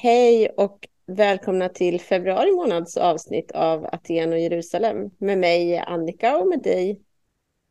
Hej 0.00 0.48
och 0.56 0.88
välkomna 1.06 1.68
till 1.68 2.00
februari 2.00 2.52
månads 2.52 2.96
avsnitt 2.96 3.50
av 3.50 3.86
Aten 3.92 4.32
och 4.32 4.38
Jerusalem 4.38 5.10
med 5.18 5.38
mig 5.38 5.78
Annika 5.78 6.36
och 6.36 6.48
med 6.48 6.62
dig. 6.62 7.00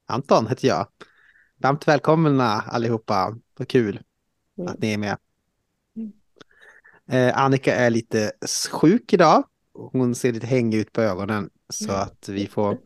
Anton 0.05 0.47
heter 0.47 0.67
jag. 0.67 0.87
Varmt 1.57 1.87
välkomna 1.87 2.45
allihopa. 2.45 3.37
Vad 3.57 3.67
kul 3.67 3.99
mm. 4.57 4.71
att 4.71 4.79
ni 4.79 4.93
är 4.93 4.97
med. 4.97 5.17
Mm. 5.95 6.11
Eh, 7.11 7.37
Annika 7.37 7.75
är 7.75 7.89
lite 7.89 8.31
sjuk 8.71 9.13
idag. 9.13 9.43
Hon 9.73 10.15
ser 10.15 10.31
lite 10.31 10.47
hängig 10.47 10.77
ut 10.77 10.93
på 10.93 11.01
ögonen 11.01 11.49
så 11.69 11.89
mm. 11.89 12.01
att 12.01 12.29
vi 12.29 12.47
får 12.47 12.77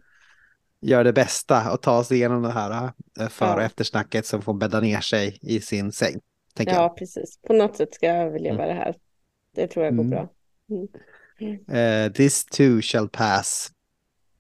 göra 0.82 1.04
det 1.04 1.14
bästa 1.14 1.74
och 1.74 1.82
ta 1.82 2.00
oss 2.00 2.12
igenom 2.12 2.42
det 2.42 2.52
här 2.52 2.84
eh, 3.20 3.26
och 3.26 3.32
ja. 3.40 3.62
eftersnacket 3.62 4.26
så 4.26 4.42
får 4.42 4.54
bädda 4.54 4.80
ner 4.80 5.00
sig 5.00 5.38
i 5.42 5.62
sin 5.62 5.92
säng. 5.92 6.20
Ja, 6.58 6.64
jag. 6.74 6.98
precis. 6.98 7.40
På 7.48 7.54
något 7.54 7.78
sätt 7.78 7.94
ska 7.94 8.06
jag 8.06 8.18
överleva 8.18 8.64
mm. 8.64 8.68
det 8.68 8.84
här. 8.84 8.96
Det 9.56 9.68
tror 9.68 9.86
jag 9.86 9.96
går 9.96 10.04
mm. 10.04 10.10
bra. 10.10 10.30
Mm. 10.70 10.88
Uh, 12.06 12.12
this 12.12 12.46
too 12.46 12.82
shall 12.82 13.10
pass. 13.10 13.72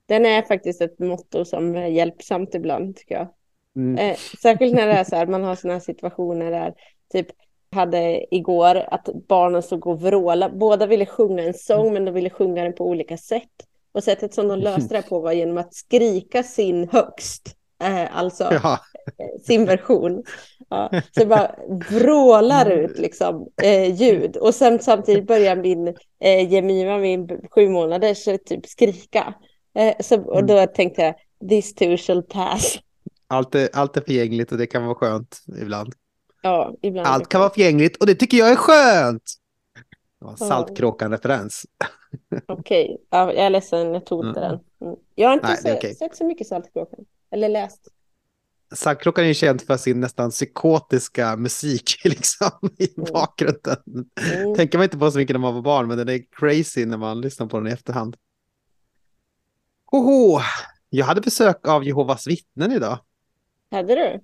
Den 0.05 0.25
är 0.25 0.41
faktiskt 0.41 0.81
ett 0.81 0.99
motto 0.99 1.45
som 1.45 1.75
är 1.75 1.87
hjälpsamt 1.87 2.55
ibland 2.55 2.95
tycker 2.95 3.15
jag. 3.15 3.27
Mm. 3.75 3.97
Eh, 3.97 4.17
särskilt 4.41 4.75
när 4.75 4.87
det 4.87 4.93
är 4.93 5.03
så 5.03 5.15
här, 5.15 5.27
man 5.27 5.43
har 5.43 5.55
sådana 5.55 5.73
här 5.73 5.79
situationer 5.79 6.51
där 6.51 6.73
typ 7.11 7.27
hade 7.71 8.35
igår 8.35 8.75
att 8.75 9.09
barnen 9.27 9.63
stod 9.63 9.87
och 9.87 10.01
vrålade. 10.01 10.55
Båda 10.55 10.87
ville 10.87 11.05
sjunga 11.05 11.43
en 11.43 11.53
sång 11.53 11.93
men 11.93 12.05
de 12.05 12.11
ville 12.11 12.29
sjunga 12.29 12.63
den 12.63 12.73
på 12.73 12.87
olika 12.87 13.17
sätt. 13.17 13.49
Och 13.91 14.03
sättet 14.03 14.33
som 14.33 14.47
de 14.47 14.59
löste 14.59 14.95
det 14.95 15.01
på 15.01 15.19
var 15.19 15.31
genom 15.31 15.57
att 15.57 15.73
skrika 15.73 16.43
sin 16.43 16.89
högst. 16.91 17.55
Eh, 17.81 18.17
alltså 18.17 18.43
ja. 18.43 18.79
Eh, 19.17 19.41
sin 19.41 19.65
version. 19.65 20.23
Ja, 20.69 20.89
så 20.91 21.19
det 21.19 21.25
bara 21.25 21.55
vrålar 21.89 22.69
ut 22.69 22.99
liksom, 22.99 23.47
eh, 23.63 23.95
ljud. 23.95 24.37
Och 24.37 24.55
sen 24.55 24.79
samtidigt 24.79 25.27
börjar 25.27 25.55
min 25.55 25.87
eh, 26.19 26.53
Jemima, 26.53 26.97
min 26.97 27.27
sju 27.51 27.69
månaders, 27.69 28.23
typ 28.45 28.65
skrika. 28.65 29.33
Eh, 29.75 29.93
så, 29.99 30.21
och 30.21 30.45
då 30.45 30.65
tänkte 30.65 31.01
jag, 31.01 31.15
this 31.49 31.75
too 31.75 31.97
shall 31.97 32.23
pass. 32.23 32.79
Allt 33.27 33.55
är, 33.55 33.69
allt 33.73 33.97
är 33.97 34.01
förgängligt 34.01 34.51
och 34.51 34.57
det 34.57 34.67
kan 34.67 34.85
vara 34.85 34.95
skönt 34.95 35.39
ibland. 35.61 35.93
Ja, 36.41 36.73
ibland. 36.81 37.07
Allt 37.07 37.29
kan 37.29 37.41
vara 37.41 37.49
förgängligt 37.49 37.97
och 37.97 38.05
det 38.05 38.15
tycker 38.15 38.37
jag 38.37 38.51
är 38.51 38.55
skönt. 38.55 39.23
Saltkråkan-referens. 40.37 41.65
Okej, 42.47 42.83
okay. 42.83 42.97
ja, 43.09 43.33
jag 43.33 43.45
är 43.45 43.49
ledsen, 43.49 43.93
jag 43.93 44.05
tog 44.05 44.25
inte 44.25 44.39
mm. 44.39 44.51
den. 44.51 44.87
Mm. 44.87 44.99
Jag 45.15 45.27
har 45.27 45.33
inte 45.33 45.47
Nej, 45.47 45.57
sett, 45.57 45.77
okay. 45.77 45.93
sett 45.93 46.15
så 46.15 46.25
mycket 46.25 46.47
Saltkråkan, 46.47 47.05
eller 47.31 47.49
läst. 47.49 47.87
Saltkråkan 48.73 49.25
är 49.25 49.33
känd 49.33 49.61
för 49.61 49.77
sin 49.77 49.99
nästan 49.99 50.29
psykotiska 50.29 51.35
musik 51.35 52.01
liksom, 52.03 52.69
i 52.77 52.93
mm. 52.97 53.13
bakgrunden. 53.13 53.77
Mm. 54.33 54.55
Tänker 54.55 54.77
man 54.77 54.83
inte 54.83 54.97
på 54.97 55.11
så 55.11 55.17
mycket 55.17 55.33
när 55.33 55.39
man 55.39 55.53
var 55.53 55.61
barn, 55.61 55.87
men 55.87 55.97
den 55.97 56.09
är 56.09 56.23
crazy 56.31 56.85
när 56.85 56.97
man 56.97 57.21
lyssnar 57.21 57.47
på 57.47 57.57
den 57.57 57.67
i 57.67 57.71
efterhand. 57.71 58.17
Oho, 59.91 60.41
jag 60.89 61.05
hade 61.05 61.21
besök 61.21 61.67
av 61.67 61.83
Jehovas 61.83 62.27
vittnen 62.27 62.71
idag. 62.71 62.99
Hade 63.71 63.95
du? 63.95 64.19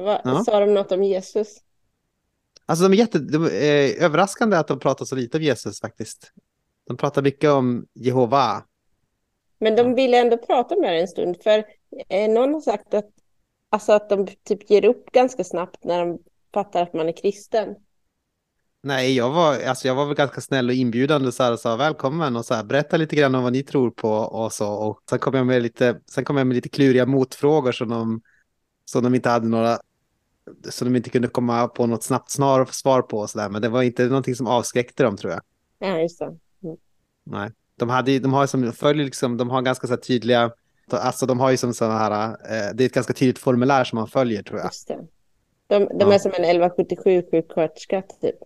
Va, 0.00 0.20
ja. 0.24 0.44
Sa 0.44 0.60
de 0.60 0.74
något 0.74 0.92
om 0.92 1.02
Jesus? 1.02 1.60
Alltså 2.66 2.88
de 2.88 2.92
är, 2.92 2.98
jätte, 2.98 3.18
de 3.18 3.44
är 3.44 4.02
överraskande 4.02 4.56
att 4.56 4.68
de 4.68 4.78
pratar 4.78 5.04
så 5.04 5.14
lite 5.14 5.36
om 5.36 5.42
Jesus 5.42 5.80
faktiskt. 5.80 6.32
De 6.86 6.96
pratar 6.96 7.22
mycket 7.22 7.50
om 7.50 7.86
Jehova. 7.94 8.64
Men 9.58 9.76
de 9.76 9.94
ville 9.94 10.18
ändå 10.18 10.36
prata 10.36 10.76
med 10.76 10.92
det 10.94 11.00
en 11.00 11.08
stund, 11.08 11.36
för 11.42 11.58
eh, 11.58 11.64
någon 12.28 12.54
har 12.54 12.60
sagt 12.60 12.94
att, 12.94 13.10
alltså 13.70 13.92
att 13.92 14.08
de 14.08 14.26
typ 14.44 14.70
ger 14.70 14.84
upp 14.84 15.12
ganska 15.12 15.44
snabbt 15.44 15.84
när 15.84 16.06
de 16.06 16.18
fattar 16.54 16.82
att 16.82 16.94
man 16.94 17.08
är 17.08 17.12
kristen. 17.12 17.74
Nej, 18.82 19.16
jag 19.16 19.30
var, 19.30 19.62
alltså 19.62 19.88
jag 19.88 19.94
var 19.94 20.06
väl 20.06 20.14
ganska 20.14 20.40
snäll 20.40 20.68
och 20.68 20.74
inbjudande 20.74 21.32
så 21.32 21.42
här, 21.42 21.52
och 21.52 21.60
sa 21.60 21.76
välkommen 21.76 22.36
och 22.36 22.44
så 22.44 22.54
här, 22.54 22.64
berätta 22.64 22.96
lite 22.96 23.16
grann 23.16 23.34
om 23.34 23.42
vad 23.42 23.52
ni 23.52 23.62
tror 23.62 23.90
på 23.90 24.10
och 24.10 24.52
så. 24.52 24.72
Och 24.72 25.00
sen 25.10 25.18
kom 25.18 25.34
jag 25.34 25.46
med 25.46 25.62
lite, 25.62 26.00
sen 26.06 26.24
kom 26.24 26.36
jag 26.36 26.46
med 26.46 26.54
lite 26.54 26.68
kluriga 26.68 27.06
motfrågor 27.06 27.72
som 27.72 27.88
de, 27.88 28.20
som 28.84 29.04
de 29.04 29.14
inte 29.14 29.28
hade 29.28 29.48
några, 29.48 29.78
som 30.68 30.92
de 30.92 30.96
inte 30.96 31.10
kunde 31.10 31.28
komma 31.28 31.68
på 31.68 31.86
något 31.86 32.02
snabbt 32.02 32.30
snar, 32.30 32.64
svar 32.64 33.02
på 33.02 33.18
och 33.18 33.30
så 33.30 33.38
där. 33.38 33.48
Men 33.48 33.62
det 33.62 33.68
var 33.68 33.82
inte 33.82 34.04
någonting 34.04 34.34
som 34.34 34.46
avskräckte 34.46 35.02
dem 35.02 35.16
tror 35.16 35.32
jag. 35.32 35.42
Ja, 35.78 36.00
just 36.00 36.18
det. 36.18 36.24
Mm. 36.24 36.76
Nej, 37.24 37.50
de 37.76 37.88
hade, 37.88 38.18
de 38.18 38.32
har 38.32 38.46
som 38.46 38.72
följer 38.72 39.04
liksom, 39.04 39.36
de 39.36 39.50
har 39.50 39.62
ganska 39.62 39.86
så 39.86 39.96
tydliga, 39.96 40.50
alltså 40.90 41.26
de 41.26 41.40
har 41.40 41.50
ju 41.50 41.56
som 41.56 41.74
sådana 41.74 41.98
här, 41.98 42.28
eh, 42.30 42.74
det 42.74 42.84
är 42.84 42.86
ett 42.86 42.94
ganska 42.94 43.12
tydligt 43.12 43.38
formulär 43.38 43.84
som 43.84 43.96
man 43.96 44.08
följer 44.08 44.42
tror 44.42 44.60
jag. 44.60 44.70
De, 45.66 45.98
de 45.98 46.08
ja. 46.08 46.14
är 46.14 46.18
som 46.18 46.32
en 46.32 46.44
1177 46.44 47.22
sjuksköterska 47.30 48.02
typ. 48.20 48.36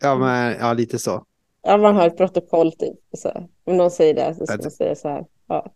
Ja, 0.00 0.18
men 0.18 0.56
ja, 0.60 0.72
lite 0.72 0.98
så. 0.98 1.26
Ja, 1.62 1.76
man 1.76 1.96
har 1.96 2.06
ett 2.06 2.16
protokoll 2.16 2.72
typ. 2.72 2.98
Så, 3.16 3.48
om 3.64 3.76
någon 3.76 3.90
säger 3.90 4.14
det 4.14 4.34
så 4.34 4.46
ska 4.46 4.56
man 4.56 4.70
säga 4.70 4.94
så 4.94 5.08
här. 5.08 5.24
Ja. 5.46 5.72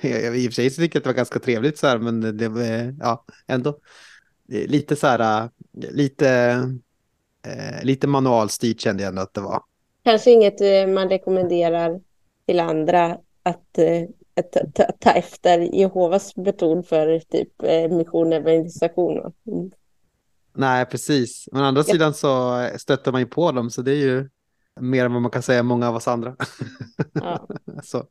I 0.02 0.48
och 0.48 0.52
för 0.52 0.52
sig 0.52 0.70
så 0.70 0.82
tycker 0.82 0.96
jag 0.96 1.00
att 1.00 1.04
det 1.04 1.10
var 1.10 1.16
ganska 1.16 1.38
trevligt 1.38 1.78
så 1.78 1.86
här, 1.86 1.98
men 1.98 2.36
det 2.36 2.48
var 2.48 2.94
ja, 3.00 3.24
ändå 3.46 3.78
lite 4.50 4.96
så 4.96 5.06
här, 5.06 5.50
lite, 5.72 6.30
eh, 7.46 7.84
lite 7.84 8.06
manualstyrt 8.06 8.80
kände 8.80 9.02
jag 9.02 9.08
ändå 9.08 9.22
att 9.22 9.34
det 9.34 9.40
var. 9.40 9.62
Kanske 10.04 10.30
inget 10.30 10.60
eh, 10.60 10.86
man 10.86 11.08
rekommenderar 11.08 12.00
till 12.46 12.60
andra 12.60 13.18
att, 13.42 13.78
eh, 13.78 14.02
att 14.02 14.19
ta, 14.42 14.84
ta, 14.98 15.10
efter 15.10 15.58
Jehovas 15.58 16.36
metod 16.36 16.86
för 16.86 17.18
typ 17.18 17.62
eh, 17.62 17.88
mission 17.90 18.32
evangelisation. 18.32 19.32
Mm. 19.46 19.70
Nej, 20.54 20.86
precis. 20.86 21.48
Men 21.52 21.62
å 21.62 21.64
andra 21.64 21.84
ja. 21.86 21.92
sidan 21.92 22.14
så 22.14 22.66
stöter 22.78 23.12
man 23.12 23.20
ju 23.20 23.26
på 23.26 23.52
dem, 23.52 23.70
så 23.70 23.82
det 23.82 23.92
är 23.92 23.96
ju 23.96 24.28
mer 24.80 25.04
än 25.04 25.12
vad 25.12 25.22
man 25.22 25.30
kan 25.30 25.42
säga 25.42 25.62
många 25.62 25.88
av 25.88 25.96
oss 25.96 26.08
andra. 26.08 26.36
Ja. 27.12 27.46
så. 27.82 28.04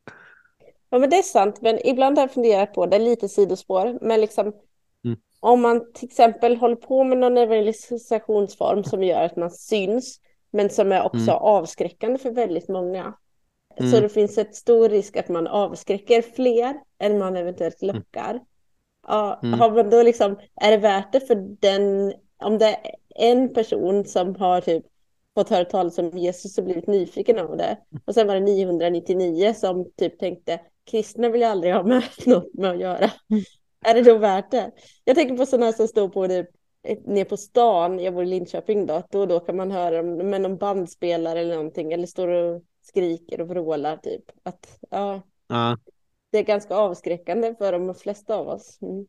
ja, 0.90 0.98
men 0.98 1.10
det 1.10 1.16
är 1.16 1.22
sant. 1.22 1.60
Men 1.60 1.86
ibland 1.86 2.18
har 2.18 2.22
jag 2.22 2.32
funderat 2.32 2.74
på 2.74 2.86
det, 2.86 2.98
lite 2.98 3.28
sidospår, 3.28 3.98
men 4.00 4.20
liksom 4.20 4.52
mm. 5.04 5.18
om 5.40 5.62
man 5.62 5.92
till 5.92 6.08
exempel 6.08 6.56
håller 6.56 6.76
på 6.76 7.04
med 7.04 7.18
någon 7.18 7.38
evangelisationsform 7.38 8.84
som 8.84 9.02
gör 9.02 9.22
att 9.22 9.36
man 9.36 9.50
syns, 9.50 10.20
men 10.50 10.70
som 10.70 10.92
är 10.92 11.02
också 11.02 11.30
mm. 11.30 11.34
avskräckande 11.34 12.18
för 12.18 12.30
väldigt 12.30 12.68
många. 12.68 13.14
Mm. 13.80 13.92
Så 13.92 14.00
det 14.00 14.08
finns 14.08 14.38
ett 14.38 14.54
stor 14.54 14.88
risk 14.88 15.16
att 15.16 15.28
man 15.28 15.46
avskräcker 15.46 16.22
fler 16.22 16.74
än 16.98 17.18
man 17.18 17.36
eventuellt 17.36 17.82
mm. 17.82 17.96
lockar. 17.96 18.40
Ja, 19.06 19.40
mm. 19.42 19.60
har 19.60 19.70
man 19.70 19.90
då 19.90 20.02
liksom, 20.02 20.38
är 20.56 20.70
det 20.70 20.76
värt 20.76 21.12
det 21.12 21.20
för 21.20 21.34
den 21.60 22.12
om 22.42 22.58
det 22.58 22.66
är 22.66 22.94
en 23.32 23.54
person 23.54 24.04
som 24.04 24.36
har 24.36 24.60
typ 24.60 24.84
fått 25.34 25.48
höra 25.48 25.64
talas 25.64 25.98
om 25.98 26.18
Jesus 26.18 26.58
och 26.58 26.64
blivit 26.64 26.86
nyfiken 26.86 27.38
av 27.38 27.56
det. 27.56 27.78
Och 28.04 28.14
sen 28.14 28.26
var 28.26 28.34
det 28.34 28.40
999 28.40 29.54
som 29.56 29.90
typ 29.96 30.18
tänkte 30.18 30.60
kristna 30.90 31.28
vill 31.28 31.40
jag 31.40 31.50
aldrig 31.50 31.74
ha 31.74 31.82
med 31.82 32.02
något 32.26 32.54
med 32.54 32.70
att 32.70 32.80
göra. 32.80 33.10
Mm. 33.30 33.44
Är 33.84 33.94
det 33.94 34.02
då 34.02 34.18
värt 34.18 34.50
det? 34.50 34.70
Jag 35.04 35.16
tänker 35.16 35.36
på 35.36 35.46
sådana 35.46 35.72
som 35.72 35.88
står 35.88 36.08
på 36.08 36.28
typ 36.28 36.48
ner 37.06 37.24
på 37.24 37.36
stan, 37.36 37.98
jag 37.98 38.14
bor 38.14 38.22
i 38.22 38.26
Linköping 38.26 38.86
då, 38.86 39.02
då 39.10 39.20
och 39.20 39.28
då 39.28 39.40
kan 39.40 39.56
man 39.56 39.70
höra 39.70 40.02
med 40.02 40.40
någon 40.40 40.56
bandspelare 40.56 41.40
eller 41.40 41.54
någonting 41.54 41.92
eller 41.92 42.06
står 42.06 42.28
och 42.28 42.62
skriker 42.82 43.40
och 43.40 43.48
vrålar 43.48 43.96
typ. 43.96 44.24
Att, 44.42 44.78
ja, 44.90 45.22
ja. 45.46 45.78
Det 46.30 46.38
är 46.38 46.42
ganska 46.42 46.74
avskräckande 46.74 47.54
för 47.58 47.72
de 47.72 47.94
flesta 47.94 48.34
av 48.34 48.48
oss. 48.48 48.78
Mm. 48.82 49.06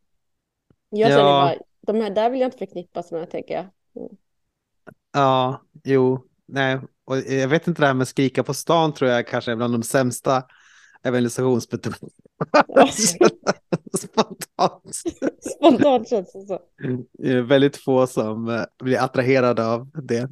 Jag 0.90 1.12
ja. 1.12 1.16
känner 1.16 1.32
bara, 1.32 1.56
de 1.81 2.02
här 2.02 2.10
där 2.10 2.30
vill 2.30 2.40
jag 2.40 2.48
inte 2.48 2.58
förknippas 2.58 3.12
med, 3.12 3.30
tänker 3.30 3.54
jag. 3.54 3.66
Mm. 3.96 4.18
Ja, 5.14 5.62
jo, 5.84 6.28
nej, 6.46 6.80
och 7.06 7.18
jag 7.18 7.48
vet 7.48 7.68
inte 7.68 7.81
det 7.81 7.88
här 7.88 7.94
med 7.94 8.08
skrika 8.08 8.44
på 8.44 8.54
stan 8.54 8.94
tror 8.94 9.10
jag 9.10 9.28
kanske 9.28 9.52
är 9.52 9.56
bland 9.56 9.74
de 9.74 9.84
sämsta 9.84 10.44
evangelisationsmetoderna. 11.04 12.12
Spontant. 13.98 14.96
Spontant 15.56 16.10
känns 16.10 16.34
det 16.34 16.46
så. 16.46 16.60
Det 17.14 17.31
är 17.31 17.42
väldigt 17.42 17.78
få 17.78 18.08
som 18.08 18.50
eh, 18.50 18.64
blir 18.84 19.04
attraherade 19.04 19.66
av 19.66 19.90
det. 19.94 20.30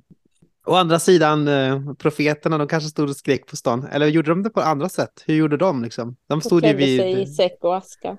Å 0.65 0.73
andra 0.73 0.99
sidan, 0.99 1.47
eh, 1.47 1.93
profeterna, 1.93 2.57
de 2.57 2.67
kanske 2.67 2.89
stod 2.89 3.09
och 3.09 3.15
skrek 3.15 3.47
på 3.47 3.55
stan. 3.55 3.87
Eller 3.91 4.07
gjorde 4.07 4.31
de 4.31 4.43
det 4.43 4.49
på 4.49 4.61
andra 4.61 4.89
sätt? 4.89 5.23
Hur 5.27 5.35
gjorde 5.35 5.57
de 5.57 5.83
liksom? 5.83 6.15
De 6.27 6.41
stod 6.41 6.65
ju 6.65 6.73
vid... 6.73 6.99
sig 6.99 7.21
i 7.21 7.27
säck 7.27 7.57
och 7.61 7.77
aska. 7.77 8.17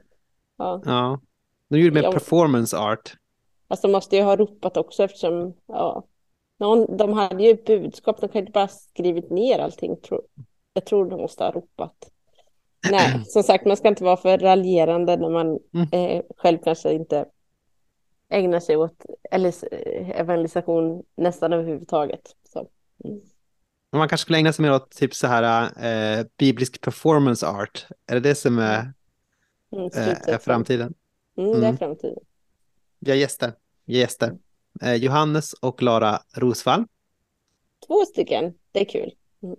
Ja. 0.59 0.83
ja. 0.85 1.21
De 1.69 1.79
gjorde 1.79 2.03
med 2.03 2.13
performance 2.13 2.79
art. 2.79 3.13
Fast 3.69 3.83
de 3.83 3.93
måste 3.93 4.17
ju 4.17 4.23
ha 4.23 4.37
ropat 4.37 4.77
också 4.77 5.05
eftersom, 5.05 5.55
ja, 5.67 6.05
någon, 6.59 6.97
de 6.97 7.13
hade 7.13 7.43
ju 7.45 7.55
budskap, 7.67 8.21
de 8.21 8.29
kan 8.29 8.41
inte 8.41 8.53
bara 8.53 8.69
skrivit 8.69 9.31
ner 9.31 9.59
allting. 9.59 9.97
Jag 10.73 10.85
tror 10.85 11.11
de 11.11 11.21
måste 11.21 11.45
ha 11.45 11.51
ropat. 11.51 12.11
Nej, 12.91 13.25
som 13.27 13.43
sagt, 13.43 13.67
man 13.67 13.77
ska 13.77 13.89
inte 13.89 14.05
vara 14.05 14.17
för 14.17 14.39
raljerande 14.39 15.17
när 15.17 15.31
man 15.31 15.59
mm. 15.75 15.89
eh, 15.93 16.23
själv 16.37 16.59
kanske 16.65 16.93
inte 16.93 17.25
ägnar 18.31 18.61
sig 18.61 18.77
åt 18.77 19.05
eller, 19.31 19.75
evangelisation 20.15 21.03
nästan 21.17 21.53
överhuvudtaget. 21.53 22.37
Så. 22.53 22.69
Mm. 23.05 23.21
Man 23.93 24.09
kanske 24.09 24.23
skulle 24.23 24.39
ägna 24.39 24.53
sig 24.53 24.63
mer 24.63 24.73
åt 24.73 24.91
typ 24.91 25.15
så 25.15 25.27
här 25.27 25.63
eh, 26.21 26.27
biblisk 26.37 26.81
performance 26.81 27.47
art. 27.47 27.87
Är 28.07 28.15
det 28.15 28.21
det 28.21 28.35
som 28.35 28.59
är, 28.59 28.93
mm, 29.73 29.91
eh, 29.95 30.35
är 30.35 30.39
framtiden? 30.39 30.95
Mm, 31.37 31.51
det 31.51 31.57
är 31.57 31.69
mm. 31.69 31.77
framtiden. 31.77 32.19
Vi 32.99 33.11
har 33.11 33.19
gäster. 33.19 33.53
gäster. 33.85 34.39
Eh, 34.83 34.95
Johannes 34.95 35.53
och 35.53 35.83
Lara 35.83 36.23
Rosvall. 36.37 36.85
två 37.87 38.05
stycken. 38.05 38.55
Det 38.73 38.81
är 38.81 38.85
kul. 38.85 39.15
Mm. 39.43 39.57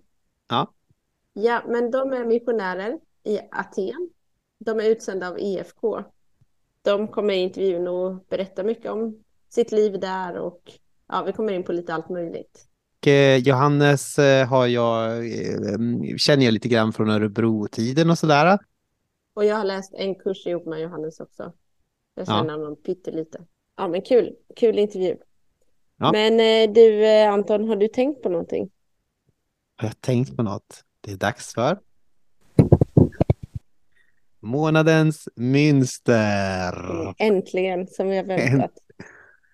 Ja. 0.49 0.73
Ja, 1.33 1.63
men 1.67 1.91
de 1.91 2.13
är 2.13 2.25
missionärer 2.25 2.99
i 3.23 3.39
Aten. 3.51 4.09
De 4.59 4.79
är 4.79 4.85
utsända 4.85 5.27
av 5.27 5.39
IFK. 5.39 6.03
De 6.81 7.07
kommer 7.07 7.33
i 7.33 7.37
intervjun 7.37 7.87
och 7.87 8.25
berättar 8.29 8.63
mycket 8.63 8.91
om 8.91 9.23
sitt 9.49 9.71
liv 9.71 9.99
där 9.99 10.37
och 10.37 10.61
ja, 11.07 11.23
vi 11.23 11.33
kommer 11.33 11.53
in 11.53 11.63
på 11.63 11.71
lite 11.71 11.93
allt 11.93 12.09
möjligt. 12.09 12.67
Eh, 13.05 13.37
Johannes 13.37 14.19
eh, 14.19 14.47
har 14.47 14.67
jag, 14.67 15.17
eh, 15.17 16.15
känner 16.17 16.45
jag 16.45 16.51
lite 16.51 16.67
grann 16.67 16.93
från 16.93 17.09
Örebro-tiden 17.09 18.09
och 18.09 18.17
sådär. 18.17 18.59
Och 19.33 19.45
jag 19.45 19.55
har 19.55 19.63
läst 19.63 19.93
en 19.93 20.15
kurs 20.15 20.47
ihop 20.47 20.65
med 20.65 20.81
Johannes 20.81 21.19
också. 21.19 21.53
Jag 22.15 22.27
känner 22.27 22.45
ja. 22.45 22.51
honom 22.51 22.75
pyttelite. 22.75 23.45
Ja, 23.77 23.87
men 23.87 24.01
kul. 24.01 24.35
Kul 24.55 24.79
intervju. 24.79 25.17
Ja. 25.97 26.11
Men 26.11 26.37
du, 26.73 27.05
Anton, 27.07 27.67
har 27.67 27.75
du 27.75 27.87
tänkt 27.87 28.23
på 28.23 28.29
någonting? 28.29 28.69
Har 29.75 29.87
jag 29.87 30.01
tänkt 30.01 30.37
på 30.37 30.43
något? 30.43 30.83
Det 31.01 31.11
är 31.11 31.17
dags 31.17 31.53
för 31.53 31.79
månadens 34.41 35.29
mönster. 35.35 36.73
Äntligen, 37.17 37.87
som 37.87 38.07
vi 38.07 38.17
har 38.17 38.23
väntat. 38.23 38.71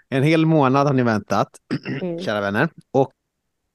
En, 0.09 0.17
en 0.17 0.23
hel 0.23 0.45
månad 0.45 0.87
har 0.87 0.93
ni 0.93 1.03
väntat, 1.03 1.49
mm. 2.01 2.19
kära 2.19 2.41
vänner. 2.41 2.69
Och 2.91 3.11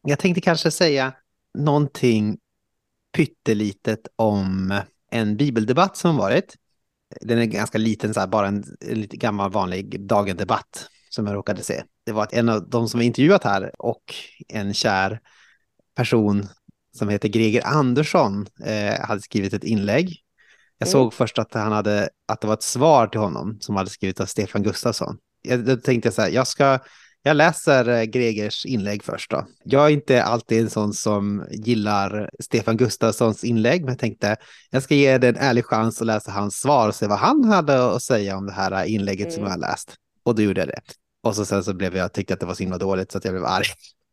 jag 0.02 0.18
tänkte 0.18 0.40
kanske 0.40 0.70
säga 0.70 1.12
någonting 1.58 2.38
pyttelitet 3.16 4.08
om 4.16 4.80
en 5.10 5.36
bibeldebatt 5.36 5.96
som 5.96 6.16
varit. 6.16 6.56
Den 7.20 7.38
är 7.38 7.44
ganska 7.44 7.78
liten, 7.78 8.14
så 8.14 8.20
här, 8.20 8.26
bara 8.26 8.48
en, 8.48 8.64
en 8.80 9.00
lite 9.00 9.16
gammal 9.16 9.50
vanlig 9.50 10.00
dagendebatt 10.00 10.88
som 11.10 11.26
jag 11.26 11.34
råkade 11.34 11.62
se. 11.62 11.82
Det 12.06 12.12
var 12.12 12.22
att 12.22 12.32
en 12.32 12.48
av 12.48 12.68
de 12.68 12.88
som 12.88 12.98
var 12.98 13.04
intervjuat 13.04 13.44
här 13.44 13.72
och 13.78 14.14
en 14.48 14.74
kär 14.74 15.20
person 15.96 16.48
som 16.96 17.08
heter 17.08 17.28
Greger 17.28 17.66
Andersson 17.66 18.46
eh, 18.64 19.00
hade 19.00 19.20
skrivit 19.20 19.52
ett 19.52 19.64
inlägg. 19.64 20.22
Jag 20.82 20.88
mm. 20.88 20.92
såg 20.92 21.14
först 21.14 21.38
att, 21.38 21.54
han 21.54 21.72
hade, 21.72 22.08
att 22.28 22.40
det 22.40 22.46
var 22.46 22.54
ett 22.54 22.62
svar 22.62 23.06
till 23.06 23.20
honom 23.20 23.56
som 23.60 23.76
hade 23.76 23.90
skrivit 23.90 24.20
av 24.20 24.26
Stefan 24.26 24.62
Gustafsson. 24.62 25.16
Jag, 25.42 25.64
då 25.64 25.76
tänkte 25.76 26.06
jag 26.06 26.14
så 26.14 26.22
här, 26.22 26.28
jag 26.28 26.46
ska 26.46 26.78
jag 27.22 27.36
läser 27.36 27.88
eh, 27.88 28.02
Gregers 28.02 28.66
inlägg 28.66 29.02
först 29.04 29.30
då. 29.30 29.46
Jag 29.64 29.86
är 29.86 29.90
inte 29.90 30.22
alltid 30.22 30.60
en 30.60 30.70
sån 30.70 30.92
som 30.92 31.46
gillar 31.50 32.30
Stefan 32.40 32.76
Gustafssons 32.76 33.44
inlägg, 33.44 33.80
men 33.80 33.92
jag 33.92 33.98
tänkte 33.98 34.36
jag 34.70 34.82
ska 34.82 34.94
ge 34.94 35.18
det 35.18 35.28
en 35.28 35.36
ärlig 35.36 35.64
chans 35.64 36.00
att 36.00 36.06
läsa 36.06 36.30
hans 36.30 36.56
svar 36.56 36.88
och 36.88 36.94
se 36.94 37.06
vad 37.06 37.18
han 37.18 37.44
hade 37.44 37.94
att 37.94 38.02
säga 38.02 38.36
om 38.36 38.46
det 38.46 38.52
här 38.52 38.84
inlägget 38.84 39.26
mm. 39.26 39.34
som 39.34 39.44
jag 39.44 39.50
har 39.50 39.58
läst. 39.58 39.94
Och 40.22 40.34
då 40.34 40.42
gjorde 40.42 40.60
jag 40.60 40.68
det. 40.68 40.80
Och 41.22 41.36
så 41.36 41.44
sen 41.44 41.64
så 41.64 41.74
blev 41.74 41.96
jag, 41.96 42.12
tyckte 42.12 42.34
att 42.34 42.40
det 42.40 42.46
var 42.46 42.54
så 42.54 42.62
himla 42.62 42.78
dåligt 42.78 43.12
så 43.12 43.18
att 43.18 43.24
jag 43.24 43.34
blev 43.34 43.44
arg. 43.44 43.66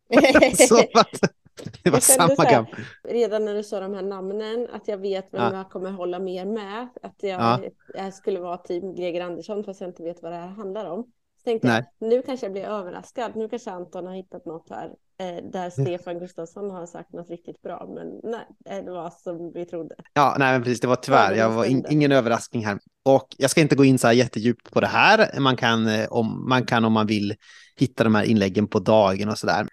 så 0.67 0.79
att, 0.93 1.21
det 1.83 1.89
var 1.89 1.99
samma 1.99 2.43
här, 2.43 2.65
Redan 3.03 3.45
när 3.45 3.55
du 3.55 3.63
sa 3.63 3.79
de 3.79 3.93
här 3.93 4.01
namnen, 4.01 4.67
att 4.73 4.87
jag 4.87 4.97
vet 4.97 5.27
vem 5.31 5.41
ja. 5.41 5.53
jag 5.53 5.69
kommer 5.69 5.91
hålla 5.91 6.19
mer 6.19 6.45
med. 6.45 6.87
Att 7.03 7.15
jag, 7.23 7.41
ja. 7.41 7.59
jag 7.93 8.13
skulle 8.13 8.39
vara 8.39 8.57
team 8.57 8.95
Greger 8.95 9.21
Andersson 9.21 9.63
fast 9.63 9.81
jag 9.81 9.89
inte 9.89 10.03
vet 10.03 10.21
vad 10.21 10.31
det 10.31 10.37
här 10.37 10.47
handlar 10.47 10.85
om. 10.85 11.03
Så 11.37 11.43
tänkte 11.43 11.67
Nej. 11.67 11.83
jag, 11.99 12.09
nu 12.09 12.21
kanske 12.21 12.45
jag 12.45 12.53
blir 12.53 12.63
överraskad. 12.63 13.35
Nu 13.35 13.49
kanske 13.49 13.71
Anton 13.71 14.07
har 14.07 14.13
hittat 14.13 14.45
något 14.45 14.69
här 14.69 14.89
eh, 15.19 15.43
där 15.51 15.69
Stefan 15.69 16.19
Gustafsson 16.19 16.71
har 16.71 16.85
sagt 16.85 17.13
något 17.13 17.29
riktigt 17.29 17.61
bra. 17.61 17.89
Men 17.95 18.07
nej, 18.23 18.83
det 18.83 18.91
var 18.91 19.09
som 19.09 19.51
vi 19.53 19.65
trodde. 19.65 19.95
Ja, 20.13 20.35
nej, 20.39 20.51
men 20.51 20.63
precis. 20.63 20.79
Det 20.79 20.87
var 20.87 20.95
tyvärr. 20.95 21.35
Jag 21.35 21.49
var 21.49 21.65
in, 21.65 21.85
ingen 21.89 22.11
överraskning 22.11 22.65
här. 22.65 22.79
Och 23.05 23.27
jag 23.37 23.49
ska 23.49 23.61
inte 23.61 23.75
gå 23.75 23.85
in 23.85 23.99
så 23.99 24.07
här 24.07 24.13
jättedjupt 24.13 24.71
på 24.71 24.81
det 24.81 24.87
här. 24.87 25.39
Man 25.39 25.55
kan, 25.55 25.87
eh, 25.87 26.07
om 26.09 26.49
man 26.49 26.65
kan 26.65 26.85
om 26.85 26.93
man 26.93 27.07
vill 27.07 27.35
hitta 27.77 28.03
de 28.03 28.15
här 28.15 28.23
inläggen 28.23 28.67
på 28.67 28.79
dagen 28.79 29.29
och 29.29 29.37
så 29.37 29.47
där. 29.47 29.67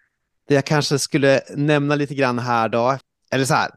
Det 0.48 0.54
jag 0.54 0.64
kanske 0.64 0.98
skulle 0.98 1.40
nämna 1.56 1.94
lite 1.94 2.14
grann 2.14 2.38
här 2.38 2.68
då, 2.68 2.98
eller 3.30 3.44
så 3.44 3.54
här. 3.54 3.70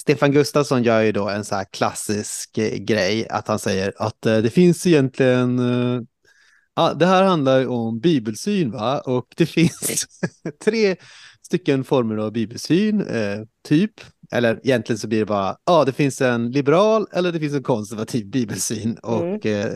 Stefan 0.00 0.32
Gustafsson 0.32 0.82
gör 0.82 1.00
ju 1.00 1.12
då 1.12 1.28
en 1.28 1.44
så 1.44 1.54
här 1.54 1.64
klassisk 1.64 2.58
eh, 2.58 2.78
grej, 2.78 3.28
att 3.28 3.48
han 3.48 3.58
säger 3.58 3.92
att 3.96 4.26
eh, 4.26 4.38
det 4.38 4.50
finns 4.50 4.86
egentligen 4.86 5.60
Ja, 6.76 6.94
det 6.94 7.06
här 7.06 7.22
handlar 7.22 7.66
om 7.68 8.00
bibelsyn 8.00 8.70
va? 8.70 9.00
och 9.00 9.26
det 9.36 9.46
finns 9.46 10.06
tre 10.64 10.96
stycken 11.42 11.84
former 11.84 12.16
av 12.16 12.32
bibelsyn, 12.32 13.00
eh, 13.00 13.40
typ. 13.68 13.92
Eller 14.32 14.60
egentligen 14.64 14.98
så 14.98 15.08
blir 15.08 15.18
det 15.18 15.26
bara, 15.26 15.56
ja 15.66 15.84
det 15.84 15.92
finns 15.92 16.20
en 16.20 16.50
liberal 16.50 17.06
eller 17.12 17.32
det 17.32 17.40
finns 17.40 17.54
en 17.54 17.62
konservativ 17.62 18.30
bibelsyn. 18.30 18.98
Och 19.02 19.46
mm. 19.46 19.66
eh, 19.66 19.74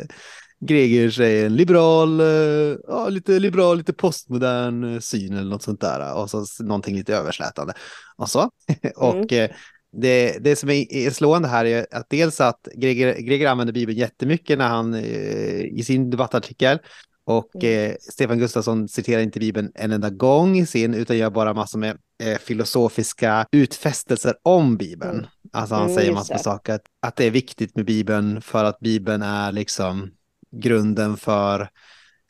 Gregers 0.61 1.21
är 1.21 1.47
en 1.47 1.57
liberal, 1.57 2.21
eh, 2.21 2.77
ja, 2.89 3.09
lite 3.09 3.39
liberal, 3.39 3.79
lite 3.79 3.93
postmodern 3.93 4.95
eh, 4.95 5.01
syn 5.01 5.33
eller 5.33 5.51
något 5.51 5.63
sånt 5.63 5.81
där. 5.81 6.15
Och 6.15 6.31
så 6.31 6.45
någonting 6.61 6.97
lite 6.97 7.17
överslätande. 7.17 7.75
Och 8.17 8.31
så. 8.31 8.51
Mm. 8.83 8.93
och 8.97 9.33
eh, 9.33 9.51
det, 9.93 10.39
det 10.41 10.57
som 10.57 10.71
är 10.71 11.11
slående 11.11 11.49
här 11.49 11.65
är 11.65 11.87
att 11.91 12.07
dels 12.11 12.41
att 12.41 12.69
Greger, 12.75 13.19
Greger 13.21 13.49
använder 13.49 13.75
Bibeln 13.75 13.99
jättemycket 13.99 14.59
när 14.59 14.69
han 14.69 14.95
eh, 14.95 15.61
i 15.61 15.83
sin 15.87 16.11
debattartikel 16.11 16.79
och 17.25 17.51
mm. 17.55 17.91
eh, 17.91 17.97
Stefan 18.01 18.39
Gustafsson 18.39 18.89
citerar 18.89 19.23
inte 19.23 19.41
Bibeln 19.41 19.73
en 19.75 19.93
enda 19.93 20.11
gång 20.11 20.59
i 20.59 20.67
sin 20.67 20.95
utan 20.95 21.19
gör 21.19 21.31
bara 21.31 21.55
massor 21.55 21.79
med 21.79 21.99
eh, 22.23 22.39
filosofiska 22.39 23.47
utfästelser 23.53 24.35
om 24.43 24.77
Bibeln. 24.77 25.19
Mm. 25.19 25.27
Alltså 25.53 25.75
han 25.75 25.85
mm, 25.85 25.97
säger 25.97 26.13
massor 26.13 26.35
med 26.35 26.41
saker, 26.41 26.75
att, 26.75 26.83
att 27.03 27.17
det 27.17 27.25
är 27.25 27.31
viktigt 27.31 27.77
med 27.77 27.85
Bibeln 27.85 28.43
för 28.43 28.65
att 28.65 28.81
Bibeln 28.81 29.23
är 29.23 29.53
liksom 29.53 30.11
grunden 30.51 31.17
för 31.17 31.69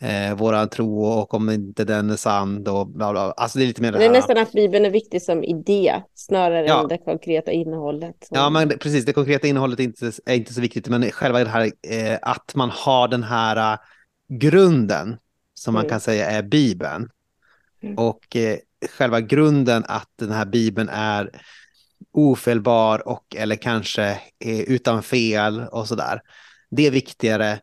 eh, 0.01 0.37
våran 0.37 0.69
tro 0.69 1.05
och 1.05 1.35
om 1.35 1.51
inte 1.51 1.85
den 1.85 2.11
är 2.11 2.17
sann 2.17 2.65
då 2.65 2.85
bla 2.85 3.13
bla. 3.13 3.33
Alltså 3.37 3.59
det 3.59 3.65
är 3.65 3.67
lite 3.67 3.83
mer 3.83 3.93
det, 3.93 3.99
det 3.99 4.05
är 4.05 4.11
nästan 4.11 4.39
att 4.39 4.53
Bibeln 4.53 4.85
är 4.85 4.91
viktig 4.91 5.23
som 5.23 5.45
idé 5.45 6.03
snarare 6.15 6.67
ja. 6.67 6.83
än 6.83 6.89
det 6.89 6.99
konkreta 6.99 7.51
innehållet. 7.51 8.17
Så. 8.21 8.35
Ja, 8.35 8.51
men 8.51 8.69
precis. 8.69 9.05
Det 9.05 9.13
konkreta 9.13 9.47
innehållet 9.47 9.81
är 9.81 9.85
inte, 9.85 10.13
är 10.27 10.35
inte 10.35 10.55
så 10.55 10.61
viktigt, 10.61 10.89
men 10.89 11.11
själva 11.11 11.45
det 11.45 11.51
här 11.51 11.71
eh, 11.89 12.19
att 12.23 12.55
man 12.55 12.71
har 12.71 13.09
den 13.09 13.23
här 13.23 13.73
uh, 13.73 13.79
grunden 14.29 15.17
som 15.55 15.75
man 15.75 15.83
mm. 15.83 15.91
kan 15.91 16.01
säga 16.01 16.31
är 16.31 16.43
Bibeln. 16.43 17.09
Mm. 17.83 17.99
Och 17.99 18.37
eh, 18.37 18.57
själva 18.99 19.21
grunden 19.21 19.85
att 19.89 20.11
den 20.19 20.33
här 20.33 20.45
Bibeln 20.45 20.89
är 20.93 21.31
ofelbar 22.13 23.09
och 23.09 23.37
eller 23.37 23.57
kanske 23.57 24.21
utan 24.67 25.03
fel 25.03 25.61
och 25.73 25.89
sådär. 25.89 26.21
Det 26.71 26.87
är 26.87 26.91
viktigare 26.91 27.61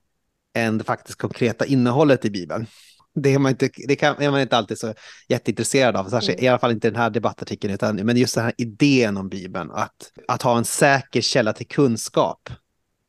än 0.56 0.78
det 0.78 0.84
faktiskt 0.84 1.18
konkreta 1.18 1.66
innehållet 1.66 2.26
i 2.26 2.30
Bibeln. 2.30 2.68
Det 3.16 3.34
är 3.34 3.40
man 3.40 3.50
inte, 3.50 3.70
det 3.88 3.96
kan, 3.96 4.22
är 4.22 4.32
man 4.32 4.42
inte 4.42 4.58
alltid 4.58 4.80
så 4.80 4.94
jätteintresserad 5.30 5.96
av, 5.96 6.10
särskilt, 6.10 6.40
mm. 6.40 6.46
i 6.46 6.48
alla 6.48 6.60
fall 6.60 6.72
inte 6.72 6.90
den 6.90 7.00
här 7.00 7.10
debattartikeln, 7.10 7.74
utan, 7.74 7.96
men 7.96 8.18
just 8.18 8.36
den 8.36 8.44
här 8.44 8.54
idén 8.58 9.18
om 9.18 9.30
Bibeln, 9.30 9.72
att, 9.72 10.12
att 10.28 10.42
ha 10.42 10.58
en 10.58 10.66
säker 10.66 11.22
källa 11.22 11.54
till 11.54 11.68
kunskap 11.68 12.50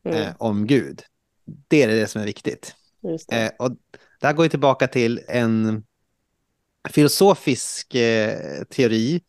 mm. 0.05 0.23
eh, 0.23 0.29
om 0.39 0.67
Gud. 0.67 1.03
Det 1.69 1.83
är 1.83 1.89
det 1.89 2.07
som 2.07 2.21
är 2.21 2.27
viktigt. 2.27 2.75
Det. 3.29 3.37
Eh, 3.37 3.51
och 3.59 3.71
det 4.21 4.27
här 4.27 4.33
går 4.33 4.45
ju 4.45 4.49
tillbaka 4.49 4.89
till 4.89 5.21
en 5.29 5.85
filosofisk 6.89 7.95
eh, 7.95 8.65
teori 8.65 9.21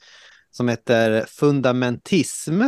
som 0.51 0.69
heter 0.69 1.25
fundamentism, 1.27 2.61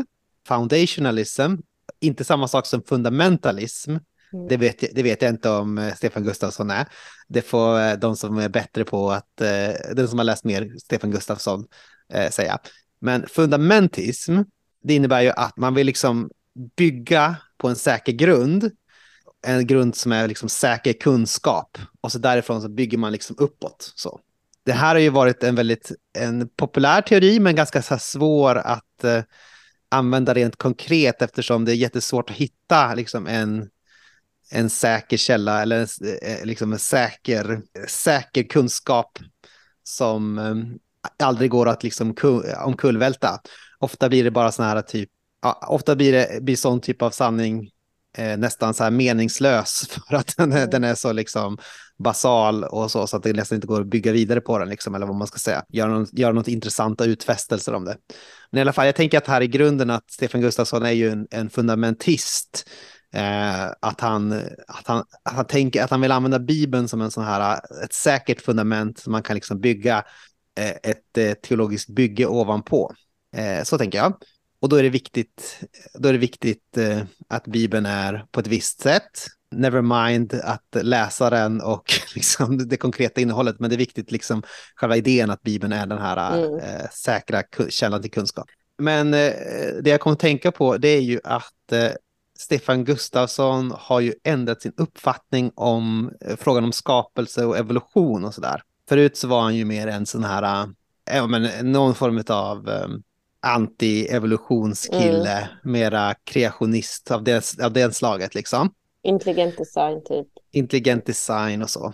foundationalism, 0.47 1.55
inte 1.99 2.23
samma 2.23 2.47
sak 2.47 2.65
som 2.65 2.83
fundamentalism, 2.83 3.97
Mm. 4.33 4.47
Det, 4.47 4.57
vet, 4.57 4.95
det 4.95 5.03
vet 5.03 5.21
jag 5.21 5.31
inte 5.31 5.49
om 5.49 5.77
eh, 5.77 5.95
Stefan 5.95 6.23
Gustafsson 6.23 6.71
är. 6.71 6.87
Det 7.27 7.41
får 7.41 7.79
eh, 7.79 7.93
de 7.93 8.15
som 8.15 8.37
är 8.37 8.49
bättre 8.49 8.83
på 8.83 9.11
att, 9.11 9.41
eh, 9.41 9.47
de 9.47 9.93
den 9.93 10.07
som 10.07 10.19
har 10.19 10.25
läst 10.25 10.43
mer 10.43 10.73
Stefan 10.83 11.11
Gustafsson 11.11 11.65
säga. 12.31 12.59
Men 13.01 13.27
fundamentism, 13.27 14.37
det 14.83 14.93
innebär 14.93 15.21
ju 15.21 15.29
att 15.29 15.57
man 15.57 15.73
vill 15.73 15.85
liksom 15.85 16.29
bygga 16.77 17.35
på 17.57 17.67
en 17.67 17.75
säker 17.75 18.11
grund. 18.11 18.71
En 19.47 19.67
grund 19.67 19.95
som 19.95 20.11
är 20.11 20.27
liksom 20.27 20.49
säker 20.49 20.93
kunskap. 20.93 21.77
Och 22.01 22.11
så 22.11 22.19
därifrån 22.19 22.61
så 22.61 22.69
bygger 22.69 22.97
man 22.97 23.11
liksom 23.11 23.35
uppåt. 23.39 23.93
Så. 23.95 24.19
Det 24.65 24.73
här 24.73 24.95
har 24.95 24.99
ju 24.99 25.09
varit 25.09 25.43
en 25.43 25.55
väldigt 25.55 25.91
en 26.17 26.49
populär 26.49 27.01
teori, 27.01 27.39
men 27.39 27.55
ganska 27.55 27.81
så 27.81 27.97
svår 27.97 28.55
att 28.55 29.03
eh, 29.03 29.23
använda 29.89 30.33
rent 30.33 30.55
konkret 30.55 31.21
eftersom 31.21 31.65
det 31.65 31.71
är 31.71 31.75
jättesvårt 31.75 32.29
att 32.29 32.35
hitta 32.35 32.95
liksom, 32.95 33.27
en 33.27 33.69
en 34.51 34.69
säker 34.69 35.17
källa 35.17 35.61
eller 35.61 35.81
eh, 35.81 36.33
eh, 36.33 36.45
liksom 36.45 36.73
en 36.73 36.79
säker, 36.79 37.61
säker 37.87 38.43
kunskap 38.43 39.19
som 39.83 40.37
eh, 40.37 41.25
aldrig 41.27 41.51
går 41.51 41.69
att 41.69 41.83
liksom 41.83 42.15
omkullvälta. 42.65 43.39
Ofta 43.79 44.09
blir 44.09 44.23
det 44.23 44.31
bara 44.31 44.51
sån 44.51 44.65
här 44.65 44.81
typ, 44.81 45.09
ja, 45.41 45.67
ofta 45.67 45.95
blir 45.95 46.11
det 46.11 46.43
blir 46.43 46.55
sån 46.55 46.81
typ 46.81 47.01
av 47.01 47.09
sanning 47.09 47.69
eh, 48.17 48.37
nästan 48.37 48.73
så 48.73 48.83
här 48.83 48.91
meningslös 48.91 49.89
för 50.07 50.15
att 50.15 50.37
den 50.37 50.51
är, 50.51 50.67
den 50.67 50.83
är 50.83 50.95
så 50.95 51.11
liksom 51.11 51.57
basal 52.03 52.63
och 52.63 52.91
så, 52.91 53.07
så 53.07 53.17
att 53.17 53.23
det 53.23 53.33
nästan 53.33 53.55
inte 53.55 53.67
går 53.67 53.81
att 53.81 53.87
bygga 53.87 54.11
vidare 54.11 54.41
på 54.41 54.59
den, 54.59 54.69
liksom, 54.69 54.95
eller 54.95 55.05
vad 55.05 55.15
man 55.15 55.27
ska 55.27 55.39
säga. 55.39 55.63
Göra 55.69 55.91
något, 55.91 56.13
göra 56.13 56.33
något 56.33 56.47
intressanta 56.47 57.05
utfästelser 57.05 57.73
om 57.73 57.85
det. 57.85 57.97
Men 58.51 58.57
i 58.57 58.61
alla 58.61 58.73
fall, 58.73 58.85
jag 58.85 58.95
tänker 58.95 59.17
att 59.17 59.27
här 59.27 59.41
i 59.41 59.47
grunden 59.47 59.89
att 59.89 60.11
Stefan 60.11 60.41
Gustafsson 60.41 60.85
är 60.85 60.91
ju 60.91 61.09
en, 61.09 61.27
en 61.31 61.49
fundamentist 61.49 62.69
Eh, 63.13 63.65
att, 63.79 64.01
han, 64.01 64.33
att, 64.67 64.87
han, 64.87 65.03
att 65.23 65.35
han 65.35 65.45
tänker 65.45 65.83
att 65.83 65.91
han 65.91 66.01
vill 66.01 66.11
använda 66.11 66.39
Bibeln 66.39 66.87
som 66.87 67.01
en 67.01 67.11
sån 67.11 67.23
här, 67.23 67.59
ett 67.83 67.93
säkert 67.93 68.41
fundament 68.41 68.99
som 68.99 69.11
man 69.11 69.23
kan 69.23 69.35
liksom 69.35 69.59
bygga 69.59 70.03
eh, 70.59 70.91
ett 70.91 71.17
eh, 71.17 71.33
teologiskt 71.33 71.89
bygge 71.89 72.25
ovanpå. 72.25 72.93
Eh, 73.35 73.63
så 73.63 73.77
tänker 73.77 73.97
jag. 73.97 74.13
Och 74.61 74.69
då 74.69 74.75
är 74.75 74.83
det 74.83 74.89
viktigt, 74.89 75.59
då 75.93 76.09
är 76.09 76.13
det 76.13 76.19
viktigt 76.19 76.77
eh, 76.77 77.01
att 77.27 77.47
Bibeln 77.47 77.85
är 77.85 78.25
på 78.31 78.39
ett 78.39 78.47
visst 78.47 78.81
sätt. 78.81 79.27
Never 79.55 79.81
mind 79.81 80.33
att 80.43 80.75
läsa 80.81 81.29
den 81.29 81.61
och 81.61 81.93
liksom 82.15 82.67
det 82.67 82.77
konkreta 82.77 83.21
innehållet, 83.21 83.59
men 83.59 83.69
det 83.69 83.75
är 83.75 83.77
viktigt 83.77 84.11
liksom 84.11 84.43
själva 84.75 84.97
idén 84.97 85.29
att 85.29 85.41
Bibeln 85.41 85.73
är 85.73 85.85
den 85.85 85.97
här 85.97 86.37
mm. 86.37 86.59
eh, 86.59 86.89
säkra 86.91 87.43
källan 87.69 88.01
till 88.01 88.11
kunskap. 88.11 88.49
Men 88.77 89.13
eh, 89.13 89.33
det 89.81 89.89
jag 89.89 89.99
kommer 89.99 90.13
att 90.13 90.19
tänka 90.19 90.51
på 90.51 90.77
det 90.77 90.87
är 90.87 91.01
ju 91.01 91.19
att 91.23 91.71
eh, 91.71 91.91
Stefan 92.39 92.83
Gustafsson 92.85 93.73
har 93.77 93.99
ju 93.99 94.13
ändrat 94.23 94.61
sin 94.61 94.73
uppfattning 94.77 95.51
om 95.55 96.13
eh, 96.21 96.35
frågan 96.35 96.63
om 96.63 96.71
skapelse 96.71 97.45
och 97.45 97.57
evolution 97.57 98.25
och 98.25 98.33
sådär. 98.33 98.61
Förut 98.89 99.17
så 99.17 99.27
var 99.27 99.41
han 99.41 99.55
ju 99.55 99.65
mer 99.65 99.87
en 99.87 100.05
sån 100.05 100.23
här, 100.23 100.67
äh, 101.11 101.27
men, 101.27 101.71
någon 101.71 101.95
form 101.95 102.23
av 102.27 102.69
um, 102.69 103.03
anti-evolutionskille, 103.41 105.37
mm. 105.37 105.49
mera 105.63 106.13
kreationist 106.23 107.11
av 107.11 107.23
det, 107.23 107.59
av 107.63 107.73
det 107.73 107.95
slaget 107.95 108.35
liksom. 108.35 108.73
Intelligent 109.03 109.57
design 109.57 110.01
typ. 110.05 110.27
Intelligent 110.51 111.05
design 111.05 111.61
och 111.61 111.69
så. 111.69 111.93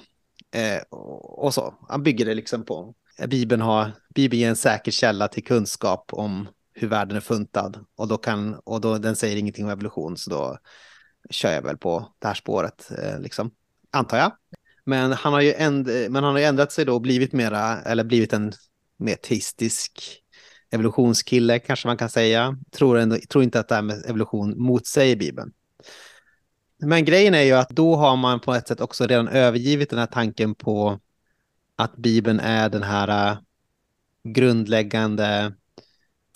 Eh, 0.55 0.81
och, 0.91 1.53
så. 1.53 1.73
Han 1.89 2.03
bygger 2.03 2.25
det 2.25 2.33
liksom 2.33 2.65
på. 2.65 2.93
Bibeln, 3.27 3.61
har, 3.61 3.91
Bibeln 4.15 4.43
är 4.43 4.49
en 4.49 4.55
säker 4.55 4.91
källa 4.91 5.27
till 5.27 5.43
kunskap 5.43 6.09
om 6.11 6.47
hur 6.75 6.88
världen 6.88 7.17
är 7.17 7.22
funtad. 7.22 7.86
Och, 7.96 8.08
då 8.08 8.17
kan, 8.17 8.53
och 8.53 8.82
då, 8.82 8.98
den 8.98 9.15
säger 9.15 9.38
ingenting 9.38 9.65
om 9.65 9.72
evolution, 9.72 10.17
så 10.17 10.29
då 10.29 10.58
kör 11.29 11.51
jag 11.51 11.62
väl 11.62 11.77
på 11.77 12.13
det 12.20 12.27
här 12.27 12.36
spåret, 12.36 12.91
eh, 12.98 13.20
liksom. 13.20 13.51
antar 13.91 14.17
jag. 14.17 14.32
Men 14.86 15.12
han 15.12 15.34
har 15.34 15.41
ju 15.41 15.53
änd 15.53 15.88
men 15.88 16.24
han 16.24 16.34
har 16.34 16.39
ändrat 16.39 16.72
sig 16.72 16.86
då 16.86 16.94
och 16.94 17.01
blivit 17.01 17.34
mera, 17.34 17.82
eller 17.82 18.03
blivit 18.03 18.34
en 18.34 18.53
mer 18.98 19.15
teistisk 19.15 20.22
evolutionskille 20.72 21.60
kanske 21.60 21.88
man 21.88 21.98
kan 21.98 22.10
säga. 22.10 22.58
Tror, 22.72 22.98
ändå, 22.98 23.17
tror 23.29 23.44
inte 23.44 23.60
att 23.60 23.67
det 23.67 23.75
här 23.75 23.82
med 23.82 24.05
evolution 24.05 24.58
motsäger 24.58 25.15
Bibeln. 25.15 25.51
Men 26.77 27.05
grejen 27.05 27.34
är 27.34 27.41
ju 27.41 27.51
att 27.51 27.70
då 27.70 27.96
har 27.96 28.15
man 28.15 28.39
på 28.39 28.53
ett 28.53 28.67
sätt 28.67 28.82
också 28.82 29.08
redan 29.08 29.27
övergivit 29.27 29.89
den 29.89 30.00
här 30.00 30.05
tanken 30.05 30.55
på 30.55 31.00
att 31.75 31.96
Bibeln 31.96 32.39
är 32.39 32.70
den 32.70 32.84
här 32.84 33.32
eh, 33.32 33.38
grundläggande 34.24 35.53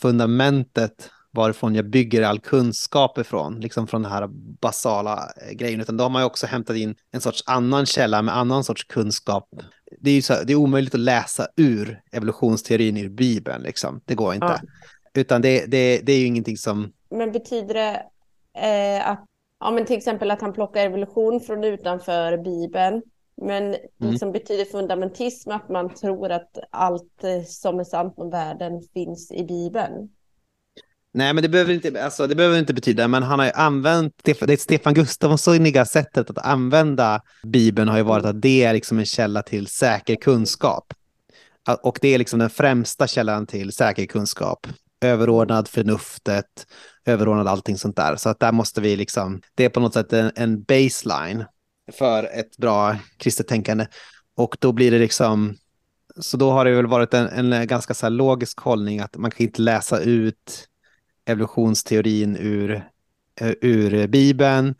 fundamentet 0.01 1.09
varifrån 1.31 1.75
jag 1.75 1.89
bygger 1.89 2.21
all 2.21 2.39
kunskap 2.39 3.17
ifrån, 3.17 3.59
liksom 3.59 3.87
från 3.87 4.01
den 4.01 4.11
här 4.11 4.27
basala 4.61 5.29
äh, 5.47 5.53
grejen, 5.53 5.81
utan 5.81 5.97
då 5.97 6.03
har 6.03 6.09
man 6.09 6.21
ju 6.21 6.25
också 6.25 6.47
hämtat 6.47 6.75
in 6.75 6.95
en 7.11 7.21
sorts 7.21 7.43
annan 7.45 7.85
källa 7.85 8.21
med 8.21 8.37
annan 8.37 8.63
sorts 8.63 8.83
kunskap. 8.83 9.49
Det 9.99 10.09
är 10.09 10.15
ju 10.15 10.21
så, 10.21 10.33
det 10.43 10.53
är 10.53 10.55
omöjligt 10.55 10.93
att 10.93 10.99
läsa 10.99 11.47
ur 11.55 12.01
evolutionsteorin 12.11 12.97
ur 12.97 13.09
Bibeln, 13.09 13.63
liksom. 13.63 14.01
det 14.05 14.15
går 14.15 14.33
inte. 14.33 14.61
Ja. 15.13 15.21
Utan 15.21 15.41
det, 15.41 15.65
det, 15.65 15.99
det 16.03 16.13
är 16.13 16.19
ju 16.19 16.25
ingenting 16.25 16.57
som... 16.57 16.91
Men 17.09 17.31
betyder 17.31 17.73
det 17.73 18.03
eh, 18.57 19.09
att 19.09 19.25
ja, 19.59 19.71
men 19.71 19.85
till 19.85 19.97
exempel 19.97 20.31
att 20.31 20.41
han 20.41 20.53
plockar 20.53 20.85
evolution 20.85 21.41
från 21.41 21.63
utanför 21.63 22.37
Bibeln. 22.37 23.01
Men 23.41 23.63
mm. 23.63 23.79
liksom 23.99 24.31
betyder 24.31 24.65
fundamentism 24.65 25.51
att 25.51 25.69
man 25.69 25.93
tror 25.93 26.31
att 26.31 26.57
allt 26.71 27.23
eh, 27.23 27.43
som 27.43 27.79
är 27.79 27.83
sant 27.83 28.13
om 28.17 28.29
världen 28.29 28.81
finns 28.93 29.31
i 29.31 29.43
Bibeln? 29.43 30.09
Nej, 31.11 31.33
men 31.33 31.43
det 31.43 31.49
behöver 31.49 31.73
inte, 31.73 32.03
alltså, 32.03 32.27
det 32.27 32.35
behöver 32.35 32.59
inte 32.59 32.73
betyda, 32.73 33.07
men 33.07 33.23
han 33.23 33.39
har 33.39 33.45
ju 33.45 33.51
använt, 33.51 34.13
det 34.23 34.61
Stefan 34.61 34.93
Gustafssoniga 34.93 35.85
sättet 35.85 36.29
att 36.29 36.45
använda 36.45 37.21
Bibeln 37.43 37.89
har 37.89 37.97
ju 37.97 38.03
varit 38.03 38.25
att 38.25 38.41
det 38.41 38.63
är 38.63 38.73
liksom 38.73 38.99
en 38.99 39.05
källa 39.05 39.41
till 39.41 39.67
säker 39.67 40.15
kunskap. 40.15 40.93
Och 41.83 41.99
det 42.01 42.07
är 42.07 42.17
liksom 42.17 42.39
den 42.39 42.49
främsta 42.49 43.07
källan 43.07 43.47
till 43.47 43.71
säker 43.71 44.05
kunskap. 44.05 44.67
Överordnad 45.01 45.67
förnuftet, 45.67 46.67
överordnad 47.05 47.47
allting 47.47 47.77
sånt 47.77 47.95
där. 47.95 48.15
Så 48.15 48.29
att 48.29 48.39
där 48.39 48.51
måste 48.51 48.81
vi 48.81 48.95
liksom, 48.95 49.41
det 49.55 49.65
är 49.65 49.69
på 49.69 49.79
något 49.79 49.93
sätt 49.93 50.13
en, 50.13 50.31
en 50.35 50.63
baseline 50.63 51.45
för 51.91 52.23
ett 52.23 52.57
bra 52.57 52.95
kristet 53.17 53.47
tänkande. 53.47 53.87
Och 54.35 54.57
då 54.59 54.71
blir 54.71 54.91
det 54.91 54.99
liksom, 54.99 55.55
så 56.19 56.37
då 56.37 56.51
har 56.51 56.65
det 56.65 56.71
väl 56.71 56.87
varit 56.87 57.13
en, 57.13 57.53
en 57.53 57.67
ganska 57.67 57.93
så 57.93 58.09
logisk 58.09 58.59
hållning 58.59 58.99
att 58.99 59.17
man 59.17 59.31
kan 59.31 59.45
inte 59.45 59.61
läsa 59.61 59.99
ut 59.99 60.67
evolutionsteorin 61.25 62.37
ur, 62.37 62.71
eh, 63.41 63.53
ur 63.61 64.07
Bibeln. 64.07 64.75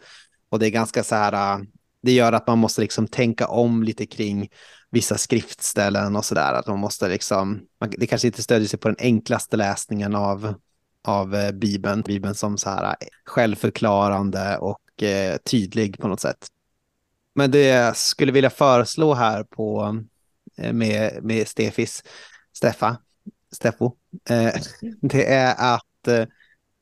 Och 0.50 0.60
det 0.60 0.68
är 0.68 0.72
ganska 0.72 1.04
så 1.04 1.16
här, 1.16 1.34
eh, 1.34 1.64
det 2.02 2.12
gör 2.12 2.34
att 2.34 2.48
man 2.48 2.58
måste 2.58 2.82
liksom 2.82 3.08
tänka 3.08 3.48
om 3.48 3.84
lite 3.84 4.06
kring 4.06 4.50
vissa 4.92 5.18
skriftställen 5.18 6.16
och 6.16 6.26
så 6.26 6.36
där. 6.36 6.54
Att 6.54 6.68
man 6.68 6.80
måste 6.80 7.08
liksom, 7.08 7.62
det 7.98 8.08
kanske 8.08 8.28
inte 8.28 8.44
stödjer 8.44 8.68
sig 8.68 8.80
på 8.80 8.88
den 8.88 8.98
enklaste 9.00 9.58
läsningen 9.58 10.16
av 10.16 10.54
av 11.04 11.36
eh, 11.36 11.52
Bibeln. 11.52 12.02
Bibeln 12.02 12.36
som 12.36 12.58
så 12.58 12.70
här 12.70 12.96
självförklarande 13.26 14.58
och 14.58 15.04
eh, 15.04 15.38
tydlig 15.38 15.98
på 16.00 16.08
något 16.08 16.20
sätt. 16.20 16.48
Men 17.40 17.52
det 17.52 17.66
jag 17.66 17.98
skulle 17.98 18.32
vilja 18.32 18.50
föreslå 18.50 19.14
här 19.14 19.44
på, 19.44 19.96
med, 20.74 21.24
med 21.24 21.48
Stefis, 21.48 22.04
Steffa, 22.54 22.98
Steffo, 23.52 23.92
det 25.02 25.34
är 25.34 25.76
att 25.76 26.30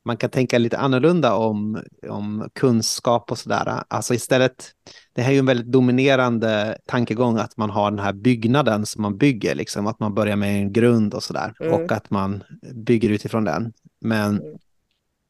man 0.05 0.17
kan 0.17 0.29
tänka 0.29 0.57
lite 0.57 0.77
annorlunda 0.77 1.33
om, 1.33 1.83
om 2.09 2.49
kunskap 2.55 3.31
och 3.31 3.37
sådär. 3.37 3.83
Alltså 3.87 4.13
istället, 4.13 4.71
det 5.13 5.21
här 5.21 5.29
är 5.29 5.33
ju 5.33 5.39
en 5.39 5.45
väldigt 5.45 5.71
dominerande 5.71 6.77
tankegång 6.85 7.37
att 7.37 7.57
man 7.57 7.69
har 7.69 7.91
den 7.91 7.99
här 7.99 8.13
byggnaden 8.13 8.85
som 8.85 9.01
man 9.01 9.17
bygger, 9.17 9.55
liksom 9.55 9.87
att 9.87 9.99
man 9.99 10.13
börjar 10.13 10.35
med 10.35 10.55
en 10.55 10.73
grund 10.73 11.13
och 11.13 11.23
sådär 11.23 11.53
mm. 11.59 11.73
och 11.73 11.91
att 11.91 12.09
man 12.09 12.43
bygger 12.73 13.09
utifrån 13.09 13.43
den. 13.43 13.73
Men 14.01 14.37
mm. 14.37 14.57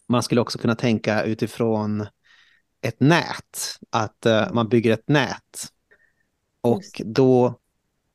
man 0.08 0.24
skulle 0.24 0.42
också 0.42 0.58
kunna 0.58 0.76
tänka 0.76 1.24
utifrån 1.24 2.08
ett 2.82 3.00
nät, 3.00 3.80
att 3.90 4.26
uh, 4.26 4.54
man 4.54 4.70
bygger 4.70 4.94
ett 4.94 5.10
nät. 5.10 5.68
Och 6.62 6.84
då, 6.98 7.46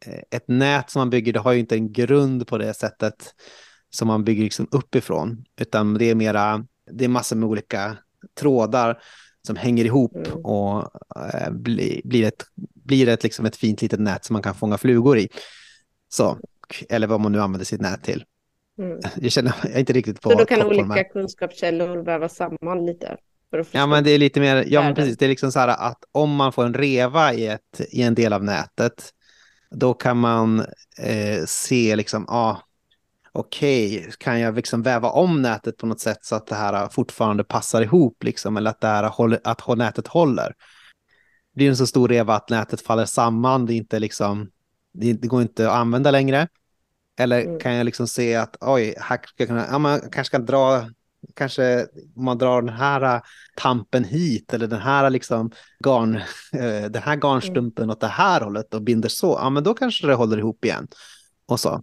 eh, 0.06 0.22
ett 0.30 0.48
nät 0.48 0.90
som 0.90 1.00
man 1.00 1.10
bygger, 1.10 1.32
det 1.32 1.40
har 1.40 1.52
ju 1.52 1.60
inte 1.60 1.74
en 1.74 1.92
grund 1.92 2.46
på 2.46 2.58
det 2.58 2.74
sättet 2.74 3.34
som 3.90 4.08
man 4.08 4.24
bygger 4.24 4.42
liksom 4.42 4.68
uppifrån, 4.70 5.44
utan 5.60 5.94
det 5.94 6.10
är 6.10 6.14
mera, 6.14 6.66
det 6.90 7.04
är 7.04 7.08
massor 7.08 7.36
med 7.36 7.48
olika 7.48 7.96
trådar 8.40 9.02
som 9.46 9.56
hänger 9.56 9.84
ihop 9.84 10.16
mm. 10.16 10.44
och 10.44 10.90
uh, 11.16 11.50
bli, 11.50 12.02
blir, 12.04 12.24
ett, 12.24 12.44
blir 12.74 13.08
ett, 13.08 13.22
liksom 13.22 13.46
ett 13.46 13.56
fint 13.56 13.82
litet 13.82 14.00
nät 14.00 14.24
som 14.24 14.34
man 14.34 14.42
kan 14.42 14.54
fånga 14.54 14.78
flugor 14.78 15.18
i. 15.18 15.28
Så, 16.08 16.38
eller 16.88 17.06
vad 17.06 17.20
man 17.20 17.32
nu 17.32 17.40
använder 17.40 17.64
sitt 17.64 17.80
nät 17.80 18.02
till. 18.02 18.24
Mm. 18.78 19.00
Jag 19.16 19.32
känner 19.32 19.54
jag 19.62 19.72
är 19.72 19.80
inte 19.80 19.92
riktigt 19.92 20.20
på 20.20 20.30
Så 20.30 20.38
då 20.38 20.44
kan 20.44 20.62
olika 20.62 21.04
kunskapskällor 21.04 21.96
vävas 21.96 22.36
samman 22.36 22.86
lite? 22.86 23.16
Ja, 23.70 23.86
men 23.86 24.04
det 24.04 24.10
är 24.10 24.18
lite 24.18 24.40
mer, 24.40 24.64
ja 24.68 24.82
men 24.82 24.94
precis, 24.94 25.18
det 25.18 25.26
är 25.26 25.28
liksom 25.28 25.52
så 25.52 25.58
här 25.58 25.68
att 25.68 26.04
om 26.12 26.34
man 26.34 26.52
får 26.52 26.64
en 26.64 26.74
reva 26.74 27.34
i, 27.34 27.46
ett, 27.46 27.80
i 27.90 28.02
en 28.02 28.14
del 28.14 28.32
av 28.32 28.44
nätet, 28.44 29.10
då 29.70 29.94
kan 29.94 30.16
man 30.16 30.60
eh, 30.98 31.44
se 31.46 31.96
liksom, 31.96 32.24
ja, 32.28 32.34
ah, 32.34 32.62
okej, 33.32 33.98
okay, 33.98 34.10
kan 34.18 34.40
jag 34.40 34.56
liksom 34.56 34.82
väva 34.82 35.10
om 35.10 35.42
nätet 35.42 35.76
på 35.76 35.86
något 35.86 36.00
sätt 36.00 36.24
så 36.24 36.34
att 36.34 36.46
det 36.46 36.54
här 36.54 36.88
fortfarande 36.88 37.44
passar 37.44 37.82
ihop, 37.82 38.24
liksom, 38.24 38.56
eller 38.56 38.70
att, 38.70 38.80
det 38.80 38.86
här 38.86 39.08
håller, 39.08 39.40
att 39.44 39.78
nätet 39.78 40.06
håller. 40.06 40.48
Det 40.48 41.56
blir 41.56 41.68
en 41.68 41.76
så 41.76 41.86
stor 41.86 42.08
reva 42.08 42.34
att 42.34 42.50
nätet 42.50 42.80
faller 42.80 43.04
samman, 43.04 43.66
det, 43.66 43.74
är 43.74 43.76
inte 43.76 43.98
liksom, 43.98 44.50
det, 44.92 45.12
det 45.12 45.28
går 45.28 45.42
inte 45.42 45.70
att 45.70 45.76
använda 45.76 46.10
längre. 46.10 46.48
Eller 47.18 47.40
mm. 47.40 47.60
kan 47.60 47.74
jag 47.74 47.84
liksom 47.84 48.08
se 48.08 48.36
att 48.36 48.56
oj, 48.60 48.94
här 49.00 49.16
ska 49.16 49.34
jag 49.36 49.48
kunna, 49.48 49.66
ja, 49.70 49.78
man 49.78 50.00
kanske 50.12 50.36
kan 50.36 50.46
dra, 50.46 50.86
kanske 51.34 51.86
om 52.16 52.24
man 52.24 52.38
drar 52.38 52.62
den 52.62 52.74
här 52.74 53.14
äh, 53.14 53.20
tampen 53.56 54.04
hit 54.04 54.54
eller 54.54 54.66
den 54.66 54.80
här 54.80 55.10
liksom 55.10 55.50
garn, 55.84 56.16
äh, 56.52 56.90
den 56.90 57.02
här 57.02 57.16
garnstumpen 57.16 57.84
mm. 57.84 57.90
åt 57.90 58.00
det 58.00 58.06
här 58.06 58.40
hållet 58.40 58.74
och 58.74 58.82
binder 58.82 59.08
så, 59.08 59.38
ja 59.42 59.50
men 59.50 59.64
då 59.64 59.74
kanske 59.74 60.06
det 60.06 60.14
håller 60.14 60.38
ihop 60.38 60.64
igen. 60.64 60.88
Och 61.46 61.60
så. 61.60 61.82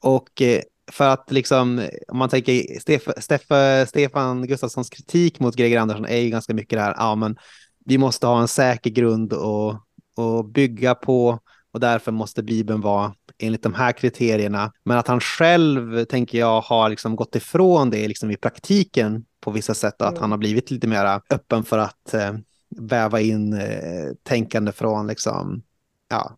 Och 0.00 0.42
äh, 0.42 0.60
för 0.92 1.08
att 1.08 1.30
liksom, 1.30 1.88
om 2.08 2.18
man 2.18 2.28
tänker 2.28 2.80
Stef, 2.80 3.08
Stef, 3.16 3.42
Stefan 3.88 4.46
Gustafssons 4.46 4.90
kritik 4.90 5.40
mot 5.40 5.56
Greger 5.56 5.78
Andersson 5.78 6.06
är 6.06 6.16
ju 6.16 6.30
ganska 6.30 6.54
mycket 6.54 6.78
det 6.78 6.82
här, 6.82 6.94
ja 6.98 7.14
men 7.14 7.36
vi 7.84 7.98
måste 7.98 8.26
ha 8.26 8.40
en 8.40 8.48
säker 8.48 8.90
grund 8.90 9.32
och, 9.32 9.76
och 10.16 10.44
bygga 10.44 10.94
på 10.94 11.38
och 11.72 11.80
därför 11.80 12.12
måste 12.12 12.42
Bibeln 12.42 12.80
vara 12.80 13.14
enligt 13.42 13.62
de 13.62 13.74
här 13.74 13.92
kriterierna. 13.92 14.72
Men 14.84 14.98
att 14.98 15.08
han 15.08 15.20
själv, 15.20 16.04
tänker 16.04 16.38
jag, 16.38 16.60
har 16.60 16.88
liksom 16.88 17.16
gått 17.16 17.36
ifrån 17.36 17.90
det 17.90 18.08
liksom 18.08 18.30
i 18.30 18.36
praktiken 18.36 19.24
på 19.40 19.50
vissa 19.50 19.74
sätt 19.74 20.02
att 20.02 20.10
mm. 20.10 20.20
han 20.20 20.30
har 20.30 20.38
blivit 20.38 20.70
lite 20.70 20.86
mer 20.86 21.20
öppen 21.30 21.64
för 21.64 21.78
att 21.78 22.14
eh, 22.14 22.32
väva 22.76 23.20
in 23.20 23.52
eh, 23.52 24.12
tänkande 24.22 24.72
från 24.72 25.06
liksom, 25.06 25.62
ja, 26.08 26.36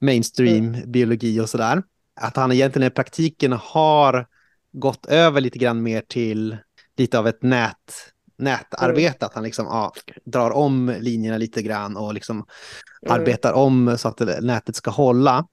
mainstream 0.00 0.74
mm. 0.74 0.92
biologi 0.92 1.40
och 1.40 1.48
sådär. 1.48 1.82
Att 2.20 2.36
han 2.36 2.52
egentligen 2.52 2.88
i 2.88 2.90
praktiken 2.90 3.52
har 3.52 4.26
gått 4.72 5.06
över 5.06 5.40
lite 5.40 5.58
grann 5.58 5.82
mer 5.82 6.00
till 6.00 6.56
lite 6.96 7.18
av 7.18 7.28
ett 7.28 7.42
nät, 7.42 8.12
nätarbete, 8.38 9.08
mm. 9.08 9.26
att 9.26 9.34
han 9.34 9.44
liksom 9.44 9.66
ja, 9.66 9.92
drar 10.24 10.50
om 10.50 10.94
linjerna 11.00 11.38
lite 11.38 11.62
grann 11.62 11.96
och 11.96 12.14
liksom 12.14 12.36
mm. 12.36 13.20
arbetar 13.20 13.52
om 13.52 13.96
så 13.98 14.08
att 14.08 14.20
nätet 14.40 14.76
ska 14.76 14.90
hålla. 14.90 15.46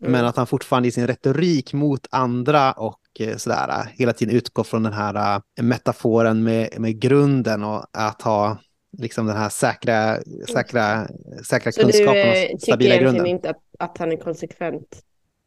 Mm. 0.00 0.12
Men 0.12 0.24
att 0.24 0.36
han 0.36 0.46
fortfarande 0.46 0.88
i 0.88 0.92
sin 0.92 1.06
retorik 1.06 1.72
mot 1.72 2.06
andra 2.10 2.72
och 2.72 3.00
eh, 3.18 3.36
sådär 3.36 3.92
hela 3.92 4.12
tiden 4.12 4.36
utgår 4.36 4.64
från 4.64 4.82
den 4.82 4.92
här 4.92 5.36
uh, 5.36 5.64
metaforen 5.64 6.42
med, 6.42 6.80
med 6.80 7.00
grunden 7.00 7.64
och 7.64 7.84
att 7.92 8.22
ha 8.22 8.58
liksom 8.98 9.26
den 9.26 9.36
här 9.36 9.48
säkra, 9.48 10.18
säkra, 10.52 11.08
säkra 11.48 11.72
Så 11.72 11.80
kunskapen 11.80 12.14
du, 12.14 12.54
och 12.54 12.60
stabila 12.60 12.96
grunden. 12.96 13.14
Så 13.14 13.18
du 13.18 13.24
tycker 13.24 13.34
inte 13.34 13.50
att, 13.50 13.62
att 13.78 13.98
han 13.98 14.12
är 14.12 14.16
konsekvent? 14.16 15.02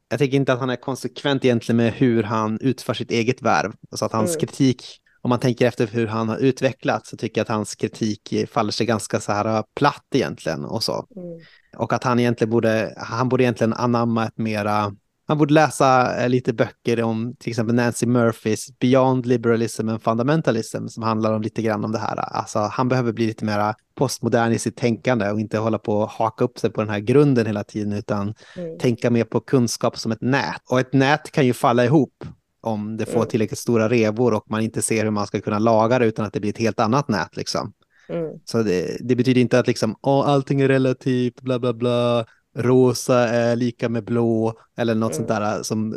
Jag 0.10 0.20
tycker 0.20 0.38
inte 0.38 0.53
att 0.53 0.60
han 0.60 0.70
är 0.70 0.75
konsekvent 0.75 1.46
egentligen 1.46 1.77
med 1.77 1.93
hur 1.93 2.24
han 2.24 2.60
utför 2.62 2.93
sitt 2.93 3.12
eget 3.12 3.41
värv. 3.41 3.72
Alltså 3.91 4.05
att 4.05 4.12
hans 4.12 4.36
mm. 4.36 4.39
kritik, 4.39 5.00
om 5.22 5.30
man 5.30 5.40
tänker 5.40 5.68
efter 5.68 5.88
hur 5.88 6.08
han 6.08 6.30
har 6.30 6.38
utvecklats, 6.38 7.10
så 7.10 7.18
tycker 7.18 7.42
jag 7.42 7.44
att 7.46 7.56
hans 7.56 7.75
kritik 7.75 8.34
faller 8.51 8.72
sig 8.72 8.86
ganska 8.86 9.20
så 9.20 9.32
här 9.32 9.63
platt 9.75 10.06
egentligen 10.16 10.66
och 10.66 10.84
så. 10.84 11.08
Mm. 11.16 11.40
Och 11.78 11.94
att 11.94 12.04
han 12.04 12.20
egentligen 12.20 12.51
borde, 12.51 12.94
han 12.98 13.30
borde 13.30 13.44
egentligen 13.44 13.74
anamma 13.74 14.25
ett 14.25 14.38
mera 14.38 14.94
man 15.32 15.38
borde 15.38 15.54
läsa 15.54 16.18
eh, 16.24 16.30
lite 16.30 16.54
böcker 16.54 17.04
om 17.04 17.36
till 17.40 17.50
exempel 17.50 17.75
Nancy 17.75 18.06
Murphys 18.06 18.80
Beyond 18.80 19.25
Liberalism 19.25 19.90
and 19.90 20.04
Fundamentalism 20.04 20.88
som 20.88 21.04
handlar 21.04 21.34
om 21.34 21.42
lite 21.42 21.62
grann 21.62 21.86
om 21.86 21.92
det 21.92 22.00
här. 22.00 22.18
Alltså 22.18 22.60
han 22.60 22.90
behöver 22.90 23.13
bli 23.13 23.28
lite 23.28 23.46
mera 23.46 23.75
postmodern 23.96 24.51
i 24.51 24.60
sitt 24.60 24.78
tänkande 24.78 25.30
och 25.30 25.40
inte 25.40 25.58
hålla 25.58 25.80
på 25.80 25.94
och 25.94 26.10
haka 26.10 26.44
upp 26.44 26.60
sig 26.60 26.70
på 26.70 26.82
den 26.82 26.90
här 26.90 27.00
grunden 27.00 27.46
hela 27.46 27.63
tiden 27.63 27.94
utan 27.94 28.34
mm. 28.58 28.80
tänka 28.80 29.10
mer 29.10 29.24
på 29.24 29.40
kunskap 29.40 29.98
som 29.98 30.12
ett 30.12 30.22
nät. 30.22 30.62
Och 30.70 30.80
ett 30.80 30.94
nät 30.94 31.32
kan 31.32 31.46
ju 31.46 31.54
falla 31.54 31.86
ihop 31.86 32.24
om 32.62 32.98
det 32.98 33.06
får 33.06 33.15
mm. 33.15 33.27
tillräckligt 33.27 33.60
stora 33.60 33.89
revor 33.89 34.34
och 34.34 34.46
man 34.50 34.62
inte 34.62 34.82
ser 34.82 35.03
hur 35.03 35.12
man 35.12 35.27
ska 35.27 35.41
kunna 35.41 35.60
laga 35.60 36.00
det 36.00 36.06
utan 36.06 36.25
att 36.25 36.34
det 36.34 36.39
blir 36.39 36.51
ett 36.51 36.58
helt 36.58 36.80
annat 36.80 37.08
nät. 37.08 37.38
Liksom. 37.38 37.74
Mm. 38.10 38.39
Så 38.46 38.63
det, 38.63 38.98
det, 39.00 39.15
betyder 39.15 39.41
inte 39.41 39.60
att 39.60 39.68
liksom, 39.68 39.96
oh, 40.01 40.30
allting 40.30 40.62
är 40.62 40.68
relativt, 40.68 41.41
bla 41.41 41.60
bla 41.60 41.74
bla, 41.74 42.25
rosa 42.56 43.27
är 43.27 43.56
lika 43.56 43.89
med 43.89 44.03
blå 44.03 44.53
eller 44.77 44.96
något 44.96 45.12
mm. 45.12 45.27
sånt 45.27 45.27
där 45.27 45.63
som 45.63 45.94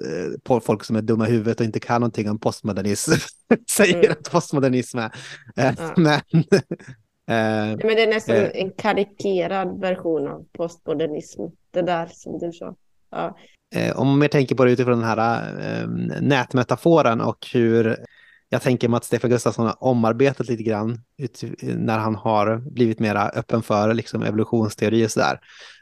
eh, 0.49 0.61
folk 0.61 0.85
som 0.85 0.97
är 0.97 1.03
dumma 1.03 1.29
i 1.29 1.31
huvudet 1.31 1.61
och 1.61 1.67
inte 1.67 1.81
kan 1.81 2.01
någonting 2.01 2.31
om 2.31 2.39
postmodernism 2.39 3.13
säger 3.71 3.99
mm. 3.99 4.13
att 4.13 4.31
postmodernism 4.31 4.99
är. 4.99 5.13
Eh, 5.57 5.75
ja. 5.79 5.95
Men, 5.97 6.21
eh, 7.27 7.77
men 7.87 7.97
det 7.97 8.03
är 8.03 8.07
nästan 8.07 8.37
eh, 8.37 8.51
en 8.55 8.71
karikerad 8.71 9.81
version 9.81 10.29
av 10.29 10.47
postmodernism, 10.53 11.43
det 11.71 11.83
där 11.83 12.11
som 12.13 12.39
du 12.39 12.53
sa. 12.53 12.77
Ja. 13.11 13.37
Eh, 13.75 13.97
om 13.97 14.07
man 14.07 14.19
mer 14.19 14.29
tänker 14.29 14.55
på 14.55 14.65
det 14.65 14.73
utifrån 14.73 15.01
den 15.01 15.09
här 15.09 15.49
eh, 15.61 15.89
nätmetaforen 16.21 17.21
och 17.21 17.47
hur 17.53 17.97
jag 18.49 18.63
tänker 18.63 18.89
mig 18.89 18.97
att 18.97 19.05
Stefan 19.05 19.31
Gustafsson 19.31 19.67
har 19.67 19.85
omarbetat 19.85 20.49
lite 20.49 20.63
grann 20.63 21.01
när 21.61 21.99
han 21.99 22.15
har 22.15 22.57
blivit 22.57 22.99
mer 22.99 23.31
öppen 23.35 23.63
för 23.63 23.95
liksom, 23.95 24.23
evolutionsteori 24.23 25.07
och 25.07 25.11
sådär 25.11 25.41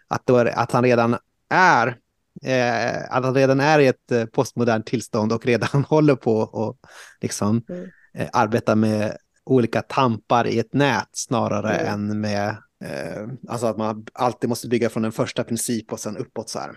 att, 0.08 0.26
då, 0.26 0.36
att 0.36 0.72
han 0.72 0.84
redan 0.84 1.16
är 1.48 1.96
eh, 2.44 3.02
att 3.10 3.24
han 3.24 3.34
redan 3.34 3.60
är 3.60 3.78
i 3.78 3.86
ett 3.86 4.12
eh, 4.12 4.24
postmodernt 4.24 4.86
tillstånd 4.86 5.32
och 5.32 5.46
redan 5.46 5.84
håller 5.88 6.14
på 6.14 6.36
och 6.36 6.78
liksom 7.20 7.62
mm. 7.68 7.90
eh, 8.14 8.28
arbeta 8.32 8.74
med 8.74 9.16
olika 9.44 9.82
tampar 9.82 10.46
i 10.46 10.58
ett 10.58 10.74
nät 10.74 11.08
snarare 11.12 11.74
mm. 11.74 11.94
än 11.94 12.20
med 12.20 12.48
eh, 12.84 13.28
alltså 13.48 13.66
att 13.66 13.76
man 13.76 14.06
alltid 14.12 14.48
måste 14.48 14.68
bygga 14.68 14.90
från 14.90 15.04
en 15.04 15.12
första 15.12 15.44
princip 15.44 15.92
och 15.92 16.00
sen 16.00 16.16
uppåt 16.16 16.48
så 16.48 16.58
här. 16.58 16.70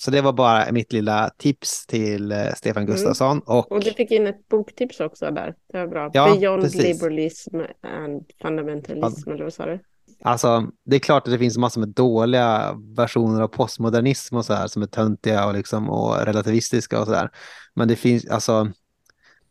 Så 0.00 0.10
det 0.10 0.20
var 0.20 0.32
bara 0.32 0.72
mitt 0.72 0.92
lilla 0.92 1.30
tips 1.38 1.86
till 1.86 2.32
eh, 2.32 2.54
Stefan 2.56 2.82
mm. 2.82 2.94
Gustafsson. 2.94 3.30
Mm. 3.30 3.42
Och... 3.46 3.72
och 3.72 3.80
du 3.80 3.92
fick 3.92 4.10
in 4.10 4.26
ett 4.26 4.48
boktips 4.48 5.00
också 5.00 5.30
där. 5.30 5.54
Det 5.72 5.78
var 5.78 5.86
bra. 5.86 6.10
Ja, 6.12 6.34
Beyond 6.34 6.62
precis. 6.62 6.82
Liberalism 6.82 7.56
and 7.82 8.22
Fundamentalism, 8.42 9.30
ja. 9.30 9.34
eller 9.34 9.44
vad 9.44 9.52
sa 9.52 9.66
du? 9.66 9.80
Alltså, 10.22 10.70
det 10.84 10.96
är 10.96 11.00
klart 11.00 11.26
att 11.26 11.32
det 11.32 11.38
finns 11.38 11.58
massor 11.58 11.80
med 11.80 11.88
dåliga 11.88 12.76
versioner 12.96 13.42
av 13.42 13.48
postmodernism 13.48 14.36
och 14.36 14.44
så 14.44 14.54
här 14.54 14.66
som 14.66 14.82
är 14.82 14.86
töntiga 14.86 15.46
och, 15.46 15.54
liksom, 15.54 15.90
och 15.90 16.16
relativistiska 16.16 17.00
och 17.00 17.06
så 17.06 17.12
där. 17.12 17.30
Men 17.74 17.88
det 17.88 17.96
finns, 17.96 18.26
alltså, 18.26 18.72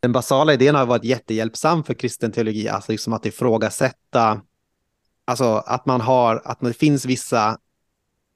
den 0.00 0.12
basala 0.12 0.52
idén 0.52 0.74
har 0.74 0.86
varit 0.86 1.04
jättehjälpsam 1.04 1.84
för 1.84 1.94
kristen 1.94 2.32
teologi, 2.32 2.68
alltså 2.68 2.92
liksom 2.92 3.12
att 3.12 3.26
ifrågasätta, 3.26 4.40
alltså 5.24 5.44
att 5.66 5.86
man 5.86 6.00
har, 6.00 6.42
att 6.44 6.60
det 6.60 6.72
finns 6.72 7.04
vissa 7.04 7.58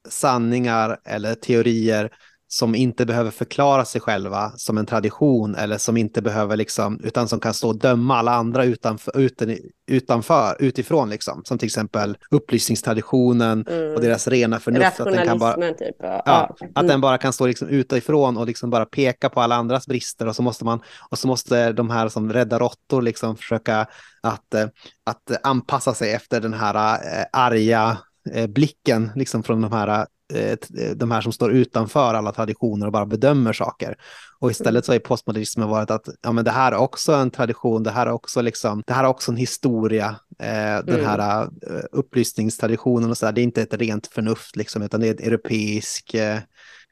sanningar 0.09 0.99
eller 1.05 1.35
teorier 1.35 2.11
som 2.53 2.75
inte 2.75 3.05
behöver 3.05 3.31
förklara 3.31 3.85
sig 3.85 4.01
själva 4.01 4.51
som 4.55 4.77
en 4.77 4.85
tradition 4.85 5.55
eller 5.55 5.77
som 5.77 5.97
inte 5.97 6.21
behöver 6.21 6.57
liksom, 6.57 6.99
utan 7.03 7.27
som 7.27 7.39
kan 7.39 7.53
stå 7.53 7.67
och 7.67 7.77
döma 7.77 8.17
alla 8.17 8.31
andra 8.31 8.65
utanför, 8.65 9.19
utan, 9.19 9.57
utanför 9.87 10.55
utifrån 10.59 11.09
liksom. 11.09 11.41
Som 11.45 11.57
till 11.57 11.65
exempel 11.65 12.17
upplysningstraditionen 12.31 13.65
mm. 13.67 13.95
och 13.95 14.01
deras 14.01 14.27
rena 14.27 14.59
förnuft. 14.59 14.99
Att 14.99 15.05
den, 15.13 15.27
kan 15.27 15.39
bara, 15.39 15.73
typ. 15.73 15.95
ja, 15.99 16.23
ja. 16.25 16.55
Mm. 16.61 16.71
att 16.75 16.87
den 16.87 17.01
bara 17.01 17.17
kan 17.17 17.33
stå 17.33 17.47
liksom 17.47 17.67
utifrån 17.67 18.37
och 18.37 18.47
liksom 18.47 18.69
bara 18.69 18.85
peka 18.85 19.29
på 19.29 19.41
alla 19.41 19.55
andras 19.55 19.87
brister 19.87 20.27
och 20.27 20.35
så 20.35 20.41
måste 20.41 20.65
man, 20.65 20.81
och 21.09 21.19
så 21.19 21.27
måste 21.27 21.71
de 21.71 21.89
här 21.89 22.09
som 22.09 22.33
räddar 22.33 22.59
råttor 22.59 23.01
liksom 23.01 23.37
försöka 23.37 23.87
att, 24.21 24.53
eh, 24.53 24.67
att 25.05 25.31
anpassa 25.43 25.93
sig 25.93 26.13
efter 26.13 26.41
den 26.41 26.53
här 26.53 26.95
äh, 26.95 27.25
arga 27.31 27.97
eh, 28.31 28.47
blicken 28.47 29.11
liksom 29.15 29.43
från 29.43 29.61
de 29.61 29.71
här 29.71 30.07
Eh, 30.33 30.57
de 30.95 31.11
här 31.11 31.21
som 31.21 31.31
står 31.31 31.51
utanför 31.51 32.13
alla 32.13 32.31
traditioner 32.31 32.85
och 32.85 32.91
bara 32.91 33.05
bedömer 33.05 33.53
saker. 33.53 33.95
Och 34.39 34.51
istället 34.51 34.85
så 34.85 34.91
har 34.91 34.99
postmodernismen 34.99 35.69
varit 35.69 35.91
att 35.91 36.09
ja, 36.21 36.31
men 36.31 36.45
det 36.45 36.51
här 36.51 36.71
är 36.71 36.77
också 36.77 37.13
en 37.13 37.31
tradition, 37.31 37.83
det 37.83 37.91
här 37.91 38.07
är 38.07 38.11
också, 38.11 38.41
liksom, 38.41 38.83
det 38.87 38.93
här 38.93 39.03
är 39.03 39.07
också 39.07 39.31
en 39.31 39.37
historia, 39.37 40.15
eh, 40.39 40.85
den 40.85 40.99
mm. 40.99 41.05
här 41.05 41.49
upplysningstraditionen 41.91 43.09
och 43.09 43.17
så 43.17 43.25
där. 43.25 43.33
Det 43.33 43.41
är 43.41 43.43
inte 43.43 43.61
ett 43.61 43.73
rent 43.73 44.07
förnuft, 44.07 44.55
liksom, 44.55 44.81
utan 44.81 44.99
det 45.01 45.07
är 45.07 45.11
en 45.11 45.27
europeisk, 45.27 46.13
eh, 46.13 46.39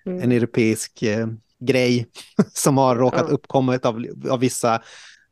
mm. 0.05 0.21
en 0.21 0.31
europeisk 0.31 1.03
eh, 1.03 1.27
grej 1.59 2.07
som 2.53 2.77
har 2.77 2.95
råkat 2.95 3.25
ja. 3.27 3.33
uppkommit 3.33 3.85
av, 3.85 4.05
av 4.29 4.39
vissa 4.39 4.81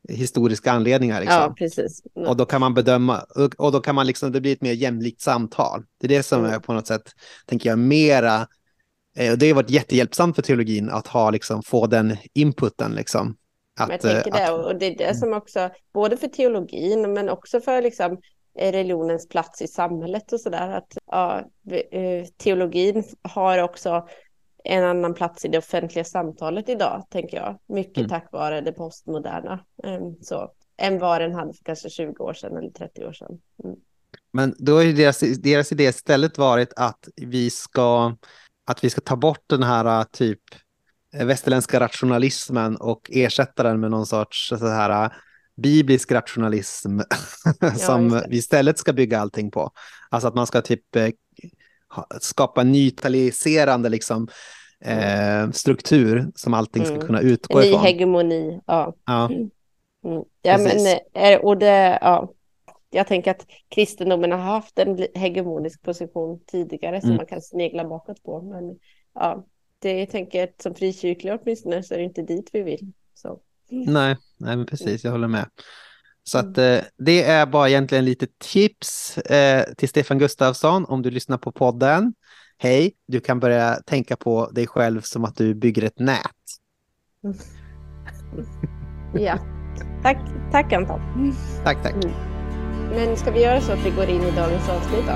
historiska 0.08 0.72
anledningar. 0.72 1.20
Liksom. 1.20 1.40
Ja, 1.40 1.54
precis. 1.58 2.02
Och 2.14 2.36
då 2.36 2.44
kan 2.44 2.60
man 2.60 2.74
bedöma, 2.74 3.24
och 3.58 3.72
då 3.72 3.80
kan 3.80 3.94
man 3.94 4.06
liksom, 4.06 4.32
det 4.32 4.40
blir 4.40 4.52
ett 4.52 4.62
mer 4.62 4.72
jämlikt 4.72 5.20
samtal. 5.20 5.84
Det 6.00 6.06
är 6.06 6.08
det 6.08 6.22
som 6.22 6.40
mm. 6.40 6.52
är 6.52 6.58
på 6.58 6.72
något 6.72 6.86
sätt, 6.86 7.02
tänker 7.46 7.70
jag, 7.70 7.78
mera, 7.78 8.46
eh, 9.16 9.32
och 9.32 9.38
det 9.38 9.48
har 9.48 9.54
varit 9.54 9.70
jättehjälpsamt 9.70 10.36
för 10.36 10.42
teologin 10.42 10.90
att 10.90 11.06
ha, 11.06 11.30
liksom, 11.30 11.62
få 11.62 11.86
den 11.86 12.16
inputen. 12.34 12.92
Liksom. 12.92 13.36
Att, 13.80 13.90
jag 13.90 14.00
tänker 14.00 14.30
det, 14.30 14.52
och 14.52 14.78
det 14.78 14.86
är 14.86 14.98
det 14.98 15.14
som 15.14 15.32
också, 15.32 15.70
både 15.94 16.16
för 16.16 16.28
teologin 16.28 17.12
men 17.12 17.28
också 17.28 17.60
för 17.60 17.82
liksom, 17.82 18.18
eh, 18.58 18.72
religionens 18.72 19.28
plats 19.28 19.62
i 19.62 19.68
samhället 19.68 20.32
och 20.32 20.40
sådär. 20.40 20.70
Att 20.70 20.96
ja, 21.06 21.44
eh, 21.92 22.26
teologin 22.36 23.04
har 23.22 23.58
också 23.58 24.08
en 24.64 24.84
annan 24.84 25.14
plats 25.14 25.44
i 25.44 25.48
det 25.48 25.58
offentliga 25.58 26.04
samtalet 26.04 26.68
idag, 26.68 27.06
tänker 27.10 27.36
jag. 27.36 27.58
Mycket 27.68 27.98
mm. 27.98 28.08
tack 28.08 28.32
vare 28.32 28.60
det 28.60 28.72
postmoderna. 28.72 29.64
Um, 29.84 30.16
så, 30.22 30.50
än 30.78 30.98
vad 30.98 31.20
den 31.20 31.34
hade 31.34 31.52
för 31.52 31.64
kanske 31.64 31.90
20 31.90 32.24
år 32.24 32.34
sedan 32.34 32.56
eller 32.56 32.70
30 32.70 33.04
år 33.04 33.12
sedan. 33.12 33.38
Mm. 33.64 33.76
Men 34.32 34.54
då 34.58 34.76
har 34.76 34.84
deras, 34.84 35.20
deras 35.20 35.72
idé 35.72 35.84
istället 35.84 36.38
varit 36.38 36.72
att 36.76 37.08
vi 37.16 37.50
ska, 37.50 38.16
att 38.66 38.84
vi 38.84 38.90
ska 38.90 39.00
ta 39.00 39.16
bort 39.16 39.44
den 39.46 39.62
här 39.62 40.04
typ 40.04 40.40
västerländska 41.12 41.80
rationalismen 41.80 42.76
och 42.76 43.10
ersätta 43.12 43.62
den 43.62 43.80
med 43.80 43.90
någon 43.90 44.06
sorts 44.06 44.48
så 44.48 44.68
här 44.68 45.12
biblisk 45.62 46.12
rationalism 46.12 46.98
som 47.76 48.10
ja, 48.10 48.24
vi 48.28 48.36
istället 48.36 48.78
ska 48.78 48.92
bygga 48.92 49.20
allting 49.20 49.50
på. 49.50 49.70
Alltså 50.10 50.28
att 50.28 50.34
man 50.34 50.46
ska 50.46 50.62
typ 50.62 50.96
skapa 52.20 52.62
nytaliserande 52.62 53.88
liksom, 53.88 54.28
eh, 54.84 55.50
struktur 55.50 56.30
som 56.34 56.54
allting 56.54 56.84
ska 56.84 56.94
mm. 56.94 57.06
kunna 57.06 57.20
utgå 57.20 57.62
ifrån. 57.62 57.82
Ny 57.82 57.86
hegemoni, 57.88 58.60
ja. 58.66 58.94
Ja, 59.06 59.24
mm. 59.24 59.50
mm. 60.04 60.24
ja 60.42 60.58
men, 60.58 60.98
eh, 61.14 61.40
och 61.40 61.58
det, 61.58 61.98
ja. 62.00 62.32
Jag 62.92 63.06
tänker 63.06 63.30
att 63.30 63.46
kristendomen 63.68 64.32
har 64.32 64.38
haft 64.38 64.78
en 64.78 65.06
hegemonisk 65.14 65.82
position 65.82 66.40
tidigare 66.46 67.00
som 67.00 67.10
mm. 67.10 67.16
man 67.16 67.26
kan 67.26 67.42
snegla 67.42 67.84
bakåt 67.84 68.22
på. 68.22 68.42
Men 68.42 68.78
ja, 69.14 69.44
det 69.78 69.98
jag 69.98 70.10
tänker 70.10 70.44
att 70.44 70.62
som 70.62 70.74
frikyrklig 70.74 71.38
åtminstone 71.42 71.82
så 71.82 71.94
är 71.94 71.98
det 71.98 72.04
inte 72.04 72.22
dit 72.22 72.50
vi 72.52 72.62
vill. 72.62 72.92
Så. 73.14 73.40
Nej, 73.70 74.16
nej 74.36 74.56
men 74.56 74.66
precis, 74.66 75.04
jag 75.04 75.12
håller 75.12 75.28
med. 75.28 75.46
Så 76.30 76.38
att 76.38 76.58
mm. 76.58 76.78
eh, 76.78 76.84
det 76.98 77.22
är 77.22 77.46
bara 77.46 77.68
egentligen 77.68 78.04
lite 78.04 78.26
tips 78.38 79.18
eh, 79.18 79.64
till 79.74 79.88
Stefan 79.88 80.18
Gustafsson 80.18 80.84
om 80.84 81.02
du 81.02 81.10
lyssnar 81.10 81.38
på 81.38 81.52
podden. 81.52 82.14
Hej, 82.58 82.92
du 83.08 83.20
kan 83.20 83.40
börja 83.40 83.74
tänka 83.74 84.16
på 84.16 84.50
dig 84.50 84.66
själv 84.66 85.00
som 85.00 85.24
att 85.24 85.36
du 85.36 85.54
bygger 85.54 85.82
ett 85.84 85.98
nät. 85.98 86.20
Ja, 89.14 89.38
tack, 90.02 90.18
tack 90.52 90.72
Anton. 90.72 91.00
Tack, 91.64 91.82
tack. 91.82 92.04
Mm. 92.04 92.16
Men 92.90 93.16
ska 93.16 93.30
vi 93.30 93.42
göra 93.42 93.60
så 93.60 93.72
att 93.72 93.86
vi 93.86 93.90
går 93.90 94.08
in 94.08 94.22
i 94.22 94.30
dagens 94.30 94.68
avsnitt 94.68 95.04
då? 95.06 95.14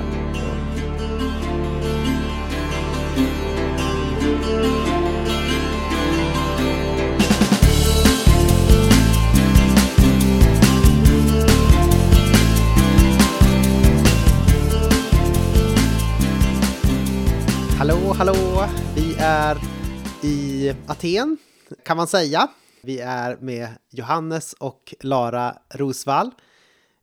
Hallå, 17.85 18.13
hallå! 18.19 18.69
Vi 18.95 19.17
är 19.21 19.57
i 20.23 20.75
Aten 20.87 21.37
kan 21.85 21.97
man 21.97 22.07
säga. 22.07 22.49
Vi 22.83 23.01
är 23.01 23.37
med 23.37 23.69
Johannes 23.91 24.53
och 24.53 24.95
Lara 25.01 25.55
Rosvall. 25.75 26.31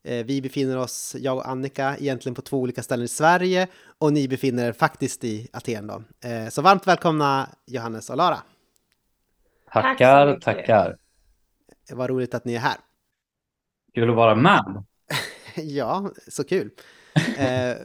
Eh, 0.04 0.26
vi 0.26 0.42
befinner 0.42 0.78
oss, 0.78 1.16
jag 1.20 1.38
och 1.38 1.48
Annika, 1.48 1.98
egentligen 1.98 2.36
på 2.36 2.42
två 2.42 2.60
olika 2.60 2.84
ställen 2.84 3.06
i 3.06 3.08
Sverige 3.08 3.68
och 3.98 4.14
ni 4.14 4.28
befinner 4.28 4.68
er 4.68 4.74
faktiskt 4.74 5.24
i 5.24 5.48
Aten 5.54 5.88
då. 5.88 6.04
Eh, 6.30 6.50
så 6.50 6.62
varmt 6.62 6.88
välkomna 6.88 7.50
Johannes 7.68 8.10
och 8.10 8.18
Lara. 8.18 8.38
Tackar, 9.74 10.34
Tack 10.34 10.44
tackar. 10.44 10.98
Vad 11.92 12.10
roligt 12.10 12.34
att 12.34 12.46
ni 12.46 12.54
är 12.54 12.60
här. 12.60 12.78
Kul 13.94 14.10
att 14.10 14.16
vara 14.16 14.36
med. 14.36 14.84
ja, 15.56 16.12
så 16.28 16.44
kul 16.44 16.72
eh, 17.38 17.76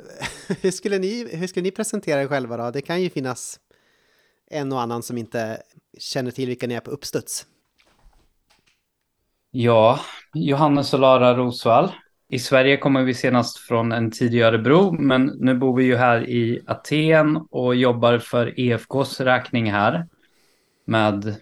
hur, 0.62 0.70
skulle 0.70 0.98
ni, 0.98 1.36
hur 1.36 1.46
skulle 1.46 1.62
ni 1.62 1.70
presentera 1.70 2.22
er 2.22 2.28
själva 2.28 2.56
då? 2.56 2.70
Det 2.70 2.82
kan 2.82 3.02
ju 3.02 3.10
finnas 3.10 3.60
en 4.50 4.72
och 4.72 4.80
annan 4.80 5.02
som 5.02 5.18
inte 5.18 5.62
känner 5.98 6.30
till 6.30 6.48
vilka 6.48 6.66
ni 6.66 6.74
är 6.74 6.80
på 6.80 6.90
uppstuds. 6.90 7.46
Ja, 9.50 10.00
Johannes 10.34 10.94
och 10.94 11.00
Lara 11.00 11.36
Rosvall. 11.36 11.92
I 12.28 12.38
Sverige 12.38 12.76
kommer 12.76 13.02
vi 13.02 13.14
senast 13.14 13.58
från 13.58 13.92
en 13.92 14.10
tid 14.10 14.34
i 14.34 14.42
Örebro, 14.42 14.92
men 14.92 15.26
nu 15.26 15.54
bor 15.54 15.76
vi 15.76 15.84
ju 15.84 15.96
här 15.96 16.30
i 16.30 16.60
Aten 16.66 17.36
och 17.36 17.74
jobbar 17.74 18.18
för 18.18 18.60
EFKs 18.60 19.20
räkning 19.20 19.72
här 19.72 20.06
med 20.86 21.36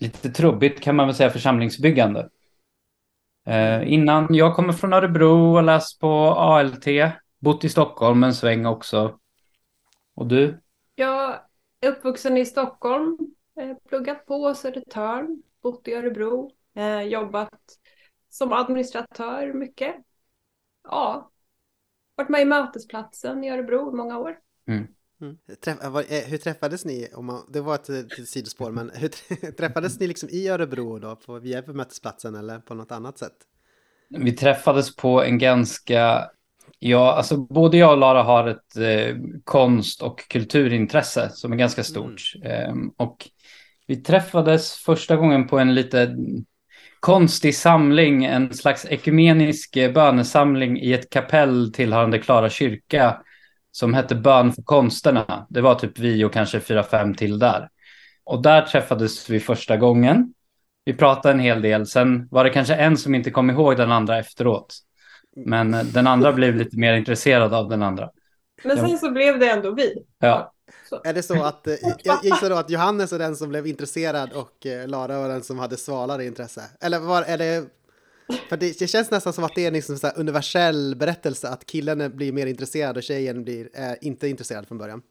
lite 0.00 0.30
trubbigt 0.30 0.80
kan 0.80 0.96
man 0.96 1.06
väl 1.06 1.16
säga 1.16 1.30
församlingsbyggande. 1.30 2.28
Eh, 3.46 3.92
innan, 3.92 4.34
jag 4.34 4.56
kommer 4.56 4.72
från 4.72 4.92
Örebro 4.92 5.56
och 5.56 5.62
läst 5.62 6.00
på 6.00 6.34
ALT, 6.34 6.86
bott 7.38 7.64
i 7.64 7.68
Stockholm 7.68 8.24
en 8.24 8.34
sväng 8.34 8.66
också. 8.66 9.18
Och 10.14 10.26
du? 10.26 10.60
Jag 10.94 11.40
är 11.80 11.88
uppvuxen 11.88 12.36
i 12.36 12.46
Stockholm, 12.46 13.18
eh, 13.60 13.76
pluggat 13.88 14.26
på 14.26 14.54
Södertörn, 14.54 15.42
bott 15.62 15.88
i 15.88 15.94
Örebro, 15.94 16.50
eh, 16.74 17.02
jobbat 17.02 17.60
som 18.28 18.52
administratör 18.52 19.52
mycket. 19.52 19.96
Ja, 20.84 21.30
varit 22.14 22.28
med 22.28 22.42
i 22.42 22.44
Mötesplatsen 22.44 23.44
i 23.44 23.50
Örebro 23.50 23.92
i 23.92 23.96
många 23.96 24.18
år. 24.18 24.38
Mm. 24.66 24.86
Mm. 25.20 25.38
Träff, 25.60 25.78
eh, 25.84 26.30
hur 26.30 26.38
träffades 26.38 26.84
ni? 26.84 27.08
Om 27.14 27.26
man, 27.26 27.42
det 27.48 27.60
var 27.60 27.74
ett, 27.74 27.88
ett 27.88 28.28
sidospår, 28.28 28.70
men 28.70 28.90
hur 28.94 29.08
träffades 29.52 30.00
ni 30.00 30.06
liksom 30.06 30.28
i 30.28 30.48
Örebro 30.48 30.98
då? 30.98 31.16
På, 31.16 31.38
via 31.38 31.62
på 31.62 31.72
mötesplatsen 31.72 32.34
eller 32.34 32.58
på 32.58 32.74
något 32.74 32.92
annat 32.92 33.18
sätt? 33.18 33.36
Vi 34.08 34.32
träffades 34.32 34.96
på 34.96 35.22
en 35.22 35.38
ganska... 35.38 36.30
Ja, 36.78 37.12
alltså 37.12 37.36
både 37.36 37.76
jag 37.76 37.92
och 37.92 37.98
Lara 37.98 38.22
har 38.22 38.48
ett 38.48 38.76
eh, 38.76 39.16
konst 39.44 40.02
och 40.02 40.28
kulturintresse 40.28 41.30
som 41.30 41.52
är 41.52 41.56
ganska 41.56 41.84
stort. 41.84 42.32
Mm. 42.44 42.52
Eh, 42.52 42.90
och 42.96 43.28
vi 43.86 43.96
träffades 43.96 44.72
första 44.72 45.16
gången 45.16 45.46
på 45.46 45.58
en 45.58 45.74
lite 45.74 46.16
konstig 47.00 47.54
samling, 47.54 48.24
en 48.24 48.54
slags 48.54 48.86
ekumenisk 48.90 49.76
eh, 49.76 49.92
bönesamling 49.92 50.78
i 50.78 50.92
ett 50.92 51.10
kapell 51.10 51.72
tillhörande 51.72 52.18
Klara 52.18 52.50
kyrka 52.50 53.22
som 53.70 53.94
hette 53.94 54.14
Bön 54.14 54.52
för 54.52 54.62
konsterna. 54.62 55.46
Det 55.50 55.60
var 55.60 55.74
typ 55.74 55.98
vi 55.98 56.24
och 56.24 56.32
kanske 56.32 56.60
fyra, 56.60 56.82
fem 56.82 57.14
till 57.14 57.38
där. 57.38 57.68
Och 58.24 58.42
där 58.42 58.62
träffades 58.62 59.30
vi 59.30 59.40
första 59.40 59.76
gången. 59.76 60.34
Vi 60.84 60.94
pratade 60.94 61.34
en 61.34 61.40
hel 61.40 61.62
del. 61.62 61.86
Sen 61.86 62.28
var 62.30 62.44
det 62.44 62.50
kanske 62.50 62.74
en 62.74 62.96
som 62.96 63.14
inte 63.14 63.30
kom 63.30 63.50
ihåg 63.50 63.76
den 63.76 63.92
andra 63.92 64.18
efteråt. 64.18 64.74
Men 65.46 65.74
eh, 65.74 65.84
den 65.84 66.06
andra 66.06 66.32
blev 66.32 66.56
lite 66.56 66.76
mer 66.76 66.94
intresserad 66.94 67.54
av 67.54 67.68
den 67.68 67.82
andra. 67.82 68.10
Men 68.64 68.76
sen 68.76 68.98
så 68.98 69.10
blev 69.10 69.38
det 69.38 69.50
ändå 69.50 69.70
vi. 69.70 70.04
Ja. 70.18 70.52
Så. 70.88 71.00
Är 71.04 71.14
det 71.14 71.22
så 71.22 71.42
att, 71.42 71.66
eh, 71.66 71.74
jag 72.04 72.24
gissar 72.24 72.50
då 72.50 72.56
att 72.56 72.70
Johannes 72.70 73.12
är 73.12 73.18
den 73.18 73.36
som 73.36 73.48
blev 73.48 73.66
intresserad 73.66 74.32
och 74.32 74.66
eh, 74.66 74.88
Lara 74.88 75.20
var 75.20 75.28
den 75.28 75.42
som 75.42 75.58
hade 75.58 75.76
svalare 75.76 76.24
intresse? 76.24 76.62
Eller 76.80 76.98
var, 76.98 77.22
är 77.22 77.38
det 77.38 77.64
för 78.48 78.56
det, 78.56 78.78
det, 78.78 78.86
känns 78.86 79.10
nästan 79.10 79.32
som 79.32 79.44
att 79.44 79.54
det 79.54 79.66
är 79.66 79.70
liksom 79.70 79.98
en 80.02 80.10
universell 80.16 80.96
berättelse 80.96 81.48
att 81.48 81.66
killen 81.66 82.16
blir 82.16 82.32
mer 82.32 82.46
intresserad 82.46 82.96
och 82.96 83.02
tjejen 83.02 83.44
blir 83.44 83.68
eh, 83.74 83.94
inte 84.00 84.28
intresserad 84.28 84.68
från 84.68 84.78
början. 84.78 85.02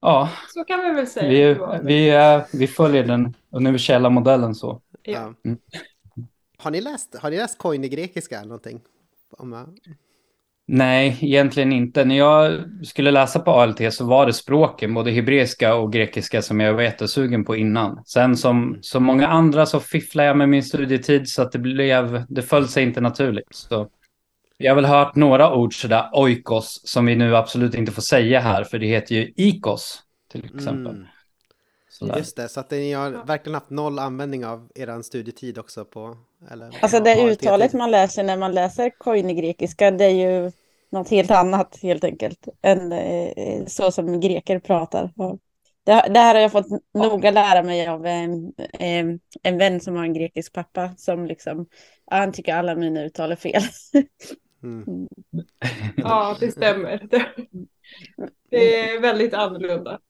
Ja, 0.00 0.30
så 0.54 0.64
kan 0.64 0.84
vi 0.84 0.90
väl 0.90 1.06
säga. 1.06 1.28
Vi, 1.28 2.44
vi, 2.50 2.58
vi 2.58 2.66
följer 2.66 3.04
den 3.04 3.34
universella 3.50 4.10
modellen 4.10 4.54
så. 4.54 4.80
Ja. 5.02 5.34
Mm. 5.44 5.58
Har 6.58 6.70
ni 6.70 6.80
läst, 6.80 7.16
har 7.16 7.30
ni 7.30 7.36
läst 7.36 7.58
Coin 7.58 7.84
i 7.84 7.88
grekiska 7.88 8.36
eller 8.36 8.48
någonting? 8.48 8.80
Om, 9.30 9.76
Nej, 10.68 11.18
egentligen 11.20 11.72
inte. 11.72 12.04
När 12.04 12.18
jag 12.18 12.64
skulle 12.82 13.10
läsa 13.10 13.38
på 13.38 13.50
ALT 13.50 13.94
så 13.94 14.04
var 14.04 14.26
det 14.26 14.32
språken, 14.32 14.94
både 14.94 15.10
hebreiska 15.10 15.74
och 15.74 15.92
grekiska, 15.92 16.42
som 16.42 16.60
jag 16.60 16.74
var 16.74 16.82
jättesugen 16.82 17.44
på 17.44 17.56
innan. 17.56 18.02
Sen 18.06 18.36
som, 18.36 18.78
som 18.80 19.04
många 19.04 19.26
andra 19.26 19.66
så 19.66 19.80
fifflade 19.80 20.28
jag 20.28 20.36
med 20.36 20.48
min 20.48 20.62
studietid 20.62 21.28
så 21.28 21.42
att 21.42 21.52
det 21.52 21.58
blev, 21.58 22.24
det 22.28 22.42
föll 22.42 22.68
sig 22.68 22.82
inte 22.82 23.00
naturligt. 23.00 23.48
Så 23.50 23.88
jag 24.56 24.70
har 24.70 24.76
väl 24.76 24.84
hört 24.84 25.14
några 25.14 25.54
ord 25.54 25.80
sådär, 25.80 26.10
oikos, 26.12 26.80
som 26.84 27.06
vi 27.06 27.16
nu 27.16 27.36
absolut 27.36 27.74
inte 27.74 27.92
får 27.92 28.02
säga 28.02 28.40
här, 28.40 28.64
för 28.64 28.78
det 28.78 28.86
heter 28.86 29.14
ju 29.14 29.32
ikos 29.36 30.02
till 30.32 30.44
exempel. 30.44 30.94
Mm. 30.94 31.06
Just 32.00 32.36
det, 32.36 32.48
så 32.48 32.60
att 32.60 32.70
ni 32.70 32.92
har 32.92 33.10
verkligen 33.10 33.54
haft 33.54 33.70
noll 33.70 33.98
användning 33.98 34.46
av 34.46 34.68
er 34.74 35.02
studietid 35.02 35.58
också 35.58 35.84
på... 35.84 36.16
Eller, 36.50 36.70
alltså 36.80 37.00
det 37.00 37.30
uttalet 37.30 37.72
man 37.72 37.90
läser 37.90 38.22
när 38.22 38.36
man 38.36 38.52
läser 38.52 38.90
koine-grekiska, 38.98 39.90
det 39.90 40.04
är 40.04 40.10
ju 40.10 40.52
något 40.90 41.08
helt 41.08 41.30
annat 41.30 41.78
helt 41.82 42.04
enkelt 42.04 42.48
än 42.62 42.92
eh, 42.92 43.66
så 43.66 43.90
som 43.92 44.20
greker 44.20 44.58
pratar. 44.58 45.10
Det, 45.84 46.08
det, 46.10 46.18
här 46.18 46.34
har 46.34 46.42
jag 46.42 46.52
fått 46.52 46.66
noga 46.94 47.30
lära 47.30 47.62
mig 47.62 47.86
av 47.86 48.06
en, 48.06 48.52
en, 48.72 49.20
en 49.42 49.58
vän 49.58 49.80
som 49.80 49.96
har 49.96 50.04
en 50.04 50.14
grekisk 50.14 50.52
pappa 50.52 50.90
som 50.96 51.26
liksom, 51.26 51.66
han 52.10 52.32
tycker 52.32 52.54
alla 52.54 52.74
mina 52.74 53.04
uttal 53.04 53.32
är 53.32 53.36
fel. 53.36 53.62
Mm. 54.62 54.84
mm. 54.86 55.08
Ja, 55.96 56.36
det 56.40 56.52
stämmer. 56.52 57.08
Det 58.50 58.80
är 58.80 59.00
väldigt 59.00 59.34
annorlunda. 59.34 60.00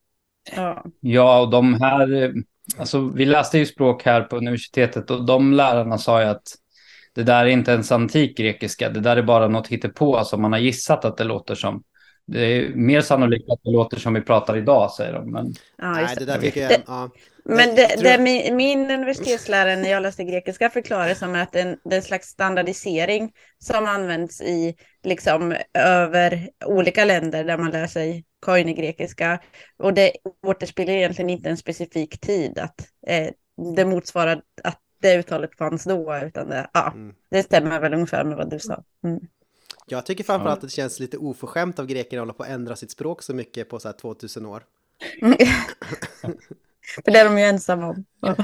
Ja, 0.55 0.85
ja 0.99 1.41
och 1.41 1.49
de 1.49 1.81
här, 1.81 2.33
alltså 2.77 2.99
vi 2.99 3.25
läste 3.25 3.57
ju 3.57 3.65
språk 3.65 4.05
här 4.05 4.21
på 4.21 4.37
universitetet 4.37 5.11
och 5.11 5.25
de 5.25 5.53
lärarna 5.53 5.97
sa 5.97 6.21
ju 6.21 6.27
att 6.27 6.43
det 7.15 7.23
där 7.23 7.45
är 7.45 7.49
inte 7.49 7.71
ens 7.71 7.91
antik 7.91 8.37
grekiska, 8.37 8.89
det 8.89 8.99
där 8.99 9.17
är 9.17 9.23
bara 9.23 9.47
något 9.47 9.67
hittepå 9.67 10.23
som 10.23 10.41
man 10.41 10.51
har 10.51 10.59
gissat 10.59 11.05
att 11.05 11.17
det 11.17 11.23
låter 11.23 11.55
som. 11.55 11.83
Det 12.27 12.39
är 12.39 12.69
mer 12.75 13.01
sannolikt 13.01 13.49
att 13.49 13.59
det 13.63 13.71
låter 13.71 13.97
som 13.97 14.13
vi 14.13 14.21
pratar 14.21 14.57
idag, 14.57 14.91
säger 14.91 15.13
de. 15.13 15.31
Men... 15.31 15.53
Ja, 15.77 15.91
Nej, 15.91 16.15
det 16.17 16.25
där 16.25 16.37
tycker 16.37 16.61
jag... 16.61 16.69
Det, 16.69 16.81
ja. 16.87 17.09
Men 17.45 17.75
det, 17.75 17.95
det 18.03 18.17
min, 18.21 18.55
min 18.55 18.91
universitetslärare 18.91 19.75
när 19.75 19.89
jag 19.89 20.03
läste 20.03 20.23
grekiska 20.23 20.69
förklarade 20.69 21.15
som 21.15 21.35
att 21.35 21.51
det 21.51 21.59
är 21.59 21.77
en 21.91 22.01
slags 22.01 22.27
standardisering 22.27 23.31
som 23.59 23.85
används 23.85 24.41
i 24.41 24.75
liksom 25.03 25.55
över 25.73 26.49
olika 26.65 27.05
länder 27.05 27.43
där 27.43 27.57
man 27.57 27.71
lär 27.71 27.87
sig 27.87 28.23
koine-grekiska. 28.39 29.39
Och 29.77 29.93
det 29.93 30.11
återspeglar 30.43 30.93
egentligen 30.93 31.29
inte 31.29 31.49
en 31.49 31.57
specifik 31.57 32.19
tid, 32.19 32.59
att 32.59 32.81
eh, 33.07 33.29
det 33.75 33.85
motsvarar 33.85 34.41
att 34.63 34.81
det 35.01 35.19
uttalet 35.19 35.57
fanns 35.57 35.83
då, 35.83 36.17
utan 36.23 36.49
det, 36.49 36.69
ja, 36.73 36.91
mm. 36.95 37.15
det 37.29 37.43
stämmer 37.43 37.79
väl 37.79 37.93
ungefär 37.93 38.23
med 38.23 38.37
vad 38.37 38.49
du 38.49 38.59
sa. 38.59 38.83
Mm. 39.03 39.19
Jag 39.89 40.05
tycker 40.05 40.23
framförallt 40.23 40.57
att 40.57 40.69
det 40.69 40.75
känns 40.75 40.99
lite 40.99 41.17
oförskämt 41.17 41.79
av 41.79 41.85
grekerna 41.85 42.21
att 42.21 42.27
hålla 42.27 42.33
på 42.33 42.43
att 42.43 42.49
ändra 42.49 42.75
sitt 42.75 42.91
språk 42.91 43.23
så 43.23 43.33
mycket 43.33 43.69
på 43.69 43.79
så 43.79 43.87
här 43.87 43.95
2000 43.95 44.45
år. 44.45 44.63
För 47.03 47.11
det 47.11 47.19
är 47.19 47.25
de 47.25 47.37
ju 47.37 47.43
ensamma 47.43 47.89
om. 47.89 48.05
Ja. 48.19 48.35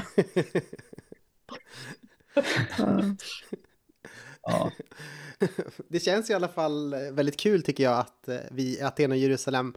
ja. 4.42 4.70
Det 5.88 6.00
känns 6.00 6.30
i 6.30 6.34
alla 6.34 6.48
fall 6.48 6.94
väldigt 7.12 7.36
kul 7.36 7.62
tycker 7.62 7.84
jag 7.84 7.98
att 7.98 8.28
eh, 8.28 8.36
vi 8.50 8.78
i 8.78 8.82
Aten 8.82 9.10
och 9.10 9.16
Jerusalem 9.16 9.74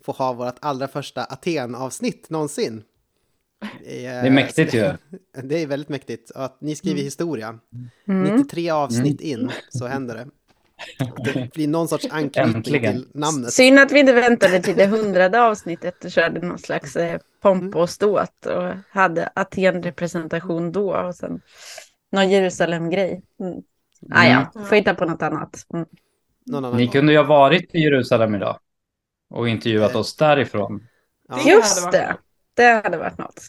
får 0.00 0.12
ha 0.12 0.32
vårt 0.32 0.56
allra 0.60 0.88
första 0.88 1.24
Aten-avsnitt 1.24 2.30
någonsin. 2.30 2.82
Det 3.84 4.06
är, 4.06 4.30
mäktigt 4.30 4.74
ju. 4.74 4.92
Det 5.42 5.62
är 5.62 5.66
väldigt 5.66 5.88
mäktigt. 5.88 6.30
Att 6.34 6.60
ni 6.60 6.74
skriver 6.74 6.96
mm. 6.96 7.04
historia. 7.04 7.58
Mm. 8.08 8.36
93 8.36 8.70
avsnitt 8.70 9.20
mm. 9.20 9.40
in 9.40 9.50
så 9.70 9.86
händer 9.86 10.14
det. 10.14 10.26
Det 11.24 11.52
blir 11.54 11.68
någon 11.68 11.88
sorts 11.88 12.06
anknytning 12.10 12.56
Äntligen. 12.56 12.92
till 12.92 13.06
namnet. 13.14 13.52
Synd 13.52 13.78
att 13.78 13.92
vi 13.92 14.00
inte 14.00 14.12
väntade 14.12 14.60
till 14.62 14.76
det 14.76 14.86
hundrade 14.86 15.42
avsnittet 15.42 16.04
och 16.04 16.10
körde 16.10 16.46
någon 16.46 16.58
slags 16.58 16.96
eh, 16.96 17.20
pomp 17.40 17.76
och 17.76 17.90
ståt 17.90 18.46
och 18.46 18.74
hade 18.90 19.30
Aten-representation 19.34 20.72
då 20.72 20.96
och 20.96 21.14
sen 21.14 21.40
någon 22.12 22.30
Jerusalem-grej. 22.30 23.22
Mm. 23.40 23.62
Ah, 24.10 24.24
ja, 24.24 24.50
mm. 24.54 24.68
får 24.68 24.76
hitta 24.76 24.94
på 24.94 25.04
något 25.04 25.22
annat. 25.22 25.66
Mm. 25.74 25.86
Någon 26.46 26.76
Ni 26.76 26.88
kunde 26.88 27.12
ju 27.12 27.18
ha 27.18 27.24
varit 27.24 27.74
i 27.74 27.80
Jerusalem 27.80 28.34
idag 28.34 28.58
och 29.30 29.48
intervjuat 29.48 29.92
eh. 29.92 30.00
oss 30.00 30.16
därifrån. 30.16 30.86
Ja. 31.28 31.50
Just 31.50 31.92
det. 31.92 32.16
Det 32.54 32.82
hade 32.84 32.96
varit 32.96 33.18
något. 33.18 33.40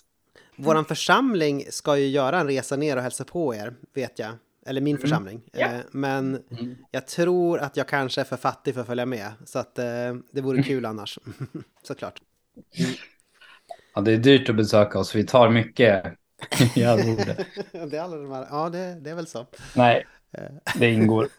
Vår 0.56 0.84
församling 0.84 1.66
ska 1.70 1.98
ju 1.98 2.08
göra 2.08 2.40
en 2.40 2.48
resa 2.48 2.76
ner 2.76 2.98
och 2.98 3.04
hälsa 3.04 3.24
på 3.24 3.56
er, 3.56 3.74
vet 3.94 4.20
jag. 4.20 4.32
Eller 4.66 4.82
min 4.82 4.96
mm. 4.96 5.02
församling. 5.02 5.42
Mm. 5.54 5.72
Yeah. 5.72 5.86
Men 5.92 6.44
mm. 6.52 6.76
jag 6.92 7.08
tror 7.08 7.60
att 7.60 7.78
jag 7.78 7.88
kanske 7.88 8.22
är 8.22 8.26
för 8.26 8.38
fattig 8.38 8.74
för 8.74 8.82
att 8.82 8.88
följa 8.88 9.06
med. 9.06 9.32
Så 9.46 9.60
att 9.60 9.80
eh, 9.80 9.86
det 10.32 10.42
vore 10.42 10.64
kul 10.64 10.86
annars. 10.86 11.20
Såklart. 11.84 12.22
Ja, 13.96 14.02
det 14.02 14.12
är 14.12 14.18
dyrt 14.18 14.50
att 14.50 14.56
besöka 14.56 15.00
oss. 15.00 15.16
Vi 15.16 15.24
tar 15.24 15.50
mycket 15.50 16.04
i 16.76 16.84
arvode. 16.84 17.46
det 17.72 17.98
är 17.98 18.02
alla 18.02 18.18
de 18.18 18.32
här. 18.32 18.48
Ja, 18.50 18.70
det, 18.70 19.00
det 19.02 19.10
är 19.10 19.16
väl 19.16 19.28
så. 19.28 19.48
Nej, 19.76 20.06
det 20.76 20.92
ingår. 20.92 21.28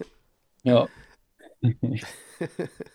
Ja. 0.66 0.88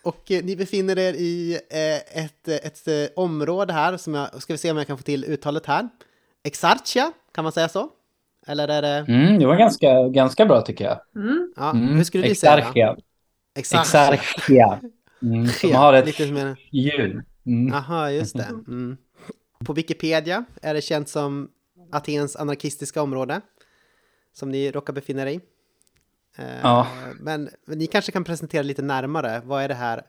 och 0.02 0.30
eh, 0.30 0.44
ni 0.44 0.56
befinner 0.56 0.98
er 0.98 1.12
i 1.12 1.52
eh, 1.70 2.24
ett, 2.24 2.48
ett, 2.48 2.88
ett 2.88 3.12
område 3.16 3.72
här 3.72 3.96
som 3.96 4.14
jag 4.14 4.42
ska 4.42 4.54
vi 4.54 4.58
se 4.58 4.70
om 4.70 4.76
jag 4.76 4.86
kan 4.86 4.98
få 4.98 5.02
till 5.02 5.24
uttalet 5.24 5.66
här. 5.66 5.88
Exarchia, 6.44 7.12
kan 7.32 7.44
man 7.44 7.52
säga 7.52 7.68
så? 7.68 7.90
Eller 8.46 8.68
är 8.68 8.82
det? 8.82 9.12
Mm, 9.12 9.38
det 9.38 9.46
var 9.46 9.56
ganska, 9.56 10.08
ganska 10.08 10.46
bra 10.46 10.60
tycker 10.60 10.84
jag. 10.84 11.00
Mm. 11.16 11.52
Ja, 11.56 11.70
mm. 11.70 11.96
Hur 11.96 12.04
skulle 12.04 12.28
du 12.28 12.34
säga? 12.34 12.58
Exarchia. 12.58 12.96
Exarchia. 13.54 14.80
Mm, 15.22 15.46
som 15.46 15.72
har 15.74 15.92
ett 15.94 16.06
lite 16.06 16.32
mer... 16.32 16.56
ljud. 16.70 17.22
Mm. 17.46 17.74
Aha, 17.74 18.10
just 18.10 18.36
det. 18.36 18.48
Mm. 18.68 18.96
På 19.64 19.72
Wikipedia 19.72 20.44
är 20.62 20.74
det 20.74 20.80
känt 20.80 21.08
som 21.08 21.48
Atens 21.92 22.36
anarkistiska 22.36 23.02
område. 23.02 23.40
Som 24.32 24.50
ni 24.50 24.70
råkar 24.70 24.92
befinna 24.92 25.22
er 25.22 25.26
i. 25.26 25.40
Eh, 26.36 26.60
ja. 26.62 26.86
Men, 27.20 27.50
men 27.66 27.78
ni 27.78 27.86
kanske 27.86 28.12
kan 28.12 28.24
presentera 28.24 28.62
lite 28.62 28.82
närmare. 28.82 29.42
Vad 29.44 29.62
är 29.62 29.68
det 29.68 29.74
här 29.74 30.02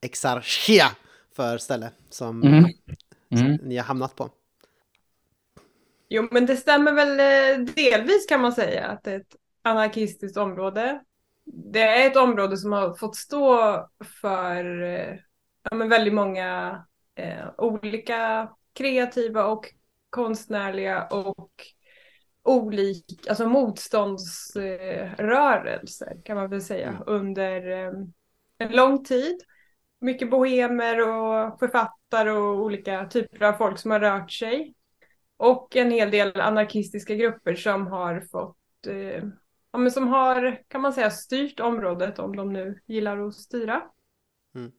Exarchia 0.00 0.86
för 1.36 1.58
ställe 1.58 1.90
som 2.10 2.42
mm. 2.42 2.64
Mm. 3.30 3.58
ni 3.62 3.76
har 3.76 3.84
hamnat 3.84 4.16
på? 4.16 4.30
Jo, 6.08 6.28
men 6.30 6.46
det 6.46 6.56
stämmer 6.56 6.92
väl 6.92 7.20
eh, 7.20 7.74
delvis 7.74 8.26
kan 8.26 8.40
man 8.40 8.52
säga 8.52 8.86
att 8.86 9.04
det 9.04 9.12
är 9.12 9.20
ett 9.20 9.36
anarkistiskt 9.62 10.36
område. 10.36 11.00
Det 11.44 11.82
är 11.82 12.06
ett 12.06 12.16
område 12.16 12.56
som 12.56 12.72
har 12.72 12.94
fått 12.94 13.16
stå 13.16 13.88
för 14.20 14.82
eh, 14.82 15.16
ja, 15.70 15.76
men 15.76 15.88
väldigt 15.88 16.14
många 16.14 16.84
eh, 17.14 17.48
olika 17.58 18.50
kreativa 18.72 19.44
och 19.44 19.74
konstnärliga 20.10 21.06
och 21.06 21.50
olika, 22.48 23.30
alltså 23.30 23.48
motståndsrörelser 23.48 26.20
kan 26.24 26.36
man 26.36 26.50
väl 26.50 26.62
säga 26.62 26.88
mm. 26.88 27.02
under 27.06 27.70
eh, 27.70 27.92
en 28.58 28.76
lång 28.76 29.04
tid. 29.04 29.36
Mycket 30.00 30.30
bohemer 30.30 31.08
och 31.08 31.58
författare 31.58 32.30
och 32.30 32.64
olika 32.64 33.06
typer 33.06 33.46
av 33.46 33.52
folk 33.52 33.78
som 33.78 33.90
har 33.90 34.00
rört 34.00 34.30
sig. 34.30 34.74
Och 35.36 35.76
en 35.76 35.90
hel 35.90 36.10
del 36.10 36.40
anarkistiska 36.40 37.14
grupper 37.14 37.54
som 37.54 37.86
har 37.86 38.20
fått, 38.20 38.86
eh, 38.86 39.24
ja, 39.72 39.78
men 39.78 39.90
som 39.90 40.08
har, 40.08 40.62
kan 40.68 40.80
man 40.80 40.92
säga, 40.92 41.10
styrt 41.10 41.60
området 41.60 42.18
om 42.18 42.36
de 42.36 42.52
nu 42.52 42.80
gillar 42.86 43.26
att 43.26 43.34
styra. 43.34 43.82
Mm. 44.54 44.72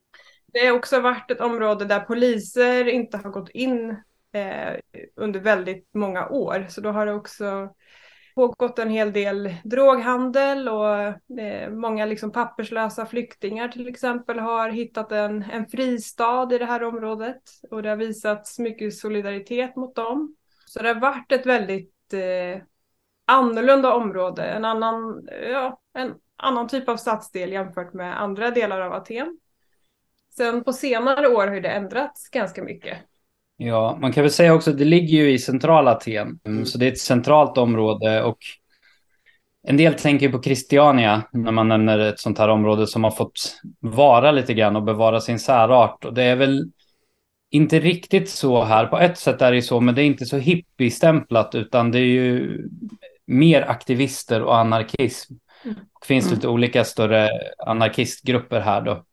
Det 0.53 0.65
har 0.65 0.77
också 0.77 0.99
varit 0.99 1.31
ett 1.31 1.41
område 1.41 1.85
där 1.85 1.99
poliser 1.99 2.87
inte 2.87 3.17
har 3.17 3.29
gått 3.29 3.49
in 3.49 4.03
eh, 4.33 4.79
under 5.15 5.39
väldigt 5.39 5.89
många 5.93 6.29
år. 6.29 6.65
Så 6.69 6.81
då 6.81 6.91
har 6.91 7.05
det 7.05 7.13
också 7.13 7.73
pågått 8.35 8.79
en 8.79 8.89
hel 8.89 9.13
del 9.13 9.55
droghandel 9.63 10.69
och 10.69 10.95
eh, 11.39 11.69
många 11.69 12.05
liksom 12.05 12.31
papperslösa 12.31 13.05
flyktingar 13.05 13.67
till 13.67 13.87
exempel 13.87 14.39
har 14.39 14.69
hittat 14.69 15.11
en, 15.11 15.43
en 15.51 15.67
fristad 15.67 16.53
i 16.53 16.57
det 16.57 16.65
här 16.65 16.83
området 16.83 17.41
och 17.71 17.83
det 17.83 17.89
har 17.89 17.95
visats 17.95 18.59
mycket 18.59 18.93
solidaritet 18.93 19.75
mot 19.75 19.95
dem. 19.95 20.35
Så 20.65 20.83
det 20.83 20.87
har 20.87 20.99
varit 21.01 21.31
ett 21.31 21.45
väldigt 21.45 22.13
eh, 22.13 22.61
annorlunda 23.25 23.93
område, 23.93 24.43
en 24.43 24.65
annan, 24.65 25.27
ja, 25.51 25.81
en 25.93 26.13
annan 26.35 26.67
typ 26.67 26.89
av 26.89 26.97
stadsdel 26.97 27.51
jämfört 27.51 27.93
med 27.93 28.21
andra 28.21 28.51
delar 28.51 28.81
av 28.81 28.93
Aten. 28.93 29.39
Sen 30.37 30.63
på 30.63 30.73
senare 30.73 31.27
år 31.27 31.47
har 31.47 31.61
det 31.61 31.69
ändrats 31.69 32.29
ganska 32.29 32.63
mycket. 32.63 32.97
Ja, 33.61 33.97
man 34.01 34.11
kan 34.11 34.23
väl 34.23 34.31
säga 34.31 34.53
också 34.53 34.71
att 34.71 34.77
det 34.77 34.85
ligger 34.85 35.17
ju 35.17 35.31
i 35.31 35.39
centrala 35.39 35.91
Aten, 35.91 36.39
mm. 36.45 36.65
så 36.65 36.77
det 36.77 36.85
är 36.85 36.91
ett 36.91 36.99
centralt 36.99 37.57
område 37.57 38.23
och 38.23 38.37
en 39.67 39.77
del 39.77 39.93
tänker 39.93 40.29
på 40.29 40.41
Christiania 40.41 41.21
när 41.31 41.51
man 41.51 41.67
nämner 41.67 41.99
ett 41.99 42.19
sånt 42.19 42.37
här 42.37 42.47
område 42.47 42.87
som 42.87 43.03
har 43.03 43.11
fått 43.11 43.61
vara 43.79 44.31
lite 44.31 44.53
grann 44.53 44.75
och 44.75 44.83
bevara 44.83 45.21
sin 45.21 45.39
särart. 45.39 46.05
Och 46.05 46.13
det 46.13 46.23
är 46.23 46.35
väl 46.35 46.71
inte 47.51 47.79
riktigt 47.79 48.29
så 48.29 48.63
här. 48.63 48.85
På 48.85 48.99
ett 48.99 49.17
sätt 49.17 49.41
är 49.41 49.51
det 49.51 49.61
så, 49.61 49.79
men 49.79 49.95
det 49.95 50.03
är 50.03 50.05
inte 50.05 50.25
så 50.25 50.37
hippiestämplat 50.37 51.55
utan 51.55 51.91
det 51.91 51.99
är 51.99 52.05
ju 52.05 52.61
mer 53.27 53.61
aktivister 53.61 54.41
och 54.41 54.57
anarkism. 54.57 55.33
Mm. 55.63 55.75
Det 56.01 56.07
finns 56.07 56.25
mm. 56.25 56.35
lite 56.35 56.47
olika 56.47 56.83
större 56.83 57.29
anarkistgrupper 57.65 58.59
här 58.59 58.81
då. 58.81 59.03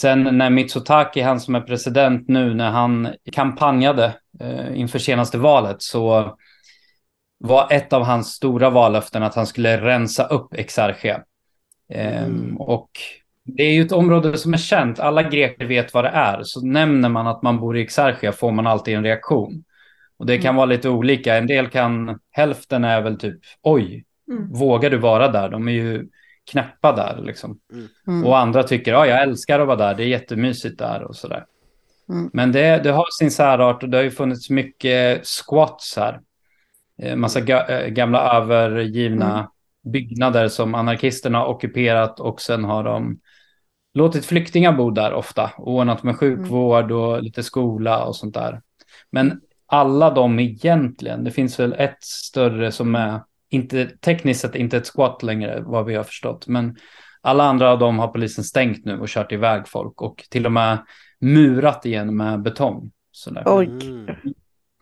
Sen 0.00 0.38
när 0.38 0.50
Mitsutaki, 0.50 1.20
han 1.20 1.40
som 1.40 1.54
är 1.54 1.60
president 1.60 2.28
nu, 2.28 2.54
när 2.54 2.70
han 2.70 3.08
kampanjade 3.32 4.14
eh, 4.40 4.80
inför 4.80 4.98
senaste 4.98 5.38
valet 5.38 5.82
så 5.82 6.36
var 7.38 7.72
ett 7.72 7.92
av 7.92 8.02
hans 8.02 8.28
stora 8.28 8.70
vallöften 8.70 9.22
att 9.22 9.34
han 9.34 9.46
skulle 9.46 9.80
rensa 9.80 10.26
upp 10.26 10.54
Exarchia. 10.54 11.22
Eh, 11.92 12.22
mm. 12.22 12.56
Och 12.56 12.90
det 13.44 13.62
är 13.62 13.72
ju 13.72 13.82
ett 13.82 13.92
område 13.92 14.38
som 14.38 14.54
är 14.54 14.58
känt. 14.58 14.98
Alla 14.98 15.22
greker 15.22 15.66
vet 15.66 15.94
vad 15.94 16.04
det 16.04 16.10
är. 16.10 16.42
Så 16.42 16.66
nämner 16.66 17.08
man 17.08 17.26
att 17.26 17.42
man 17.42 17.60
bor 17.60 17.76
i 17.76 17.82
Exarchia 17.82 18.32
får 18.32 18.52
man 18.52 18.66
alltid 18.66 18.94
en 18.94 19.04
reaktion. 19.04 19.64
Och 20.18 20.26
det 20.26 20.38
kan 20.38 20.48
mm. 20.48 20.56
vara 20.56 20.66
lite 20.66 20.88
olika. 20.88 21.36
En 21.36 21.46
del 21.46 21.68
kan, 21.68 22.18
hälften 22.30 22.84
är 22.84 23.00
väl 23.00 23.18
typ, 23.18 23.38
oj, 23.62 24.04
mm. 24.30 24.52
vågar 24.52 24.90
du 24.90 24.96
vara 24.96 25.28
där? 25.28 25.48
De 25.48 25.68
är 25.68 25.72
ju 25.72 26.08
knäppa 26.50 26.92
där 26.92 27.22
liksom. 27.22 27.60
Mm. 27.72 27.88
mm. 28.06 28.26
Och 28.26 28.38
andra 28.38 28.62
tycker, 28.62 28.92
ja, 28.92 29.06
jag 29.06 29.22
älskar 29.22 29.60
att 29.60 29.66
vara 29.66 29.76
där, 29.76 29.94
det 29.94 30.04
är 30.04 30.08
jättemysigt 30.08 30.78
där 30.78 31.02
och 31.02 31.16
sådär. 31.16 31.44
Mm. 32.08 32.30
Men 32.32 32.52
det, 32.52 32.82
det 32.82 32.90
har 32.90 33.06
sin 33.18 33.30
särart 33.30 33.82
och 33.82 33.88
det 33.88 33.96
har 33.96 34.04
ju 34.04 34.10
funnits 34.10 34.50
mycket 34.50 35.26
squats 35.26 35.96
här. 35.96 36.20
Eh, 37.02 37.16
massa 37.16 37.40
ga, 37.40 37.66
eh, 37.66 37.88
gamla 37.88 38.36
övergivna 38.36 39.34
mm. 39.34 39.46
byggnader 39.92 40.48
som 40.48 40.74
anarkisterna 40.74 41.38
har 41.38 41.46
ockuperat 41.46 42.20
och 42.20 42.40
sen 42.40 42.64
har 42.64 42.84
de 42.84 43.20
låtit 43.94 44.26
flyktingar 44.26 44.72
bo 44.72 44.90
där 44.90 45.12
ofta. 45.12 45.50
Ordnat 45.58 46.02
med 46.02 46.16
sjukvård 46.16 46.92
och 46.92 47.22
lite 47.22 47.42
skola 47.42 48.04
och 48.04 48.16
sånt 48.16 48.34
där. 48.34 48.62
Men 49.10 49.40
alla 49.66 50.10
de 50.10 50.38
egentligen, 50.38 51.24
det 51.24 51.30
finns 51.30 51.60
väl 51.60 51.72
ett 51.72 52.02
större 52.02 52.72
som 52.72 52.94
är 52.94 53.20
inte, 53.48 53.86
tekniskt 53.86 54.40
sett 54.40 54.54
inte 54.54 54.76
ett 54.76 54.86
squat 54.86 55.22
längre 55.22 55.60
vad 55.66 55.84
vi 55.84 55.94
har 55.94 56.04
förstått. 56.04 56.46
Men 56.46 56.76
alla 57.20 57.44
andra 57.44 57.70
av 57.72 57.78
dem 57.78 57.98
har 57.98 58.08
polisen 58.08 58.44
stängt 58.44 58.84
nu 58.84 58.98
och 58.98 59.08
kört 59.08 59.32
iväg 59.32 59.68
folk 59.68 60.02
och 60.02 60.24
till 60.30 60.46
och 60.46 60.52
med 60.52 60.78
murat 61.20 61.86
igen 61.86 62.16
med 62.16 62.42
betong. 62.42 62.90
Mm. 63.82 64.16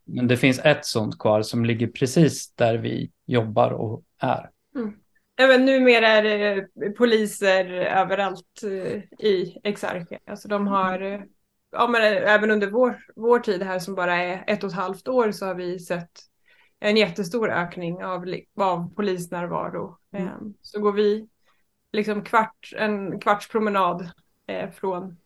Men 0.05 0.29
det 0.29 0.37
finns 0.37 0.59
ett 0.59 0.85
sånt 0.87 1.19
kvar 1.19 1.43
som 1.43 1.65
ligger 1.65 1.87
precis 1.87 2.55
där 2.55 2.79
vi 2.79 3.11
jobbar 3.27 3.71
och 3.71 4.03
är. 4.21 4.51
Mm. 4.77 4.93
Även 5.39 5.65
numera 5.65 6.09
är 6.09 6.23
det 6.23 6.91
poliser 6.91 7.71
överallt 7.71 8.63
eh, 8.63 9.27
i 9.27 9.61
Exarchia. 9.65 10.19
Alltså 10.27 10.49
de 10.49 10.67
har, 10.67 11.01
eh, 11.01 11.21
ja, 11.73 11.89
men 11.89 12.03
även 12.03 12.51
under 12.51 12.71
vår, 12.71 12.99
vår 13.17 13.39
tid 13.39 13.63
här 13.63 13.79
som 13.79 13.95
bara 13.95 14.17
är 14.17 14.45
ett 14.47 14.65
och 14.65 14.71
ett 14.71 14.77
halvt 14.77 15.09
år 15.09 15.31
så 15.31 15.47
har 15.47 15.55
vi 15.55 15.79
sett 15.79 16.11
en 16.81 16.97
jättestor 16.97 17.51
ökning 17.51 18.05
av, 18.05 18.25
av 18.57 18.95
polisnärvaro. 18.95 19.99
Mm. 20.13 20.29
Ehm, 20.29 20.55
så 20.63 20.81
går 20.81 20.93
vi 20.93 21.29
liksom 21.93 22.25
kvart, 22.25 22.73
en 22.77 23.21
kvarts 23.21 23.49
promenad 23.49 24.11
eh, 24.47 24.71
från, 24.71 25.17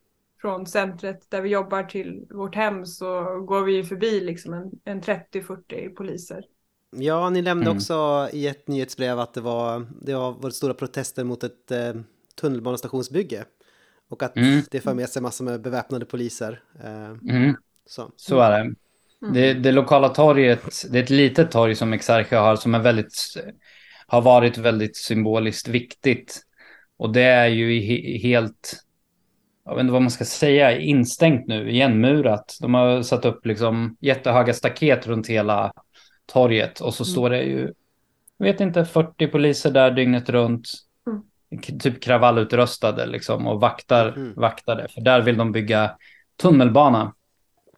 från 0.40 0.66
centret 0.66 1.30
där 1.30 1.40
vi 1.40 1.48
jobbar 1.48 1.82
till 1.82 2.26
vårt 2.30 2.54
hem 2.54 2.86
så 2.86 3.40
går 3.40 3.62
vi 3.62 3.84
förbi 3.84 4.20
liksom 4.20 4.54
en, 4.54 4.70
en 4.84 5.02
30-40 5.02 5.94
poliser. 5.94 6.44
Ja, 6.96 7.30
ni 7.30 7.42
nämnde 7.42 7.66
mm. 7.66 7.76
också 7.76 8.28
i 8.32 8.46
ett 8.46 8.68
nyhetsbrev 8.68 9.18
att 9.18 9.34
det 9.34 9.40
var, 9.40 9.86
det 10.00 10.12
har 10.12 10.32
varit 10.32 10.54
stora 10.54 10.74
protester 10.74 11.24
mot 11.24 11.44
ett 11.44 11.70
eh, 11.70 11.94
tunnelbanestationsbygge. 12.40 13.44
Och 14.08 14.22
att 14.22 14.36
mm. 14.36 14.62
det 14.70 14.80
för 14.80 14.94
med 14.94 15.08
sig 15.08 15.22
massor 15.22 15.44
med 15.44 15.60
beväpnade 15.60 16.04
poliser. 16.04 16.62
Eh, 16.80 17.34
mm. 17.34 17.56
så. 17.86 18.12
så 18.16 18.40
är 18.40 18.64
det. 18.64 18.74
Mm. 19.22 19.34
Det, 19.34 19.54
det, 19.54 19.72
lokala 19.72 20.08
torget, 20.08 20.84
det 20.90 20.98
är 20.98 21.02
ett 21.02 21.10
litet 21.10 21.50
torg 21.50 21.74
som 21.74 21.92
Exarchia 21.92 22.40
har 22.40 22.56
som 22.56 22.74
är 22.74 22.78
väldigt, 22.78 23.14
har 24.06 24.22
varit 24.22 24.58
väldigt 24.58 24.96
symboliskt 24.96 25.68
viktigt. 25.68 26.40
Och 26.96 27.12
det 27.12 27.22
är 27.22 27.46
ju 27.46 27.80
helt, 28.18 28.80
jag 29.64 29.74
vet 29.74 29.80
inte 29.80 29.92
vad 29.92 30.02
man 30.02 30.10
ska 30.10 30.24
säga, 30.24 30.78
instängt 30.78 31.46
nu, 31.46 31.70
igenmurat. 31.70 32.58
De 32.60 32.74
har 32.74 33.02
satt 33.02 33.24
upp 33.24 33.46
liksom 33.46 33.96
jättehöga 34.00 34.54
staket 34.54 35.06
runt 35.06 35.26
hela 35.26 35.72
torget 36.26 36.80
och 36.80 36.94
så 36.94 37.04
mm. 37.04 37.12
står 37.12 37.30
det 37.30 37.42
ju, 37.42 37.72
jag 38.36 38.46
vet 38.46 38.60
inte, 38.60 38.84
40 38.84 39.26
poliser 39.26 39.70
där 39.70 39.90
dygnet 39.90 40.28
runt. 40.28 40.68
Mm. 41.06 41.80
Typ 41.80 42.02
kravallutrustade 42.02 43.06
liksom 43.06 43.46
och 43.46 43.60
vaktar, 43.60 44.08
mm. 44.08 44.32
vaktar 44.36 44.76
det. 44.76 44.88
För 44.88 45.00
där 45.00 45.20
vill 45.20 45.36
de 45.36 45.52
bygga 45.52 45.96
tunnelbana. 46.42 47.14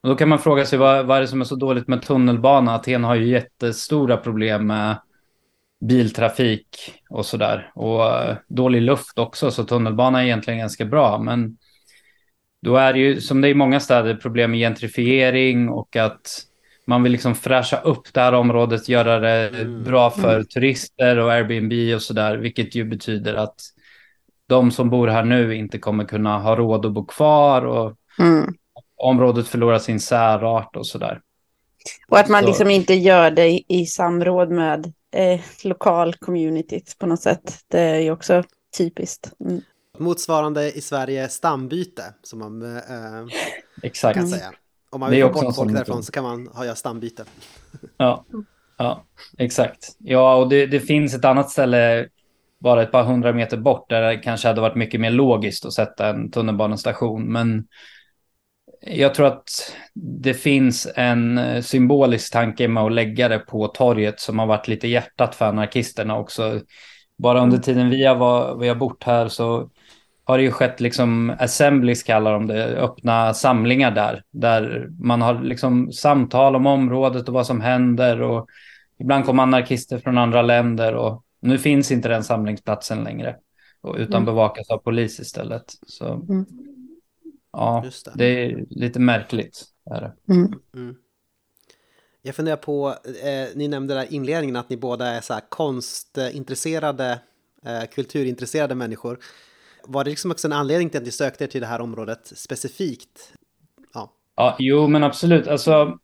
Och 0.02 0.08
då 0.08 0.16
kan 0.16 0.28
man 0.28 0.38
fråga 0.38 0.64
sig 0.64 0.78
vad, 0.78 1.06
vad 1.06 1.16
är 1.16 1.20
det 1.20 1.28
som 1.28 1.40
är 1.40 1.44
så 1.44 1.56
dåligt 1.56 1.88
med 1.88 2.02
tunnelbana? 2.02 2.74
Aten 2.74 3.04
har 3.04 3.14
ju 3.14 3.28
jättestora 3.28 4.16
problem 4.16 4.66
med 4.66 4.96
biltrafik 5.80 6.94
och 7.10 7.26
sådär. 7.26 7.70
Och 7.74 8.00
uh, 8.00 8.36
dålig 8.48 8.82
luft 8.82 9.18
också, 9.18 9.50
så 9.50 9.64
tunnelbana 9.64 10.20
är 10.20 10.24
egentligen 10.24 10.58
ganska 10.58 10.84
bra. 10.84 11.18
Men 11.18 11.56
då 12.62 12.76
är 12.76 12.92
det 12.92 12.98
ju, 12.98 13.20
som 13.20 13.40
det 13.40 13.48
är 13.48 13.50
i 13.50 13.54
många 13.54 13.80
städer, 13.80 14.14
problem 14.14 14.50
med 14.50 14.60
gentrifiering 14.60 15.68
och 15.68 15.96
att 15.96 16.46
man 16.86 17.02
vill 17.02 17.12
liksom 17.12 17.34
fräscha 17.34 17.80
upp 17.80 18.14
det 18.14 18.20
här 18.20 18.32
området, 18.32 18.88
göra 18.88 19.18
det 19.18 19.48
mm. 19.48 19.84
bra 19.84 20.10
för 20.10 20.34
mm. 20.34 20.46
turister 20.46 21.18
och 21.18 21.32
Airbnb 21.32 21.94
och 21.94 22.02
sådär, 22.02 22.36
vilket 22.36 22.74
ju 22.74 22.84
betyder 22.84 23.34
att 23.34 23.60
de 24.48 24.70
som 24.70 24.90
bor 24.90 25.08
här 25.08 25.24
nu 25.24 25.54
inte 25.54 25.78
kommer 25.78 26.04
kunna 26.04 26.38
ha 26.38 26.56
råd 26.56 26.86
att 26.86 26.92
bo 26.92 27.06
kvar 27.06 27.62
och 27.66 27.96
mm. 28.18 28.54
Området 29.02 29.48
förlorar 29.48 29.78
sin 29.78 30.00
särart 30.00 30.76
och 30.76 30.86
sådär. 30.86 31.20
Och 32.08 32.18
att 32.18 32.28
man 32.28 32.42
Så. 32.42 32.48
liksom 32.48 32.70
inte 32.70 32.94
gör 32.94 33.30
det 33.30 33.62
i 33.68 33.86
samråd 33.86 34.50
med 34.50 34.92
eh, 35.12 35.40
lokal 35.64 36.14
communityt 36.14 36.96
på 36.98 37.06
något 37.06 37.20
sätt. 37.20 37.58
Det 37.68 37.80
är 37.80 38.00
ju 38.00 38.10
också 38.10 38.42
typiskt. 38.78 39.32
Mm. 39.40 39.60
Motsvarande 39.98 40.72
i 40.72 40.80
Sverige 40.80 41.28
stambyte, 41.28 42.14
som 42.22 42.38
man 42.38 42.76
eh, 42.76 43.26
Exakt. 43.82 44.18
kan 44.18 44.28
säga. 44.28 44.52
Om 44.90 45.00
man 45.00 45.10
vill 45.10 45.22
få 45.22 45.32
bort 45.32 45.56
folk 45.56 45.72
därifrån 45.72 46.02
så 46.02 46.12
kan 46.12 46.24
man 46.24 46.46
ha 46.46 46.74
stambyte. 46.74 47.24
Ja, 47.96 48.24
ja 48.78 49.04
exakt. 49.38 49.96
Ja, 49.98 50.36
och 50.36 50.48
det, 50.48 50.66
det 50.66 50.80
finns 50.80 51.14
ett 51.14 51.24
annat 51.24 51.50
ställe 51.50 52.08
bara 52.58 52.82
ett 52.82 52.92
par 52.92 53.04
hundra 53.04 53.32
meter 53.32 53.56
bort 53.56 53.90
där 53.90 54.02
det 54.02 54.16
kanske 54.16 54.48
hade 54.48 54.60
varit 54.60 54.76
mycket 54.76 55.00
mer 55.00 55.10
logiskt 55.10 55.64
att 55.64 55.72
sätta 55.72 56.08
en 56.08 56.30
tunnelbanestation. 56.30 57.32
Men 57.32 57.64
jag 58.86 59.14
tror 59.14 59.26
att 59.26 59.74
det 59.94 60.34
finns 60.34 60.88
en 60.96 61.62
symbolisk 61.62 62.32
tanke 62.32 62.68
med 62.68 62.82
att 62.82 62.92
lägga 62.92 63.28
det 63.28 63.38
på 63.38 63.68
torget 63.68 64.20
som 64.20 64.38
har 64.38 64.46
varit 64.46 64.68
lite 64.68 64.88
hjärtat 64.88 65.34
för 65.34 65.44
anarkisterna 65.44 66.18
också. 66.18 66.60
Bara 67.18 67.42
under 67.42 67.56
mm. 67.56 67.62
tiden 67.62 67.90
vi 67.90 68.04
har, 68.04 68.16
var, 68.16 68.56
vi 68.56 68.68
har 68.68 68.74
bott 68.74 69.04
här 69.04 69.28
så 69.28 69.70
har 70.24 70.38
det 70.38 70.44
ju 70.44 70.50
skett 70.50 70.80
liksom 70.80 71.34
assemblies 71.38 72.02
kallar 72.02 72.32
de 72.32 72.46
det, 72.46 72.64
öppna 72.64 73.34
samlingar 73.34 73.90
där. 73.90 74.22
Där 74.30 74.88
man 75.00 75.22
har 75.22 75.42
liksom 75.42 75.92
samtal 75.92 76.56
om 76.56 76.66
området 76.66 77.28
och 77.28 77.34
vad 77.34 77.46
som 77.46 77.60
händer 77.60 78.22
och 78.22 78.46
ibland 78.98 79.24
kommer 79.24 79.42
anarkister 79.42 79.98
från 79.98 80.18
andra 80.18 80.42
länder 80.42 80.94
och 80.94 81.24
nu 81.40 81.58
finns 81.58 81.92
inte 81.92 82.08
den 82.08 82.24
samlingsplatsen 82.24 83.04
längre 83.04 83.36
utan 83.96 84.22
mm. 84.22 84.24
bevakas 84.24 84.70
av 84.70 84.78
polis 84.78 85.20
istället. 85.20 85.64
Så 85.86 86.14
mm. 86.14 86.46
Ja, 87.52 87.84
det. 88.04 88.12
det. 88.14 88.24
är 88.24 88.64
lite 88.70 89.00
märkligt. 89.00 89.64
Är 89.90 90.00
det. 90.00 90.34
Mm. 90.34 90.52
mm. 90.74 90.96
Jag 92.22 92.34
funderar 92.34 92.56
på, 92.56 92.88
eh, 93.24 93.48
ni 93.54 93.68
nämnde 93.68 93.94
där 93.94 94.12
inledningen 94.12 94.56
att 94.56 94.70
ni 94.70 94.76
båda 94.76 95.06
är 95.06 95.20
så 95.20 95.34
här 95.34 95.42
konstintresserade, 95.48 97.20
eh, 97.66 97.82
kulturintresserade 97.94 98.74
människor. 98.74 99.18
Var 99.84 100.04
det 100.04 100.10
liksom 100.10 100.30
också 100.30 100.48
en 100.48 100.52
anledning 100.52 100.90
till 100.90 100.98
att 100.98 101.04
ni 101.04 101.10
sökte 101.10 101.44
er 101.44 101.48
till 101.48 101.60
det 101.60 101.66
här 101.66 101.80
området 101.80 102.32
specifikt? 102.34 103.32
Ja, 103.94 104.12
ja 104.36 104.56
jo 104.58 104.88
men 104.88 105.04
absolut. 105.04 105.48
Alltså, 105.48 105.98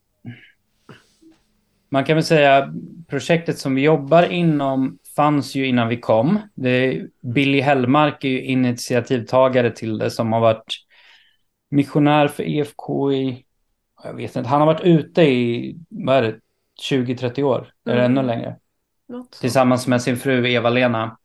man 1.88 2.04
kan 2.04 2.16
väl 2.16 2.24
säga 2.24 2.74
projektet 3.08 3.58
som 3.58 3.74
vi 3.74 3.82
jobbar 3.82 4.22
inom 4.22 4.98
fanns 5.16 5.54
ju 5.54 5.66
innan 5.66 5.88
vi 5.88 6.00
kom. 6.00 6.38
Det, 6.54 7.02
Billy 7.20 7.60
Hellmark 7.60 8.24
är 8.24 8.28
ju 8.28 8.42
initiativtagare 8.42 9.70
till 9.70 9.98
det 9.98 10.10
som 10.10 10.32
har 10.32 10.40
varit 10.40 10.87
missionär 11.70 12.28
för 12.28 12.42
EFK 12.42 13.12
i, 13.12 13.44
jag 14.04 14.14
vet 14.14 14.36
inte, 14.36 14.48
han 14.48 14.60
har 14.60 14.66
varit 14.66 14.84
ute 14.84 15.22
i, 15.22 15.76
vad 15.88 16.16
är 16.16 16.22
det, 16.22 16.40
20-30 16.90 17.42
år, 17.42 17.58
mm. 17.58 17.72
eller 17.84 18.04
ännu 18.04 18.22
längre. 18.22 18.56
Tillsammans 19.40 19.86
med 19.86 20.02
sin 20.02 20.16
fru 20.16 20.48
Eva-Lena. 20.48 21.18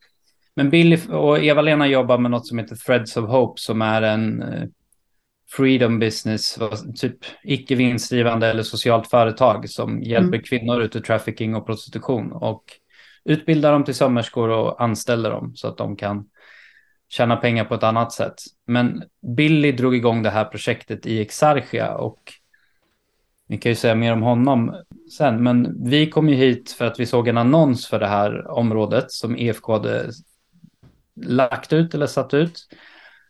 Men 0.56 0.70
Billy 0.70 1.00
och 1.10 1.40
Eva-Lena 1.40 1.88
jobbar 1.88 2.18
med 2.18 2.32
något 2.32 2.48
som 2.48 2.60
heter 2.60 2.76
Threads 2.76 3.18
of 3.18 3.30
Hope 3.30 3.62
som 3.62 3.82
är 3.82 4.02
en 4.02 4.42
eh, 4.42 4.64
freedom 5.52 6.00
business, 6.00 6.60
typ 6.96 7.18
icke 7.44 7.76
vinstdrivande 7.76 8.48
eller 8.48 8.64
socialt 8.64 9.08
företag 9.08 9.70
som 9.70 10.02
hjälper 10.02 10.28
mm. 10.28 10.42
kvinnor 10.42 10.82
ut 10.82 10.96
ur 10.96 11.00
trafficking 11.00 11.56
och 11.56 11.66
prostitution 11.66 12.32
och 12.32 12.64
utbildar 13.26 13.72
dem 13.72 13.84
till 13.84 13.96
sömmerskor 13.96 14.50
och 14.50 14.84
anställer 14.84 15.32
dem 15.32 15.56
så 15.56 15.68
att 15.68 15.78
de 15.78 15.96
kan 15.96 16.26
tjäna 17.14 17.36
pengar 17.36 17.66
på 17.66 17.76
ett 17.76 17.84
annat 17.84 18.12
sätt. 18.12 18.34
Men 18.66 19.04
Billy 19.36 19.72
drog 19.72 19.96
igång 19.96 20.24
det 20.24 20.30
här 20.30 20.46
projektet 20.46 21.06
i 21.06 21.22
Exarchia 21.22 21.96
och 21.96 22.20
vi 23.48 23.58
kan 23.58 23.72
ju 23.72 23.76
säga 23.76 23.96
mer 23.96 24.14
om 24.14 24.22
honom 24.22 24.76
sen, 25.18 25.44
men 25.44 25.86
vi 25.90 26.10
kom 26.10 26.30
ju 26.30 26.36
hit 26.36 26.72
för 26.72 26.86
att 26.86 27.00
vi 27.00 27.06
såg 27.06 27.28
en 27.28 27.38
annons 27.38 27.88
för 27.88 28.00
det 28.00 28.08
här 28.08 28.52
området 28.52 29.12
som 29.12 29.36
EFK 29.36 29.74
hade 29.74 30.12
lagt 31.16 31.74
ut 31.74 31.94
eller 31.94 32.08
satt 32.08 32.34
ut. 32.34 32.60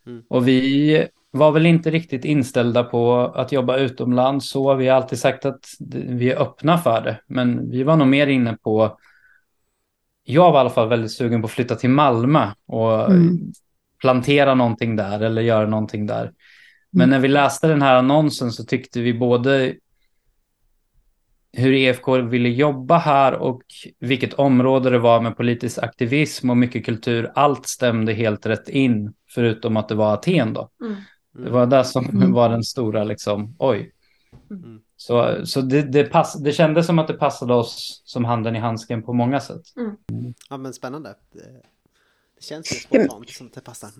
Mm. 0.06 0.22
Och 0.28 0.48
vi 0.48 1.08
var 1.30 1.52
väl 1.52 1.66
inte 1.66 1.90
riktigt 1.90 2.24
inställda 2.24 2.84
på 2.84 3.16
att 3.20 3.52
jobba 3.52 3.76
utomlands 3.76 4.50
så. 4.50 4.74
Vi 4.74 4.88
har 4.88 4.96
alltid 4.96 5.18
sagt 5.18 5.44
att 5.44 5.64
vi 5.90 6.30
är 6.30 6.42
öppna 6.42 6.78
för 6.78 7.00
det, 7.00 7.20
men 7.26 7.70
vi 7.70 7.82
var 7.82 7.96
nog 7.96 8.08
mer 8.08 8.26
inne 8.26 8.56
på 8.56 8.98
jag 10.24 10.52
var 10.52 10.58
i 10.58 10.60
alla 10.60 10.70
fall 10.70 10.88
väldigt 10.88 11.12
sugen 11.12 11.42
på 11.42 11.46
att 11.46 11.52
flytta 11.52 11.74
till 11.74 11.90
Malmö 11.90 12.50
och 12.66 13.10
mm. 13.10 13.52
Plantera 14.04 14.54
någonting 14.54 14.96
där 14.96 15.20
eller 15.20 15.42
göra 15.42 15.66
någonting 15.66 16.06
där. 16.06 16.32
Men 16.90 17.02
mm. 17.02 17.10
när 17.10 17.18
vi 17.18 17.28
läste 17.28 17.68
den 17.68 17.82
här 17.82 17.94
annonsen 17.94 18.52
så 18.52 18.64
tyckte 18.64 19.00
vi 19.00 19.14
både 19.14 19.74
hur 21.52 21.72
EFK 21.72 22.16
ville 22.16 22.48
jobba 22.48 22.98
här 22.98 23.32
och 23.32 23.62
vilket 23.98 24.34
område 24.34 24.90
det 24.90 24.98
var 24.98 25.20
med 25.20 25.36
politisk 25.36 25.78
aktivism 25.78 26.50
och 26.50 26.56
mycket 26.56 26.84
kultur. 26.84 27.32
Allt 27.34 27.66
stämde 27.66 28.12
helt 28.12 28.46
rätt 28.46 28.68
in, 28.68 29.12
förutom 29.30 29.76
att 29.76 29.88
det 29.88 29.94
var 29.94 30.14
Aten 30.14 30.52
då. 30.52 30.68
Mm. 30.80 30.96
Det 31.44 31.50
var 31.50 31.66
det 31.66 31.84
som 31.84 32.04
mm. 32.04 32.32
var 32.32 32.48
den 32.48 32.64
stora, 32.64 33.04
liksom, 33.04 33.56
oj. 33.58 33.92
Mm. 34.50 34.80
Så, 34.96 35.46
så 35.46 35.60
det, 35.60 35.82
det, 35.82 36.04
pass, 36.04 36.42
det 36.42 36.52
kändes 36.52 36.86
som 36.86 36.98
att 36.98 37.08
det 37.08 37.14
passade 37.14 37.54
oss 37.54 38.02
som 38.04 38.24
handen 38.24 38.56
i 38.56 38.58
handsken 38.58 39.02
på 39.02 39.12
många 39.12 39.40
sätt. 39.40 39.62
Mm. 39.76 40.34
Ja, 40.50 40.56
men 40.56 40.72
spännande. 40.72 41.14
Det 42.44 42.48
känns 42.48 42.72
ju 42.72 42.76
spontant 42.76 43.30
som 43.30 43.50
det 43.54 43.60
passar. 43.60 43.90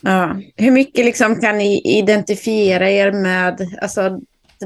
Ja. 0.00 0.40
Hur 0.56 0.70
mycket 0.70 1.04
liksom 1.04 1.40
kan 1.40 1.58
ni 1.58 1.98
identifiera 1.98 2.90
er 2.90 3.12
med 3.12 3.60
alltså, 3.80 4.20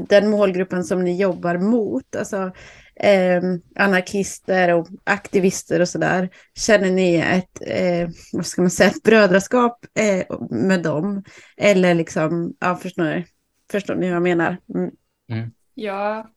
den 0.09 0.29
målgruppen 0.29 0.83
som 0.83 1.03
ni 1.03 1.21
jobbar 1.21 1.57
mot? 1.57 2.15
Alltså, 2.15 2.51
eh, 2.95 3.41
anarkister 3.75 4.73
och 4.73 4.87
aktivister 5.03 5.79
och 5.79 5.89
sådär. 5.89 6.29
Känner 6.55 6.91
ni 6.91 7.15
ett, 7.15 7.61
eh, 7.61 8.09
vad 8.33 8.45
ska 8.45 8.61
man 8.61 8.71
säga, 8.71 8.89
ett 8.89 9.03
brödraskap 9.03 9.85
eh, 9.99 10.39
med 10.49 10.83
dem? 10.83 11.23
Eller 11.57 11.93
liksom, 11.93 12.53
ja, 12.59 12.75
förstår 12.75 13.03
ni, 13.03 13.25
förstår 13.71 13.95
ni 13.95 14.07
vad 14.07 14.15
jag 14.15 14.23
menar? 14.23 14.57
Mm. 14.75 14.91
Mm. 15.29 15.51
Ja, 15.73 16.29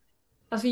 alltså 0.48 0.66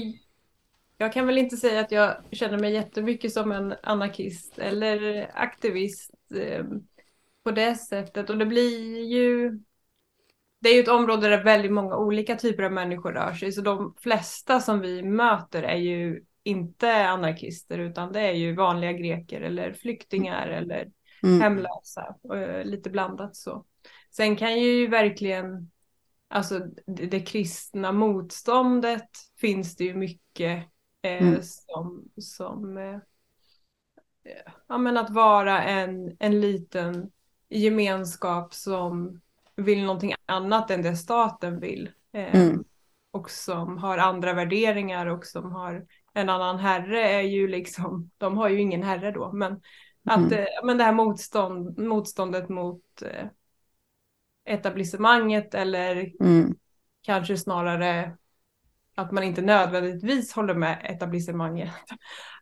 jag 0.99 1.13
kan 1.13 1.27
väl 1.27 1.39
inte 1.39 1.57
säga 1.57 1.81
att 1.81 1.93
jag 1.93 2.17
känner 2.33 2.59
mig 2.59 2.73
jättemycket 2.73 3.33
som 3.33 3.53
en 3.53 3.75
anarkist 3.83 4.59
eller 4.59 5.31
aktivist 5.35 6.11
eh, 6.37 6.65
på 7.45 7.51
det 7.51 7.75
sättet. 7.75 8.31
Och 8.31 8.39
det 8.39 8.47
blir 8.47 9.05
ju... 9.05 9.59
Det 10.63 10.69
är 10.69 10.75
ju 10.75 10.81
ett 10.81 10.89
område 10.89 11.29
där 11.29 11.45
väldigt 11.45 11.73
många 11.73 11.97
olika 11.97 12.37
typer 12.37 12.63
av 12.63 12.73
människor 12.73 13.13
rör 13.13 13.35
sig. 13.35 13.53
Så 13.53 13.61
de 13.61 13.95
flesta 14.01 14.61
som 14.61 14.81
vi 14.81 15.03
möter 15.03 15.63
är 15.63 15.77
ju 15.77 16.25
inte 16.43 17.09
anarkister 17.09 17.79
utan 17.79 18.13
det 18.13 18.21
är 18.21 18.33
ju 18.33 18.55
vanliga 18.55 18.93
greker 18.93 19.41
eller 19.41 19.73
flyktingar 19.73 20.49
eller 20.49 20.91
mm. 21.23 21.41
hemlösa. 21.41 22.17
Och 22.23 22.67
lite 22.67 22.91
blandat 22.91 23.37
så. 23.37 23.65
Sen 24.11 24.37
kan 24.37 24.61
ju 24.61 24.87
verkligen 24.87 25.71
alltså 26.29 26.59
det, 26.87 27.07
det 27.07 27.21
kristna 27.21 27.93
motståndet 27.93 29.09
finns 29.41 29.77
det 29.77 29.85
ju 29.85 29.95
mycket 29.95 30.65
eh, 31.03 31.23
mm. 31.23 31.43
som, 31.43 32.05
som 32.17 32.79
eh, 32.79 32.99
ja, 34.67 34.79
men 34.79 34.97
att 34.97 35.11
vara 35.11 35.63
en, 35.63 36.17
en 36.19 36.41
liten 36.41 37.11
gemenskap 37.49 38.55
som 38.55 39.21
vill 39.57 39.83
någonting 39.83 40.15
annat 40.27 40.71
än 40.71 40.83
det 40.83 40.97
staten 40.97 41.61
vill. 41.61 41.91
Eh, 42.13 42.35
mm. 42.35 42.65
Och 43.11 43.31
som 43.31 43.79
har 43.79 43.99
andra 43.99 44.33
värderingar 44.33 45.07
och 45.07 45.27
som 45.27 45.53
har 45.53 45.87
en 46.13 46.29
annan 46.29 46.59
herre 46.59 47.09
är 47.09 47.23
ju 47.23 47.49
liksom, 47.49 48.11
de 48.19 48.37
har 48.37 48.49
ju 48.49 48.61
ingen 48.61 48.83
herre 48.83 49.11
då, 49.11 49.33
men 49.33 49.61
att 50.05 50.19
mm. 50.19 50.39
Eh, 50.39 50.47
men 50.65 50.79
det 50.79 50.85
här 50.85 50.93
motstånd, 50.93 51.79
motståndet 51.79 52.49
mot 52.49 53.03
eh, 53.03 53.27
etablissemanget 54.45 55.55
eller 55.55 56.13
mm. 56.21 56.55
kanske 57.03 57.37
snarare 57.37 58.17
att 58.95 59.13
man 59.13 59.25
inte 59.25 59.43
nödvändigtvis 59.43 60.33
håller 60.33 60.55
med 60.55 60.81
etablissemanget. 60.85 61.75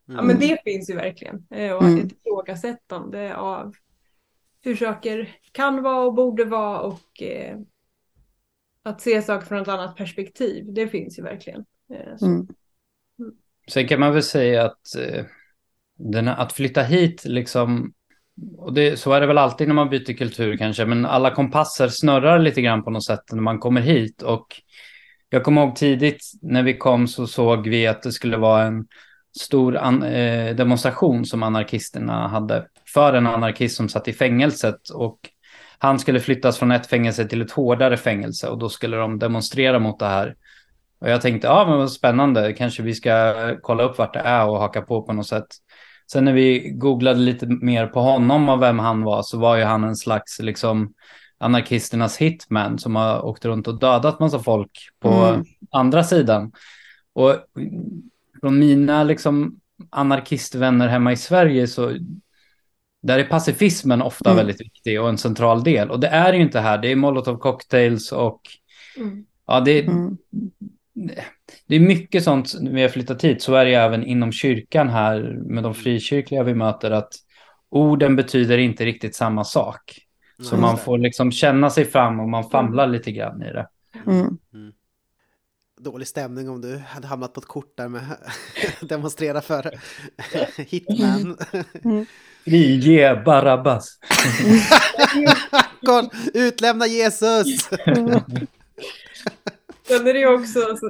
Ja, 0.08 0.22
men 0.22 0.38
det 0.38 0.58
finns 0.64 0.90
ju 0.90 0.94
verkligen. 0.94 1.46
Eh, 1.50 1.72
och 1.72 1.82
mm. 1.82 2.06
ett 2.06 2.12
ifrågasättande 2.12 3.36
av 3.36 3.74
hur 4.60 4.76
saker 4.76 5.36
kan 5.52 5.82
vara 5.82 6.06
och 6.06 6.14
borde 6.14 6.44
vara 6.44 6.80
och 6.80 7.22
eh, 7.22 7.58
att 8.82 9.00
se 9.00 9.22
saker 9.22 9.46
från 9.46 9.62
ett 9.62 9.68
annat 9.68 9.96
perspektiv. 9.96 10.64
Det 10.68 10.88
finns 10.88 11.18
ju 11.18 11.22
verkligen. 11.22 11.64
Eh, 11.92 12.26
mm. 12.28 12.48
mm. 13.18 13.32
Sen 13.70 13.88
kan 13.88 14.00
man 14.00 14.12
väl 14.12 14.22
säga 14.22 14.64
att, 14.64 14.96
eh, 14.98 15.24
den, 15.98 16.28
att 16.28 16.52
flytta 16.52 16.82
hit 16.82 17.24
liksom 17.24 17.92
och 18.56 18.72
det, 18.72 18.96
så 18.96 19.12
är 19.12 19.20
det 19.20 19.26
väl 19.26 19.38
alltid 19.38 19.68
när 19.68 19.74
man 19.74 19.90
byter 19.90 20.16
kultur 20.16 20.56
kanske, 20.56 20.84
men 20.84 21.06
alla 21.06 21.34
kompasser 21.34 21.88
snurrar 21.88 22.38
lite 22.38 22.62
grann 22.62 22.84
på 22.84 22.90
något 22.90 23.04
sätt 23.04 23.24
när 23.32 23.42
man 23.42 23.58
kommer 23.58 23.80
hit. 23.80 24.22
Och 24.22 24.46
jag 25.30 25.44
kommer 25.44 25.62
ihåg 25.62 25.76
tidigt 25.76 26.32
när 26.42 26.62
vi 26.62 26.76
kom 26.76 27.08
så 27.08 27.26
såg 27.26 27.68
vi 27.68 27.86
att 27.86 28.02
det 28.02 28.12
skulle 28.12 28.36
vara 28.36 28.62
en 28.62 28.86
stor 29.36 29.76
an, 29.76 30.02
eh, 30.02 30.56
demonstration 30.56 31.24
som 31.24 31.42
anarkisterna 31.42 32.28
hade 32.28 32.66
för 32.94 33.12
en 33.12 33.26
anarkist 33.26 33.76
som 33.76 33.88
satt 33.88 34.08
i 34.08 34.12
fängelset. 34.12 34.88
Och 34.94 35.18
han 35.78 35.98
skulle 35.98 36.20
flyttas 36.20 36.58
från 36.58 36.72
ett 36.72 36.86
fängelse 36.86 37.28
till 37.28 37.42
ett 37.42 37.50
hårdare 37.50 37.96
fängelse 37.96 38.48
och 38.48 38.58
då 38.58 38.68
skulle 38.68 38.96
de 38.96 39.18
demonstrera 39.18 39.78
mot 39.78 39.98
det 39.98 40.06
här. 40.06 40.36
Och 41.00 41.10
jag 41.10 41.20
tänkte, 41.20 41.46
ja 41.46 41.66
men 41.68 41.78
vad 41.78 41.92
spännande, 41.92 42.52
kanske 42.52 42.82
vi 42.82 42.94
ska 42.94 43.34
kolla 43.62 43.82
upp 43.82 43.98
vart 43.98 44.14
det 44.14 44.20
är 44.20 44.48
och 44.48 44.58
haka 44.58 44.82
på 44.82 45.02
på 45.02 45.12
något 45.12 45.26
sätt. 45.26 45.46
Sen 46.12 46.24
när 46.24 46.32
vi 46.32 46.70
googlade 46.70 47.20
lite 47.20 47.46
mer 47.46 47.86
på 47.86 48.00
honom 48.00 48.48
och 48.48 48.62
vem 48.62 48.78
han 48.78 49.02
var 49.02 49.22
så 49.22 49.38
var 49.38 49.56
ju 49.56 49.64
han 49.64 49.84
en 49.84 49.96
slags 49.96 50.38
liksom 50.38 50.94
anarkisternas 51.38 52.16
hitman 52.16 52.78
som 52.78 52.96
har 52.96 53.24
åkt 53.24 53.44
runt 53.44 53.68
och 53.68 53.78
dödat 53.78 54.20
massa 54.20 54.38
folk 54.38 54.70
på 55.00 55.08
mm. 55.08 55.44
andra 55.70 56.04
sidan. 56.04 56.52
Och 57.12 57.36
från 58.40 58.58
mina 58.58 59.04
liksom 59.04 59.60
anarkistvänner 59.90 60.88
hemma 60.88 61.12
i 61.12 61.16
Sverige 61.16 61.66
så 61.66 61.98
där 63.02 63.18
är 63.18 63.24
pacifismen 63.24 64.02
ofta 64.02 64.30
mm. 64.30 64.36
väldigt 64.36 64.60
viktig 64.60 65.00
och 65.00 65.08
en 65.08 65.18
central 65.18 65.62
del. 65.62 65.90
Och 65.90 66.00
det 66.00 66.08
är 66.08 66.32
ju 66.32 66.40
inte 66.40 66.60
här, 66.60 66.78
det 66.78 66.92
är 66.92 66.96
molotov 66.96 67.38
cocktails 67.38 68.12
och 68.12 68.40
mm. 68.96 69.24
ja, 69.46 69.60
det, 69.60 69.80
mm. 69.80 70.16
det 71.66 71.76
är 71.76 71.80
mycket 71.80 72.24
sånt 72.24 72.54
när 72.60 72.72
vi 72.72 72.82
har 72.82 72.88
flyttat 72.88 73.24
hit, 73.24 73.42
så 73.42 73.54
är 73.54 73.64
det 73.64 73.74
även 73.74 74.04
inom 74.04 74.32
kyrkan 74.32 74.88
här 74.88 75.38
med 75.46 75.62
de 75.62 75.74
frikyrkliga 75.74 76.42
vi 76.42 76.54
möter 76.54 76.90
att 76.90 77.12
orden 77.70 78.16
betyder 78.16 78.58
inte 78.58 78.84
riktigt 78.84 79.14
samma 79.14 79.44
sak. 79.44 79.98
Så 80.42 80.56
man 80.56 80.78
får 80.78 80.98
liksom 80.98 81.32
känna 81.32 81.70
sig 81.70 81.84
fram 81.84 82.20
och 82.20 82.28
man 82.28 82.50
famlar 82.50 82.86
lite 82.86 83.12
grann 83.12 83.42
i 83.42 83.52
det. 83.52 83.68
Mm. 84.06 84.38
Mm. 85.78 85.92
Dålig 85.92 86.08
stämning 86.08 86.48
om 86.48 86.60
du 86.60 86.76
hade 86.76 87.06
hamnat 87.06 87.32
på 87.32 87.40
ett 87.40 87.46
kort 87.46 87.76
där 87.76 87.88
med 87.88 88.16
demonstrera 88.80 89.40
för 89.40 89.80
Hitman. 90.62 91.38
Mm. 91.84 92.06
Frige 92.44 93.22
Barabbas. 93.24 93.98
Utlämna 96.34 96.86
Jesus! 96.86 97.68
Sen 99.88 100.06
är 100.06 100.14
det 100.14 100.26
också 100.26 100.62
alltså, 100.62 100.88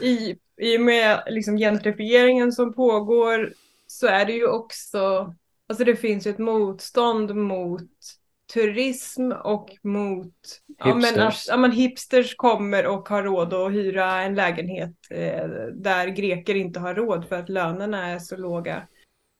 i, 0.00 0.36
i 0.56 0.76
och 0.76 0.80
med 0.80 1.22
liksom 1.26 1.56
gentrifieringen 1.56 2.52
som 2.52 2.72
pågår 2.74 3.52
så 3.86 4.06
är 4.06 4.26
det 4.26 4.32
ju 4.32 4.46
också, 4.46 5.34
alltså 5.68 5.84
det 5.84 5.96
finns 5.96 6.26
ju 6.26 6.30
ett 6.30 6.38
motstånd 6.38 7.36
mot 7.36 7.90
turism 8.54 9.32
och 9.32 9.76
mot 9.82 10.34
ja, 10.78 10.94
men 10.94 11.32
ja, 11.48 11.56
men 11.56 11.72
hipsters 11.72 12.34
kommer 12.36 12.86
och 12.86 13.08
har 13.08 13.22
råd 13.22 13.54
att 13.54 13.72
hyra 13.72 14.22
en 14.22 14.34
lägenhet 14.34 14.94
eh, 15.10 15.46
där 15.74 16.08
greker 16.08 16.54
inte 16.54 16.80
har 16.80 16.94
råd 16.94 17.28
för 17.28 17.36
att 17.36 17.48
lönerna 17.48 18.08
är 18.08 18.18
så 18.18 18.36
låga. 18.36 18.88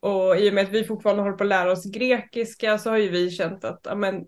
Och 0.00 0.36
i 0.36 0.50
och 0.50 0.54
med 0.54 0.64
att 0.64 0.72
vi 0.72 0.84
fortfarande 0.84 1.22
håller 1.22 1.36
på 1.36 1.44
att 1.44 1.48
lära 1.48 1.72
oss 1.72 1.84
grekiska 1.84 2.78
så 2.78 2.90
har 2.90 2.98
ju 2.98 3.08
vi 3.08 3.30
känt 3.30 3.64
att 3.64 3.80
ja, 3.84 3.94
men, 3.94 4.24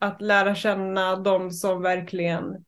att 0.00 0.22
lära 0.22 0.54
känna 0.54 1.16
de 1.16 1.50
som 1.50 1.82
verkligen 1.82 2.64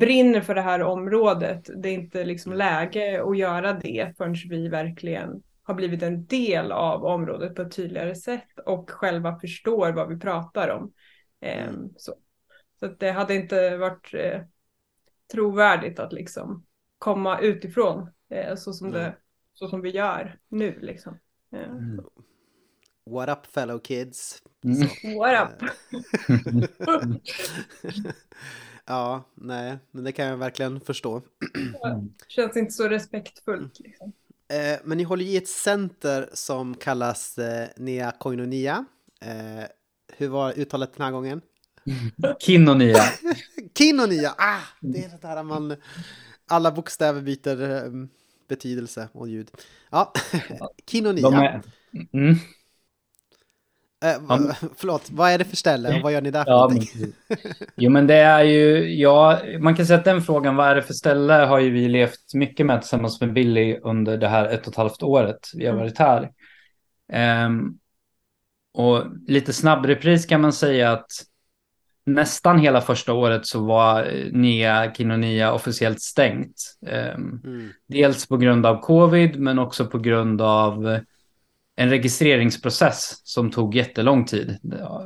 brinner 0.00 0.40
för 0.40 0.54
det 0.54 0.60
här 0.60 0.82
området. 0.82 1.70
Det 1.82 1.88
är 1.88 1.94
inte 1.94 2.24
liksom 2.24 2.52
läge 2.52 3.22
att 3.22 3.38
göra 3.38 3.72
det 3.72 4.14
förrän 4.16 4.34
vi 4.48 4.68
verkligen 4.68 5.42
har 5.68 5.74
blivit 5.74 6.02
en 6.02 6.26
del 6.26 6.72
av 6.72 7.04
området 7.04 7.54
på 7.54 7.62
ett 7.62 7.76
tydligare 7.76 8.14
sätt 8.14 8.58
och 8.66 8.90
själva 8.90 9.40
förstår 9.40 9.92
vad 9.92 10.08
vi 10.08 10.18
pratar 10.18 10.68
om. 10.68 10.92
Eh, 11.40 11.72
så 11.96 12.14
så 12.80 12.86
det 12.86 13.10
hade 13.10 13.34
inte 13.34 13.76
varit 13.76 14.14
eh, 14.14 14.40
trovärdigt 15.32 15.98
att 15.98 16.12
liksom 16.12 16.66
komma 16.98 17.40
utifrån 17.40 18.10
eh, 18.28 18.56
så, 18.56 18.72
som 18.72 18.90
det, 18.90 19.16
så 19.54 19.68
som 19.68 19.80
vi 19.80 19.90
gör 19.90 20.38
nu. 20.48 20.78
Liksom. 20.80 21.18
Eh, 21.52 21.70
mm. 21.70 22.04
What 23.04 23.28
up 23.28 23.46
fellow 23.46 23.78
kids? 23.78 24.42
Mm. 24.64 25.18
What 25.18 25.48
up? 25.48 25.70
ja, 28.84 29.24
nej, 29.34 29.78
men 29.90 30.04
det 30.04 30.12
kan 30.12 30.26
jag 30.26 30.36
verkligen 30.36 30.80
förstå. 30.80 31.22
känns 32.28 32.56
inte 32.56 32.72
så 32.72 32.88
respektfullt. 32.88 33.80
Liksom. 33.80 34.12
Eh, 34.48 34.78
men 34.84 34.98
ni 34.98 35.04
håller 35.04 35.24
i 35.24 35.36
ett 35.36 35.48
center 35.48 36.28
som 36.32 36.74
kallas 36.74 37.38
eh, 37.38 37.68
Nea 37.76 38.12
Koinonia. 38.18 38.84
Eh, 39.20 39.64
hur 40.16 40.28
var 40.28 40.58
uttalet 40.58 40.94
den 40.96 41.04
här 41.04 41.12
gången? 41.12 41.40
Kinonia. 42.38 43.02
Kinonia! 43.78 44.34
Ah, 44.38 44.60
det 44.80 45.04
är 45.04 45.08
det 45.08 45.18
där 45.28 45.42
man... 45.42 45.76
Alla 46.50 46.72
bokstäver 46.72 47.20
byter 47.20 47.70
eh, 47.70 47.92
betydelse 48.48 49.08
och 49.12 49.28
ljud. 49.28 49.50
Ja, 49.90 50.12
Kinonia. 50.86 51.62
Mm. 52.12 52.36
Äh, 54.04 54.10
ja. 54.28 54.54
Förlåt, 54.76 55.10
vad 55.10 55.30
är 55.30 55.38
det 55.38 55.44
för 55.44 55.56
ställe 55.56 55.96
och 55.96 56.02
vad 56.02 56.12
gör 56.12 56.20
ni 56.20 56.30
där 56.30 56.44
för 56.44 56.50
ja, 56.50 56.70
men, 56.72 57.12
Jo 57.76 57.90
men 57.90 58.06
det 58.06 58.14
är 58.14 58.42
ju, 58.42 58.94
ja, 58.94 59.40
man 59.60 59.76
kan 59.76 59.86
säga 59.86 59.98
att 59.98 60.04
den 60.04 60.22
frågan, 60.22 60.56
vad 60.56 60.68
är 60.68 60.74
det 60.74 60.82
för 60.82 60.94
ställe, 60.94 61.32
har 61.32 61.58
ju 61.58 61.70
vi 61.70 61.88
levt 61.88 62.34
mycket 62.34 62.66
med 62.66 62.80
tillsammans 62.80 63.20
med 63.20 63.32
Billy 63.32 63.78
under 63.82 64.16
det 64.16 64.28
här 64.28 64.48
ett 64.48 64.66
och 64.66 64.72
ett 64.72 64.76
halvt 64.76 65.02
året 65.02 65.50
vi 65.54 65.66
har 65.66 65.72
mm. 65.72 65.84
varit 65.84 65.98
här. 65.98 66.30
Um, 67.46 67.78
och 68.74 69.04
lite 69.26 69.52
snabb 69.52 69.86
repris 69.86 70.26
kan 70.26 70.40
man 70.40 70.52
säga 70.52 70.92
att 70.92 71.10
nästan 72.06 72.58
hela 72.58 72.80
första 72.80 73.12
året 73.12 73.46
så 73.46 73.64
var 73.64 74.12
Nia 74.32 74.94
Kinonia 74.94 75.52
officiellt 75.52 76.00
stängt. 76.02 76.76
Um, 76.80 77.42
mm. 77.44 77.70
Dels 77.86 78.28
på 78.28 78.36
grund 78.36 78.66
av 78.66 78.80
covid 78.80 79.40
men 79.40 79.58
också 79.58 79.86
på 79.86 79.98
grund 79.98 80.40
av 80.42 81.00
en 81.80 81.90
registreringsprocess 81.90 83.20
som 83.24 83.50
tog 83.50 83.74
jättelång 83.74 84.24
tid. 84.24 84.58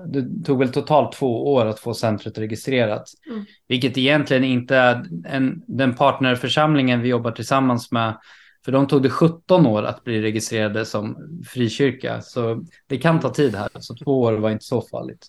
Det 0.06 0.44
tog 0.44 0.58
väl 0.58 0.72
totalt 0.72 1.12
två 1.12 1.52
år 1.52 1.66
att 1.66 1.80
få 1.80 1.94
centret 1.94 2.38
registrerat. 2.38 3.04
Mm. 3.30 3.44
Vilket 3.68 3.98
egentligen 3.98 4.44
inte 4.44 4.76
är 4.76 5.04
en, 5.26 5.62
den 5.66 5.94
partnerförsamlingen 5.94 7.00
vi 7.00 7.08
jobbar 7.08 7.30
tillsammans 7.30 7.92
med. 7.92 8.16
För 8.64 8.72
de 8.72 8.86
tog 8.86 9.02
det 9.02 9.10
17 9.10 9.66
år 9.66 9.82
att 9.82 10.04
bli 10.04 10.22
registrerade 10.22 10.84
som 10.84 11.16
frikyrka. 11.48 12.20
Så 12.20 12.64
det 12.86 12.98
kan 12.98 13.20
ta 13.20 13.30
tid 13.30 13.54
här. 13.54 13.68
Så 13.78 13.94
två 13.94 14.20
år 14.20 14.32
var 14.32 14.50
inte 14.50 14.64
så 14.64 14.82
farligt. 14.82 15.26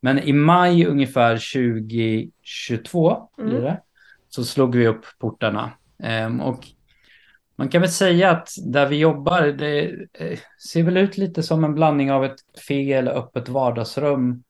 Men 0.00 0.18
i 0.18 0.32
maj 0.32 0.86
ungefär 0.86 1.36
2022 1.36 3.28
mm. 3.38 3.74
så 4.28 4.44
slog 4.44 4.76
vi 4.76 4.86
upp 4.86 5.04
portarna. 5.18 5.70
Um, 6.26 6.40
och 6.40 6.64
man 7.58 7.68
kan 7.68 7.80
väl 7.80 7.90
säga 7.90 8.30
att 8.30 8.50
där 8.66 8.86
vi 8.86 8.96
jobbar, 8.96 9.42
det 9.42 9.84
eh, 10.12 10.38
ser 10.70 10.82
väl 10.82 10.96
ut 10.96 11.18
lite 11.18 11.42
som 11.42 11.64
en 11.64 11.74
blandning 11.74 12.12
av 12.12 12.24
ett 12.24 12.38
fel, 12.68 12.98
eller 12.98 13.12
öppet 13.12 13.48
vardagsrum. 13.48 14.42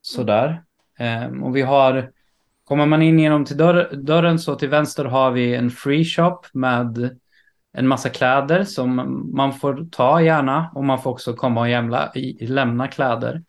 Sådär. 0.00 0.62
Um, 1.28 1.42
och 1.42 1.56
vi 1.56 1.62
har, 1.62 2.12
kommer 2.64 2.86
man 2.86 3.02
in 3.02 3.18
genom 3.18 3.44
till 3.44 3.56
dörr, 3.56 3.96
dörren 3.96 4.38
så 4.38 4.54
till 4.54 4.68
vänster 4.68 5.04
har 5.04 5.30
vi 5.30 5.54
en 5.54 5.70
free 5.70 6.04
shop 6.04 6.40
med 6.52 7.18
en 7.72 7.88
massa 7.88 8.08
kläder 8.08 8.64
som 8.64 9.22
man 9.36 9.52
får 9.52 9.88
ta 9.90 10.22
gärna 10.22 10.70
och 10.74 10.84
man 10.84 11.02
får 11.02 11.10
också 11.10 11.34
komma 11.34 11.60
och 11.60 11.68
jämla, 11.68 12.12
lämna 12.40 12.88
kläder. 12.88 13.42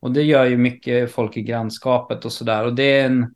Och 0.00 0.12
det 0.12 0.22
gör 0.22 0.44
ju 0.44 0.56
mycket 0.56 1.12
folk 1.12 1.36
i 1.36 1.42
grannskapet 1.42 2.24
och 2.24 2.32
sådär. 2.32 2.64
Och 2.64 2.74
det 2.74 3.00
är 3.00 3.06
en 3.06 3.34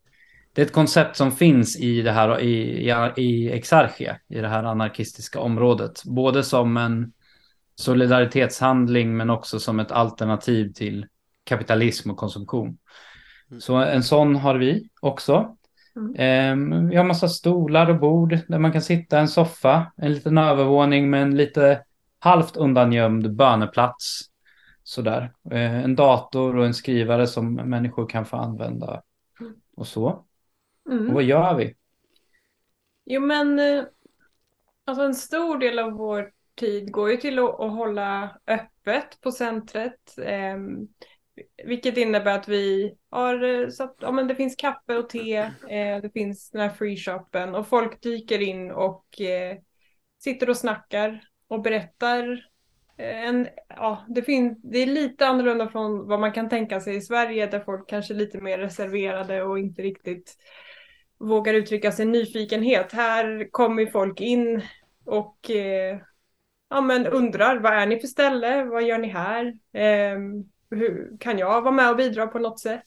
det 0.61 0.65
är 0.65 0.67
ett 0.67 0.73
koncept 0.73 1.17
som 1.17 1.33
finns 1.33 1.77
i 1.77 2.03
det 2.03 2.13
här 2.13 2.41
i, 2.41 2.91
i, 2.91 3.13
i 3.17 3.53
Exarchia, 3.53 4.17
i 4.29 4.41
det 4.41 4.49
här 4.49 4.65
anarkistiska 4.65 5.41
området. 5.41 6.03
Både 6.05 6.45
som 6.45 6.77
en 6.77 7.13
solidaritetshandling 7.75 9.17
men 9.17 9.31
också 9.31 9.61
som 9.61 9.81
ett 9.81 9.93
alternativ 9.93 10.73
till 10.73 11.07
kapitalism 11.45 12.11
och 12.11 12.17
konsumtion. 12.17 12.79
Mm. 13.51 13.61
Så 13.61 13.77
en 13.77 14.03
sån 14.03 14.37
har 14.37 14.55
vi 14.55 14.89
också. 15.01 15.57
Mm. 15.97 16.15
Eh, 16.15 16.89
vi 16.91 16.97
har 16.97 17.05
massa 17.05 17.29
stolar 17.29 17.91
och 17.91 18.01
bord 18.01 18.39
där 18.49 18.59
man 18.59 18.73
kan 18.73 18.83
sitta, 18.83 19.19
en 19.19 19.29
soffa, 19.29 19.93
en 19.97 20.13
liten 20.13 20.39
övervåning 20.39 21.11
med 21.11 21.23
en 21.23 21.37
lite 21.37 21.83
halvt 22.19 22.57
undangömd 22.57 23.37
böneplats. 23.37 24.21
Sådär. 24.83 25.33
Eh, 25.51 25.85
en 25.85 25.97
dator 25.97 26.57
och 26.57 26.67
en 26.67 26.75
skrivare 26.75 27.27
som 27.27 27.55
människor 27.55 28.09
kan 28.09 28.27
få 28.27 28.37
använda 28.37 29.03
och 29.77 29.87
så. 29.87 30.25
Mm. 30.91 31.09
Och 31.09 31.15
vad 31.15 31.23
gör 31.23 31.55
vi? 31.55 31.75
Jo 33.05 33.21
men 33.21 33.59
eh, 33.59 33.85
alltså 34.85 35.05
en 35.05 35.15
stor 35.15 35.59
del 35.59 35.79
av 35.79 35.93
vår 35.93 36.33
tid 36.55 36.93
går 36.93 37.11
ju 37.11 37.17
till 37.17 37.39
att, 37.39 37.61
att 37.61 37.73
hålla 37.73 38.39
öppet 38.47 39.21
på 39.21 39.33
centret. 39.33 40.19
Eh, 40.19 40.57
vilket 41.65 41.97
innebär 41.97 42.39
att 42.39 42.49
vi 42.49 42.95
har 43.11 43.43
eh, 43.43 43.69
så 43.69 43.85
att, 43.85 43.97
ja, 44.01 44.13
men 44.13 44.29
det 44.29 44.35
finns 44.35 44.57
kaffe 44.57 44.97
och 44.97 45.09
te, 45.09 45.37
eh, 45.69 46.03
det 46.03 46.11
finns 46.13 46.51
den 46.51 46.61
här 46.61 46.71
free 46.71 46.97
shoppen 46.97 47.55
och 47.55 47.69
folk 47.69 48.03
dyker 48.03 48.43
in 48.43 48.71
och 48.71 49.21
eh, 49.21 49.57
sitter 50.19 50.51
och 50.51 50.57
snackar 50.57 51.25
och 51.49 51.63
berättar 51.63 52.47
en, 52.97 53.49
ja, 53.69 54.05
det, 54.09 54.23
finns, 54.23 54.59
det 54.63 54.79
är 54.79 54.87
lite 54.87 55.27
annorlunda 55.27 55.69
från 55.69 56.09
vad 56.09 56.21
man 56.21 56.33
kan 56.33 56.49
tänka 56.49 56.81
sig 56.81 56.97
i 56.97 57.01
Sverige 57.01 57.47
där 57.47 57.61
folk 57.61 57.89
kanske 57.89 58.15
är 58.15 58.19
lite 58.19 58.39
mer 58.39 58.59
reserverade 58.59 59.43
och 59.43 59.59
inte 59.59 59.83
riktigt 59.83 60.37
vågar 61.21 61.55
uttrycka 61.55 61.93
sin 61.93 62.13
nyfikenhet. 62.13 62.93
Här 62.93 63.49
kommer 63.51 63.87
folk 63.87 64.21
in 64.21 64.63
och 65.05 65.51
eh, 65.51 66.01
ja, 66.71 66.81
men 66.81 67.07
undrar 67.07 67.59
vad 67.59 67.73
är 67.73 67.87
ni 67.87 68.01
för 68.01 68.09
ställe? 68.09 68.65
Vad 68.65 68.83
gör 68.83 68.99
ni 68.99 69.09
här? 69.09 69.47
Eh, 69.73 70.19
hur, 70.71 71.17
kan 71.21 71.39
jag 71.39 71.63
vara 71.63 71.75
med 71.75 71.91
och 71.91 71.97
bidra 71.97 72.27
på 72.27 72.39
något 72.39 72.61
sätt? 72.61 72.85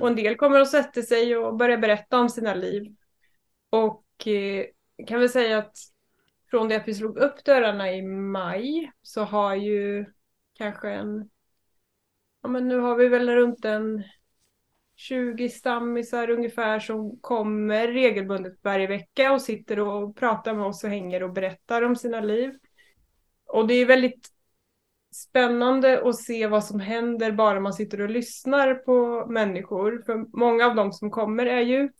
Och 0.00 0.08
en 0.08 0.16
del 0.16 0.36
kommer 0.36 0.60
och 0.60 0.68
sätter 0.68 1.02
sig 1.02 1.36
och 1.36 1.56
börjar 1.56 1.78
berätta 1.78 2.20
om 2.20 2.28
sina 2.28 2.54
liv. 2.54 2.94
Och 3.70 4.28
eh, 4.28 4.64
kan 5.06 5.20
väl 5.20 5.28
säga 5.28 5.58
att 5.58 5.76
från 6.50 6.68
det 6.68 6.76
att 6.76 6.88
vi 6.88 6.94
slog 6.94 7.16
upp 7.16 7.44
dörrarna 7.44 7.92
i 7.92 8.02
maj 8.02 8.92
så 9.02 9.22
har 9.22 9.54
ju 9.54 10.06
kanske 10.54 10.90
en, 10.90 11.30
ja 12.42 12.48
men 12.48 12.68
nu 12.68 12.78
har 12.78 12.96
vi 12.96 13.08
väl 13.08 13.30
runt 13.30 13.64
en 13.64 14.04
20 15.08 15.48
stammisar 15.48 16.30
ungefär 16.30 16.80
som 16.80 17.18
kommer 17.20 17.88
regelbundet 17.88 18.58
varje 18.62 18.86
vecka 18.86 19.32
och 19.32 19.42
sitter 19.42 19.80
och 19.80 20.16
pratar 20.16 20.54
med 20.54 20.66
oss 20.66 20.84
och 20.84 20.90
hänger 20.90 21.22
och 21.22 21.32
berättar 21.32 21.82
om 21.82 21.96
sina 21.96 22.20
liv. 22.20 22.52
Och 23.46 23.66
det 23.66 23.74
är 23.74 23.86
väldigt 23.86 24.28
spännande 25.14 26.08
att 26.08 26.16
se 26.16 26.46
vad 26.46 26.64
som 26.64 26.80
händer 26.80 27.32
bara 27.32 27.60
man 27.60 27.72
sitter 27.72 28.00
och 28.00 28.10
lyssnar 28.10 28.74
på 28.74 29.26
människor. 29.26 30.02
För 30.06 30.36
många 30.38 30.66
av 30.66 30.74
dem 30.74 30.92
som 30.92 31.10
kommer 31.10 31.46
är 31.46 31.60
ju 31.60 31.90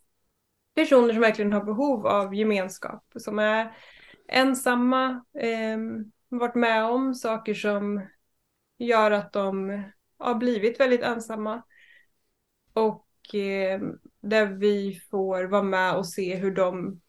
personer 0.75 1.13
som 1.13 1.21
verkligen 1.21 1.53
har 1.53 1.63
behov 1.63 2.07
av 2.07 2.35
gemenskap, 2.35 3.03
som 3.15 3.39
är 3.39 3.77
ensamma, 4.27 5.25
eh, 5.39 5.77
varit 6.29 6.55
med 6.55 6.85
om 6.85 7.15
saker 7.15 7.53
som 7.53 8.07
gör 8.77 9.11
att 9.11 9.33
de 9.33 9.83
har 10.17 10.35
blivit 10.35 10.79
väldigt 10.79 11.01
ensamma. 11.01 11.63
Och 12.75 13.35
eh, 13.35 13.81
där 14.21 14.45
vi 14.45 15.01
får 15.11 15.43
vara 15.43 15.63
med 15.63 15.95
och 15.95 16.07
se 16.07 16.35
hur 16.35 16.51
de 16.51 17.01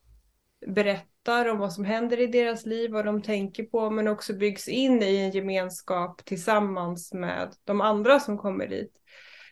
berättar 0.66 1.48
om 1.48 1.58
vad 1.58 1.72
som 1.72 1.84
händer 1.84 2.20
i 2.20 2.26
deras 2.26 2.66
liv, 2.66 2.90
vad 2.90 3.04
de 3.04 3.22
tänker 3.22 3.64
på, 3.64 3.90
men 3.90 4.08
också 4.08 4.34
byggs 4.34 4.68
in 4.68 5.02
i 5.02 5.16
en 5.16 5.30
gemenskap 5.30 6.24
tillsammans 6.24 7.12
med 7.12 7.54
de 7.64 7.80
andra 7.80 8.20
som 8.20 8.38
kommer 8.38 8.66
dit. 8.66 8.92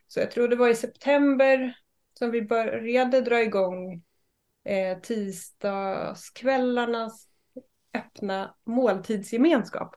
Så 0.07 0.21
jag 0.21 0.31
tror 0.31 0.49
det 0.49 0.57
var 0.57 0.69
i 0.69 0.75
september 0.75 1.77
som 2.19 2.31
vi 2.31 2.43
började 2.43 3.21
dra 3.21 3.43
igång 3.43 4.03
eh, 4.65 4.99
tisdagskvällarnas 4.99 7.29
öppna 7.95 8.55
måltidsgemenskap. 8.65 9.97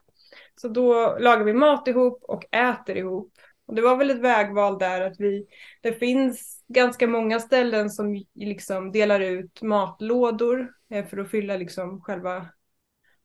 Så 0.60 0.68
då 0.68 1.16
lagar 1.18 1.44
vi 1.44 1.52
mat 1.52 1.88
ihop 1.88 2.24
och 2.24 2.54
äter 2.54 2.96
ihop. 2.96 3.37
Och 3.68 3.74
det 3.74 3.82
var 3.82 3.96
väl 3.96 4.10
ett 4.10 4.20
vägval 4.20 4.78
där 4.78 5.00
att 5.00 5.20
vi, 5.20 5.46
det 5.80 5.92
finns 5.92 6.64
ganska 6.68 7.06
många 7.06 7.40
ställen 7.40 7.90
som 7.90 8.24
liksom 8.34 8.92
delar 8.92 9.20
ut 9.20 9.62
matlådor 9.62 10.72
eh, 10.90 11.06
för 11.06 11.18
att 11.18 11.30
fylla 11.30 11.56
liksom 11.56 12.00
själva 12.00 12.46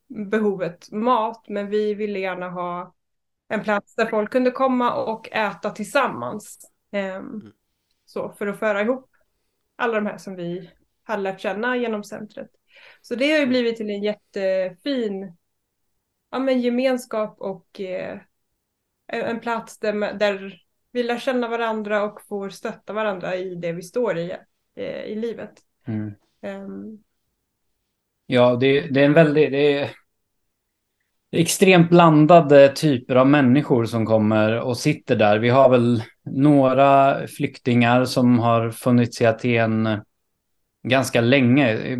behovet 0.06 0.90
mat. 0.92 1.48
Men 1.48 1.70
vi 1.70 1.94
ville 1.94 2.18
gärna 2.18 2.50
ha 2.50 2.94
en 3.48 3.62
plats 3.62 3.94
där 3.94 4.06
folk 4.06 4.30
kunde 4.32 4.50
komma 4.50 4.94
och 4.94 5.32
äta 5.32 5.70
tillsammans. 5.70 6.58
Um, 6.92 7.52
så 8.04 8.32
för 8.38 8.46
att 8.46 8.58
föra 8.58 8.82
ihop 8.82 9.10
alla 9.76 9.94
de 9.94 10.06
här 10.06 10.18
som 10.18 10.34
vi 10.36 10.70
har 11.02 11.18
lärt 11.18 11.40
känna 11.40 11.76
genom 11.76 12.04
centret. 12.04 12.50
Så 13.00 13.14
det 13.14 13.32
har 13.32 13.38
ju 13.38 13.46
blivit 13.46 13.76
till 13.76 13.90
en 13.90 14.02
jättefin 14.02 15.36
ja, 16.30 16.38
men 16.38 16.60
gemenskap 16.60 17.40
och 17.40 17.80
eh, 17.80 18.20
en 19.08 19.40
plats 19.40 19.78
där, 19.78 20.18
där 20.18 20.60
vi 20.92 21.02
lär 21.02 21.18
känna 21.18 21.48
varandra 21.48 22.02
och 22.02 22.20
får 22.28 22.50
stötta 22.50 22.92
varandra 22.92 23.36
i 23.36 23.54
det 23.54 23.72
vi 23.72 23.82
står 23.82 24.18
i 24.18 24.32
eh, 24.76 25.04
i 25.04 25.14
livet. 25.14 25.52
Mm. 25.86 26.12
Um. 26.42 27.02
Ja, 28.26 28.56
det, 28.56 28.80
det, 28.80 29.00
är 29.00 29.04
en 29.04 29.12
väldigt... 29.12 29.50
Det 29.50 29.78
är 29.78 29.90
extremt 31.32 31.90
blandade 31.90 32.68
typer 32.68 33.16
av 33.16 33.26
människor 33.26 33.84
som 33.84 34.06
kommer 34.06 34.60
och 34.60 34.76
sitter 34.76 35.16
där. 35.16 35.38
Vi 35.38 35.48
har 35.48 35.68
väl 35.68 36.02
några 36.24 37.18
flyktingar 37.26 38.04
som 38.04 38.38
har 38.38 38.70
funnits 38.70 39.20
i 39.20 39.26
Aten 39.26 39.88
ganska 40.82 41.20
länge 41.20 41.96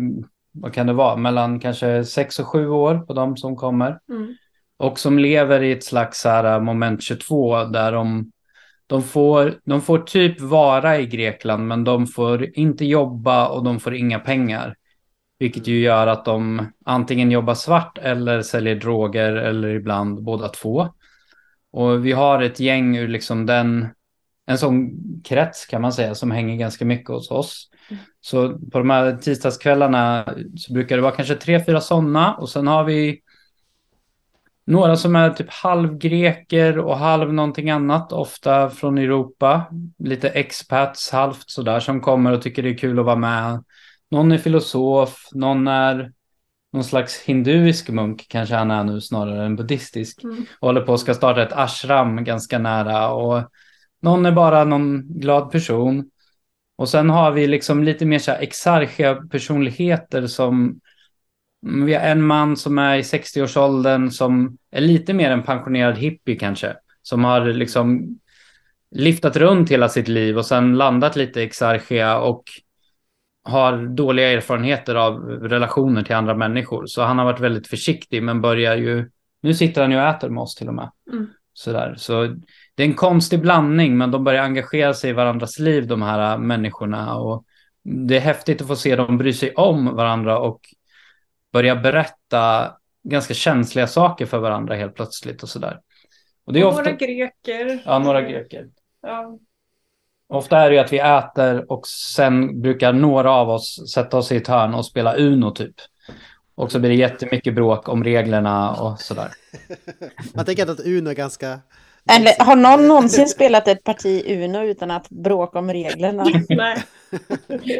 vad 0.51 0.73
kan 0.73 0.87
det 0.87 0.93
vara, 0.93 1.15
mellan 1.15 1.59
kanske 1.59 2.05
sex 2.05 2.39
och 2.39 2.47
sju 2.47 2.69
år 2.69 2.97
på 2.97 3.13
de 3.13 3.37
som 3.37 3.55
kommer. 3.55 3.99
Mm. 4.09 4.35
Och 4.77 4.99
som 4.99 5.19
lever 5.19 5.63
i 5.63 5.71
ett 5.71 5.83
slags 5.83 6.23
här 6.25 6.59
moment 6.59 7.03
22 7.03 7.63
där 7.63 7.91
de, 7.91 8.31
de, 8.87 9.03
får, 9.03 9.59
de 9.65 9.81
får 9.81 9.99
typ 9.99 10.41
vara 10.41 10.99
i 10.99 11.05
Grekland 11.05 11.67
men 11.67 11.83
de 11.83 12.07
får 12.07 12.57
inte 12.59 12.85
jobba 12.85 13.47
och 13.47 13.63
de 13.63 13.79
får 13.79 13.95
inga 13.95 14.19
pengar. 14.19 14.75
Vilket 15.39 15.67
ju 15.67 15.79
gör 15.79 16.07
att 16.07 16.25
de 16.25 16.71
antingen 16.85 17.31
jobbar 17.31 17.53
svart 17.53 17.97
eller 17.97 18.41
säljer 18.41 18.75
droger 18.75 19.33
eller 19.33 19.67
ibland 19.67 20.23
båda 20.23 20.47
två. 20.47 20.89
Och 21.71 22.05
vi 22.05 22.11
har 22.11 22.41
ett 22.41 22.59
gäng 22.59 22.97
ur 22.97 23.07
liksom 23.07 23.45
den, 23.45 23.87
en 24.45 24.57
sån 24.57 24.91
krets 25.23 25.65
kan 25.65 25.81
man 25.81 25.93
säga 25.93 26.15
som 26.15 26.31
hänger 26.31 26.55
ganska 26.55 26.85
mycket 26.85 27.09
hos 27.09 27.31
oss. 27.31 27.69
Så 28.21 28.59
på 28.59 28.77
de 28.77 28.89
här 28.89 29.17
tisdagskvällarna 29.17 30.25
så 30.57 30.73
brukar 30.73 30.95
det 30.95 31.01
vara 31.01 31.15
kanske 31.15 31.35
tre, 31.35 31.65
fyra 31.65 31.81
sådana 31.81 32.35
och 32.35 32.49
sen 32.49 32.67
har 32.67 32.83
vi 32.83 33.21
några 34.65 34.95
som 34.95 35.15
är 35.15 35.29
typ 35.29 35.49
halvgreker 35.49 36.79
och 36.79 36.97
halv 36.97 37.33
någonting 37.33 37.69
annat, 37.69 38.11
ofta 38.11 38.69
från 38.69 38.97
Europa. 38.97 39.65
Lite 39.97 40.29
expats, 40.29 41.11
halvt 41.11 41.49
sådär, 41.49 41.79
som 41.79 42.01
kommer 42.01 42.31
och 42.31 42.41
tycker 42.41 42.63
det 42.63 42.69
är 42.69 42.77
kul 42.77 42.99
att 42.99 43.05
vara 43.05 43.15
med. 43.15 43.63
Någon 44.11 44.31
är 44.31 44.37
filosof, 44.37 45.29
någon 45.31 45.67
är 45.67 46.11
någon 46.73 46.83
slags 46.83 47.21
hinduisk 47.21 47.89
munk, 47.89 48.25
kanske 48.29 48.55
han 48.55 48.71
är 48.71 48.83
nu 48.83 49.01
snarare 49.01 49.45
än 49.45 49.55
buddhistisk. 49.55 50.23
Mm. 50.23 50.45
Och 50.59 50.67
håller 50.67 50.81
på 50.81 50.93
att 50.93 50.99
ska 50.99 51.13
starta 51.13 51.43
ett 51.43 51.53
ashram 51.53 52.23
ganska 52.23 52.59
nära. 52.59 53.09
Och 53.09 53.51
någon 54.01 54.25
är 54.25 54.31
bara 54.31 54.63
någon 54.63 55.19
glad 55.19 55.51
person. 55.51 56.09
Och 56.77 56.89
sen 56.89 57.09
har 57.09 57.31
vi 57.31 57.47
liksom 57.47 57.83
lite 57.83 58.05
mer 58.05 58.19
så 58.19 58.31
här 58.31 59.27
personligheter 59.29 60.27
som 60.27 60.79
vi 61.65 61.93
har 61.93 62.01
en 62.01 62.23
man 62.23 62.57
som 62.57 62.77
är 62.77 62.95
i 62.95 63.01
60-årsåldern 63.01 64.11
som 64.11 64.57
är 64.71 64.81
lite 64.81 65.13
mer 65.13 65.31
en 65.31 65.43
pensionerad 65.43 65.97
hippie 65.97 66.35
kanske. 66.35 66.75
Som 67.01 67.23
har 67.23 67.45
liksom 67.45 68.19
liftat 68.91 69.35
runt 69.35 69.71
hela 69.71 69.89
sitt 69.89 70.07
liv 70.07 70.37
och 70.37 70.45
sen 70.45 70.77
landat 70.77 71.15
lite 71.15 71.41
i 71.41 71.43
exarchia 71.43 72.19
och 72.19 72.43
har 73.43 73.77
dåliga 73.95 74.31
erfarenheter 74.31 74.95
av 74.95 75.19
relationer 75.25 76.03
till 76.03 76.15
andra 76.15 76.35
människor. 76.35 76.85
Så 76.85 77.01
han 77.01 77.17
har 77.17 77.25
varit 77.25 77.39
väldigt 77.39 77.67
försiktig 77.67 78.23
men 78.23 78.41
börjar 78.41 78.75
ju... 78.77 79.09
Nu 79.41 79.53
sitter 79.53 79.81
han 79.81 79.91
ju 79.91 79.97
och 79.97 80.07
äter 80.07 80.29
med 80.29 80.41
oss 80.41 80.55
till 80.55 80.67
och 80.67 80.73
med. 80.73 80.91
Mm. 81.11 81.27
Sådär. 81.53 81.95
Så 81.97 82.35
det 82.75 82.83
är 82.83 82.87
en 82.87 82.93
konstig 82.93 83.41
blandning, 83.41 83.97
men 83.97 84.11
de 84.11 84.23
börjar 84.23 84.43
engagera 84.43 84.93
sig 84.93 85.09
i 85.09 85.13
varandras 85.13 85.59
liv, 85.59 85.87
de 85.87 86.01
här 86.01 86.37
människorna. 86.37 87.15
Och 87.15 87.45
det 87.83 88.17
är 88.17 88.21
häftigt 88.21 88.61
att 88.61 88.67
få 88.67 88.75
se 88.75 88.95
dem 88.95 89.17
bry 89.17 89.33
sig 89.33 89.53
om 89.53 89.95
varandra 89.95 90.39
och 90.39 90.61
börja 91.55 91.75
berätta 91.75 92.73
ganska 93.03 93.33
känsliga 93.33 93.87
saker 93.87 94.25
för 94.25 94.37
varandra 94.37 94.75
helt 94.75 94.95
plötsligt 94.95 95.43
och 95.43 95.49
sådär. 95.49 95.79
Och 96.45 96.53
det 96.53 96.59
är 96.59 96.63
och 96.63 96.69
ofta... 96.69 96.83
Några 96.83 96.95
greker. 96.95 97.79
Ja, 97.85 97.99
några 97.99 98.21
greker. 98.21 98.67
Ja. 99.01 99.39
Ofta 100.29 100.57
är 100.57 100.69
det 100.69 100.75
ju 100.75 100.81
att 100.81 100.93
vi 100.93 100.99
äter 100.99 101.71
och 101.71 101.87
sen 101.87 102.61
brukar 102.61 102.93
några 102.93 103.31
av 103.31 103.49
oss 103.49 103.91
sätta 103.93 104.17
oss 104.17 104.31
i 104.31 104.37
ett 104.37 104.47
hörn 104.47 104.73
och 104.73 104.85
spela 104.85 105.15
Uno 105.15 105.51
typ. 105.51 105.75
Och 106.55 106.71
så 106.71 106.79
blir 106.79 106.89
det 106.89 106.95
jättemycket 106.95 107.55
bråk 107.55 107.89
om 107.89 108.03
reglerna 108.03 108.75
och 108.75 108.99
sådär. 108.99 109.31
Man 110.33 110.45
tänker 110.45 110.71
att 110.71 110.79
Uno 110.79 111.09
är 111.09 111.13
ganska 111.13 111.59
eller 112.09 112.45
har 112.45 112.55
någon 112.55 112.87
någonsin 112.87 113.27
spelat 113.27 113.67
ett 113.67 113.83
parti 113.83 114.23
Uno 114.27 114.63
utan 114.63 114.91
att 114.91 115.09
bråka 115.09 115.59
om 115.59 115.71
reglerna? 115.71 116.25
Nej. 116.49 116.83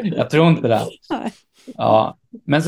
Jag 0.02 0.30
tror 0.30 0.48
inte 0.48 0.68
det. 0.68 0.82
Nej. 1.10 1.32
Ja, 1.74 2.16
men 2.44 2.62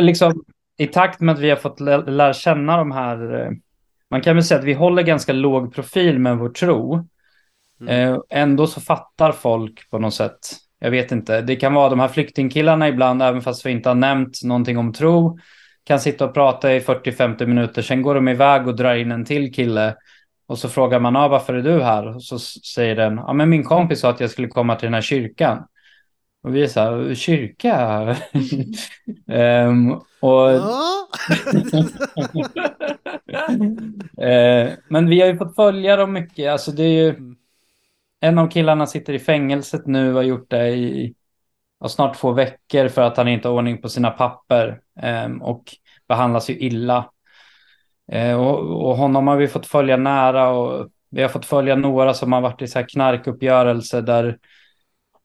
liksom 0.00 0.44
i 0.76 0.86
takt 0.86 1.20
med 1.20 1.32
att 1.32 1.40
vi 1.40 1.50
har 1.50 1.56
fått 1.56 1.80
lära 1.80 2.34
känna 2.34 2.76
de 2.76 2.92
här, 2.92 3.40
eh, 3.40 3.50
man 4.10 4.20
kan 4.20 4.36
väl 4.36 4.44
säga 4.44 4.58
att 4.58 4.66
vi 4.66 4.72
håller 4.72 5.02
ganska 5.02 5.32
låg 5.32 5.74
profil 5.74 6.18
med 6.18 6.38
vår 6.38 6.48
tro. 6.48 7.08
Mm. 7.80 8.12
Eh, 8.12 8.18
ändå 8.30 8.66
så 8.66 8.80
fattar 8.80 9.32
folk 9.32 9.90
på 9.90 9.98
något 9.98 10.14
sätt. 10.14 10.38
Jag 10.78 10.90
vet 10.90 11.12
inte, 11.12 11.40
det 11.40 11.56
kan 11.56 11.74
vara 11.74 11.88
de 11.88 12.00
här 12.00 12.08
flyktingkillarna 12.08 12.88
ibland, 12.88 13.22
även 13.22 13.42
fast 13.42 13.66
vi 13.66 13.70
inte 13.70 13.88
har 13.88 13.94
nämnt 13.94 14.44
någonting 14.44 14.78
om 14.78 14.92
tro, 14.92 15.38
kan 15.84 16.00
sitta 16.00 16.24
och 16.24 16.34
prata 16.34 16.74
i 16.74 16.80
40-50 16.80 17.46
minuter, 17.46 17.82
sen 17.82 18.02
går 18.02 18.14
de 18.14 18.28
iväg 18.28 18.68
och 18.68 18.76
drar 18.76 18.94
in 18.94 19.12
en 19.12 19.24
till 19.24 19.54
kille 19.54 19.94
och 20.46 20.58
så 20.58 20.68
frågar 20.68 21.00
man, 21.00 21.16
ah, 21.16 21.28
varför 21.28 21.54
är 21.54 21.62
du 21.62 21.82
här? 21.82 22.16
Och 22.16 22.22
så 22.22 22.38
säger 22.38 22.96
den, 22.96 23.16
ja 23.16 23.32
men 23.32 23.48
min 23.48 23.64
kompis 23.64 24.00
sa 24.00 24.10
att 24.10 24.20
jag 24.20 24.30
skulle 24.30 24.48
komma 24.48 24.76
till 24.76 24.86
den 24.86 24.94
här 24.94 25.00
kyrkan. 25.00 25.64
Och 26.42 26.56
vi 26.56 26.62
är 26.62 26.66
så 26.66 26.80
här, 26.80 27.14
kyrka? 27.14 28.16
um, 29.26 29.92
och 30.20 30.50
Eh, 34.20 34.72
men 34.88 35.08
vi 35.08 35.20
har 35.20 35.28
ju 35.28 35.36
fått 35.36 35.54
följa 35.54 35.96
dem 35.96 36.12
mycket. 36.12 36.52
Alltså 36.52 36.72
det 36.72 36.82
är 36.82 37.04
ju... 37.04 37.08
Mm. 37.08 37.36
En 38.22 38.38
av 38.38 38.50
killarna 38.50 38.86
sitter 38.86 39.12
i 39.12 39.18
fängelset 39.18 39.86
nu 39.86 40.08
och 40.08 40.14
har 40.14 40.22
gjort 40.22 40.50
det 40.50 40.68
i 40.68 41.14
snart 41.88 42.18
två 42.18 42.32
veckor 42.32 42.88
för 42.88 43.02
att 43.02 43.16
han 43.16 43.28
inte 43.28 43.48
har 43.48 43.54
ordning 43.54 43.82
på 43.82 43.88
sina 43.88 44.10
papper 44.10 44.80
eh, 45.02 45.30
och 45.40 45.64
behandlas 46.08 46.50
ju 46.50 46.58
illa. 46.58 47.10
Och, 48.38 48.86
och, 48.86 48.96
honom 48.96 49.28
har 49.28 49.36
vi 49.36 49.48
fått 49.48 49.66
följa 49.66 49.96
nära 49.96 50.48
och 50.48 50.88
vi 51.10 51.22
har 51.22 51.28
fått 51.28 51.46
följa 51.46 51.76
några 51.76 52.14
som 52.14 52.32
har 52.32 52.40
varit 52.40 52.62
i 52.62 52.68
så 52.68 52.78
här 52.78 52.88
knarkuppgörelse 52.88 54.00
där 54.00 54.38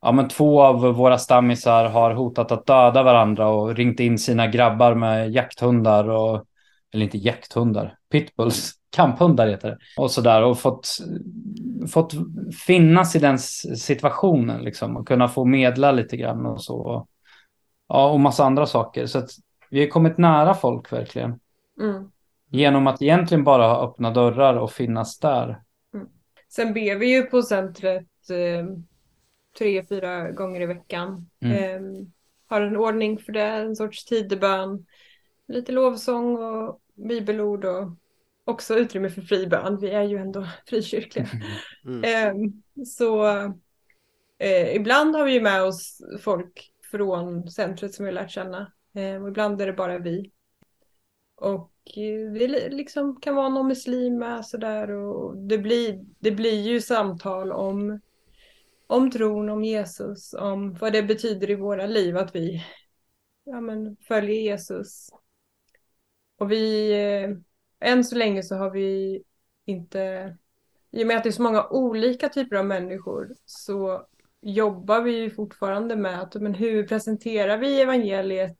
ja, 0.06 0.12
men 0.12 0.28
två 0.28 0.62
av 0.62 0.82
våra 0.82 1.18
stammisar 1.18 1.86
har 1.86 2.12
hotat 2.12 2.52
att 2.52 2.66
döda 2.66 3.04
varandra 3.04 3.48
och 3.48 3.76
ringt 3.76 4.00
in 4.00 4.20
sina 4.20 4.48
grabbar 4.48 4.96
med 4.96 5.32
jakthundar 5.32 6.10
och 6.10 6.46
eller 6.94 7.06
inte 7.06 7.18
jakthundar, 7.18 7.98
pitbulls, 8.12 8.74
kamphundar 8.96 9.48
heter 9.48 9.70
det. 9.70 9.78
Och 9.98 10.12
sådär 10.12 10.44
och 10.44 10.60
fått, 10.60 10.88
fått 11.92 12.14
finnas 12.66 13.16
i 13.16 13.20
den 13.20 13.40
situationen 13.40 14.64
liksom 14.64 14.98
och 14.98 15.08
kunna 15.08 15.28
få 15.28 15.46
medla 15.46 15.92
lite 15.92 16.18
grann 16.18 16.46
och 16.46 16.64
så. 16.64 17.08
Ja, 17.88 18.12
och 18.12 18.20
massa 18.20 18.46
andra 18.46 18.66
saker. 18.66 19.06
Så 19.06 19.18
att 19.18 19.30
vi 19.70 19.80
har 19.80 19.88
kommit 19.88 20.18
nära 20.18 20.54
folk 20.54 20.94
verkligen. 20.94 21.40
Mm. 21.82 22.12
Genom 22.50 22.88
att 22.88 23.02
egentligen 23.02 23.44
bara 23.44 23.68
ha 23.68 23.84
öppna 23.90 24.12
dörrar 24.12 24.56
och 24.56 24.72
finnas 24.72 25.20
där. 25.20 25.62
Mm. 25.94 26.08
Sen 26.50 26.74
ber 26.74 26.96
vi 26.96 27.16
ju 27.16 27.24
på 27.24 27.42
centret 27.42 28.08
eh, 28.30 28.66
tre, 29.58 29.86
fyra 29.86 30.32
gånger 30.32 30.62
i 30.62 30.66
veckan. 30.66 31.30
Mm. 31.40 31.56
Eh, 31.56 32.08
har 32.48 32.62
en 32.62 32.78
ordning 32.78 33.18
för 33.18 33.32
det, 33.32 33.42
en 33.42 33.76
sorts 33.76 34.06
tidebön. 34.06 34.86
Lite 35.48 35.72
lovsång 35.72 36.38
och 36.38 36.82
bibelord 36.94 37.66
och 37.66 37.90
också 38.44 38.76
utrymme 38.76 39.10
för 39.10 39.22
fri 39.22 39.48
bön. 39.48 39.78
Vi 39.80 39.90
är 39.90 40.04
ju 40.04 40.18
ändå 40.18 40.48
frikyrkliga. 40.66 41.28
Mm. 41.86 42.04
Eh, 42.04 42.52
så 42.86 43.26
eh, 44.38 44.76
ibland 44.76 45.16
har 45.16 45.26
vi 45.26 45.34
ju 45.34 45.42
med 45.42 45.64
oss 45.64 46.02
folk 46.22 46.72
från 46.92 47.52
centret 47.52 47.94
som 47.94 48.06
vi 48.06 48.12
har 48.12 48.22
lärt 48.22 48.32
känna. 48.32 48.72
Eh, 48.96 49.22
och 49.22 49.28
ibland 49.28 49.62
är 49.62 49.68
det 49.68 49.74
bara 49.74 49.98
vi. 49.98 50.32
Och 51.36 51.72
eh, 51.98 52.32
det 52.34 52.70
liksom 52.70 53.20
kan 53.20 53.36
vara 53.36 53.50
någon 53.50 53.68
muslim 53.68 54.18
med 54.18 54.46
sådär 54.46 54.92
och 54.92 55.38
det 55.38 55.58
blir, 55.58 56.06
det 56.20 56.32
blir 56.32 56.62
ju 56.62 56.82
samtal 56.82 57.52
om, 57.52 58.00
om 58.88 59.12
tron, 59.12 59.50
om 59.50 59.64
Jesus, 59.64 60.34
om 60.34 60.74
vad 60.74 60.94
det 60.94 61.04
betyder 61.04 61.50
i 61.50 61.56
våra 61.56 61.86
liv 61.86 62.18
att 62.18 62.36
vi 62.36 62.64
ja, 63.44 63.62
men, 63.62 63.98
följer 64.08 64.42
Jesus. 64.42 65.10
Och 66.38 66.52
vi, 66.52 66.92
eh, 66.92 67.30
än 67.90 68.04
så 68.04 68.16
länge 68.16 68.44
så 68.44 68.56
har 68.56 68.72
vi 68.72 69.24
inte, 69.66 70.36
i 70.92 71.04
och 71.04 71.08
med 71.08 71.18
att 71.18 71.24
det 71.24 71.30
är 71.30 71.32
så 71.32 71.42
många 71.42 71.68
olika 71.68 72.30
typer 72.30 72.56
av 72.56 72.66
människor 72.66 73.36
så 73.46 74.08
jobbar 74.42 75.02
vi 75.02 75.30
fortfarande 75.30 75.96
med 75.96 76.22
att 76.22 76.36
men 76.36 76.54
hur 76.54 76.88
presenterar 76.88 77.58
vi 77.58 77.82
evangeliet 77.82 78.58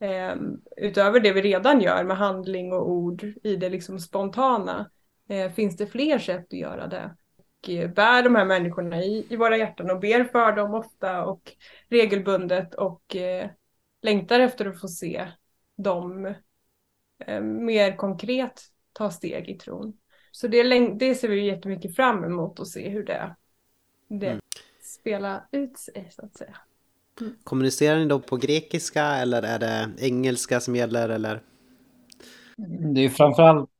eh, 0.00 0.34
utöver 0.76 1.20
det 1.20 1.32
vi 1.32 1.42
redan 1.42 1.80
gör 1.80 2.04
med 2.04 2.16
handling 2.16 2.72
och 2.72 2.90
ord 2.90 3.24
i 3.42 3.56
det 3.56 3.68
liksom 3.68 4.00
spontana. 4.00 4.90
Eh, 5.28 5.52
finns 5.52 5.76
det 5.76 5.86
fler 5.86 6.18
sätt 6.18 6.46
att 6.46 6.58
göra 6.58 6.86
det? 6.86 7.16
Och 7.64 7.70
eh, 7.70 7.90
bär 7.90 8.22
de 8.22 8.34
här 8.34 8.44
människorna 8.44 9.02
i, 9.02 9.26
i 9.28 9.36
våra 9.36 9.56
hjärtan 9.56 9.90
och 9.90 10.00
ber 10.00 10.24
för 10.24 10.52
dem 10.52 10.74
ofta 10.74 11.24
och 11.24 11.52
regelbundet 11.88 12.74
och 12.74 13.16
eh, 13.16 13.50
längtar 14.02 14.40
efter 14.40 14.66
att 14.66 14.80
få 14.80 14.88
se 14.88 15.26
dem 15.76 16.34
eh, 17.26 17.40
mer 17.40 17.96
konkret 17.96 18.62
ta 18.92 19.10
steg 19.10 19.48
i 19.48 19.58
tron. 19.58 19.92
Så 20.30 20.48
det, 20.48 20.88
det 20.98 21.14
ser 21.14 21.28
vi 21.28 21.46
jättemycket 21.46 21.96
fram 21.96 22.24
emot 22.24 22.60
att 22.60 22.68
se 22.68 22.88
hur 22.88 23.04
det, 23.04 23.36
det 24.08 24.26
mm. 24.26 24.40
spelar 24.82 25.46
ut 25.52 25.78
sig 25.78 26.08
så 26.10 26.24
att 26.24 26.36
säga. 26.36 26.56
Mm. 27.20 27.34
Kommunicerar 27.44 27.98
ni 27.98 28.06
då 28.06 28.20
på 28.20 28.36
grekiska 28.36 29.04
eller 29.04 29.42
är 29.42 29.58
det 29.58 29.90
engelska 29.98 30.60
som 30.60 30.76
gäller 30.76 31.08
eller? 31.08 31.42
Det 32.94 33.00
är 33.00 33.08
framförallt, 33.08 33.70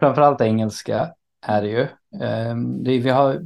framförallt 0.00 0.40
engelska 0.40 1.14
är 1.40 1.62
det 1.62 1.68
ju. 1.68 1.88
Ehm, 2.22 2.84
vi 2.84 3.10
har 3.10 3.42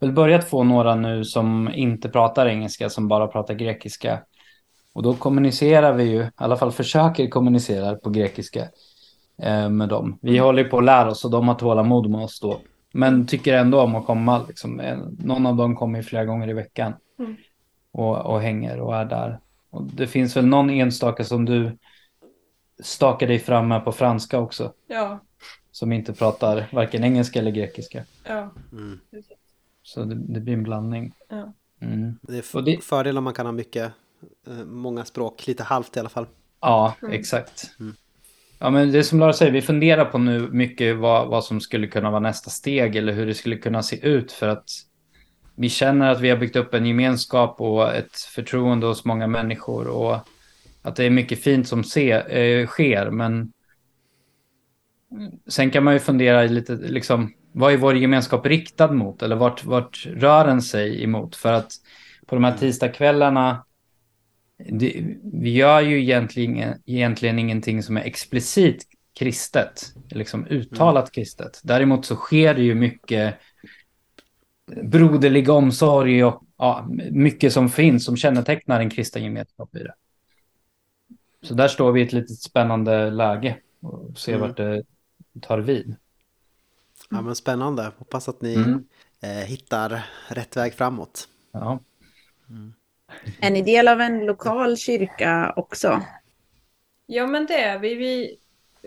väl 0.00 0.12
börjat 0.12 0.48
få 0.48 0.64
några 0.64 0.94
nu 0.94 1.24
som 1.24 1.70
inte 1.74 2.08
pratar 2.08 2.46
engelska, 2.46 2.90
som 2.90 3.08
bara 3.08 3.26
pratar 3.26 3.54
grekiska. 3.54 4.20
Och 4.92 5.02
då 5.02 5.14
kommunicerar 5.14 5.92
vi 5.92 6.04
ju, 6.04 6.22
i 6.22 6.30
alla 6.34 6.56
fall 6.56 6.72
försöker 6.72 7.28
kommunicera 7.28 7.94
på 7.94 8.10
grekiska 8.10 8.68
eh, 9.42 9.70
med 9.70 9.88
dem. 9.88 10.18
Vi 10.22 10.30
mm. 10.30 10.44
håller 10.44 10.64
på 10.64 10.78
att 10.78 10.84
lära 10.84 11.10
oss 11.10 11.24
och 11.24 11.30
de 11.30 11.48
har 11.48 11.54
tålamod 11.54 12.10
med 12.10 12.20
oss 12.20 12.40
då. 12.40 12.60
Men 12.92 13.26
tycker 13.26 13.54
ändå 13.54 13.80
om 13.80 13.94
att 13.94 14.06
komma. 14.06 14.44
Liksom. 14.48 14.82
Någon 15.18 15.46
av 15.46 15.56
dem 15.56 15.76
kommer 15.76 16.02
flera 16.02 16.24
gånger 16.24 16.48
i 16.48 16.52
veckan. 16.52 16.92
Mm. 17.18 17.36
Och, 17.92 18.16
och 18.16 18.40
hänger 18.40 18.80
och 18.80 18.96
är 18.96 19.04
där. 19.04 19.40
Och 19.70 19.84
det 19.84 20.06
finns 20.06 20.36
väl 20.36 20.46
någon 20.46 20.70
enstaka 20.70 21.24
som 21.24 21.44
du 21.44 21.78
stakar 22.82 23.26
dig 23.26 23.38
fram 23.38 23.68
med 23.68 23.84
på 23.84 23.92
franska 23.92 24.38
också. 24.38 24.72
Ja. 24.88 25.20
Som 25.74 25.92
inte 25.92 26.12
pratar 26.12 26.68
varken 26.72 27.04
engelska 27.04 27.38
eller 27.38 27.50
grekiska. 27.50 28.04
Ja. 28.24 28.50
Mm. 28.72 29.00
Så 29.82 30.04
det, 30.04 30.14
det, 30.14 30.40
blir 30.40 30.54
en 30.54 30.62
blandning. 30.62 31.12
Ja. 31.28 31.52
Mm. 31.80 32.18
Det 32.22 32.38
är 32.38 32.80
fördel 32.80 33.18
om 33.18 33.24
man 33.24 33.34
kan 33.34 33.46
ha 33.46 33.52
mycket, 33.52 33.92
eh, 34.46 34.64
många 34.64 35.04
språk, 35.04 35.46
lite 35.46 35.62
halvt 35.62 35.96
i 35.96 36.00
alla 36.00 36.08
fall. 36.08 36.26
Ja, 36.60 36.94
mm. 37.02 37.14
exakt. 37.14 37.70
Mm. 37.80 37.94
Ja, 38.58 38.70
men 38.70 38.92
det 38.92 38.98
är 38.98 39.02
som 39.02 39.20
Lara 39.20 39.32
säger, 39.32 39.52
vi 39.52 39.62
funderar 39.62 40.04
på 40.04 40.18
nu 40.18 40.48
mycket 40.50 40.96
vad, 40.96 41.28
vad 41.28 41.44
som 41.44 41.60
skulle 41.60 41.86
kunna 41.86 42.10
vara 42.10 42.20
nästa 42.20 42.50
steg 42.50 42.96
eller 42.96 43.12
hur 43.12 43.26
det 43.26 43.34
skulle 43.34 43.56
kunna 43.56 43.82
se 43.82 44.06
ut 44.06 44.32
för 44.32 44.48
att 44.48 44.68
vi 45.54 45.68
känner 45.68 46.10
att 46.10 46.20
vi 46.20 46.30
har 46.30 46.36
byggt 46.36 46.56
upp 46.56 46.74
en 46.74 46.86
gemenskap 46.86 47.60
och 47.60 47.94
ett 47.94 48.16
förtroende 48.16 48.86
hos 48.86 49.04
många 49.04 49.26
människor 49.26 49.86
och 49.86 50.18
att 50.82 50.96
det 50.96 51.04
är 51.04 51.10
mycket 51.10 51.42
fint 51.42 51.68
som 51.68 51.84
se, 51.84 52.12
äh, 52.12 52.66
sker. 52.66 53.10
Men 53.10 53.52
sen 55.46 55.70
kan 55.70 55.84
man 55.84 55.94
ju 55.94 56.00
fundera 56.00 56.42
lite, 56.42 56.74
liksom, 56.74 57.32
vad 57.52 57.72
är 57.72 57.76
vår 57.76 57.96
gemenskap 57.96 58.46
riktad 58.46 58.92
mot? 58.92 59.22
Eller 59.22 59.36
vart, 59.36 59.64
vart 59.64 60.06
rör 60.06 60.46
den 60.46 60.62
sig 60.62 61.02
emot? 61.02 61.36
För 61.36 61.52
att 61.52 61.72
på 62.26 62.34
de 62.34 62.44
här 62.44 62.56
tisdagskvällarna 62.56 63.64
det, 64.58 65.16
vi 65.32 65.50
gör 65.50 65.80
ju 65.80 66.02
egentligen, 66.02 66.74
egentligen 66.86 67.38
ingenting 67.38 67.82
som 67.82 67.96
är 67.96 68.02
explicit 68.02 68.84
kristet, 69.18 69.94
liksom 70.10 70.46
uttalat 70.46 71.04
mm. 71.04 71.10
kristet. 71.10 71.60
Däremot 71.62 72.06
så 72.06 72.16
sker 72.16 72.54
det 72.54 72.62
ju 72.62 72.74
mycket 72.74 73.34
broderlig 74.82 75.48
omsorg 75.48 76.24
och 76.24 76.44
ja, 76.58 76.88
mycket 77.10 77.52
som 77.52 77.68
finns 77.68 78.04
som 78.04 78.16
kännetecknar 78.16 78.80
en 78.80 78.90
kristen 78.90 79.24
gemenskap 79.24 79.76
i 79.76 79.78
det. 79.78 79.94
Så 81.42 81.54
där 81.54 81.68
står 81.68 81.92
vi 81.92 82.00
i 82.00 82.04
ett 82.04 82.12
litet 82.12 82.38
spännande 82.38 83.10
läge 83.10 83.56
och 83.80 84.18
ser 84.18 84.34
mm. 84.34 84.48
vart 84.48 84.56
det 84.56 84.82
tar 85.40 85.58
vid. 85.58 85.96
Ja 87.10 87.22
men 87.22 87.36
spännande, 87.36 87.92
hoppas 87.98 88.28
att 88.28 88.42
ni 88.42 88.54
mm. 88.54 88.84
eh, 89.22 89.30
hittar 89.30 90.06
rätt 90.28 90.56
väg 90.56 90.74
framåt. 90.74 91.28
Ja. 91.52 91.80
Mm. 92.50 92.74
Är 93.40 93.50
ni 93.50 93.62
del 93.62 93.88
av 93.88 94.00
en 94.00 94.26
lokal 94.26 94.76
kyrka 94.76 95.52
också? 95.56 96.02
Ja, 97.06 97.26
men 97.26 97.46
det 97.46 97.62
är 97.62 97.78
vi. 97.78 97.94
vi 97.94 98.38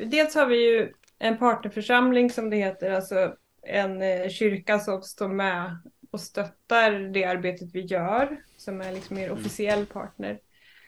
dels 0.06 0.36
har 0.36 0.46
vi 0.46 0.56
ju 0.56 0.94
en 1.20 1.38
partnerförsamling 1.38 2.30
som 2.30 2.50
det 2.50 2.58
heter, 2.58 2.92
alltså 2.92 3.36
en 3.62 4.02
eh, 4.02 4.30
kyrka 4.30 4.80
som 4.80 5.02
står 5.02 5.28
med 5.28 5.78
och 6.12 6.20
stöttar 6.20 6.92
det 6.92 7.24
arbetet 7.24 7.70
vi 7.74 7.82
gör, 7.82 8.42
som 8.58 8.82
är 8.82 8.92
liksom 8.92 9.16
mer 9.16 9.32
officiell 9.32 9.86
partner. 9.86 10.40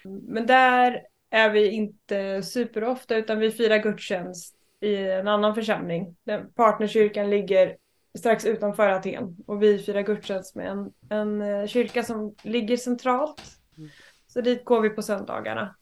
Men 0.03 0.45
där 0.45 1.01
är 1.30 1.49
vi 1.49 1.70
inte 1.70 2.43
superofta, 2.43 3.16
utan 3.16 3.39
vi 3.39 3.51
firar 3.51 3.78
gudstjänst 3.78 4.55
i 4.82 4.96
en 4.96 5.28
annan 5.28 5.56
församling. 5.56 6.16
Partnerkyrkan 6.56 7.30
ligger 7.30 7.78
strax 8.18 8.46
utanför 8.46 8.90
Aten 8.90 9.38
och 9.48 9.64
vi 9.64 9.80
firar 9.80 10.02
gudstjänst 10.02 10.56
med 10.56 10.68
en, 10.68 10.92
en 11.10 11.42
eh, 11.42 11.68
kyrka 11.68 12.04
som 12.04 12.36
ligger 12.44 12.78
centralt. 12.78 13.42
Mm. 13.78 13.90
Så 14.28 14.42
dit 14.42 14.66
går 14.66 14.82
vi 14.82 14.90
på 14.90 15.02
söndagarna. 15.02 15.76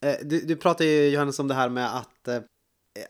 Eh, 0.00 0.16
du, 0.22 0.40
du 0.40 0.56
pratar 0.56 0.84
ju 0.84 1.08
Johannes 1.08 1.38
om 1.38 1.48
det 1.48 1.54
här 1.54 1.68
med 1.68 1.96
att, 1.96 2.28
eh, 2.28 2.40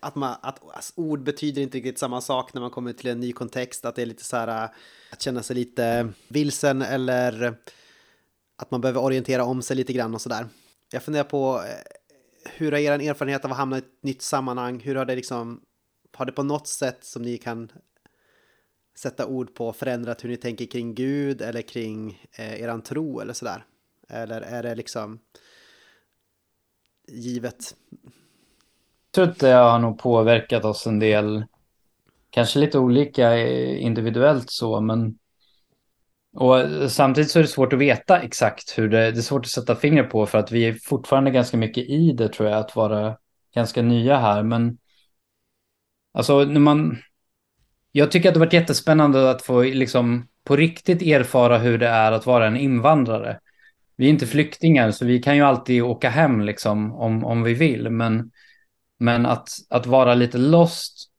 att, 0.01 0.15
man, 0.15 0.37
att 0.43 0.75
alltså, 0.75 0.93
ord 0.97 1.23
betyder 1.23 1.63
inte 1.63 1.79
riktigt 1.79 1.99
samma 1.99 2.21
sak 2.21 2.55
när 2.55 2.61
man 2.61 2.71
kommer 2.71 2.93
till 2.93 3.11
en 3.11 3.21
ny 3.21 3.33
kontext. 3.33 3.85
Att 3.85 3.95
det 3.95 4.03
är 4.03 4.07
lite 4.07 4.25
så 4.25 4.37
här 4.37 4.69
att 5.13 5.23
känna 5.23 5.43
sig 5.43 5.57
lite 5.57 6.09
vilsen 6.29 6.83
eller 6.83 7.55
att 8.57 8.71
man 8.71 8.81
behöver 8.81 9.03
orientera 9.03 9.45
om 9.45 9.63
sig 9.63 9.77
lite 9.77 9.93
grann 9.93 10.15
och 10.15 10.21
sådär. 10.21 10.47
Jag 10.93 11.03
funderar 11.03 11.25
på 11.25 11.63
hur 12.45 12.73
har 12.73 12.79
er 12.79 13.11
erfarenhet 13.11 13.45
av 13.45 13.51
att 13.51 13.57
hamna 13.57 13.77
i 13.77 13.79
ett 13.79 14.03
nytt 14.03 14.23
sammanhang, 14.23 14.81
hur 14.81 14.95
har 14.95 15.05
det 15.05 15.17
liksom, 15.17 15.61
har 16.17 16.27
det 16.27 16.33
på 16.33 16.43
något 16.43 16.67
sätt 16.67 17.05
som 17.05 17.23
ni 17.23 17.39
kan 17.39 17.73
sätta 18.99 19.27
ord 19.27 19.55
på 19.55 19.73
förändrat 19.73 20.25
hur 20.25 20.29
ni 20.29 20.37
tänker 20.37 20.67
kring 20.67 20.95
Gud 20.95 21.43
eller 21.43 21.63
kring 21.63 22.27
eh, 22.33 22.63
eran 22.63 22.83
tro 22.83 23.21
eller 23.21 23.33
sådär? 23.33 23.65
Eller 24.09 24.41
är 24.41 24.63
det 24.63 24.75
liksom 24.75 25.19
givet? 27.09 27.77
Jag 29.05 29.13
tror 29.13 29.29
att 29.29 29.39
det 29.39 29.53
har 29.53 29.79
nog 29.79 29.99
påverkat 29.99 30.65
oss 30.65 30.87
en 30.87 30.99
del. 30.99 31.45
Kanske 32.31 32.59
lite 32.59 32.79
olika 32.79 33.39
eh, 33.39 33.83
individuellt 33.85 34.51
så, 34.51 34.81
men 34.81 35.19
och 36.35 36.61
eh, 36.61 36.89
samtidigt 36.89 37.31
så 37.31 37.39
är 37.39 37.43
det 37.43 37.49
svårt 37.49 37.73
att 37.73 37.79
veta 37.79 38.21
exakt 38.21 38.79
hur 38.79 38.89
det, 38.89 39.11
det 39.11 39.19
är 39.19 39.23
svårt 39.23 39.45
att 39.45 39.51
sätta 39.51 39.77
fingret 39.77 40.11
på 40.11 40.27
för 40.27 40.39
att 40.39 40.53
vi 40.53 40.65
är 40.65 40.73
fortfarande 40.73 41.31
ganska 41.31 41.57
mycket 41.57 41.85
i 41.85 42.13
det 42.13 42.29
tror 42.29 42.49
jag, 42.49 42.59
att 42.59 42.77
vara 42.77 43.17
ganska 43.55 43.83
nya 43.83 44.19
här. 44.19 44.43
Men 44.43 44.79
alltså 46.15 46.45
när 46.45 46.61
man, 46.61 46.99
jag 47.93 48.11
tycker 48.11 48.29
att 48.29 48.35
det 48.35 48.41
har 48.41 48.47
varit 48.47 48.53
jättespännande 48.53 49.31
att 49.31 49.43
få 49.43 49.63
liksom 49.63 50.29
på 50.45 50.57
riktigt 50.57 51.03
erfara 51.03 51.59
hur 51.59 51.79
det 51.79 51.89
är 51.89 52.13
att 52.13 52.27
vara 52.27 52.47
en 52.47 52.57
invandrare. 52.57 53.41
Vi 53.97 54.07
är 54.07 54.11
inte 54.11 54.27
flyktingar 54.27 54.91
så 54.91 55.05
vi 55.05 55.23
kan 55.23 55.37
ju 55.37 55.43
alltid 55.43 55.83
åka 55.83 56.11
hem 56.11 56.41
liksom 56.41 56.93
om, 56.93 57.25
om 57.25 57.43
vi 57.43 57.55
vill. 57.55 57.91
Men, 57.91 58.31
men 58.99 59.27
att, 59.27 59.49
att 59.71 59.87
vara 59.87 60.15
lite 60.15 60.39
lost 60.39 61.11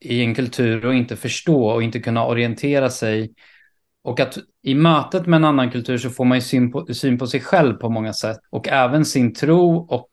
i 0.00 0.20
en 0.20 0.34
kultur 0.34 0.86
och 0.86 0.94
inte 0.94 1.16
förstå 1.16 1.66
och 1.66 1.82
inte 1.82 2.00
kunna 2.00 2.26
orientera 2.26 2.90
sig 2.90 3.34
och 4.02 4.20
att 4.20 4.38
i 4.62 4.74
mötet 4.74 5.26
med 5.26 5.36
en 5.36 5.44
annan 5.44 5.70
kultur 5.70 5.98
så 5.98 6.10
får 6.10 6.24
man 6.24 6.38
ju 6.38 6.42
syn 6.42 6.72
på, 6.72 6.94
syn 6.94 7.18
på 7.18 7.26
sig 7.26 7.40
själv 7.40 7.74
på 7.74 7.88
många 7.88 8.12
sätt. 8.12 8.38
Och 8.50 8.68
även 8.68 9.04
sin 9.04 9.34
tro 9.34 9.76
och 9.76 10.10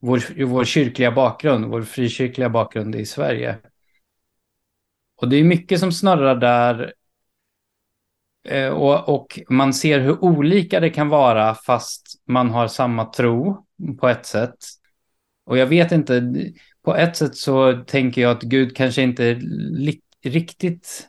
vår, 0.00 0.44
vår 0.44 0.64
kyrkliga 0.64 1.12
bakgrund, 1.12 1.64
vår 1.64 1.82
frikyrkliga 1.82 2.48
bakgrund 2.48 2.94
i 2.94 3.06
Sverige. 3.06 3.58
Och 5.20 5.28
det 5.28 5.36
är 5.36 5.44
mycket 5.44 5.80
som 5.80 5.92
snurrar 5.92 6.36
där. 6.36 6.92
Eh, 8.48 8.68
och, 8.68 9.08
och 9.08 9.40
man 9.48 9.74
ser 9.74 10.00
hur 10.00 10.24
olika 10.24 10.80
det 10.80 10.90
kan 10.90 11.08
vara 11.08 11.54
fast 11.54 12.22
man 12.26 12.50
har 12.50 12.68
samma 12.68 13.04
tro 13.04 13.66
på 14.00 14.08
ett 14.08 14.26
sätt. 14.26 14.56
Och 15.46 15.58
jag 15.58 15.66
vet 15.66 15.92
inte, 15.92 16.32
på 16.84 16.96
ett 16.96 17.16
sätt 17.16 17.36
så 17.36 17.84
tänker 17.86 18.22
jag 18.22 18.30
att 18.30 18.42
Gud 18.42 18.76
kanske 18.76 19.02
inte 19.02 19.40
riktigt 20.24 21.08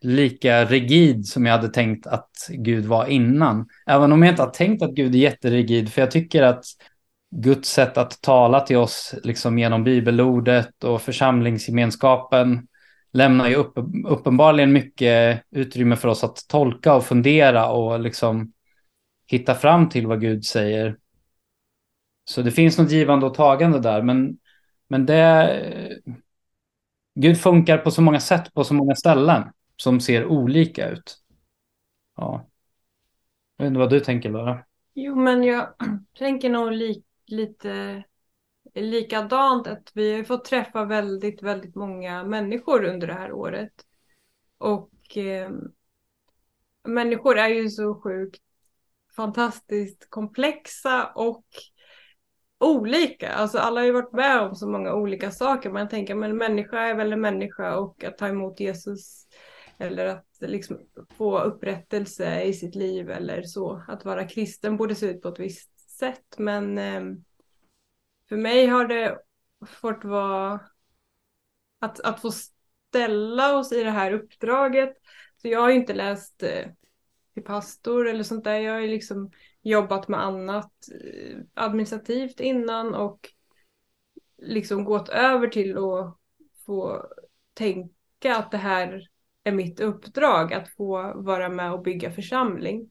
lika 0.00 0.64
rigid 0.64 1.26
som 1.26 1.46
jag 1.46 1.52
hade 1.52 1.68
tänkt 1.68 2.06
att 2.06 2.30
Gud 2.48 2.84
var 2.84 3.06
innan. 3.06 3.68
Även 3.86 4.12
om 4.12 4.22
jag 4.22 4.32
inte 4.32 4.42
har 4.42 4.50
tänkt 4.50 4.82
att 4.82 4.94
Gud 4.94 5.14
är 5.14 5.18
jätterigid, 5.18 5.92
för 5.92 6.02
jag 6.02 6.10
tycker 6.10 6.42
att 6.42 6.64
Guds 7.30 7.68
sätt 7.68 7.98
att 7.98 8.20
tala 8.22 8.60
till 8.60 8.76
oss 8.76 9.14
liksom 9.22 9.58
genom 9.58 9.84
bibelordet 9.84 10.84
och 10.84 11.02
församlingsgemenskapen 11.02 12.66
lämnar 13.12 13.48
ju 13.48 13.54
upp, 13.54 13.72
uppenbarligen 14.06 14.72
mycket 14.72 15.42
utrymme 15.50 15.96
för 15.96 16.08
oss 16.08 16.24
att 16.24 16.48
tolka 16.48 16.94
och 16.94 17.04
fundera 17.04 17.70
och 17.70 18.00
liksom 18.00 18.52
hitta 19.26 19.54
fram 19.54 19.88
till 19.88 20.06
vad 20.06 20.20
Gud 20.20 20.44
säger. 20.44 20.96
Så 22.24 22.42
det 22.42 22.50
finns 22.50 22.78
något 22.78 22.90
givande 22.90 23.26
och 23.26 23.34
tagande 23.34 23.80
där, 23.80 24.02
men, 24.02 24.38
men 24.88 25.06
det... 25.06 25.60
Gud 27.14 27.40
funkar 27.40 27.78
på 27.78 27.90
så 27.90 28.02
många 28.02 28.20
sätt 28.20 28.54
på 28.54 28.64
så 28.64 28.74
många 28.74 28.94
ställen 28.94 29.42
som 29.80 30.00
ser 30.00 30.26
olika 30.26 30.88
ut. 30.88 31.18
Ja. 32.16 32.48
Jag 33.56 33.64
vet 33.64 33.68
inte 33.70 33.78
vad 33.78 33.90
du 33.90 34.00
tänker 34.00 34.30
Lara? 34.30 34.64
Jo, 34.94 35.14
men 35.16 35.44
jag 35.44 35.74
tänker 36.18 36.50
nog 36.50 36.72
li 36.72 37.02
lite 37.26 38.04
likadant 38.74 39.66
att 39.66 39.90
vi 39.94 40.16
har 40.16 40.24
fått 40.24 40.44
träffa 40.44 40.84
väldigt, 40.84 41.42
väldigt 41.42 41.74
många 41.74 42.24
människor 42.24 42.84
under 42.84 43.06
det 43.06 43.12
här 43.14 43.32
året. 43.32 43.72
Och 44.58 45.16
eh, 45.16 45.50
människor 46.84 47.38
är 47.38 47.48
ju 47.48 47.68
så 47.68 47.94
sjukt 47.94 48.42
fantastiskt 49.16 50.10
komplexa 50.10 51.12
och 51.14 51.44
olika. 52.58 53.32
Alltså 53.32 53.58
alla 53.58 53.80
har 53.80 53.86
ju 53.86 53.92
varit 53.92 54.12
med 54.12 54.40
om 54.40 54.54
så 54.54 54.68
många 54.68 54.94
olika 54.94 55.30
saker. 55.30 55.70
Man 55.70 55.88
tänker 55.88 56.14
men 56.14 56.36
människa 56.36 56.78
är 56.78 56.94
väl 56.94 57.12
en 57.12 57.20
människa 57.20 57.76
och 57.76 58.04
att 58.04 58.18
ta 58.18 58.28
emot 58.28 58.60
Jesus 58.60 59.26
eller 59.80 60.06
att 60.06 60.26
liksom 60.40 60.78
få 61.16 61.38
upprättelse 61.38 62.42
i 62.42 62.52
sitt 62.52 62.74
liv 62.74 63.10
eller 63.10 63.42
så. 63.42 63.84
Att 63.88 64.04
vara 64.04 64.28
kristen 64.28 64.76
borde 64.76 64.94
se 64.94 65.06
ut 65.06 65.22
på 65.22 65.28
ett 65.28 65.40
visst 65.40 65.90
sätt. 65.90 66.38
Men 66.38 66.78
ehm, 66.78 67.24
för 68.28 68.36
mig 68.36 68.66
har 68.66 68.86
det 68.86 69.18
fått 69.66 70.04
vara 70.04 70.60
att, 71.78 72.00
att 72.00 72.20
få 72.20 72.30
ställa 72.30 73.58
oss 73.58 73.72
i 73.72 73.84
det 73.84 73.90
här 73.90 74.12
uppdraget. 74.12 74.96
Så 75.36 75.48
jag 75.48 75.60
har 75.60 75.70
ju 75.70 75.76
inte 75.76 75.94
läst 75.94 76.42
eh, 76.42 76.66
till 77.34 77.44
pastor 77.44 78.08
eller 78.08 78.24
sånt 78.24 78.44
där. 78.44 78.58
Jag 78.58 78.72
har 78.72 78.80
ju 78.80 78.88
liksom 78.88 79.30
jobbat 79.62 80.08
med 80.08 80.24
annat 80.24 80.72
eh, 81.04 81.38
administrativt 81.54 82.40
innan 82.40 82.94
och 82.94 83.28
liksom 84.38 84.84
gått 84.84 85.08
över 85.08 85.48
till 85.48 85.78
att 85.78 86.18
få 86.66 87.06
tänka 87.54 88.36
att 88.36 88.50
det 88.50 88.56
här 88.56 89.09
är 89.44 89.52
mitt 89.52 89.80
uppdrag 89.80 90.52
att 90.52 90.68
få 90.68 91.22
vara 91.22 91.48
med 91.48 91.72
och 91.72 91.82
bygga 91.82 92.10
församling. 92.10 92.90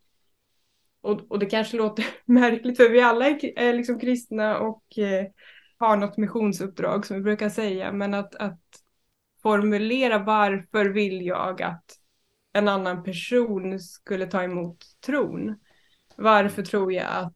Och, 1.01 1.31
och 1.31 1.39
det 1.39 1.45
kanske 1.45 1.77
låter 1.77 2.05
märkligt 2.25 2.77
för 2.77 2.89
vi 2.89 3.01
alla 3.01 3.27
är, 3.27 3.59
är 3.59 3.73
liksom 3.73 3.99
kristna 3.99 4.59
och 4.59 4.97
eh, 4.97 5.25
har 5.77 5.97
något 5.97 6.17
missionsuppdrag 6.17 7.05
som 7.05 7.17
vi 7.17 7.23
brukar 7.23 7.49
säga, 7.49 7.91
men 7.91 8.13
att, 8.13 8.35
att 8.35 8.61
formulera 9.41 10.17
varför 10.17 10.85
vill 10.85 11.25
jag 11.25 11.61
att 11.61 11.85
en 12.53 12.67
annan 12.67 13.03
person 13.03 13.79
skulle 13.79 14.25
ta 14.25 14.43
emot 14.43 14.85
tron. 15.05 15.55
Varför 16.15 16.63
tror 16.63 16.93
jag 16.93 17.07
att 17.09 17.33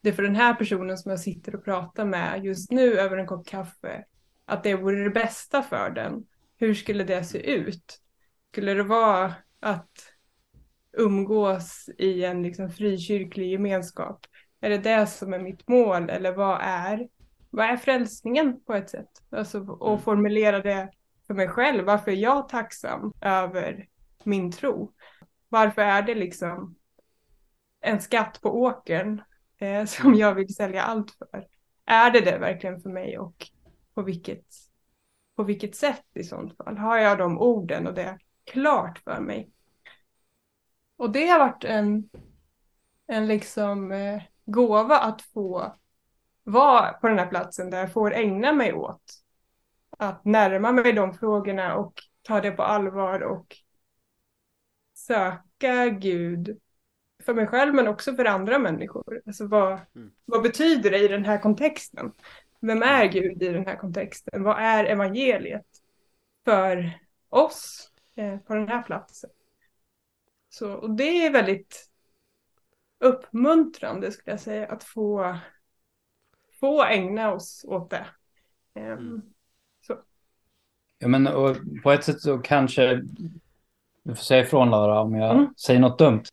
det 0.00 0.12
för 0.12 0.22
den 0.22 0.36
här 0.36 0.54
personen 0.54 0.98
som 0.98 1.10
jag 1.10 1.20
sitter 1.20 1.54
och 1.54 1.64
pratar 1.64 2.04
med 2.04 2.44
just 2.44 2.70
nu 2.70 2.98
över 2.98 3.16
en 3.16 3.26
kopp 3.26 3.46
kaffe, 3.46 4.04
att 4.44 4.62
det 4.62 4.74
vore 4.74 5.04
det 5.04 5.10
bästa 5.10 5.62
för 5.62 5.90
den. 5.90 6.26
Hur 6.56 6.74
skulle 6.74 7.04
det 7.04 7.24
se 7.24 7.50
ut? 7.50 8.00
Skulle 8.54 8.74
det 8.74 8.82
vara 8.82 9.34
att 9.60 10.12
umgås 10.92 11.90
i 11.98 12.24
en 12.24 12.42
liksom 12.42 12.70
frikyrklig 12.70 13.50
gemenskap? 13.50 14.26
Är 14.60 14.70
det 14.70 14.78
det 14.78 15.06
som 15.06 15.34
är 15.34 15.38
mitt 15.38 15.68
mål 15.68 16.10
eller 16.10 16.32
vad 16.32 16.58
är, 16.62 17.08
vad 17.50 17.66
är 17.66 17.76
frälsningen 17.76 18.60
på 18.64 18.74
ett 18.74 18.90
sätt? 18.90 19.08
Alltså, 19.30 19.66
och 19.66 19.88
mm. 19.88 20.02
formulera 20.02 20.60
det 20.60 20.90
för 21.26 21.34
mig 21.34 21.48
själv. 21.48 21.84
Varför 21.84 22.10
är 22.10 22.16
jag 22.16 22.48
tacksam 22.48 23.12
över 23.20 23.88
min 24.24 24.52
tro? 24.52 24.92
Varför 25.48 25.82
är 25.82 26.02
det 26.02 26.14
liksom 26.14 26.76
en 27.80 28.00
skatt 28.00 28.40
på 28.42 28.60
åkern 28.62 29.22
eh, 29.58 29.84
som 29.86 30.14
jag 30.14 30.34
vill 30.34 30.54
sälja 30.54 30.82
allt 30.82 31.10
för? 31.10 31.46
Är 31.86 32.10
det 32.10 32.20
det 32.20 32.38
verkligen 32.38 32.80
för 32.80 32.90
mig 32.90 33.18
och 33.18 33.46
på 33.94 34.02
vilket, 34.02 34.46
på 35.36 35.42
vilket 35.42 35.74
sätt 35.76 36.06
i 36.14 36.24
sånt 36.24 36.56
fall? 36.56 36.76
Har 36.76 36.98
jag 36.98 37.18
de 37.18 37.38
orden 37.38 37.86
och 37.86 37.94
det 37.94 38.18
klart 38.44 38.98
för 38.98 39.20
mig. 39.20 39.50
Och 40.96 41.10
det 41.12 41.26
har 41.26 41.38
varit 41.38 41.64
en, 41.64 42.10
en 43.06 43.26
liksom 43.26 43.92
eh, 43.92 44.22
gåva 44.44 44.98
att 44.98 45.22
få 45.22 45.76
vara 46.44 46.92
på 46.92 47.08
den 47.08 47.18
här 47.18 47.26
platsen 47.26 47.70
där 47.70 47.78
jag 47.78 47.92
får 47.92 48.14
ägna 48.14 48.52
mig 48.52 48.72
åt 48.72 49.24
att 49.98 50.24
närma 50.24 50.72
mig 50.72 50.92
de 50.92 51.14
frågorna 51.14 51.76
och 51.76 51.94
ta 52.22 52.40
det 52.40 52.50
på 52.50 52.62
allvar 52.62 53.20
och 53.20 53.56
söka 54.94 55.88
Gud 55.88 56.60
för 57.24 57.34
mig 57.34 57.46
själv 57.46 57.74
men 57.74 57.88
också 57.88 58.14
för 58.14 58.24
andra 58.24 58.58
människor. 58.58 59.22
Alltså 59.26 59.46
vad, 59.46 59.72
mm. 59.72 60.10
vad 60.24 60.42
betyder 60.42 60.90
det 60.90 60.98
i 60.98 61.08
den 61.08 61.24
här 61.24 61.38
kontexten? 61.38 62.12
Vem 62.60 62.82
är 62.82 63.06
Gud 63.06 63.42
i 63.42 63.48
den 63.48 63.66
här 63.66 63.76
kontexten? 63.76 64.42
Vad 64.42 64.58
är 64.58 64.84
evangeliet 64.84 65.66
för 66.44 66.98
oss? 67.28 67.90
Eh, 68.16 68.38
på 68.38 68.54
den 68.54 68.68
här 68.68 68.82
platsen. 68.82 69.30
Så, 70.48 70.72
och 70.72 70.90
det 70.90 71.26
är 71.26 71.32
väldigt 71.32 71.90
uppmuntrande 72.98 74.12
skulle 74.12 74.32
jag 74.32 74.40
säga 74.40 74.66
att 74.66 74.84
få, 74.84 75.38
få 76.60 76.84
ägna 76.84 77.32
oss 77.32 77.64
åt 77.68 77.90
det. 77.90 78.06
Um, 78.74 78.82
mm. 78.84 79.22
så. 79.86 79.98
Ja, 80.98 81.08
men 81.08 81.26
och 81.26 81.56
på 81.82 81.92
ett 81.92 82.04
sätt 82.04 82.20
så 82.20 82.38
kanske, 82.38 83.02
du 84.02 84.14
får 84.14 84.24
säga 84.24 84.42
ifrån 84.42 84.70
Lara 84.70 85.00
om 85.00 85.14
jag 85.14 85.34
mm. 85.34 85.54
säger 85.56 85.80
något 85.80 85.98
dumt. 85.98 86.24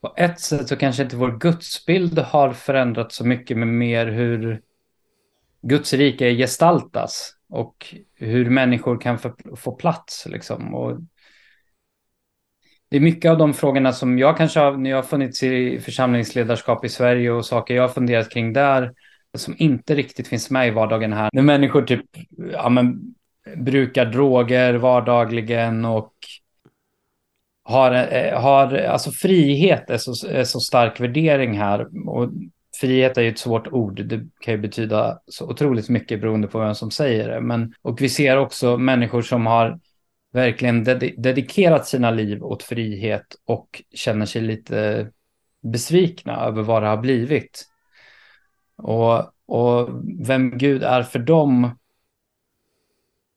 På 0.00 0.14
ett 0.16 0.40
sätt 0.40 0.68
så 0.68 0.76
kanske 0.76 1.02
inte 1.02 1.16
vår 1.16 1.38
gudsbild 1.38 2.18
har 2.18 2.52
förändrats 2.52 3.16
så 3.16 3.26
mycket 3.26 3.56
med 3.58 3.68
mer 3.68 4.06
hur 4.06 4.62
Guds 5.62 5.92
rike 5.92 6.34
gestaltas 6.34 7.36
och 7.48 7.94
hur 8.14 8.50
människor 8.50 9.00
kan 9.00 9.18
få 9.56 9.72
plats. 9.72 10.26
Liksom. 10.26 10.74
Och 10.74 10.98
det 12.90 12.96
är 12.96 13.00
mycket 13.00 13.30
av 13.30 13.38
de 13.38 13.54
frågorna 13.54 13.92
som 13.92 14.18
jag 14.18 14.36
kanske 14.36 14.60
har, 14.60 14.76
när 14.76 14.90
jag 14.90 14.96
har 14.96 15.02
funnits 15.02 15.42
i 15.42 15.80
församlingsledarskap 15.80 16.84
i 16.84 16.88
Sverige 16.88 17.30
och 17.30 17.46
saker 17.46 17.74
jag 17.74 17.82
har 17.82 17.88
funderat 17.88 18.30
kring 18.30 18.52
där, 18.52 18.92
som 19.34 19.54
inte 19.58 19.94
riktigt 19.94 20.28
finns 20.28 20.50
med 20.50 20.68
i 20.68 20.70
vardagen 20.70 21.12
här. 21.12 21.30
När 21.32 21.42
människor 21.42 21.82
typ, 21.82 22.06
ja 22.52 22.68
men, 22.68 23.14
brukar 23.56 24.06
droger 24.06 24.74
vardagligen 24.74 25.84
och 25.84 26.12
har, 27.64 27.92
eh, 28.12 28.40
har 28.40 28.74
alltså 28.74 29.10
frihet 29.10 29.90
är 29.90 29.98
så, 29.98 30.28
är 30.28 30.44
så 30.44 30.60
stark 30.60 31.00
värdering 31.00 31.58
här. 31.58 32.08
Och 32.08 32.30
frihet 32.80 33.18
är 33.18 33.22
ju 33.22 33.28
ett 33.28 33.38
svårt 33.38 33.68
ord. 33.68 34.04
Det 34.04 34.26
kan 34.40 34.54
ju 34.54 34.60
betyda 34.60 35.18
så 35.26 35.50
otroligt 35.50 35.88
mycket 35.88 36.20
beroende 36.20 36.48
på 36.48 36.58
vem 36.58 36.74
som 36.74 36.90
säger 36.90 37.28
det. 37.28 37.40
Men, 37.40 37.74
och 37.82 38.02
vi 38.02 38.08
ser 38.08 38.36
också 38.36 38.76
människor 38.76 39.22
som 39.22 39.46
har 39.46 39.78
verkligen 40.32 40.84
ded 40.84 41.14
dedikerat 41.18 41.86
sina 41.86 42.10
liv 42.10 42.44
åt 42.44 42.62
frihet 42.62 43.26
och 43.44 43.82
känner 43.94 44.26
sig 44.26 44.42
lite 44.42 45.08
besvikna 45.62 46.36
över 46.46 46.62
vad 46.62 46.82
det 46.82 46.88
har 46.88 46.96
blivit. 46.96 47.66
Och, 48.76 49.18
och 49.46 49.88
vem 50.26 50.58
Gud 50.58 50.82
är 50.82 51.02
för 51.02 51.18
dem 51.18 51.70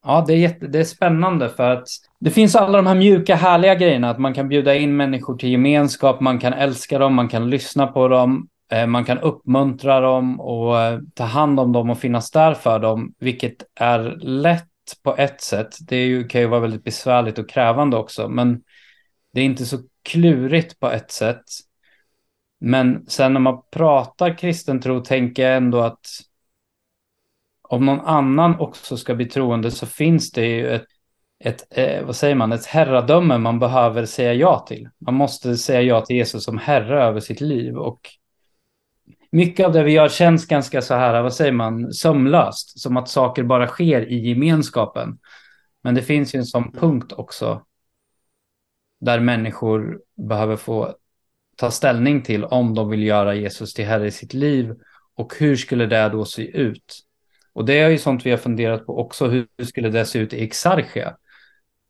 Ja, 0.05 0.23
det 0.27 0.33
är, 0.33 0.37
jätte, 0.37 0.67
det 0.67 0.79
är 0.79 0.83
spännande 0.83 1.49
för 1.49 1.69
att 1.69 1.87
det 2.19 2.31
finns 2.31 2.55
alla 2.55 2.77
de 2.77 2.87
här 2.87 2.95
mjuka, 2.95 3.35
härliga 3.35 3.75
grejerna. 3.75 4.09
Att 4.09 4.19
man 4.19 4.33
kan 4.33 4.49
bjuda 4.49 4.75
in 4.75 4.95
människor 4.95 5.37
till 5.37 5.49
gemenskap, 5.49 6.19
man 6.19 6.39
kan 6.39 6.53
älska 6.53 6.99
dem, 6.99 7.13
man 7.13 7.29
kan 7.29 7.49
lyssna 7.49 7.87
på 7.87 8.07
dem, 8.07 8.47
eh, 8.71 8.87
man 8.87 9.05
kan 9.05 9.17
uppmuntra 9.17 9.99
dem 9.99 10.39
och 10.39 10.75
ta 11.13 11.23
hand 11.23 11.59
om 11.59 11.71
dem 11.71 11.89
och 11.89 11.99
finnas 11.99 12.31
där 12.31 12.53
för 12.53 12.79
dem, 12.79 13.13
vilket 13.19 13.55
är 13.75 14.17
lätt 14.21 14.67
på 15.03 15.17
ett 15.17 15.41
sätt. 15.41 15.75
Det 15.81 15.95
är 15.95 16.05
ju, 16.05 16.27
kan 16.27 16.41
ju 16.41 16.47
vara 16.47 16.59
väldigt 16.59 16.84
besvärligt 16.84 17.39
och 17.39 17.49
krävande 17.49 17.97
också, 17.97 18.29
men 18.29 18.61
det 19.34 19.41
är 19.41 19.45
inte 19.45 19.65
så 19.65 19.77
klurigt 20.03 20.79
på 20.79 20.91
ett 20.91 21.11
sätt. 21.11 21.43
Men 22.59 23.05
sen 23.07 23.34
när 23.34 23.39
man 23.39 23.61
pratar 23.71 24.38
kristen 24.38 24.81
tro 24.81 24.99
tänker 24.99 25.43
jag 25.43 25.57
ändå 25.57 25.79
att 25.79 26.07
om 27.61 27.86
någon 27.86 27.99
annan 27.99 28.59
också 28.59 28.97
ska 28.97 29.15
bli 29.15 29.25
troende 29.25 29.71
så 29.71 29.86
finns 29.86 30.31
det 30.31 30.45
ju 30.45 30.67
ett, 30.67 30.86
ett 31.43 31.63
eh, 31.69 32.05
vad 32.05 32.15
säger 32.15 32.36
man, 32.36 32.51
ett 32.51 32.65
herradöme 32.65 33.38
man 33.38 33.59
behöver 33.59 34.05
säga 34.05 34.34
ja 34.34 34.59
till. 34.67 34.89
Man 34.99 35.13
måste 35.13 35.57
säga 35.57 35.81
ja 35.81 36.01
till 36.01 36.15
Jesus 36.15 36.43
som 36.43 36.57
herre 36.57 37.03
över 37.03 37.19
sitt 37.19 37.41
liv 37.41 37.77
och 37.77 37.99
mycket 39.34 39.65
av 39.65 39.71
det 39.73 39.84
vi 39.84 39.91
gör 39.91 40.09
känns 40.09 40.47
ganska 40.47 40.81
så 40.81 40.93
här, 40.93 41.21
vad 41.21 41.34
säger 41.34 41.51
man, 41.51 41.93
sömlöst, 41.93 42.79
som 42.79 42.97
att 42.97 43.09
saker 43.09 43.43
bara 43.43 43.67
sker 43.67 44.09
i 44.09 44.29
gemenskapen. 44.29 45.17
Men 45.84 45.95
det 45.95 46.01
finns 46.01 46.36
ju 46.36 46.38
en 46.38 46.45
sån 46.45 46.71
punkt 46.71 47.13
också 47.13 47.65
där 48.99 49.19
människor 49.19 50.01
behöver 50.27 50.55
få 50.55 50.95
ta 51.55 51.71
ställning 51.71 52.21
till 52.21 52.43
om 52.43 52.75
de 52.75 52.89
vill 52.89 53.03
göra 53.03 53.36
Jesus 53.36 53.73
till 53.73 53.86
herre 53.86 54.07
i 54.07 54.11
sitt 54.11 54.34
liv 54.34 54.75
och 55.15 55.34
hur 55.39 55.55
skulle 55.55 55.86
det 55.86 56.09
då 56.09 56.25
se 56.25 56.57
ut? 56.57 56.99
Och 57.53 57.65
det 57.65 57.79
är 57.79 57.89
ju 57.89 57.97
sånt 57.97 58.25
vi 58.25 58.31
har 58.31 58.38
funderat 58.38 58.86
på 58.86 58.99
också. 58.99 59.27
Hur 59.27 59.47
skulle 59.63 59.89
det 59.89 60.05
se 60.05 60.19
ut 60.19 60.34
i 60.34 60.43
Exarchia? 60.43 61.17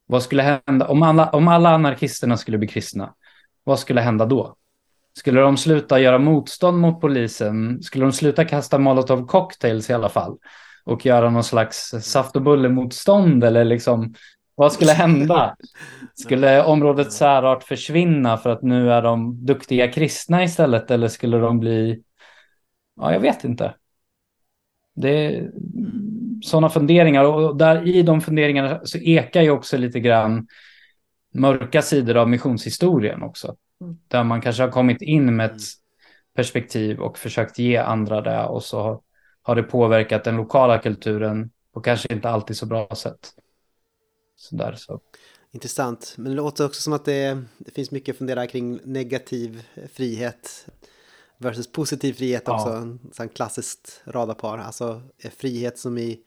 Vad 0.05 0.23
skulle 0.23 0.61
hända 0.65 0.87
om 0.87 1.03
alla, 1.03 1.29
om 1.29 1.47
alla 1.47 1.69
anarkisterna 1.69 2.37
skulle 2.37 2.57
bli 2.57 2.67
kristna? 2.67 3.13
Vad 3.63 3.79
skulle 3.79 4.01
hända 4.01 4.25
då? 4.25 4.57
Skulle 5.17 5.41
de 5.41 5.57
sluta 5.57 5.99
göra 5.99 6.17
motstånd 6.17 6.77
mot 6.77 7.01
polisen? 7.01 7.83
Skulle 7.83 8.05
de 8.05 8.11
sluta 8.11 8.45
kasta 8.45 8.77
molotov 8.77 9.27
cocktails 9.27 9.89
i 9.89 9.93
alla 9.93 10.09
fall? 10.09 10.37
Och 10.85 11.05
göra 11.05 11.29
någon 11.29 11.43
slags 11.43 11.93
saft 12.01 12.35
och 12.35 12.41
bullemotstånd 12.41 13.43
eller 13.43 13.63
liksom 13.63 14.13
vad 14.55 14.73
skulle 14.73 14.91
hända? 14.91 15.55
Skulle 16.15 16.63
områdets 16.63 17.17
särart 17.17 17.63
försvinna 17.63 18.37
för 18.37 18.49
att 18.49 18.61
nu 18.61 18.91
är 18.91 19.01
de 19.01 19.45
duktiga 19.45 19.91
kristna 19.91 20.43
istället 20.43 20.91
eller 20.91 21.07
skulle 21.07 21.37
de 21.37 21.59
bli... 21.59 22.03
Ja, 22.95 23.13
jag 23.13 23.19
vet 23.19 23.43
inte. 23.43 23.75
Det 24.95 25.09
är 25.09 25.51
sådana 26.43 26.69
funderingar 26.69 27.23
och 27.23 27.57
där 27.57 27.87
i 27.87 28.01
de 28.01 28.21
funderingarna 28.21 28.79
så 28.83 28.97
ekar 28.97 29.41
ju 29.41 29.49
också 29.49 29.77
lite 29.77 29.99
grann 29.99 30.47
mörka 31.33 31.81
sidor 31.81 32.17
av 32.17 32.29
missionshistorien 32.29 33.23
också. 33.23 33.55
Mm. 33.81 33.97
Där 34.07 34.23
man 34.23 34.41
kanske 34.41 34.63
har 34.63 34.71
kommit 34.71 35.01
in 35.01 35.35
med 35.35 35.51
ett 35.51 35.61
perspektiv 36.35 36.99
och 36.99 37.17
försökt 37.17 37.59
ge 37.59 37.77
andra 37.77 38.21
det 38.21 38.45
och 38.45 38.63
så 38.63 39.03
har 39.41 39.55
det 39.55 39.63
påverkat 39.63 40.23
den 40.23 40.35
lokala 40.35 40.79
kulturen 40.79 41.51
på 41.73 41.81
kanske 41.81 42.13
inte 42.13 42.29
alltid 42.29 42.57
så 42.57 42.65
bra 42.65 42.87
sätt. 42.95 43.33
Så 44.35 44.55
där, 44.55 44.73
så. 44.73 44.99
Intressant, 45.51 46.13
men 46.17 46.31
det 46.31 46.35
låter 46.35 46.65
också 46.65 46.81
som 46.81 46.93
att 46.93 47.05
det, 47.05 47.43
det 47.57 47.71
finns 47.71 47.91
mycket 47.91 48.13
att 48.13 48.17
fundera 48.17 48.47
kring 48.47 48.79
negativ 48.83 49.67
frihet 49.93 50.67
versus 51.37 51.71
positiv 51.71 52.13
frihet 52.13 52.49
också, 52.49 52.69
ja. 52.69 52.77
en 52.77 52.99
sån 53.11 53.29
klassiskt 53.29 54.01
radarpar. 54.05 54.57
Alltså 54.57 55.01
frihet 55.37 55.79
som 55.79 55.97
i 55.97 56.19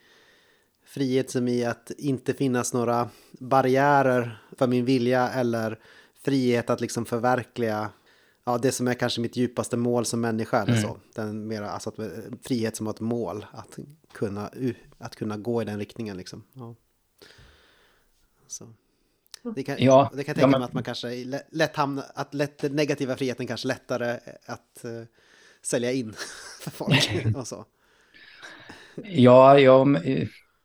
frihet 0.86 1.30
som 1.30 1.48
i 1.48 1.64
att 1.64 1.90
inte 1.98 2.34
finnas 2.34 2.74
några 2.74 3.08
barriärer 3.32 4.42
för 4.58 4.66
min 4.66 4.84
vilja 4.84 5.28
eller 5.28 5.78
frihet 6.26 6.70
att 6.70 6.80
liksom 6.80 7.06
förverkliga 7.06 7.90
ja, 8.44 8.58
det 8.58 8.72
som 8.72 8.88
är 8.88 8.94
kanske 8.94 9.20
mitt 9.20 9.36
djupaste 9.36 9.76
mål 9.76 10.04
som 10.04 10.20
människa 10.20 10.62
eller 10.62 10.72
mm. 10.72 10.82
så. 10.82 10.98
Den 11.14 11.46
mera, 11.46 11.70
alltså 11.70 11.90
att, 11.90 11.96
frihet 12.42 12.76
som 12.76 12.86
ett 12.86 13.00
mål, 13.00 13.46
att 13.52 13.78
kunna, 14.12 14.50
att 14.98 15.16
kunna 15.16 15.36
gå 15.36 15.62
i 15.62 15.64
den 15.64 15.78
riktningen 15.78 16.16
liksom. 16.16 16.44
Ja. 16.52 16.74
Så. 18.46 18.72
Det 19.54 19.62
kan, 19.62 19.76
ja, 19.78 20.10
det 20.14 20.24
kan 20.24 20.32
jag 20.32 20.36
tänka 20.36 20.40
ja, 20.40 20.58
mig 20.58 20.64
att 20.64 20.72
man 20.72 20.82
kanske 20.82 21.24
lätt 21.50 21.76
hamnar, 21.76 22.04
att 22.14 22.34
lätt, 22.34 22.58
den 22.58 22.76
negativa 22.76 23.16
friheten 23.16 23.46
kanske 23.46 23.68
lättare 23.68 24.18
att 24.46 24.84
uh, 24.84 25.02
sälja 25.62 25.92
in 25.92 26.12
för 26.60 26.70
folk 26.70 27.26
och 27.36 27.46
så. 27.46 27.64
Ja, 29.04 29.58
ja, 29.58 29.86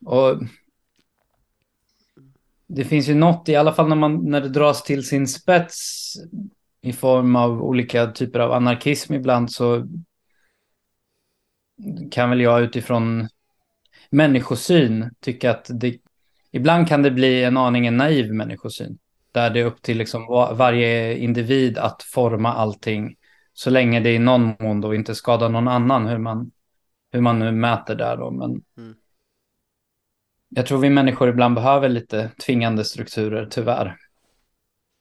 och 0.04 0.42
det 2.74 2.84
finns 2.84 3.08
ju 3.08 3.14
något, 3.14 3.48
i 3.48 3.56
alla 3.56 3.72
fall 3.72 3.88
när, 3.88 3.96
man, 3.96 4.30
när 4.30 4.40
det 4.40 4.48
dras 4.48 4.82
till 4.82 5.06
sin 5.06 5.28
spets 5.28 6.14
i 6.82 6.92
form 6.92 7.36
av 7.36 7.62
olika 7.62 8.06
typer 8.06 8.40
av 8.40 8.52
anarkism 8.52 9.14
ibland 9.14 9.52
så 9.52 9.88
kan 12.10 12.30
väl 12.30 12.40
jag 12.40 12.62
utifrån 12.62 13.28
människosyn 14.10 15.10
tycka 15.20 15.50
att 15.50 15.70
det 15.70 15.98
ibland 16.50 16.88
kan 16.88 17.02
det 17.02 17.10
bli 17.10 17.44
en 17.44 17.56
aning 17.56 17.86
en 17.86 17.96
naiv 17.96 18.32
människosyn. 18.32 18.98
Där 19.32 19.50
det 19.50 19.60
är 19.60 19.64
upp 19.64 19.82
till 19.82 19.98
liksom 19.98 20.26
varje 20.56 21.16
individ 21.16 21.78
att 21.78 22.02
forma 22.02 22.52
allting 22.52 23.16
så 23.52 23.70
länge 23.70 24.00
det 24.00 24.12
i 24.12 24.18
någon 24.18 24.54
mån 24.60 24.80
då 24.80 24.94
inte 24.94 25.14
skadar 25.14 25.48
någon 25.48 25.68
annan 25.68 26.06
hur 26.06 26.18
man, 26.18 26.50
hur 27.12 27.20
man 27.20 27.38
nu 27.38 27.52
mäter 27.52 27.94
där 27.94 28.16
då. 28.16 28.30
Men 28.30 28.62
mm 28.76 28.94
jag 30.54 30.66
tror 30.66 30.78
vi 30.78 30.90
människor 30.90 31.28
ibland 31.28 31.54
behöver 31.54 31.88
lite 31.88 32.30
tvingande 32.46 32.84
strukturer, 32.84 33.46
tyvärr. 33.50 33.96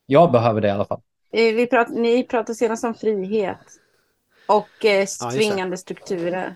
Jag 0.05 0.31
behöver 0.31 0.61
det 0.61 0.67
i 0.67 0.71
alla 0.71 0.85
fall. 0.85 1.01
Vi 1.31 1.67
prat, 1.67 1.89
ni 1.89 2.23
pratade 2.23 2.55
senast 2.55 2.83
om 2.83 2.93
frihet 2.93 3.57
och 4.45 4.85
eh, 4.85 5.05
tvingande 5.31 5.73
ja, 5.73 5.77
strukturer. 5.77 6.55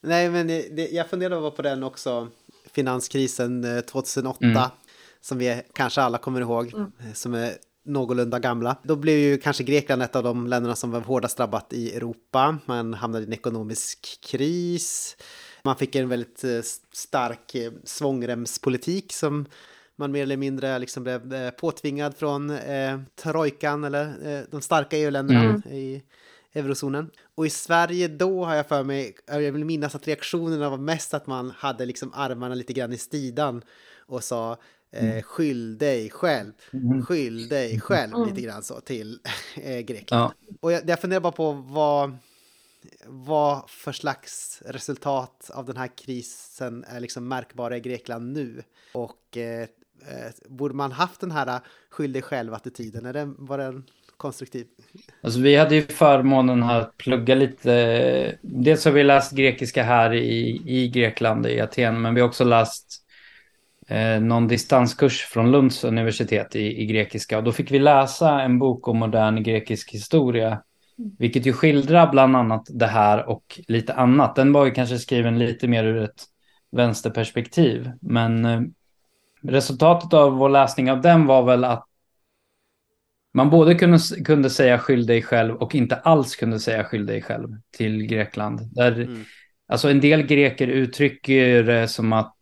Nej, 0.00 0.30
men 0.30 0.46
det, 0.46 0.88
jag 0.92 1.10
funderade 1.10 1.50
på 1.50 1.62
den 1.62 1.82
också 1.82 2.28
finanskrisen 2.72 3.82
2008. 3.86 4.44
Eh, 4.44 4.50
mm. 4.50 4.62
Som 5.20 5.38
vi 5.38 5.62
kanske 5.72 6.02
alla 6.02 6.18
kommer 6.18 6.40
ihåg. 6.40 6.74
Mm. 6.74 6.92
Eh, 7.00 7.12
som 7.12 7.34
är 7.34 7.52
någorlunda 7.84 8.38
gamla. 8.38 8.76
Då 8.82 8.96
blev 8.96 9.18
ju 9.18 9.38
kanske 9.38 9.64
Grekland 9.64 10.02
ett 10.02 10.16
av 10.16 10.22
de 10.22 10.46
länderna 10.46 10.76
som 10.76 10.90
var 10.90 11.00
hårdast 11.00 11.36
drabbat 11.36 11.72
i 11.72 11.96
Europa. 11.96 12.58
Man 12.66 12.94
hamnade 12.94 13.24
i 13.24 13.26
en 13.26 13.32
ekonomisk 13.32 14.20
kris. 14.24 15.16
Man 15.62 15.76
fick 15.76 15.94
en 15.94 16.08
väldigt 16.08 16.44
eh, 16.44 16.60
stark 16.92 17.56
svångremspolitik 17.84 19.12
som 19.12 19.46
man 19.96 20.12
mer 20.12 20.22
eller 20.22 20.36
mindre 20.36 20.78
liksom 20.78 21.02
blev 21.02 21.50
påtvingad 21.50 22.16
från 22.16 22.50
eh, 22.50 23.00
trojkan 23.16 23.84
eller 23.84 24.04
eh, 24.04 24.44
de 24.50 24.60
starka 24.60 24.98
EU-länderna 24.98 25.40
mm. 25.40 25.62
i 25.66 26.02
eurozonen. 26.54 27.10
Och 27.34 27.46
i 27.46 27.50
Sverige 27.50 28.08
då 28.08 28.44
har 28.44 28.54
jag 28.54 28.66
för 28.66 28.82
mig, 28.84 29.14
jag 29.26 29.52
vill 29.52 29.64
minnas 29.64 29.94
att 29.94 30.08
reaktionerna 30.08 30.70
var 30.70 30.78
mest 30.78 31.14
att 31.14 31.26
man 31.26 31.50
hade 31.56 31.86
liksom 31.86 32.12
armarna 32.14 32.54
lite 32.54 32.72
grann 32.72 32.92
i 32.92 32.98
stidan 32.98 33.62
och 34.06 34.24
sa 34.24 34.56
eh, 34.92 35.10
mm. 35.10 35.22
skyll 35.22 35.78
dig 35.78 36.10
själv, 36.10 36.52
mm. 36.72 37.02
skyll 37.02 37.48
dig 37.48 37.80
själv 37.80 38.14
mm. 38.14 38.28
lite 38.28 38.40
grann 38.40 38.62
så 38.62 38.80
till 38.80 39.20
eh, 39.62 39.78
Grekland. 39.80 40.32
Ja. 40.48 40.56
Och 40.60 40.72
jag, 40.72 40.88
jag 40.88 41.00
funderar 41.00 41.20
bara 41.20 41.32
på 41.32 41.52
vad, 41.52 42.16
vad 43.06 43.70
för 43.70 43.92
slags 43.92 44.62
resultat 44.66 45.50
av 45.54 45.66
den 45.66 45.76
här 45.76 45.90
krisen 45.96 46.84
är 46.88 47.00
liksom 47.00 47.28
märkbara 47.28 47.76
i 47.76 47.80
Grekland 47.80 48.32
nu? 48.32 48.62
Och 48.94 49.36
eh, 49.36 49.62
eh 49.62 50.32
borde 50.48 50.74
man 50.74 50.92
haft 50.92 51.20
den 51.20 51.30
här 51.30 51.60
skyll 51.90 52.12
dig 52.12 52.22
själv-attityden? 52.22 53.34
Var 53.38 53.58
den 53.58 53.84
konstruktiv. 54.22 54.66
Alltså, 55.22 55.40
vi 55.40 55.56
hade 55.56 55.74
ju 55.74 55.82
förmånen 55.82 56.62
att 56.62 56.96
plugga 56.96 57.34
lite. 57.34 58.38
Dels 58.40 58.84
har 58.84 58.92
vi 58.92 59.02
läst 59.02 59.32
grekiska 59.32 59.82
här 59.82 60.14
i, 60.14 60.62
i 60.66 60.88
Grekland, 60.88 61.46
i 61.46 61.60
Aten, 61.60 62.02
men 62.02 62.14
vi 62.14 62.20
har 62.20 62.28
också 62.28 62.44
läst 62.44 63.02
eh, 63.88 64.20
någon 64.20 64.48
distanskurs 64.48 65.20
från 65.22 65.50
Lunds 65.50 65.84
universitet 65.84 66.56
i, 66.56 66.82
i 66.82 66.86
grekiska. 66.86 67.38
Och 67.38 67.44
då 67.44 67.52
fick 67.52 67.70
vi 67.70 67.78
läsa 67.78 68.40
en 68.40 68.58
bok 68.58 68.88
om 68.88 68.98
modern 68.98 69.42
grekisk 69.42 69.92
historia, 69.92 70.62
vilket 71.18 71.46
ju 71.46 71.52
skildrar 71.52 72.10
bland 72.10 72.36
annat 72.36 72.66
det 72.70 72.86
här 72.86 73.28
och 73.28 73.60
lite 73.68 73.94
annat. 73.94 74.36
Den 74.36 74.52
var 74.52 74.64
ju 74.64 74.70
kanske 74.70 74.98
skriven 74.98 75.38
lite 75.38 75.68
mer 75.68 75.84
ur 75.84 76.02
ett 76.02 76.24
vänsterperspektiv, 76.72 77.92
men 78.00 78.44
eh, 78.44 78.60
resultatet 79.42 80.12
av 80.12 80.32
vår 80.32 80.48
läsning 80.48 80.90
av 80.90 81.00
den 81.00 81.26
var 81.26 81.42
väl 81.42 81.64
att 81.64 81.86
man 83.34 83.50
både 83.50 83.74
kunde, 83.74 83.98
kunde 84.24 84.50
säga 84.50 84.78
skyll 84.78 85.06
dig 85.06 85.22
själv 85.22 85.56
och 85.56 85.74
inte 85.74 85.96
alls 85.96 86.36
kunde 86.36 86.60
säga 86.60 86.84
skyll 86.84 87.06
dig 87.06 87.22
själv 87.22 87.48
till 87.76 88.02
Grekland. 88.06 88.60
Där, 88.74 88.92
mm. 88.92 89.24
Alltså 89.68 89.90
en 89.90 90.00
del 90.00 90.22
greker 90.22 90.66
uttrycker 90.66 91.62
det 91.62 91.88
som 91.88 92.12
att 92.12 92.38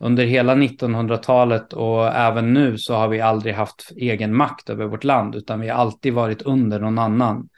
under 0.00 0.24
hela 0.24 0.54
1900-talet 0.54 1.72
och 1.72 2.06
även 2.06 2.54
nu 2.54 2.78
så 2.78 2.94
har 2.94 3.08
vi 3.08 3.20
aldrig 3.20 3.54
haft 3.54 3.92
egen 3.96 4.36
makt 4.36 4.70
över 4.70 4.86
vårt 4.86 5.04
land 5.04 5.34
utan 5.34 5.60
vi 5.60 5.68
har 5.68 5.76
alltid 5.78 6.14
varit 6.14 6.42
under 6.42 6.80
någon 6.80 6.98
annan. 6.98 7.48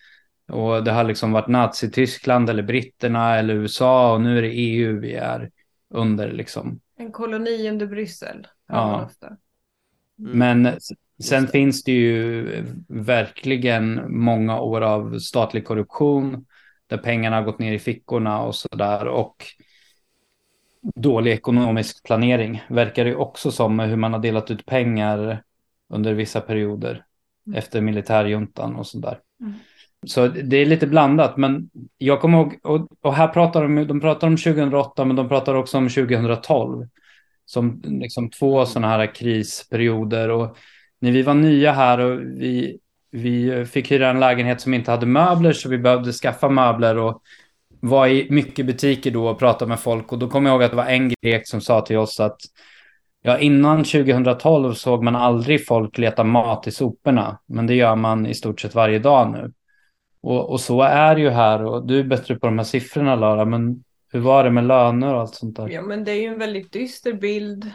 Och 0.51 0.84
det 0.84 0.90
har 0.90 1.05
liksom 1.05 1.32
varit 1.32 1.48
Nazityskland 1.48 2.51
eller 2.51 2.62
britterna 2.62 3.36
eller 3.36 3.55
USA 3.55 4.14
och 4.14 4.20
nu 4.20 4.38
är 4.38 4.42
det 4.42 4.48
EU 4.48 5.01
vi 5.01 5.14
är 5.14 5.51
under 5.90 6.32
liksom. 6.32 6.80
En 6.96 7.12
koloni 7.12 7.68
under 7.70 7.86
Bryssel. 7.86 8.46
Ja. 8.68 9.11
Mm. 10.18 10.38
Men 10.38 10.78
sen 11.22 11.44
det. 11.44 11.51
finns 11.51 11.84
det 11.84 11.92
ju 11.92 12.46
verkligen 12.88 14.14
många 14.18 14.61
år 14.61 14.80
av 14.80 15.18
statlig 15.18 15.66
korruption 15.66 16.46
där 16.86 16.98
pengarna 16.98 17.36
har 17.36 17.42
gått 17.42 17.59
ner 17.59 17.72
i 17.72 17.78
fickorna 17.78 18.42
och 18.42 18.55
sådär. 18.55 19.09
Och 19.09 19.44
dålig 20.94 21.32
ekonomisk 21.32 22.05
planering 22.05 22.62
verkar 22.68 23.05
det 23.05 23.16
också 23.16 23.51
som 23.51 23.76
med 23.76 23.88
hur 23.88 23.96
man 23.96 24.12
har 24.12 24.20
delat 24.20 24.51
ut 24.51 24.66
pengar 24.66 25.42
under 25.88 26.14
vissa 26.14 26.40
perioder 26.40 27.05
mm. 27.46 27.59
efter 27.59 27.80
militärjuntan 27.80 28.76
och 28.76 28.86
sådär. 28.86 29.20
Mm. 29.40 29.55
Så 30.07 30.28
det 30.28 30.57
är 30.57 30.66
lite 30.66 30.86
blandat, 30.86 31.36
men 31.36 31.70
jag 31.98 32.20
kommer 32.20 32.38
ihåg, 32.38 32.59
och, 32.62 32.88
och, 33.01 33.14
här 33.14 33.28
pratar 33.28 33.62
de, 33.62 33.86
de 33.86 34.01
pratar 34.01 34.26
om 34.26 34.36
2008, 34.36 35.05
men 35.05 35.16
de 35.16 35.28
pratar 35.28 35.55
också 35.55 35.78
om 35.78 35.88
2012 35.88 36.86
som 37.46 37.82
liksom 37.84 38.30
två 38.30 38.66
sådana 38.66 38.88
här 38.88 39.14
krisperioder. 39.14 40.28
Och 40.28 40.57
när 41.01 41.12
vi 41.12 41.22
var 41.22 41.34
nya 41.34 41.72
här 41.72 41.98
och 41.98 42.20
vi, 42.20 42.78
vi 43.11 43.66
fick 43.66 43.92
hyra 43.92 44.11
en 44.11 44.20
lägenhet 44.20 44.61
som 44.61 44.74
inte 44.74 44.90
hade 44.90 45.07
möbler 45.07 45.53
så 45.53 45.68
vi 45.68 45.78
behövde 45.78 46.12
skaffa 46.12 46.48
möbler 46.48 46.98
och 46.98 47.22
var 47.80 48.07
i 48.07 48.26
mycket 48.30 48.66
butiker 48.66 49.11
då 49.11 49.28
och 49.28 49.38
pratade 49.38 49.68
med 49.68 49.80
folk 49.80 50.12
och 50.12 50.18
då 50.18 50.28
kommer 50.28 50.51
jag 50.51 50.55
ihåg 50.55 50.62
att 50.62 50.70
det 50.70 50.76
var 50.76 50.86
en 50.86 51.14
grek 51.22 51.48
som 51.48 51.61
sa 51.61 51.80
till 51.80 51.98
oss 51.98 52.20
att 52.20 52.40
ja, 53.22 53.38
innan 53.38 53.84
2012 53.84 54.74
såg 54.74 55.03
man 55.03 55.16
aldrig 55.16 55.66
folk 55.66 55.98
leta 55.98 56.24
mat 56.24 56.66
i 56.66 56.70
soporna, 56.70 57.38
men 57.46 57.66
det 57.66 57.74
gör 57.74 57.96
man 57.96 58.26
i 58.26 58.34
stort 58.34 58.61
sett 58.61 58.74
varje 58.74 58.98
dag 58.98 59.32
nu. 59.32 59.53
Och, 60.22 60.50
och 60.50 60.60
så 60.60 60.82
är 60.82 61.14
det 61.14 61.20
ju 61.20 61.30
här 61.30 61.64
och 61.64 61.86
du 61.86 61.98
är 62.00 62.04
bättre 62.04 62.34
på 62.34 62.46
de 62.46 62.58
här 62.58 62.64
siffrorna 62.64 63.14
Lara, 63.16 63.44
men 63.44 63.84
hur 64.12 64.20
var 64.20 64.44
det 64.44 64.50
med 64.50 64.64
löner 64.64 65.14
och 65.14 65.20
allt 65.20 65.34
sånt 65.34 65.56
där? 65.56 65.68
Ja, 65.68 65.82
men 65.82 66.04
det 66.04 66.12
är 66.12 66.20
ju 66.20 66.26
en 66.26 66.38
väldigt 66.38 66.72
dyster 66.72 67.12
bild 67.12 67.72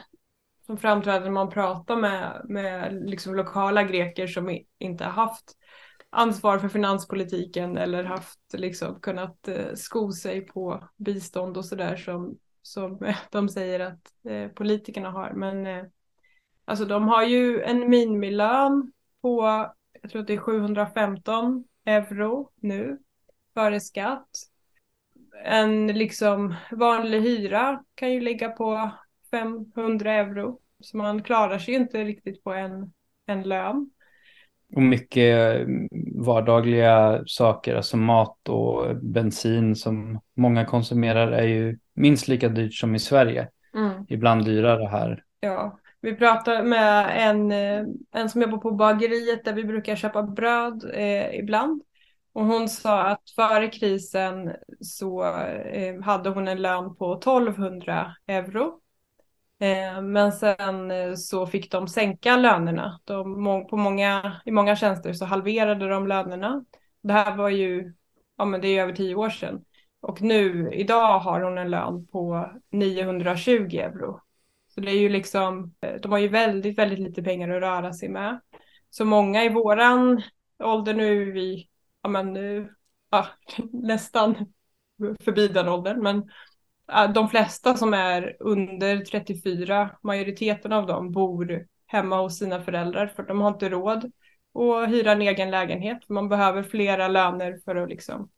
som 0.66 0.78
framträder 0.78 1.22
när 1.22 1.32
man 1.32 1.50
pratar 1.50 1.96
med, 1.96 2.42
med 2.44 3.04
liksom 3.10 3.36
lokala 3.36 3.84
greker 3.84 4.28
som 4.28 4.60
inte 4.80 5.04
har 5.04 5.12
haft 5.12 5.54
ansvar 6.10 6.60
för 6.60 6.70
finanspolitiken 6.70 7.78
eller 7.78 8.04
haft 8.04 8.40
liksom 8.54 9.00
kunnat 9.00 9.48
eh, 9.48 9.74
sko 9.76 10.12
sig 10.12 10.42
på 10.42 10.90
bistånd 10.98 11.58
och 11.58 11.66
sådär 11.66 11.96
som, 11.96 12.38
som 12.62 13.14
de 13.32 13.50
säger 13.50 13.80
att 13.80 14.02
eh, 14.30 14.48
politikerna 14.48 15.12
har. 15.12 15.32
Men 15.34 15.68
eh, 15.68 15.84
alltså 16.66 16.86
de 16.86 17.08
har 17.08 17.24
ju 17.24 17.62
en 17.62 17.90
minimilön 17.90 18.92
på, 19.22 19.44
jag 20.02 20.12
tror 20.12 20.22
att 20.22 20.28
det 20.28 20.34
är 20.34 20.38
715 20.38 21.64
euro 21.86 22.52
nu 22.62 22.98
före 23.54 23.80
skatt. 23.80 24.30
En 25.46 25.88
liksom 25.88 26.56
vanlig 26.72 27.22
hyra 27.22 27.84
kan 27.96 28.14
ju 28.14 28.20
ligga 28.20 28.50
på 28.50 28.92
500 29.32 30.14
euro. 30.14 30.60
Så 30.80 30.98
man 30.98 31.24
klarar 31.24 31.60
sig 31.60 31.74
inte 31.74 32.04
riktigt 32.04 32.44
på 32.44 32.54
en, 32.54 32.94
en 33.26 33.44
lön. 33.44 33.90
Och 34.76 34.82
mycket 34.82 35.60
vardagliga 36.16 37.24
saker, 37.26 37.76
alltså 37.76 37.98
mat 37.98 38.50
och 38.50 38.96
bensin 38.96 39.76
som 39.76 40.20
många 40.36 40.66
konsumerar 40.66 41.32
är 41.32 41.48
ju 41.48 41.78
minst 41.94 42.28
lika 42.28 42.50
dyrt 42.50 42.74
som 42.74 42.96
i 42.96 43.00
Sverige. 43.00 43.50
Mm. 43.76 44.06
Ibland 44.10 44.46
dyrare 44.46 44.88
här. 44.88 45.24
Ja, 45.40 45.80
vi 46.06 46.16
pratade 46.16 46.64
med 46.64 47.10
en, 47.30 47.52
eh, 47.52 47.84
en 48.12 48.30
som 48.30 48.42
jobbar 48.42 48.58
på 48.58 48.72
bageriet 48.72 49.46
där 49.46 49.54
vi 49.54 49.64
brukar 49.64 49.96
köpa 49.96 50.24
bröd 50.24 50.92
eh, 50.94 51.36
ibland. 51.40 51.82
Och 52.34 52.46
hon 52.46 52.70
sa 52.70 53.04
att 53.04 53.30
före 53.36 53.68
krisen 53.68 54.56
så 54.82 55.24
eh, 55.46 56.02
hade 56.04 56.30
hon 56.30 56.48
en 56.48 56.62
lön 56.62 56.96
på 56.96 57.14
1200 57.14 58.16
euro. 58.28 58.82
Eh, 59.60 60.02
men 60.02 60.32
sen 60.32 60.92
eh, 60.92 61.14
så 61.14 61.48
fick 61.48 61.72
de 61.72 61.88
sänka 61.88 62.38
lönerna. 62.38 63.00
De, 63.04 63.24
på 63.70 63.78
många, 63.78 64.42
I 64.46 64.52
många 64.52 64.76
tjänster 64.76 65.14
så 65.14 65.26
halverade 65.26 65.90
de 65.90 66.08
lönerna. 66.08 66.66
Det 67.04 67.14
här 67.14 67.36
var 67.36 67.50
ju, 67.50 67.94
ja 68.38 68.46
men 68.46 68.62
det 68.62 68.68
är 68.68 68.84
över 68.84 68.94
tio 68.94 69.16
år 69.16 69.30
sedan. 69.30 69.66
Och 70.02 70.22
nu, 70.22 70.72
idag 70.74 71.20
har 71.20 71.42
hon 71.42 71.58
en 71.58 71.72
lön 71.72 72.08
på 72.08 72.52
920 72.72 73.76
euro. 73.78 74.25
Så 74.76 74.82
det 74.82 74.92
är 74.92 75.00
ju 75.00 75.10
liksom, 75.10 75.74
eh, 75.82 75.94
de 76.02 76.12
har 76.12 76.20
ju 76.20 76.28
väldigt, 76.28 76.78
väldigt 76.78 77.00
lite 77.00 77.24
pengar 77.24 77.50
att 77.50 77.62
röra 77.62 77.94
sig 77.94 78.10
med. 78.10 78.42
Så 78.90 79.06
många 79.06 79.44
i 79.44 79.50
våran 79.50 80.22
ålder 80.64 80.94
nu 80.94 81.30
är 81.30 81.34
vi, 81.34 81.70
ja 82.04 82.10
men 82.10 82.34
nu, 82.34 82.74
ja, 83.10 83.28
nästan 83.72 84.36
förbi 85.20 85.48
den 85.48 85.70
åldern, 85.70 86.04
men 86.04 86.30
de 87.14 87.30
flesta 87.30 87.78
som 87.78 87.94
är 87.94 88.38
under 88.40 88.98
34, 88.98 89.90
majoriteten 90.04 90.74
av 90.74 90.86
dem 90.86 91.12
bor 91.12 91.66
hemma 91.86 92.22
hos 92.22 92.38
sina 92.38 92.62
föräldrar 92.62 93.08
för 93.08 93.24
de 93.24 93.42
har 93.42 93.48
inte 93.50 93.70
råd 93.70 94.12
att 94.54 94.90
hyra 94.90 95.12
en 95.12 95.22
egen 95.22 95.52
lägenhet. 95.52 96.10
Man 96.10 96.30
behöver 96.30 96.64
flera 96.64 97.08
löner 97.08 97.60
för 97.66 97.76
att 97.76 97.90
liksom 97.90 98.30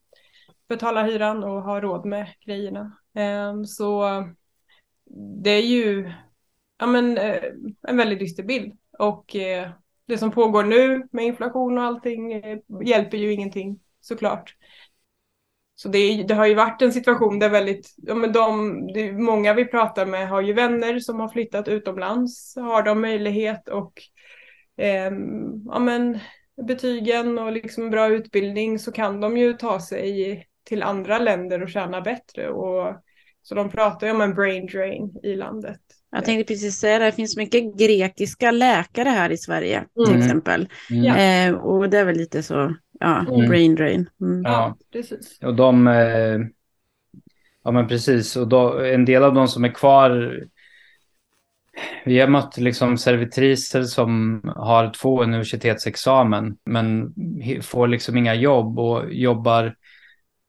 betala 0.67 1.03
hyran 1.03 1.43
och 1.43 1.61
ha 1.63 1.81
råd 1.81 2.05
med 2.05 2.27
grejerna. 2.45 2.97
Ehm, 3.13 3.65
så 3.65 4.03
det 5.43 5.49
är 5.49 5.61
ju 5.61 6.13
ja, 6.79 6.87
men, 6.87 7.17
eh, 7.17 7.43
en 7.87 7.97
väldigt 7.97 8.19
dyster 8.19 8.43
bild. 8.43 8.73
Och 8.99 9.35
eh, 9.35 9.69
det 10.05 10.17
som 10.17 10.31
pågår 10.31 10.63
nu 10.63 11.07
med 11.11 11.25
inflation 11.25 11.77
och 11.77 11.83
allting 11.83 12.33
eh, 12.33 12.57
hjälper 12.85 13.17
ju 13.17 13.33
ingenting 13.33 13.79
såklart. 14.01 14.55
Så 15.75 15.89
det, 15.89 16.23
det, 16.23 16.33
har 16.33 16.45
ju 16.45 16.55
varit 16.55 16.81
en 16.81 16.93
situation 16.93 17.39
där 17.39 17.49
väldigt, 17.49 17.95
ja 17.97 18.15
men 18.15 18.31
de, 18.31 19.23
många 19.23 19.53
vi 19.53 19.65
pratar 19.65 20.05
med 20.05 20.29
har 20.29 20.41
ju 20.41 20.53
vänner 20.53 20.99
som 20.99 21.19
har 21.19 21.29
flyttat 21.29 21.67
utomlands. 21.67 22.55
Har 22.55 22.83
de 22.83 23.01
möjlighet 23.01 23.69
och 23.69 24.01
eh, 24.77 25.11
ja 25.65 25.79
men 25.79 26.19
betygen 26.67 27.39
och 27.39 27.51
liksom 27.51 27.89
bra 27.89 28.07
utbildning 28.07 28.79
så 28.79 28.91
kan 28.91 29.19
de 29.19 29.37
ju 29.37 29.53
ta 29.53 29.79
sig 29.79 30.47
till 30.63 30.83
andra 30.83 31.19
länder 31.19 31.63
och 31.63 31.69
tjäna 31.69 32.01
bättre. 32.01 32.49
Och, 32.49 32.95
så 33.47 33.55
de 33.55 33.69
pratar 33.69 34.07
ju 34.07 34.13
om 34.13 34.21
en 34.21 34.33
brain 34.33 34.65
drain 34.65 35.19
i 35.23 35.35
landet. 35.35 35.79
Jag 36.11 36.25
tänkte 36.25 36.53
precis 36.53 36.75
säga 36.75 36.99
det, 36.99 37.05
det 37.05 37.11
finns 37.11 37.37
mycket 37.37 37.77
grekiska 37.77 38.51
läkare 38.51 39.09
här 39.09 39.29
i 39.29 39.37
Sverige 39.37 39.85
till 40.05 40.13
mm. 40.13 40.21
exempel. 40.21 40.67
Mm. 40.89 41.53
Eh, 41.53 41.59
och 41.59 41.89
det 41.89 41.97
är 41.97 42.05
väl 42.05 42.17
lite 42.17 42.43
så 42.43 42.75
Ja, 42.99 43.19
mm. 43.19 43.49
brain 43.49 43.75
drain. 43.75 44.09
Mm. 44.21 44.41
Ja, 44.43 44.77
precis. 44.93 45.39
Och 45.43 45.55
de... 45.55 45.87
Eh, 45.87 46.39
ja, 47.63 47.71
men 47.71 47.87
precis. 47.87 48.35
Och 48.35 48.47
då, 48.47 48.79
en 48.79 49.05
del 49.05 49.23
av 49.23 49.33
de 49.33 49.47
som 49.47 49.65
är 49.65 49.73
kvar... 49.73 50.43
Vi 52.05 52.19
har 52.19 52.27
mött 52.27 52.57
liksom 52.57 52.97
servitriser 52.97 53.83
som 53.83 54.41
har 54.55 54.93
två 54.93 55.23
universitetsexamen 55.23 56.57
men 56.65 57.13
får 57.61 57.87
liksom 57.87 58.17
inga 58.17 58.35
jobb 58.35 58.79
och 58.79 59.13
jobbar 59.13 59.75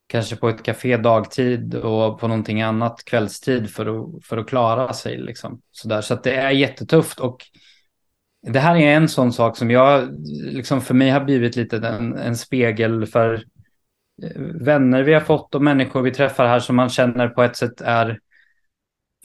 kanske 0.09 0.37
på 0.37 0.49
ett 0.49 0.63
café 0.63 0.97
dagtid 0.97 1.75
och 1.75 2.21
på 2.21 2.29
någonting 2.29 2.63
annat 2.63 3.05
kvällstid 3.05 3.71
för 3.71 3.87
att, 3.87 4.25
för 4.25 4.37
att 4.37 4.49
klara 4.49 4.93
sig. 4.93 5.19
Liksom. 5.19 5.61
Så, 5.71 5.89
där. 5.89 6.01
så 6.01 6.15
att 6.15 6.25
det 6.25 6.35
är 6.35 6.51
jättetufft. 6.51 7.21
Och 7.21 7.45
det 8.47 8.61
här 8.61 8.77
är 8.77 8.97
en 8.97 9.09
sån 9.09 9.33
sak 9.33 9.57
som 9.57 9.71
jag, 9.71 10.09
liksom 10.29 10.81
för 10.81 10.95
mig 10.95 11.11
har 11.11 11.25
blivit 11.25 11.57
lite 11.57 11.77
en, 11.77 12.17
en 12.17 12.37
spegel 12.37 13.07
för 13.07 13.35
eh, 14.23 14.41
vänner 14.41 15.03
vi 15.03 15.15
har 15.15 15.21
fått 15.21 15.55
och 15.55 15.63
människor 15.63 16.03
vi 16.03 16.11
träffar 16.11 16.47
här 16.47 16.61
som 16.61 16.77
man 16.77 16.89
känner 16.89 17.29
på 17.29 17.43
ett 17.43 17.57
sätt 17.57 17.81
är 17.81 18.19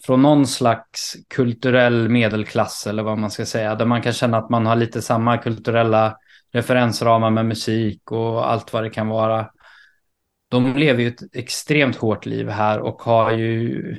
från 0.05 0.21
någon 0.21 0.47
slags 0.47 1.15
kulturell 1.27 2.09
medelklass 2.09 2.87
eller 2.87 3.03
vad 3.03 3.17
man 3.17 3.31
ska 3.31 3.45
säga. 3.45 3.75
Där 3.75 3.85
man 3.85 4.01
kan 4.01 4.13
känna 4.13 4.37
att 4.37 4.49
man 4.49 4.65
har 4.65 4.75
lite 4.75 5.01
samma 5.01 5.37
kulturella 5.37 6.17
referensramar 6.53 7.29
med 7.29 7.45
musik 7.45 8.11
och 8.11 8.51
allt 8.51 8.73
vad 8.73 8.83
det 8.83 8.89
kan 8.89 9.07
vara. 9.07 9.49
De 10.53 10.73
lever 10.73 11.01
ju 11.01 11.07
ett 11.07 11.35
extremt 11.35 11.95
hårt 11.95 12.25
liv 12.25 12.49
här 12.49 12.79
och 12.79 13.01
har 13.01 13.31
ju 13.31 13.97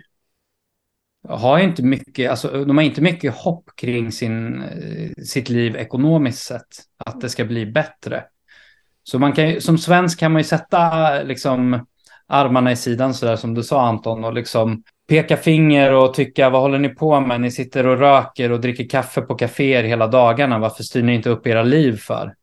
har 1.29 1.59
inte 1.59 1.83
mycket, 1.83 2.31
alltså, 2.31 2.65
de 2.65 2.77
har 2.77 2.85
inte 2.85 3.01
mycket 3.01 3.35
hopp 3.35 3.71
kring 3.77 4.13
sin, 4.13 4.63
eh, 4.63 5.25
sitt 5.25 5.49
liv 5.49 5.77
ekonomiskt 5.77 6.43
sett. 6.43 6.67
Att 7.05 7.21
det 7.21 7.29
ska 7.29 7.45
bli 7.45 7.67
bättre. 7.67 8.25
Så 9.03 9.19
man 9.19 9.33
kan, 9.33 9.61
som 9.61 9.79
svensk 9.79 10.19
kan 10.19 10.33
man 10.33 10.41
ju 10.41 10.45
sätta 10.45 11.23
liksom, 11.23 11.87
armarna 12.27 12.73
i 12.73 12.77
sidan 12.77 13.15
sådär 13.15 13.37
som 13.37 13.55
du 13.55 13.63
sa 13.63 13.87
Anton 13.87 14.25
och 14.25 14.35
liksom 14.35 14.83
peka 15.09 15.37
finger 15.37 15.93
och 15.93 16.15
tycka 16.15 16.51
vad 16.51 16.63
håller 16.63 16.79
ni 16.79 16.89
på 16.89 17.21
med? 17.21 17.41
Ni 17.41 17.51
sitter 17.51 17.87
och 17.87 17.99
röker 17.99 18.53
och 18.53 18.61
dricker 18.61 18.89
kaffe 18.89 19.21
på 19.21 19.35
kaféer 19.35 19.85
hela 19.85 20.07
dagarna. 20.07 20.59
Varför 20.59 20.83
styr 20.83 21.03
ni 21.03 21.15
inte 21.15 21.31
upp 21.31 21.47
era 21.47 21.63
liv 21.63 21.97
för? 21.97 22.35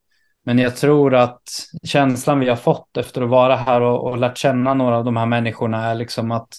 Men 0.45 0.59
jag 0.59 0.75
tror 0.75 1.15
att 1.15 1.41
känslan 1.83 2.39
vi 2.39 2.49
har 2.49 2.55
fått 2.55 2.97
efter 2.97 3.21
att 3.21 3.29
vara 3.29 3.55
här 3.55 3.81
och, 3.81 4.03
och 4.09 4.17
lärt 4.17 4.37
känna 4.37 4.73
några 4.73 4.97
av 4.97 5.05
de 5.05 5.17
här 5.17 5.25
människorna 5.25 5.85
är 5.85 5.95
liksom 5.95 6.31
att 6.31 6.49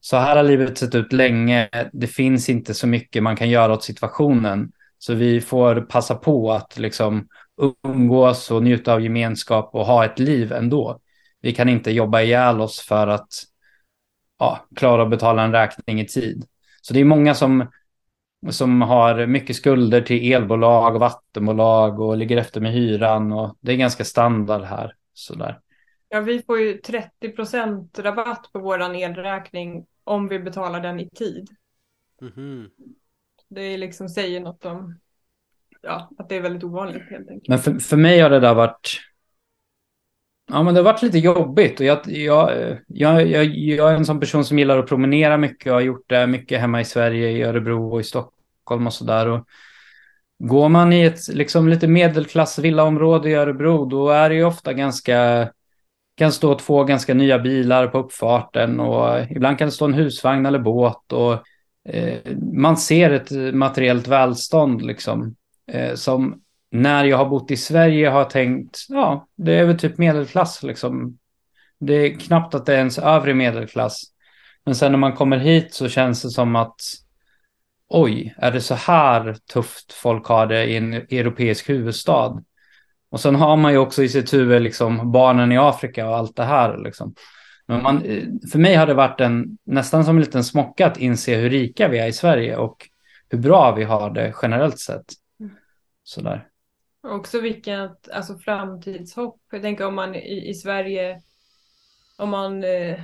så 0.00 0.16
här 0.16 0.36
har 0.36 0.42
livet 0.42 0.78
sett 0.78 0.94
ut 0.94 1.12
länge. 1.12 1.68
Det 1.92 2.06
finns 2.06 2.48
inte 2.48 2.74
så 2.74 2.86
mycket 2.86 3.22
man 3.22 3.36
kan 3.36 3.50
göra 3.50 3.72
åt 3.72 3.84
situationen. 3.84 4.72
Så 4.98 5.14
vi 5.14 5.40
får 5.40 5.80
passa 5.80 6.14
på 6.14 6.52
att 6.52 6.78
liksom 6.78 7.28
umgås 7.86 8.50
och 8.50 8.62
njuta 8.62 8.92
av 8.92 9.02
gemenskap 9.02 9.70
och 9.74 9.86
ha 9.86 10.04
ett 10.04 10.18
liv 10.18 10.52
ändå. 10.52 11.00
Vi 11.40 11.54
kan 11.54 11.68
inte 11.68 11.90
jobba 11.90 12.20
ihjäl 12.20 12.60
oss 12.60 12.80
för 12.80 13.06
att 13.06 13.28
ja, 14.38 14.66
klara 14.76 15.02
att 15.02 15.10
betala 15.10 15.42
en 15.42 15.52
räkning 15.52 16.00
i 16.00 16.06
tid. 16.06 16.44
Så 16.80 16.94
det 16.94 17.00
är 17.00 17.04
många 17.04 17.34
som, 17.34 17.66
som 18.50 18.82
har 18.82 19.26
mycket 19.26 19.56
skulder 19.56 20.00
till 20.00 20.32
elbolag 20.32 20.94
och 20.94 21.00
vattenbolag 21.00 22.00
och 22.00 22.16
ligger 22.16 22.36
efter 22.36 22.60
med 22.60 22.72
hyran 22.72 23.32
och 23.32 23.56
det 23.60 23.72
är 23.72 23.76
ganska 23.76 24.04
standard 24.04 24.62
här. 24.62 24.94
Sådär. 25.12 25.60
Ja, 26.08 26.20
vi 26.20 26.42
får 26.42 26.60
ju 26.60 26.74
30 26.74 27.28
procent 27.28 27.98
rabatt 27.98 28.50
på 28.52 28.58
vår 28.58 28.96
elräkning 28.96 29.86
om 30.04 30.28
vi 30.28 30.38
betalar 30.38 30.80
den 30.80 31.00
i 31.00 31.10
tid. 31.10 31.48
Mm 32.20 32.32
-hmm. 32.32 32.70
Det 33.48 33.76
liksom 33.76 34.08
säger 34.08 34.40
något 34.40 34.64
om 34.64 34.98
ja, 35.82 36.10
att 36.18 36.28
det 36.28 36.36
är 36.36 36.40
väldigt 36.40 36.64
ovanligt 36.64 37.02
helt 37.10 37.28
enkelt. 37.28 37.48
Men 37.48 37.58
för, 37.58 37.78
för 37.78 37.96
mig 37.96 38.20
har 38.20 38.30
det 38.30 38.40
där 38.40 38.54
varit 38.54 39.00
Ja, 40.46 40.62
men 40.62 40.74
det 40.74 40.80
har 40.80 40.84
varit 40.84 41.02
lite 41.02 41.18
jobbigt. 41.18 41.80
Och 41.80 41.86
jag, 41.86 42.00
jag, 42.06 42.50
jag, 42.86 43.26
jag, 43.26 43.44
jag 43.44 43.90
är 43.90 43.96
en 43.96 44.06
sån 44.06 44.20
person 44.20 44.44
som 44.44 44.58
gillar 44.58 44.78
att 44.78 44.88
promenera 44.88 45.36
mycket 45.36 45.66
och 45.66 45.72
har 45.72 45.80
gjort 45.80 46.08
det 46.08 46.26
mycket 46.26 46.60
hemma 46.60 46.80
i 46.80 46.84
Sverige, 46.84 47.30
i 47.30 47.42
Örebro 47.42 47.92
och 47.92 48.00
i 48.00 48.04
Stockholm 48.04 48.33
och 48.70 48.92
sådär. 48.92 49.42
Går 50.38 50.68
man 50.68 50.92
i 50.92 51.02
ett 51.02 51.28
liksom, 51.28 51.68
lite 51.68 51.88
medelklass 51.88 52.58
villaområde 52.58 53.30
i 53.30 53.34
Örebro, 53.34 53.84
då 53.84 54.10
är 54.10 54.28
det 54.28 54.34
ju 54.34 54.44
ofta 54.44 54.72
ganska... 54.72 55.50
kan 56.16 56.32
stå 56.32 56.58
två 56.58 56.84
ganska 56.84 57.14
nya 57.14 57.38
bilar 57.38 57.86
på 57.86 57.98
uppfarten 57.98 58.80
och 58.80 59.30
ibland 59.30 59.58
kan 59.58 59.68
det 59.68 59.72
stå 59.72 59.84
en 59.84 59.94
husvagn 59.94 60.46
eller 60.46 60.58
båt. 60.58 61.12
Och, 61.12 61.32
eh, 61.88 62.18
man 62.52 62.76
ser 62.76 63.10
ett 63.10 63.54
materiellt 63.54 64.08
välstånd 64.08 64.82
liksom, 64.82 65.34
eh, 65.72 65.94
som 65.94 66.40
när 66.70 67.04
jag 67.04 67.16
har 67.16 67.28
bott 67.28 67.50
i 67.50 67.56
Sverige 67.56 68.08
har 68.08 68.24
tänkt, 68.24 68.78
ja, 68.88 69.26
det 69.36 69.52
är 69.54 69.64
väl 69.64 69.78
typ 69.78 69.98
medelklass 69.98 70.62
liksom. 70.62 71.18
Det 71.80 71.94
är 71.94 72.20
knappt 72.20 72.54
att 72.54 72.66
det 72.66 72.74
är 72.74 72.78
ens 72.78 72.98
övre 72.98 73.34
medelklass. 73.34 74.02
Men 74.64 74.74
sen 74.74 74.92
när 74.92 74.98
man 74.98 75.12
kommer 75.12 75.38
hit 75.38 75.74
så 75.74 75.88
känns 75.88 76.22
det 76.22 76.30
som 76.30 76.56
att 76.56 76.80
oj, 77.94 78.34
är 78.38 78.52
det 78.52 78.60
så 78.60 78.74
här 78.74 79.36
tufft 79.52 79.92
folk 79.92 80.26
har 80.26 80.46
det 80.46 80.64
i 80.66 80.76
en 80.76 80.94
europeisk 80.94 81.68
huvudstad? 81.68 82.42
Och 83.10 83.20
sen 83.20 83.34
har 83.34 83.56
man 83.56 83.72
ju 83.72 83.78
också 83.78 84.02
i 84.02 84.08
sitt 84.08 84.34
huvud 84.34 84.62
liksom 84.62 85.12
barnen 85.12 85.52
i 85.52 85.58
Afrika 85.58 86.08
och 86.08 86.16
allt 86.16 86.36
det 86.36 86.44
här 86.44 86.78
liksom. 86.78 87.14
Men 87.66 87.82
man, 87.82 88.00
för 88.52 88.58
mig 88.58 88.74
har 88.74 88.86
det 88.86 88.94
varit 88.94 89.20
en, 89.20 89.58
nästan 89.64 90.04
som 90.04 90.16
en 90.16 90.22
liten 90.22 90.44
smocka 90.44 90.86
att 90.86 90.98
inse 90.98 91.36
hur 91.36 91.50
rika 91.50 91.88
vi 91.88 91.98
är 91.98 92.06
i 92.06 92.12
Sverige 92.12 92.56
och 92.56 92.88
hur 93.28 93.38
bra 93.38 93.74
vi 93.74 93.84
har 93.84 94.10
det 94.10 94.34
generellt 94.42 94.78
sett. 94.78 95.04
Sådär. 96.04 96.48
Också 97.06 97.40
vilket 97.40 98.10
alltså, 98.10 98.38
framtidshopp. 98.38 99.40
Jag 99.50 99.62
tänker 99.62 99.86
om 99.86 99.94
man 99.94 100.14
i, 100.14 100.48
i 100.48 100.54
Sverige, 100.54 101.20
om 102.18 102.30
man 102.30 102.64
eh, 102.64 103.00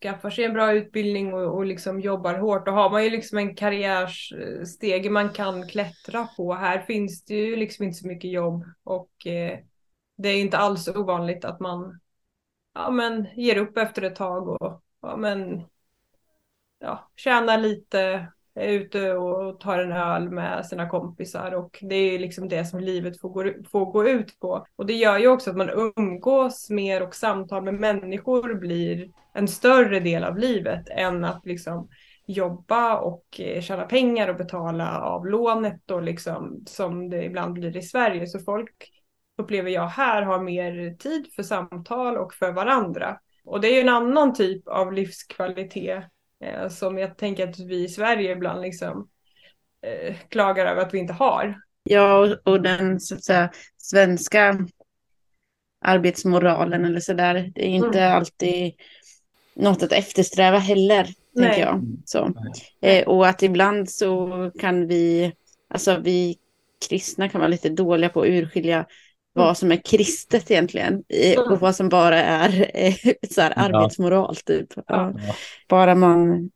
skaffar 0.00 0.30
sig 0.30 0.44
en 0.44 0.52
bra 0.52 0.72
utbildning 0.72 1.34
och, 1.34 1.56
och 1.56 1.66
liksom 1.66 2.00
jobbar 2.00 2.34
hårt, 2.34 2.66
då 2.66 2.72
har 2.72 2.90
man 2.90 3.04
ju 3.04 3.10
liksom 3.10 3.38
en 3.38 3.56
karriärstege 3.56 5.10
man 5.10 5.32
kan 5.32 5.68
klättra 5.68 6.26
på. 6.36 6.54
Här 6.54 6.78
finns 6.78 7.24
det 7.24 7.34
ju 7.34 7.56
liksom 7.56 7.84
inte 7.84 7.98
så 7.98 8.06
mycket 8.06 8.30
jobb 8.30 8.64
och 8.84 9.26
eh, 9.26 9.58
det 10.16 10.28
är 10.28 10.40
inte 10.40 10.58
alls 10.58 10.88
ovanligt 10.88 11.44
att 11.44 11.60
man 11.60 12.00
ja, 12.74 12.90
men, 12.90 13.26
ger 13.34 13.56
upp 13.56 13.76
efter 13.76 14.02
ett 14.02 14.16
tag 14.16 14.48
och 14.48 14.82
ja, 15.00 15.16
men, 15.16 15.62
ja, 16.78 17.10
tjänar 17.16 17.58
lite 17.58 18.28
är 18.54 18.68
ute 18.68 19.12
och 19.12 19.60
tar 19.60 19.78
en 19.78 19.92
öl 19.92 20.30
med 20.30 20.66
sina 20.66 20.88
kompisar 20.88 21.54
och 21.54 21.78
det 21.82 21.94
är 21.94 22.18
liksom 22.18 22.48
det 22.48 22.64
som 22.64 22.80
livet 22.80 23.20
får 23.20 23.28
gå, 23.28 23.52
får 23.70 23.86
gå 23.86 24.08
ut 24.08 24.40
på. 24.40 24.66
Och 24.76 24.86
det 24.86 24.92
gör 24.92 25.18
ju 25.18 25.28
också 25.28 25.50
att 25.50 25.56
man 25.56 25.92
umgås 25.96 26.70
mer 26.70 27.02
och 27.02 27.14
samtal 27.14 27.62
med 27.62 27.74
människor 27.74 28.54
blir 28.54 29.10
en 29.34 29.48
större 29.48 30.00
del 30.00 30.24
av 30.24 30.38
livet 30.38 30.88
än 30.88 31.24
att 31.24 31.46
liksom 31.46 31.88
jobba 32.26 32.96
och 32.98 33.40
eh, 33.40 33.62
tjäna 33.62 33.84
pengar 33.84 34.28
och 34.28 34.36
betala 34.36 35.00
av 35.00 35.26
lånet 35.26 35.90
och 35.90 36.02
liksom 36.02 36.64
som 36.66 37.10
det 37.10 37.24
ibland 37.24 37.52
blir 37.52 37.76
i 37.76 37.82
Sverige. 37.82 38.26
Så 38.26 38.38
folk 38.38 38.90
upplever 39.38 39.70
jag 39.70 39.86
här 39.86 40.22
har 40.22 40.42
mer 40.42 40.94
tid 40.94 41.26
för 41.36 41.42
samtal 41.42 42.16
och 42.16 42.34
för 42.34 42.52
varandra. 42.52 43.18
Och 43.44 43.60
det 43.60 43.68
är 43.68 43.74
ju 43.74 43.80
en 43.80 43.88
annan 43.88 44.34
typ 44.34 44.68
av 44.68 44.92
livskvalitet 44.92 46.04
eh, 46.44 46.68
som 46.68 46.98
jag 46.98 47.18
tänker 47.18 47.48
att 47.48 47.58
vi 47.58 47.84
i 47.84 47.88
Sverige 47.88 48.32
ibland 48.32 48.62
liksom 48.62 49.08
eh, 49.86 50.16
klagar 50.28 50.66
över 50.66 50.82
att 50.82 50.94
vi 50.94 50.98
inte 50.98 51.12
har. 51.12 51.60
Ja, 51.84 52.18
och, 52.18 52.52
och 52.52 52.62
den 52.62 53.00
så 53.00 53.14
att 53.14 53.24
säga 53.24 53.50
svenska 53.76 54.66
arbetsmoralen 55.84 56.84
eller 56.84 57.00
så 57.00 57.12
där, 57.12 57.34
det 57.54 57.66
är 57.66 57.70
inte 57.70 58.00
mm. 58.00 58.16
alltid 58.16 58.72
något 59.54 59.82
att 59.82 59.92
eftersträva 59.92 60.58
heller, 60.58 61.08
Nej. 61.34 61.48
tänker 61.48 61.66
jag. 61.66 61.84
Så. 62.04 62.32
Eh, 62.80 63.08
och 63.08 63.26
att 63.26 63.42
ibland 63.42 63.90
så 63.90 64.50
kan 64.58 64.86
vi, 64.86 65.32
alltså 65.68 65.98
vi 66.02 66.36
kristna 66.88 67.28
kan 67.28 67.40
vara 67.40 67.48
lite 67.48 67.68
dåliga 67.68 68.10
på 68.10 68.20
att 68.20 68.28
urskilja 68.28 68.86
vad 69.32 69.58
som 69.58 69.72
är 69.72 69.76
kristet 69.76 70.50
egentligen 70.50 71.04
och 71.50 71.60
vad 71.60 71.76
som 71.76 71.88
bara 71.88 72.22
är 72.22 72.70
eh, 72.74 72.94
så 73.30 73.40
här, 73.40 73.52
arbetsmoral. 73.56 74.36
Typ. 74.36 74.68
Ja. 74.86 75.12
Bara 75.68 75.94
man 75.94 76.50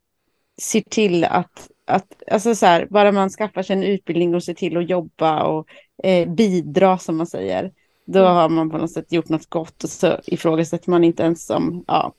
ser 0.62 0.80
till 0.80 1.24
att, 1.24 1.70
att 1.86 2.22
alltså 2.30 2.54
så 2.54 2.66
här, 2.66 2.86
bara 2.90 3.12
man 3.12 3.30
skaffar 3.30 3.62
sig 3.62 3.76
en 3.76 3.82
utbildning 3.82 4.34
och 4.34 4.42
ser 4.42 4.54
till 4.54 4.76
att 4.76 4.90
jobba 4.90 5.42
och 5.42 5.68
eh, 6.02 6.28
bidra 6.28 6.98
som 6.98 7.16
man 7.16 7.26
säger, 7.26 7.72
då 8.04 8.18
mm. 8.18 8.32
har 8.32 8.48
man 8.48 8.70
på 8.70 8.78
något 8.78 8.92
sätt 8.92 9.12
gjort 9.12 9.28
något 9.28 9.50
gott 9.50 9.84
och 9.84 9.90
så 9.90 10.20
ifrågasätter 10.26 10.90
man 10.90 11.04
inte 11.04 11.22
ens 11.22 11.46
som, 11.46 11.84
ja, 11.86 12.12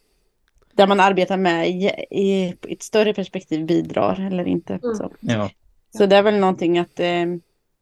där 0.78 0.88
man 0.88 0.99
arbetar 0.99 1.38
med 1.38 1.69
i, 1.69 1.91
i 2.11 2.55
ett 2.69 2.84
större 2.84 3.13
perspektiv 3.13 3.65
bidrar 3.65 4.28
eller 4.28 4.47
inte. 4.47 4.80
Mm. 4.84 4.95
Så. 4.95 5.11
Ja. 5.19 5.49
så 5.97 6.05
det 6.05 6.15
är 6.15 6.23
väl 6.23 6.39
någonting 6.39 6.80
att 6.80 6.99
eh, 6.99 7.25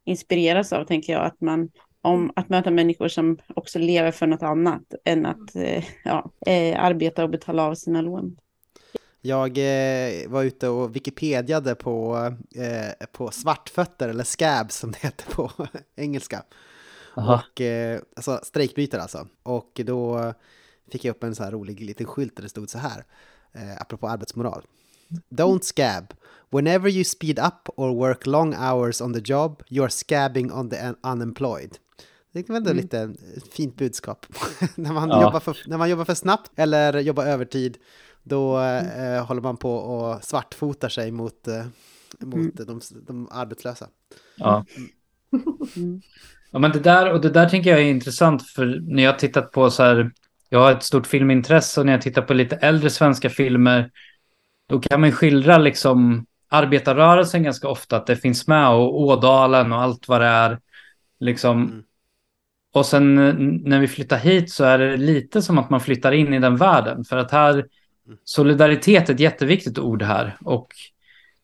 inspireras 0.05 0.73
av, 0.73 0.85
tänker 0.85 1.13
jag, 1.13 1.25
att 1.25 1.41
man 1.41 1.69
om 2.01 2.31
att 2.35 2.49
möta 2.49 2.71
människor 2.71 3.07
som 3.07 3.37
också 3.55 3.79
lever 3.79 4.11
för 4.11 4.27
något 4.27 4.43
annat 4.43 4.93
än 5.05 5.25
att 5.25 5.55
eh, 5.55 5.83
ja, 6.03 6.31
eh, 6.45 6.83
arbeta 6.83 7.23
och 7.23 7.29
betala 7.29 7.63
av 7.63 7.75
sina 7.75 8.01
lån. 8.01 8.37
Jag 9.21 9.57
eh, 9.57 10.29
var 10.29 10.43
ute 10.43 10.67
och 10.67 10.95
wikipediade 10.95 11.75
på, 11.75 12.15
eh, 12.55 13.07
på 13.11 13.31
svartfötter, 13.31 14.09
eller 14.09 14.23
scabs 14.23 14.75
som 14.75 14.91
det 14.91 14.97
heter 15.01 15.31
på 15.31 15.51
engelska. 15.95 16.43
Aha. 17.17 17.43
Och, 17.51 17.61
eh, 17.61 17.99
alltså 18.15 18.39
strejkbrytare 18.43 19.01
alltså. 19.01 19.27
Och 19.43 19.81
då 19.85 20.33
fick 20.91 21.05
jag 21.05 21.15
upp 21.15 21.23
en 21.23 21.35
så 21.35 21.43
här 21.43 21.51
rolig 21.51 21.81
liten 21.81 22.07
skylt 22.07 22.35
där 22.35 22.43
det 22.43 22.49
stod 22.49 22.69
så 22.69 22.77
här, 22.77 23.05
eh, 23.53 23.81
apropå 23.81 24.07
arbetsmoral. 24.07 24.61
Don't 25.29 25.61
scab. 25.61 26.13
Whenever 26.49 26.89
you 26.89 27.03
speed 27.03 27.39
up 27.39 27.69
or 27.75 27.95
work 27.95 28.25
long 28.25 28.53
hours 28.53 29.01
on 29.01 29.13
the 29.13 29.21
job, 29.33 29.63
you 29.69 29.83
are 29.83 29.89
scabbing 29.89 30.51
on 30.51 30.69
the 30.69 30.93
unemployed. 31.03 31.77
Det 32.31 32.49
är 32.49 32.53
väl 32.53 32.63
mm. 32.63 32.77
lite 32.77 33.13
fint 33.51 33.75
budskap. 33.75 34.25
när, 34.75 34.93
man 34.93 35.09
ja. 35.09 35.21
jobbar 35.21 35.39
för, 35.39 35.57
när 35.67 35.77
man 35.77 35.89
jobbar 35.89 36.05
för 36.05 36.13
snabbt 36.13 36.51
eller 36.55 36.99
jobbar 36.99 37.25
övertid, 37.25 37.77
då 38.23 38.57
mm. 38.57 39.15
eh, 39.15 39.25
håller 39.25 39.41
man 39.41 39.57
på 39.57 39.75
och 39.75 40.23
svartfotar 40.23 40.89
sig 40.89 41.11
mot, 41.11 41.47
eh, 41.47 41.65
mot 42.19 42.35
mm. 42.35 42.51
de, 42.55 42.81
de 43.07 43.27
arbetslösa. 43.31 43.87
Ja. 44.35 44.65
Mm. 45.75 46.01
ja, 46.51 46.59
men 46.59 46.71
det 46.71 46.79
där, 46.79 47.11
och 47.11 47.21
det 47.21 47.29
där 47.29 47.49
tänker 47.49 47.69
jag 47.69 47.79
är 47.79 47.85
intressant, 47.85 48.43
för 48.43 48.79
när 48.81 49.03
jag 49.03 49.11
har 49.11 49.19
tittat 49.19 49.51
på 49.51 49.71
så 49.71 49.83
här, 49.83 50.11
jag 50.49 50.59
har 50.59 50.71
ett 50.71 50.83
stort 50.83 51.07
filmintresse 51.07 51.79
och 51.79 51.85
när 51.85 51.93
jag 51.93 52.01
tittar 52.01 52.21
på 52.21 52.33
lite 52.33 52.55
äldre 52.55 52.89
svenska 52.89 53.29
filmer, 53.29 53.91
då 54.69 54.79
kan 54.79 55.01
man 55.01 55.11
skildra 55.11 55.57
liksom 55.57 56.25
arbetarrörelsen 56.49 57.43
ganska 57.43 57.67
ofta, 57.67 57.97
att 57.97 58.07
det 58.07 58.15
finns 58.15 58.47
med 58.47 58.69
och 58.69 59.01
Ådalen 59.01 59.73
och 59.73 59.81
allt 59.81 60.07
vad 60.07 60.21
det 60.21 60.27
är. 60.27 60.59
Liksom, 61.19 61.63
mm. 61.63 61.83
Och 62.73 62.85
sen 62.85 63.17
eh, 63.17 63.33
när 63.69 63.79
vi 63.79 63.87
flyttar 63.87 64.17
hit 64.17 64.51
så 64.51 64.63
är 64.63 64.77
det 64.77 64.97
lite 64.97 65.41
som 65.41 65.57
att 65.57 65.69
man 65.69 65.81
flyttar 65.81 66.11
in 66.11 66.33
i 66.33 66.39
den 66.39 66.55
världen. 66.55 67.05
För 67.05 67.17
att 67.17 67.31
här, 67.31 67.65
solidaritet 68.23 69.09
är 69.09 69.13
ett 69.13 69.19
jätteviktigt 69.19 69.79
ord 69.79 70.01
här. 70.01 70.37
Och 70.41 70.67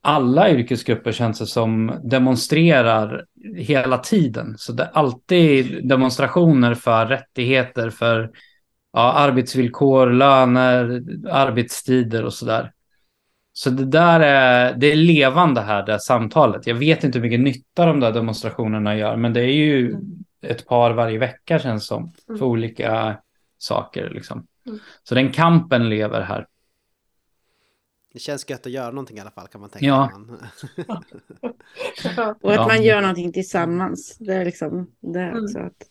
alla 0.02 0.50
yrkesgrupper 0.50 1.12
känns 1.12 1.40
det 1.40 1.48
som 1.48 2.00
demonstrerar 2.04 3.26
hela 3.56 3.98
tiden. 3.98 4.58
Så 4.58 4.72
det 4.72 4.84
är 4.84 4.90
alltid 4.94 5.88
demonstrationer 5.88 6.74
för 6.74 7.06
rättigheter, 7.06 7.90
för 7.90 8.32
ja, 8.94 9.14
arbetsvillkor, 9.14 10.12
löner, 10.12 11.04
arbetstider 11.30 12.26
och 12.26 12.34
sådär. 12.34 12.74
Så 13.54 13.70
det 13.70 13.86
där 13.86 14.20
är, 14.20 14.76
det 14.76 14.92
är 14.92 14.96
levande 14.96 15.62
här, 15.62 15.86
det 15.86 15.92
här 15.92 16.00
samtalet. 16.00 16.68
Jag 16.68 16.76
vet 16.76 17.04
inte 17.04 17.20
hur 17.20 17.24
mycket 17.24 17.40
nytta 17.40 17.86
de 17.86 18.00
där 18.00 18.12
demonstrationerna 18.12 18.96
gör, 18.96 19.16
men 19.16 19.34
det 19.34 19.42
är 19.42 19.54
ju 19.54 19.96
ett 20.42 20.68
par 20.68 20.92
varje 20.92 21.18
vecka 21.18 21.60
känns 21.60 21.88
som. 21.88 22.14
Mm. 22.28 22.40
För 22.40 22.46
olika 22.46 23.18
saker 23.58 24.10
liksom. 24.10 24.48
Mm. 24.66 24.80
Så 25.04 25.16
den 25.16 25.32
kampen 25.32 25.90
lever 25.90 26.22
här. 26.22 26.48
Det 28.14 28.20
känns 28.20 28.50
gött 28.50 28.66
att 28.66 28.72
göra 28.72 28.92
någonting 28.92 29.18
i 29.18 29.20
alla 29.20 29.32
fall 29.32 29.48
kan 29.48 29.62
man 29.62 29.70
tänka. 29.70 29.86
Ja. 29.86 30.12
och 32.42 32.54
att 32.54 32.68
man 32.68 32.84
gör 32.84 33.02
någonting 33.02 33.34
tillsammans. 33.34 34.18
Det 34.20 34.34
är 34.34 34.46
liksom 34.46 34.92
det 35.00 35.20
är 35.20 35.30
mm. 35.30 35.44
också 35.44 35.60
att 35.60 35.90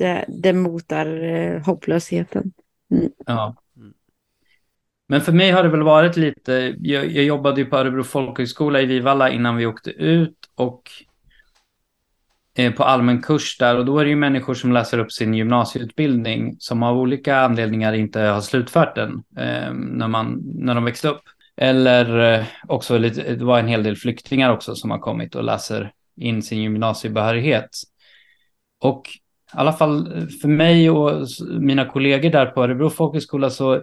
det, 0.00 0.24
det 0.28 0.52
motar 0.52 1.22
eh, 1.22 1.62
hopplösheten. 1.62 2.52
Mm. 2.90 3.10
Ja. 3.26 3.56
Men 5.08 5.20
för 5.20 5.32
mig 5.32 5.50
har 5.50 5.62
det 5.62 5.68
väl 5.68 5.82
varit 5.82 6.16
lite, 6.16 6.74
jag, 6.78 7.10
jag 7.10 7.24
jobbade 7.24 7.60
ju 7.60 7.66
på 7.66 7.76
Örebro 7.76 8.04
folkhögskola 8.04 8.80
i 8.80 8.86
Vivalla 8.86 9.30
innan 9.30 9.56
vi 9.56 9.66
åkte 9.66 9.90
ut 9.90 10.36
och 10.54 10.82
eh, 12.54 12.72
på 12.72 12.84
allmän 12.84 13.22
kurs 13.22 13.58
där 13.58 13.78
och 13.78 13.84
då 13.84 13.98
är 13.98 14.04
det 14.04 14.10
ju 14.10 14.16
människor 14.16 14.54
som 14.54 14.72
läser 14.72 14.98
upp 14.98 15.12
sin 15.12 15.34
gymnasieutbildning 15.34 16.56
som 16.58 16.82
av 16.82 16.98
olika 16.98 17.36
anledningar 17.36 17.92
inte 17.92 18.20
har 18.20 18.40
slutfört 18.40 18.94
den 18.94 19.22
eh, 19.36 19.72
när, 19.72 20.08
man, 20.08 20.42
när 20.44 20.74
de 20.74 20.84
växte 20.84 21.08
upp. 21.08 21.22
Eller 21.56 22.34
eh, 22.34 22.44
också 22.68 22.98
lite, 22.98 23.34
det 23.34 23.44
var 23.44 23.58
en 23.58 23.68
hel 23.68 23.82
del 23.82 23.96
flyktingar 23.96 24.52
också 24.52 24.74
som 24.74 24.90
har 24.90 24.98
kommit 24.98 25.34
och 25.34 25.44
läser 25.44 25.92
in 26.16 26.42
sin 26.42 26.62
gymnasiebehörighet. 26.62 27.70
Och 28.80 29.02
i 29.54 29.58
alla 29.58 29.72
fall 29.72 30.18
eh, 30.18 30.26
för 30.26 30.48
mig 30.48 30.90
och 30.90 31.26
mina 31.60 31.84
kollegor 31.84 32.30
där 32.30 32.46
på 32.46 32.64
Örebro 32.64 32.90
folkhögskola 32.90 33.50
så 33.50 33.82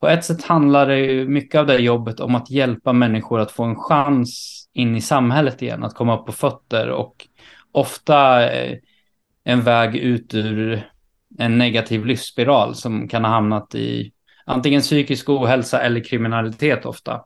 på 0.00 0.08
ett 0.08 0.24
sätt 0.24 0.44
handlar 0.44 0.86
det 0.86 0.98
ju 0.98 1.28
mycket 1.28 1.58
av 1.58 1.66
det 1.66 1.78
jobbet 1.78 2.20
om 2.20 2.34
att 2.34 2.50
hjälpa 2.50 2.92
människor 2.92 3.40
att 3.40 3.52
få 3.52 3.62
en 3.64 3.76
chans 3.76 4.62
in 4.72 4.96
i 4.96 5.00
samhället 5.00 5.62
igen, 5.62 5.84
att 5.84 5.94
komma 5.94 6.18
upp 6.20 6.26
på 6.26 6.32
fötter 6.32 6.88
och 6.88 7.28
ofta 7.72 8.50
eh, 8.52 8.78
en 9.44 9.60
väg 9.60 9.96
ut 9.96 10.34
ur 10.34 10.88
en 11.38 11.58
negativ 11.58 12.06
livsspiral 12.06 12.74
som 12.74 13.08
kan 13.08 13.24
ha 13.24 13.30
hamnat 13.30 13.74
i 13.74 14.12
antingen 14.44 14.80
psykisk 14.80 15.28
ohälsa 15.28 15.80
eller 15.80 16.04
kriminalitet 16.04 16.86
ofta. 16.86 17.24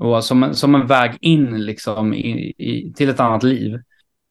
Och 0.00 0.24
som, 0.24 0.54
som 0.54 0.74
en 0.74 0.86
väg 0.86 1.18
in 1.20 1.64
liksom 1.64 2.14
i, 2.14 2.54
i, 2.58 2.92
till 2.96 3.08
ett 3.08 3.20
annat 3.20 3.42
liv. 3.42 3.80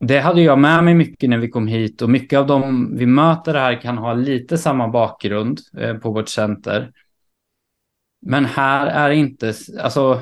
Det 0.08 0.20
hade 0.20 0.42
jag 0.42 0.60
med 0.60 0.84
mig 0.84 0.94
mycket 0.94 1.30
när 1.30 1.38
vi 1.38 1.50
kom 1.50 1.68
hit 1.68 2.02
och 2.02 2.10
mycket 2.10 2.40
av 2.40 2.48
dem 2.48 2.98
vi 2.98 3.06
möter 3.06 3.54
här 3.54 3.82
kan 3.82 3.98
ha 3.98 4.14
lite 4.14 4.58
samma 4.58 4.88
bakgrund 4.88 5.60
eh, 5.78 5.98
på 5.98 6.12
vårt 6.12 6.30
center. 6.30 6.92
Men 8.22 8.46
här 8.46 8.88
är 8.88 9.10
inte, 9.10 9.54
alltså, 9.80 10.22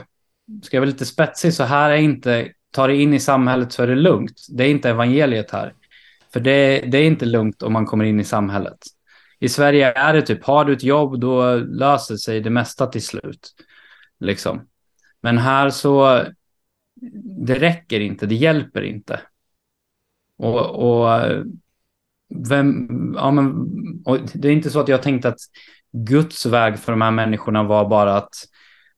ska 0.64 0.78
jag 0.78 0.82
vara 0.82 0.92
lite 0.92 1.06
spetsig, 1.06 1.54
så 1.54 1.64
här 1.64 1.90
är 1.90 1.98
inte, 1.98 2.52
ta 2.72 2.88
dig 2.88 3.02
in 3.02 3.14
i 3.14 3.20
samhället 3.20 3.72
så 3.72 3.84
är 3.84 3.88
det 3.88 3.96
lugnt. 3.96 4.46
Det 4.50 4.64
är 4.64 4.70
inte 4.70 4.90
evangeliet 4.90 5.52
här. 5.52 5.74
För 6.34 6.40
det, 6.40 6.80
det 6.80 6.98
är 6.98 7.06
inte 7.06 7.26
lugnt 7.26 7.64
om 7.64 7.74
man 7.74 7.86
kommer 7.86 8.06
in 8.06 8.20
i 8.20 8.24
samhället. 8.24 8.78
I 9.40 9.50
Sverige 9.50 9.94
är 9.94 10.14
det 10.14 10.22
typ, 10.22 10.44
har 10.44 10.66
du 10.66 10.74
ett 10.74 10.84
jobb 10.84 11.20
då 11.20 11.56
löser 11.56 12.16
sig 12.16 12.42
det 12.42 12.50
mesta 12.50 12.88
till 12.88 13.06
slut. 13.06 13.54
Liksom. 14.20 14.68
Men 15.22 15.38
här 15.38 15.70
så, 15.70 16.24
det 17.46 17.60
räcker 17.60 18.00
inte, 18.00 18.26
det 18.26 18.36
hjälper 18.36 18.82
inte. 18.82 19.20
Och, 20.38 21.04
och 21.04 21.22
vem, 22.50 22.88
ja 23.18 23.32
men, 23.32 23.68
det 24.34 24.48
är 24.48 24.52
inte 24.52 24.70
så 24.70 24.80
att 24.80 24.88
jag 24.88 25.02
tänkte 25.02 25.30
att 25.30 25.40
Guds 25.92 26.46
väg 26.46 26.80
för 26.80 26.92
de 26.92 27.02
här 27.02 27.12
människorna 27.12 27.64
var 27.64 27.90
bara 27.90 28.18
att 28.18 28.36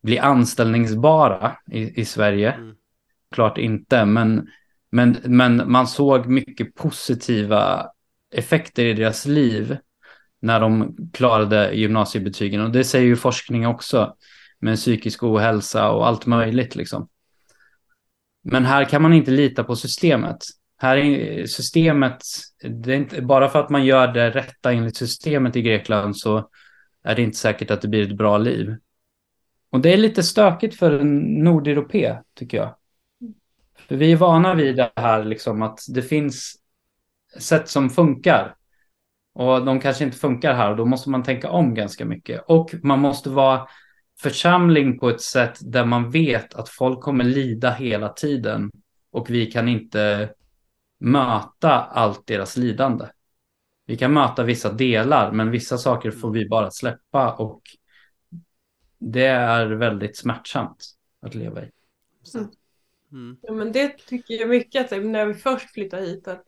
bli 0.03 0.19
anställningsbara 0.19 1.57
i, 1.71 2.01
i 2.01 2.05
Sverige. 2.05 2.51
Mm. 2.51 2.75
Klart 3.31 3.57
inte, 3.57 4.05
men, 4.05 4.49
men, 4.91 5.17
men 5.23 5.71
man 5.71 5.87
såg 5.87 6.25
mycket 6.25 6.75
positiva 6.75 7.89
effekter 8.33 8.85
i 8.85 8.93
deras 8.93 9.25
liv 9.25 9.77
när 10.41 10.59
de 10.59 10.95
klarade 11.13 11.71
gymnasiebetygen. 11.71 12.61
Och 12.61 12.71
det 12.71 12.83
säger 12.83 13.05
ju 13.05 13.15
forskning 13.15 13.67
också, 13.67 14.15
med 14.59 14.77
psykisk 14.77 15.23
ohälsa 15.23 15.91
och 15.91 16.07
allt 16.07 16.25
möjligt. 16.25 16.75
Liksom. 16.75 17.07
Men 18.43 18.65
här 18.65 18.85
kan 18.85 19.01
man 19.01 19.13
inte 19.13 19.31
lita 19.31 19.63
på 19.63 19.75
systemet. 19.75 20.37
Här 20.85 20.97
är 20.97 21.45
systemet, 21.45 22.23
det 22.63 22.93
är 22.93 22.97
inte, 22.97 23.21
bara 23.21 23.49
för 23.49 23.59
att 23.59 23.69
man 23.69 23.85
gör 23.85 24.07
det 24.07 24.29
rätta 24.29 24.71
enligt 24.71 24.97
systemet 24.97 25.55
i 25.55 25.61
Grekland 25.61 26.17
så 26.17 26.49
är 27.03 27.15
det 27.15 27.21
inte 27.21 27.37
säkert 27.37 27.71
att 27.71 27.81
det 27.81 27.87
blir 27.87 28.11
ett 28.11 28.17
bra 28.17 28.37
liv. 28.37 28.75
Och 29.69 29.79
det 29.79 29.93
är 29.93 29.97
lite 29.97 30.23
stökigt 30.23 30.75
för 30.75 30.99
en 30.99 31.17
nordeuropé, 31.43 32.17
tycker 32.33 32.57
jag. 32.57 32.75
För 33.87 33.95
vi 33.95 34.11
är 34.11 34.15
vana 34.15 34.53
vid 34.53 34.75
det 34.75 34.91
här, 34.95 35.23
liksom, 35.23 35.61
att 35.61 35.79
det 35.89 36.01
finns 36.01 36.55
sätt 37.39 37.69
som 37.69 37.89
funkar. 37.89 38.55
Och 39.33 39.65
de 39.65 39.79
kanske 39.79 40.03
inte 40.03 40.17
funkar 40.17 40.53
här 40.53 40.71
och 40.71 40.77
då 40.77 40.85
måste 40.85 41.09
man 41.09 41.23
tänka 41.23 41.49
om 41.49 41.73
ganska 41.73 42.05
mycket. 42.05 42.43
Och 42.47 42.75
man 42.83 42.99
måste 42.99 43.29
vara 43.29 43.67
församling 44.21 44.99
på 44.99 45.09
ett 45.09 45.21
sätt 45.21 45.57
där 45.61 45.85
man 45.85 46.11
vet 46.11 46.53
att 46.53 46.69
folk 46.69 47.01
kommer 47.01 47.23
lida 47.23 47.71
hela 47.71 48.09
tiden 48.09 48.71
och 49.11 49.29
vi 49.29 49.45
kan 49.45 49.67
inte 49.67 50.29
möta 51.05 51.71
allt 51.71 52.27
deras 52.27 52.57
lidande 52.57 53.05
vi 53.85 53.97
kan 53.97 54.13
möta 54.13 54.43
vissa 54.43 54.73
delar, 54.73 55.31
men 55.31 55.51
vissa 55.51 55.77
saker 55.77 56.11
får 56.11 56.31
vi 56.31 56.49
bara 56.49 56.71
släppa 56.71 57.33
och 57.33 57.61
det 58.97 59.25
är 59.25 59.65
väldigt 59.67 60.17
smärtsamt 60.17 60.85
att 61.21 61.35
leva 61.35 61.61
i. 61.61 61.71
Mm. 62.35 62.47
Mm. 63.11 63.37
Ja, 63.41 63.53
men 63.53 63.71
det 63.71 63.97
tycker 63.97 64.33
jag 64.33 64.49
mycket 64.49 64.91
att 64.91 65.03
när 65.03 65.25
vi 65.25 65.33
först 65.33 65.73
flyttade 65.73 66.05
hit 66.05 66.27
att 66.27 66.43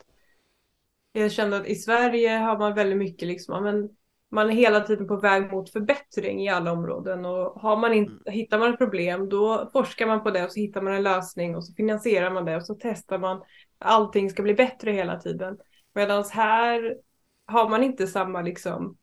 jag 1.12 1.32
kände 1.32 1.58
att 1.58 1.68
i 1.68 1.76
Sverige 1.76 2.30
har 2.30 2.60
man 2.60 2.76
väldigt 2.76 2.98
mycket 2.98 3.28
liksom, 3.28 3.64
men 3.64 3.90
man 4.32 4.50
är 4.50 4.54
hela 4.54 4.80
tiden 4.80 5.08
på 5.08 5.16
väg 5.16 5.52
mot 5.52 5.70
förbättring 5.70 6.42
i 6.42 6.50
alla 6.50 6.72
områden 6.72 7.26
och 7.26 7.62
har 7.62 7.78
man 7.78 7.94
in, 7.94 8.04
mm. 8.06 8.20
hittar 8.26 8.60
man 8.60 8.74
ett 8.74 8.78
problem 8.78 9.30
då 9.30 9.70
forskar 9.74 10.08
man 10.08 10.24
på 10.24 10.32
det 10.32 10.46
och 10.46 10.52
så 10.52 10.60
hittar 10.60 10.82
man 10.82 10.94
en 10.94 11.04
lösning 11.04 11.56
och 11.56 11.66
så 11.66 11.74
finansierar 11.74 12.32
man 12.32 12.46
det 12.46 12.56
och 12.56 12.66
så 12.66 12.78
testar 12.80 13.18
man 13.18 13.42
allting 13.80 14.30
ska 14.30 14.44
bli 14.44 14.54
bättre 14.54 14.92
hela 14.92 15.20
tiden. 15.20 15.58
Medan 15.96 16.24
här 16.32 16.98
har 17.46 17.70
man 17.70 17.84
inte 17.84 18.08
samma 18.08 18.42
liksom 18.42 18.98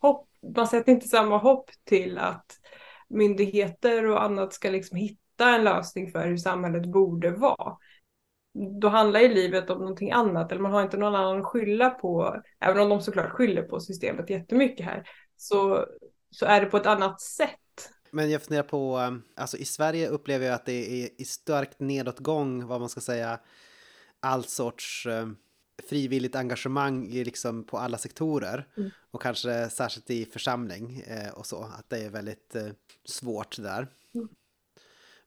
hopp, 0.00 0.28
man 0.56 0.66
sätter 0.66 0.92
inte 0.92 1.08
samma 1.08 1.38
hopp 1.38 1.70
till 1.84 2.18
att 2.18 2.46
myndigheter 3.08 4.06
och 4.06 4.22
annat 4.22 4.52
ska 4.52 4.70
liksom 4.70 4.96
hitta 4.96 5.48
en 5.54 5.64
lösning 5.64 6.10
för 6.10 6.26
hur 6.26 6.36
samhället 6.36 6.86
borde 6.86 7.30
vara. 7.30 7.76
Då 8.80 8.88
handlar 8.88 9.20
ju 9.20 9.28
livet 9.28 9.70
om 9.70 9.78
någonting 9.78 10.12
annat, 10.12 10.52
eller 10.52 10.62
man 10.62 10.72
har 10.72 10.82
inte 10.82 10.96
någon 10.96 11.14
annan 11.14 11.40
att 11.40 11.46
skylla 11.46 11.90
på, 11.90 12.42
även 12.60 12.82
om 12.82 12.88
de 12.88 13.00
såklart 13.00 13.30
skyller 13.30 13.62
på 13.62 13.80
systemet 13.80 14.30
jättemycket 14.30 14.86
här, 14.86 15.08
så, 15.36 15.86
så 16.30 16.46
är 16.46 16.60
det 16.60 16.66
på 16.66 16.76
ett 16.76 16.86
annat 16.86 17.20
sätt. 17.20 17.50
Men 18.10 18.30
jag 18.30 18.42
funderar 18.42 18.62
på, 18.62 18.98
eh, 18.98 19.42
alltså 19.42 19.56
i 19.56 19.64
Sverige 19.64 20.08
upplever 20.08 20.46
jag 20.46 20.54
att 20.54 20.66
det 20.66 21.04
är 21.04 21.20
i 21.20 21.24
starkt 21.24 21.80
nedåtgång, 21.80 22.66
vad 22.66 22.80
man 22.80 22.88
ska 22.88 23.00
säga, 23.00 23.40
all 24.20 24.44
sorts 24.44 25.06
um, 25.06 25.36
frivilligt 25.88 26.36
engagemang 26.36 27.06
i 27.06 27.24
liksom 27.24 27.64
på 27.64 27.78
alla 27.78 27.98
sektorer 27.98 28.66
mm. 28.76 28.90
och 29.10 29.22
kanske 29.22 29.70
särskilt 29.70 30.10
i 30.10 30.24
församling 30.24 31.00
eh, 31.06 31.30
och 31.30 31.46
så, 31.46 31.62
att 31.62 31.90
det 31.90 31.98
är 31.98 32.10
väldigt 32.10 32.54
eh, 32.54 32.66
svårt 33.04 33.56
där. 33.58 33.86
Mm. 34.14 34.28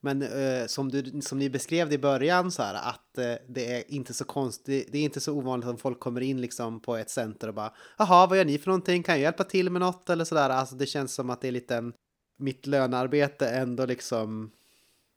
Men 0.01 0.21
eh, 0.21 0.65
som, 0.67 0.89
du, 0.91 1.21
som 1.21 1.39
ni 1.39 1.49
beskrev 1.49 1.89
det 1.89 1.95
i 1.95 1.99
början 1.99 2.51
så 2.51 2.63
här 2.63 2.73
att 2.73 3.17
eh, 3.17 3.35
det 3.47 3.77
är 3.77 3.91
inte 3.91 4.13
så 4.13 4.25
konstigt, 4.25 4.89
det 4.91 4.97
är 4.97 5.03
inte 5.03 5.19
så 5.19 5.33
ovanligt 5.33 5.69
om 5.69 5.77
folk 5.77 5.99
kommer 5.99 6.21
in 6.21 6.41
liksom 6.41 6.79
på 6.79 6.95
ett 6.95 7.09
center 7.09 7.47
och 7.47 7.53
bara 7.53 7.73
jaha, 7.97 8.27
vad 8.27 8.37
gör 8.37 8.45
ni 8.45 8.57
för 8.57 8.67
någonting, 8.67 9.03
kan 9.03 9.15
jag 9.15 9.21
hjälpa 9.21 9.43
till 9.43 9.69
med 9.69 9.79
något 9.79 10.09
eller 10.09 10.25
sådär, 10.25 10.49
alltså 10.49 10.75
det 10.75 10.85
känns 10.85 11.13
som 11.13 11.29
att 11.29 11.41
det 11.41 11.47
är 11.47 11.51
lite 11.51 11.75
en, 11.75 11.93
mitt 12.37 12.67
lönearbete 12.67 13.49
ändå 13.49 13.85
liksom, 13.85 14.51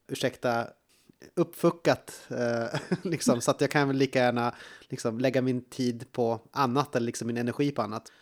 ursäkta 0.08 0.68
uppfuckat 1.34 2.26
eh, 2.30 2.80
liksom, 3.02 3.40
så 3.40 3.50
att 3.50 3.60
jag 3.60 3.70
kan 3.70 3.88
väl 3.88 3.96
lika 3.96 4.18
gärna 4.18 4.54
liksom, 4.80 5.20
lägga 5.20 5.42
min 5.42 5.64
tid 5.64 6.12
på 6.12 6.40
annat 6.50 6.96
eller 6.96 7.06
liksom 7.06 7.26
min 7.26 7.36
energi 7.36 7.70
på 7.70 7.82
annat. 7.82 8.12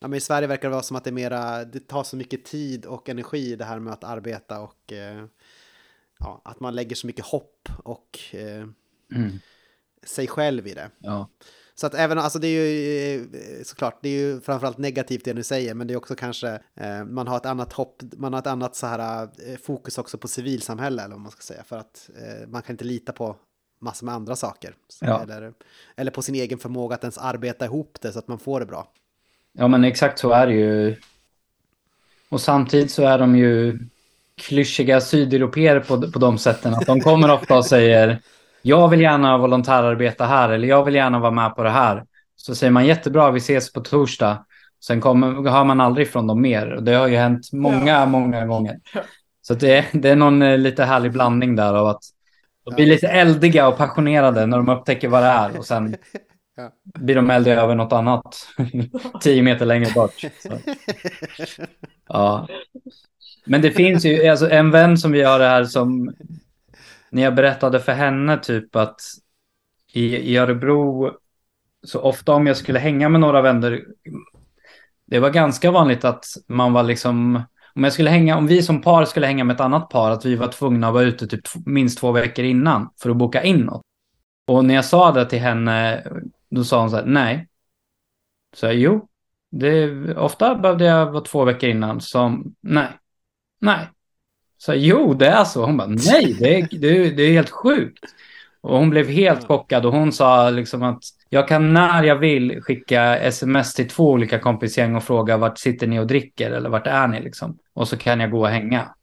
Ja, 0.00 0.08
men 0.08 0.16
I 0.16 0.20
Sverige 0.20 0.48
verkar 0.48 0.68
det 0.68 0.72
vara 0.72 0.82
som 0.82 0.96
att 0.96 1.04
det, 1.04 1.10
är 1.10 1.12
mera, 1.12 1.64
det 1.64 1.80
tar 1.80 2.04
så 2.04 2.16
mycket 2.16 2.44
tid 2.44 2.86
och 2.86 3.08
energi 3.08 3.56
det 3.56 3.64
här 3.64 3.78
med 3.78 3.92
att 3.92 4.04
arbeta 4.04 4.60
och 4.60 4.92
eh, 4.92 5.24
ja, 6.18 6.42
att 6.44 6.60
man 6.60 6.74
lägger 6.74 6.96
så 6.96 7.06
mycket 7.06 7.24
hopp 7.24 7.68
och 7.84 8.18
eh, 8.32 8.66
mm. 9.14 9.40
sig 10.02 10.26
själv 10.26 10.66
i 10.66 10.74
det. 10.74 10.90
Ja. 10.98 11.28
Så 11.80 11.86
att 11.86 11.94
även, 11.94 12.18
alltså 12.18 12.38
det 12.38 12.46
är 12.46 12.50
ju 12.50 13.22
eh, 13.22 13.62
såklart, 13.64 13.98
det 14.02 14.08
är 14.08 14.12
ju 14.12 14.40
framförallt 14.40 14.78
negativt 14.78 15.24
det 15.24 15.32
du 15.32 15.42
säger, 15.42 15.74
men 15.74 15.86
det 15.86 15.94
är 15.94 15.98
också 15.98 16.14
kanske, 16.14 16.48
eh, 16.74 17.04
man 17.04 17.28
har 17.28 17.36
ett 17.36 17.46
annat 17.46 17.72
hopp, 17.72 18.02
man 18.16 18.32
har 18.32 18.40
ett 18.40 18.46
annat 18.46 18.76
så 18.76 18.86
här 18.86 19.22
eh, 19.22 19.56
fokus 19.62 19.98
också 19.98 20.18
på 20.18 20.28
civilsamhälle, 20.28 21.02
eller 21.02 21.14
vad 21.14 21.22
man 21.22 21.30
ska 21.30 21.40
säga, 21.40 21.64
för 21.64 21.78
att 21.78 22.10
eh, 22.16 22.48
man 22.48 22.62
kan 22.62 22.74
inte 22.74 22.84
lita 22.84 23.12
på 23.12 23.36
massor 23.80 24.06
med 24.06 24.14
andra 24.14 24.36
saker. 24.36 24.74
Ja. 25.00 25.22
Eller, 25.22 25.52
eller 25.96 26.10
på 26.10 26.22
sin 26.22 26.34
egen 26.34 26.58
förmåga 26.58 26.94
att 26.94 27.04
ens 27.04 27.18
arbeta 27.18 27.64
ihop 27.64 27.98
det 28.00 28.12
så 28.12 28.18
att 28.18 28.28
man 28.28 28.38
får 28.38 28.60
det 28.60 28.66
bra. 28.66 28.88
Ja, 29.52 29.68
men 29.68 29.84
exakt 29.84 30.18
så 30.18 30.30
är 30.30 30.46
det 30.46 30.54
ju. 30.54 30.96
Och 32.28 32.40
samtidigt 32.40 32.90
så 32.90 33.02
är 33.02 33.18
de 33.18 33.36
ju 33.36 33.78
klyschiga 34.36 35.00
sydeuropeer 35.00 35.80
på, 35.80 36.12
på 36.12 36.18
de 36.18 36.38
sätten 36.38 36.74
att 36.74 36.86
de 36.86 37.00
kommer 37.00 37.30
ofta 37.30 37.56
och 37.56 37.66
säger 37.66 38.20
jag 38.62 38.88
vill 38.88 39.00
gärna 39.00 39.38
volontärarbeta 39.38 40.26
här 40.26 40.48
eller 40.48 40.68
jag 40.68 40.84
vill 40.84 40.94
gärna 40.94 41.18
vara 41.18 41.30
med 41.30 41.56
på 41.56 41.62
det 41.62 41.70
här. 41.70 42.04
Så 42.36 42.54
säger 42.54 42.70
man 42.70 42.86
jättebra, 42.86 43.30
vi 43.30 43.38
ses 43.38 43.72
på 43.72 43.80
torsdag. 43.80 44.44
Sen 44.84 45.00
kommer, 45.00 45.50
hör 45.50 45.64
man 45.64 45.80
aldrig 45.80 46.08
från 46.08 46.26
dem 46.26 46.40
mer. 46.40 46.66
Det 46.66 46.94
har 46.94 47.08
ju 47.08 47.16
hänt 47.16 47.52
många, 47.52 47.92
ja. 47.92 48.06
många 48.06 48.46
gånger. 48.46 48.76
Så 49.42 49.54
det, 49.54 49.86
det 49.92 50.10
är 50.10 50.16
någon 50.16 50.42
eh, 50.42 50.58
lite 50.58 50.84
härlig 50.84 51.12
blandning 51.12 51.56
där 51.56 51.74
av 51.74 51.86
att 51.86 52.02
de 52.64 52.74
blir 52.74 52.86
lite 52.86 53.08
eldiga 53.08 53.68
och 53.68 53.76
passionerade 53.76 54.46
när 54.46 54.56
de 54.56 54.68
upptäcker 54.68 55.08
vad 55.08 55.22
det 55.22 55.28
är. 55.28 55.58
Och 55.58 55.66
sen 55.66 55.96
blir 56.98 57.14
de 57.14 57.30
eldiga 57.30 57.60
över 57.60 57.74
något 57.74 57.92
annat. 57.92 58.36
Tio 59.22 59.42
meter 59.42 59.66
längre 59.66 59.92
bort. 59.94 60.14
Så. 60.42 60.58
Ja. 62.08 62.48
Men 63.44 63.62
det 63.62 63.70
finns 63.70 64.04
ju 64.04 64.28
alltså, 64.28 64.50
en 64.50 64.70
vän 64.70 64.98
som 64.98 65.12
vi 65.12 65.22
har 65.22 65.38
det 65.38 65.48
här 65.48 65.64
som... 65.64 66.14
När 67.10 67.22
jag 67.22 67.34
berättade 67.34 67.80
för 67.80 67.92
henne 67.92 68.38
typ 68.38 68.76
att 68.76 69.00
i, 69.92 70.16
i 70.16 70.36
Örebro 70.36 71.12
så 71.82 72.00
ofta 72.00 72.32
om 72.32 72.46
jag 72.46 72.56
skulle 72.56 72.78
hänga 72.78 73.08
med 73.08 73.20
några 73.20 73.42
vänner 73.42 73.84
det 75.10 75.20
var 75.20 75.30
ganska 75.30 75.70
vanligt 75.70 76.04
att 76.04 76.24
man 76.46 76.72
var 76.72 76.82
liksom, 76.82 77.42
om 77.74 77.84
jag 77.84 77.92
skulle 77.92 78.10
hänga, 78.10 78.36
om 78.36 78.46
vi 78.46 78.62
som 78.62 78.82
par 78.82 79.04
skulle 79.04 79.26
hänga 79.26 79.44
med 79.44 79.54
ett 79.54 79.60
annat 79.60 79.88
par, 79.88 80.10
att 80.10 80.24
vi 80.24 80.36
var 80.36 80.48
tvungna 80.48 80.86
att 80.88 80.94
vara 80.94 81.04
ute 81.04 81.26
typ 81.26 81.40
minst 81.66 81.98
två 81.98 82.12
veckor 82.12 82.44
innan 82.44 82.90
för 83.02 83.10
att 83.10 83.16
boka 83.16 83.42
in 83.42 83.60
något. 83.60 83.82
Och 84.46 84.64
när 84.64 84.74
jag 84.74 84.84
sa 84.84 85.12
det 85.12 85.26
till 85.26 85.38
henne, 85.38 86.04
då 86.50 86.64
sa 86.64 86.80
hon 86.80 86.90
så 86.90 86.96
här, 86.96 87.04
nej. 87.04 87.48
Så 88.54 88.66
jag, 88.66 88.74
jo, 88.74 89.08
det, 89.50 89.90
ofta 90.16 90.54
behövde 90.54 90.84
jag 90.84 91.10
vara 91.10 91.24
två 91.24 91.44
veckor 91.44 91.70
innan, 91.70 92.00
som 92.00 92.54
nej, 92.60 92.88
nej. 93.60 93.88
Så 94.62 94.74
jo, 94.74 95.14
det 95.14 95.26
är 95.26 95.44
så. 95.44 95.64
Hon 95.64 95.76
bara, 95.76 95.88
nej, 95.88 96.36
det 96.38 96.54
är, 96.54 96.68
det, 96.70 97.10
det 97.10 97.22
är 97.22 97.32
helt 97.32 97.50
sjukt. 97.50 98.04
Och 98.60 98.78
hon 98.78 98.90
blev 98.90 99.08
helt 99.08 99.46
chockad 99.46 99.86
och 99.86 99.92
hon 99.92 100.12
sa 100.12 100.50
liksom 100.50 100.82
att 100.82 101.02
jag 101.28 101.48
kan 101.48 101.72
när 101.72 102.02
jag 102.02 102.16
vill 102.16 102.62
skicka 102.62 103.18
sms 103.18 103.74
till 103.74 103.88
två 103.88 104.10
olika 104.10 104.38
kompisgäng 104.38 104.96
och 104.96 105.04
fråga 105.04 105.36
vart 105.36 105.58
sitter 105.58 105.86
ni 105.86 105.98
och 105.98 106.06
dricker 106.06 106.50
eller 106.50 106.70
vart 106.70 106.86
är 106.86 107.08
ni 107.08 107.20
liksom. 107.20 107.58
Och 107.74 107.88
så 107.88 107.96
kan 107.96 108.20
jag 108.20 108.30
gå 108.30 108.40
och 108.40 108.48
hänga. 108.48 108.94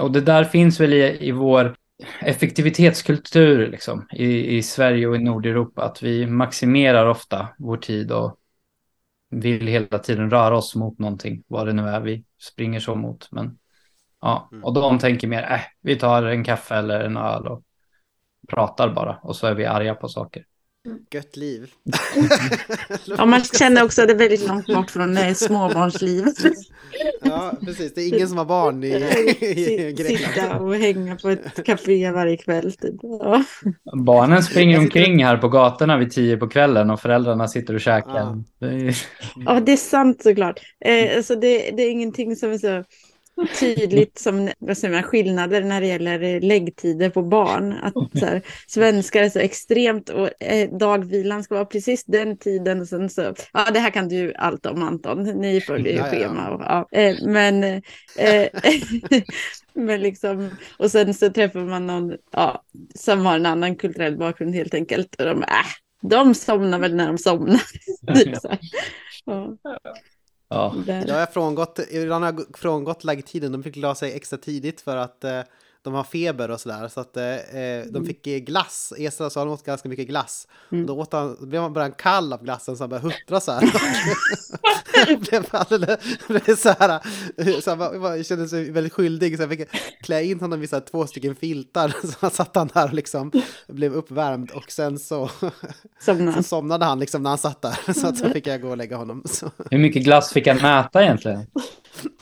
Och 0.00 0.12
det 0.12 0.20
där 0.20 0.44
finns 0.44 0.80
väl 0.80 0.92
i, 0.92 1.28
i 1.28 1.32
vår 1.32 1.76
effektivitetskultur 2.20 3.68
liksom, 3.68 4.06
i, 4.12 4.56
i 4.56 4.62
Sverige 4.62 5.06
och 5.06 5.16
i 5.16 5.18
Nordeuropa. 5.18 5.82
Att 5.82 6.02
vi 6.02 6.26
maximerar 6.26 7.06
ofta 7.06 7.48
vår 7.58 7.76
tid 7.76 8.12
och 8.12 8.38
vill 9.30 9.66
hela 9.66 9.98
tiden 9.98 10.30
röra 10.30 10.56
oss 10.56 10.74
mot 10.74 10.98
någonting, 10.98 11.42
vad 11.46 11.66
det 11.66 11.72
nu 11.72 11.88
är 11.88 12.00
vi 12.00 12.24
springer 12.40 12.80
så 12.80 12.94
mot. 12.94 13.28
Men, 13.30 13.58
ja. 14.22 14.48
Mm. 14.52 14.64
Och 14.64 14.74
de 14.74 14.98
tänker 14.98 15.28
mer, 15.28 15.42
äh, 15.42 15.60
vi 15.82 15.96
tar 15.96 16.22
en 16.22 16.44
kaffe 16.44 16.74
eller 16.74 17.00
en 17.00 17.16
öl 17.16 17.46
och 17.46 17.62
pratar 18.48 18.94
bara 18.94 19.18
och 19.22 19.36
så 19.36 19.46
är 19.46 19.54
vi 19.54 19.66
arga 19.66 19.94
på 19.94 20.08
saker. 20.08 20.44
Gött 21.10 21.36
liv. 21.36 21.70
ja, 23.18 23.26
man 23.26 23.44
känner 23.44 23.84
också 23.84 24.02
att 24.02 24.08
det 24.08 24.14
är 24.14 24.18
väldigt 24.18 24.48
långt 24.48 24.66
bort 24.66 24.90
från 24.90 25.34
småbarnslivet. 25.34 26.34
ja, 27.22 27.52
precis. 27.64 27.94
Det 27.94 28.00
är 28.00 28.08
ingen 28.08 28.28
som 28.28 28.38
har 28.38 28.44
barn 28.44 28.84
i, 28.84 28.88
i 28.88 29.92
Grekland. 29.92 30.34
Sitta 30.34 30.60
och 30.60 30.74
hänga 30.74 31.16
på 31.16 31.28
ett 31.28 31.64
café 31.64 32.10
varje 32.10 32.36
kväll. 32.36 32.72
Typ. 32.72 32.94
Ja. 33.02 33.44
Barnen 33.92 34.42
springer 34.42 34.78
omkring 34.78 35.24
här 35.24 35.36
på 35.36 35.48
gatorna 35.48 35.98
vid 35.98 36.12
tio 36.12 36.36
på 36.36 36.48
kvällen 36.48 36.90
och 36.90 37.00
föräldrarna 37.00 37.48
sitter 37.48 37.74
och 37.74 37.80
käkar. 37.80 38.16
Ja, 38.16 38.42
det 38.58 38.66
är, 38.66 38.96
ja, 39.36 39.60
det 39.60 39.72
är 39.72 39.76
sant 39.76 40.22
såklart. 40.22 40.60
Eh, 40.84 41.16
alltså 41.16 41.36
det, 41.36 41.70
det 41.76 41.82
är 41.82 41.90
ingenting 41.90 42.36
som 42.36 42.52
är 42.52 42.58
så 42.58 42.84
tydligt 43.60 44.18
som 44.18 44.50
vad 44.58 44.78
säger 44.78 44.94
man, 44.94 45.02
skillnader 45.02 45.62
när 45.62 45.80
det 45.80 45.86
gäller 45.86 46.40
läggtider 46.40 47.10
på 47.10 47.22
barn. 47.22 47.72
Att 47.82 48.18
så 48.20 48.26
här, 48.26 48.42
svenskar 48.66 49.22
är 49.22 49.28
så 49.28 49.38
extremt 49.38 50.08
och 50.08 50.42
eh, 50.42 50.70
dagvilan 50.70 51.44
ska 51.44 51.54
vara 51.54 51.64
precis 51.64 52.04
den 52.04 52.36
tiden. 52.36 52.80
Och 52.80 52.88
sen 52.88 53.10
så, 53.10 53.34
ja, 53.52 53.70
det 53.72 53.78
här 53.78 53.90
kan 53.90 54.08
du 54.08 54.34
allt 54.34 54.66
om 54.66 54.82
Anton, 54.82 55.22
ni 55.22 55.60
följer 55.60 55.92
ju 55.92 55.98
ja, 55.98 56.04
schema. 56.04 56.50
Och, 56.50 56.60
ja, 56.62 56.88
eh, 56.98 57.16
men, 57.22 57.64
eh, 58.18 58.48
men 59.74 60.00
liksom, 60.00 60.50
och 60.78 60.90
sen 60.90 61.14
så 61.14 61.30
träffar 61.30 61.60
man 61.60 61.86
någon 61.86 62.16
ja, 62.30 62.64
som 62.94 63.26
har 63.26 63.36
en 63.36 63.46
annan 63.46 63.76
kulturell 63.76 64.16
bakgrund 64.16 64.54
helt 64.54 64.74
enkelt. 64.74 65.14
Och 65.14 65.26
de, 65.26 65.42
äh, 65.42 65.48
de 66.02 66.34
somnar 66.34 66.78
väl 66.78 66.94
när 66.94 67.06
de 67.06 67.18
somnar. 67.18 67.62
typ 68.14 68.36
så 68.36 68.48
här. 68.48 68.58
Ja. 70.52 70.74
Ja. 70.86 71.02
Jag 71.06 71.14
har 71.14 71.26
frångått, 71.26 71.80
ibland 71.90 72.24
har 72.24 72.32
jag 72.32 72.44
frångått 72.58 73.04
läggtiden. 73.04 73.52
De 73.52 73.62
fick 73.62 73.76
la 73.76 73.94
sig 73.94 74.12
extra 74.12 74.38
tidigt 74.38 74.80
för 74.80 74.96
att 74.96 75.24
eh, 75.24 75.40
de 75.82 75.94
har 75.94 76.04
feber 76.04 76.50
och 76.50 76.60
sådär. 76.60 76.88
Så 76.88 77.00
att 77.00 77.16
eh, 77.16 77.24
eh 77.24 77.84
de 77.84 77.96
mm. 77.96 78.06
fick 78.06 78.22
glass. 78.22 78.92
Esra 78.98 79.30
sa 79.30 79.40
att 79.40 79.46
de 79.46 79.52
åt 79.52 79.62
ganska 79.62 79.88
mycket 79.88 80.08
glass. 80.08 80.48
Mm. 80.72 80.86
Då, 80.86 80.98
åt 80.98 81.12
han, 81.12 81.36
då 81.40 81.46
blev 81.46 81.62
han 81.62 81.72
bara 81.72 81.90
kall 81.90 82.32
av 82.32 82.44
glassen 82.44 82.76
så 82.76 82.82
han 82.82 82.90
började 82.90 83.08
huttra 83.08 83.40
så 83.40 83.52
här. 83.52 83.60
det 85.06 85.16
blev 85.30 85.44
alldeles, 85.50 86.00
blev 86.28 86.56
så 86.56 86.74
här, 86.78 87.60
så 87.60 87.70
han 87.70 88.00
var, 88.00 88.22
kände 88.22 88.48
sig 88.48 88.70
väldigt 88.70 88.92
skyldig. 88.92 89.36
Så 89.36 89.42
jag 89.42 89.50
fick 89.50 89.68
klä 90.02 90.24
in 90.24 90.40
honom 90.40 90.62
i 90.62 90.66
så 90.66 90.76
här, 90.76 90.80
två 90.80 91.06
stycken 91.06 91.34
filtar. 91.34 91.88
Så 92.02 92.16
han 92.20 92.30
satt 92.30 92.56
han 92.56 92.70
där 92.74 92.84
och 92.84 92.94
liksom 92.94 93.32
blev 93.68 93.94
uppvärmd. 93.94 94.50
Och 94.50 94.70
sen 94.72 94.98
så, 94.98 95.30
Somna. 96.00 96.32
så 96.32 96.42
somnade 96.42 96.84
han 96.84 96.98
liksom 96.98 97.22
när 97.22 97.30
han 97.30 97.38
satt 97.38 97.62
där. 97.62 97.92
Så 97.92 98.06
att 98.06 98.18
så 98.18 98.30
fick 98.30 98.46
jag 98.46 98.60
gå 98.60 98.68
och 98.68 98.76
lägga 98.76 98.96
honom. 98.96 99.22
Så. 99.24 99.50
Hur 99.70 99.78
mycket 99.78 100.04
glass 100.04 100.32
fick 100.32 100.46
han 100.46 100.56
mäta 100.56 101.02
egentligen? 101.02 101.46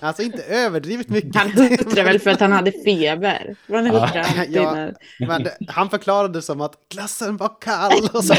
Alltså 0.01 0.23
inte 0.23 0.43
överdrivet 0.43 1.09
mycket. 1.09 1.37
Han 1.37 1.51
huttrade 1.51 2.03
väl 2.03 2.19
för 2.19 2.31
att 2.31 2.41
han 2.41 2.53
hade 2.53 2.73
feber. 2.73 3.57
Man 3.67 3.87
ja. 3.87 4.25
ja, 4.49 4.97
men 5.19 5.47
han 5.69 5.91
förklarade 5.91 6.35
det 6.35 6.43
som 6.43 6.61
att 6.61 6.89
glassen 6.89 7.37
var 7.37 7.61
kall. 7.61 8.09
Och 8.13 8.25
så. 8.25 8.35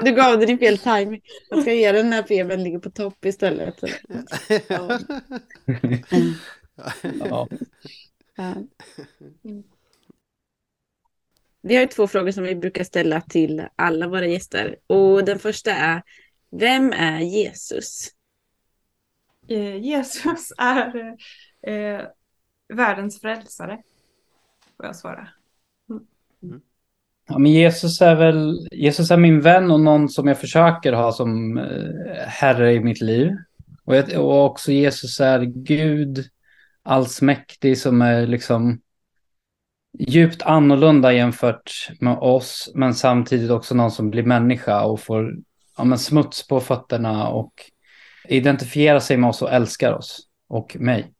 Du 0.00 0.12
gav 0.12 0.38
den 0.38 0.50
i 0.50 0.58
fel 0.58 0.78
timing. 0.78 1.20
Man 1.50 1.62
ska 1.62 1.72
ge 1.72 1.92
den 1.92 2.10
när 2.10 2.22
febern 2.22 2.62
ligger 2.62 2.78
på 2.78 2.90
topp 2.90 3.24
istället. 3.24 3.74
Ja. 4.68 4.98
ja. 7.18 7.48
ja. 8.36 8.54
Vi 11.62 11.76
har 11.76 11.86
två 11.86 12.06
frågor 12.06 12.30
som 12.30 12.44
vi 12.44 12.54
brukar 12.54 12.84
ställa 12.84 13.20
till 13.20 13.66
alla 13.76 14.08
våra 14.08 14.26
gäster. 14.26 14.76
Och 14.86 15.24
den 15.24 15.38
första 15.38 15.70
är, 15.74 16.02
vem 16.50 16.92
är 16.92 17.20
Jesus? 17.20 18.10
Eh, 19.48 19.76
Jesus 19.76 20.52
är 20.58 21.16
eh, 21.66 22.00
världens 22.74 23.20
frälsare, 23.20 23.82
får 24.76 24.86
jag 24.86 24.96
svara. 24.96 25.28
Mm. 25.90 26.06
mm. 26.42 26.60
Ja, 27.28 27.38
men 27.38 27.52
Jesus 27.52 28.00
är 28.00 28.14
väl 28.14 28.68
Jesus 28.72 29.10
är 29.10 29.16
min 29.16 29.40
vän 29.40 29.70
och 29.70 29.80
någon 29.80 30.08
som 30.08 30.28
jag 30.28 30.38
försöker 30.38 30.92
ha 30.92 31.12
som 31.12 31.58
eh, 31.58 32.26
herre 32.26 32.72
i 32.72 32.80
mitt 32.80 33.00
liv. 33.00 33.30
Och, 33.84 33.96
jag, 33.96 34.18
och 34.24 34.44
också 34.44 34.72
Jesus 34.72 35.20
är 35.20 35.40
Gud 35.40 36.24
allsmäktig 36.82 37.78
som 37.78 38.02
är 38.02 38.26
liksom 38.26 38.80
djupt 39.98 40.42
annorlunda 40.42 41.12
jämfört 41.12 41.90
med 42.00 42.18
oss, 42.18 42.72
men 42.74 42.94
samtidigt 42.94 43.50
också 43.50 43.74
någon 43.74 43.90
som 43.90 44.10
blir 44.10 44.22
människa 44.22 44.84
och 44.84 45.00
får 45.00 45.34
ja, 45.76 45.84
men 45.84 45.98
smuts 45.98 46.48
på 46.48 46.60
fötterna 46.60 47.28
och 47.28 47.52
identifiera 48.28 49.00
sig 49.00 49.16
med 49.16 49.30
oss 49.30 49.42
och 49.42 49.52
älskar 49.52 49.92
oss 49.92 50.28
och 50.48 50.76
mig. 50.80 51.14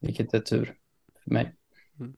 Vilket 0.00 0.34
är 0.34 0.40
tur 0.40 0.74
för 1.24 1.30
mig. 1.30 1.54
Mm. 2.00 2.14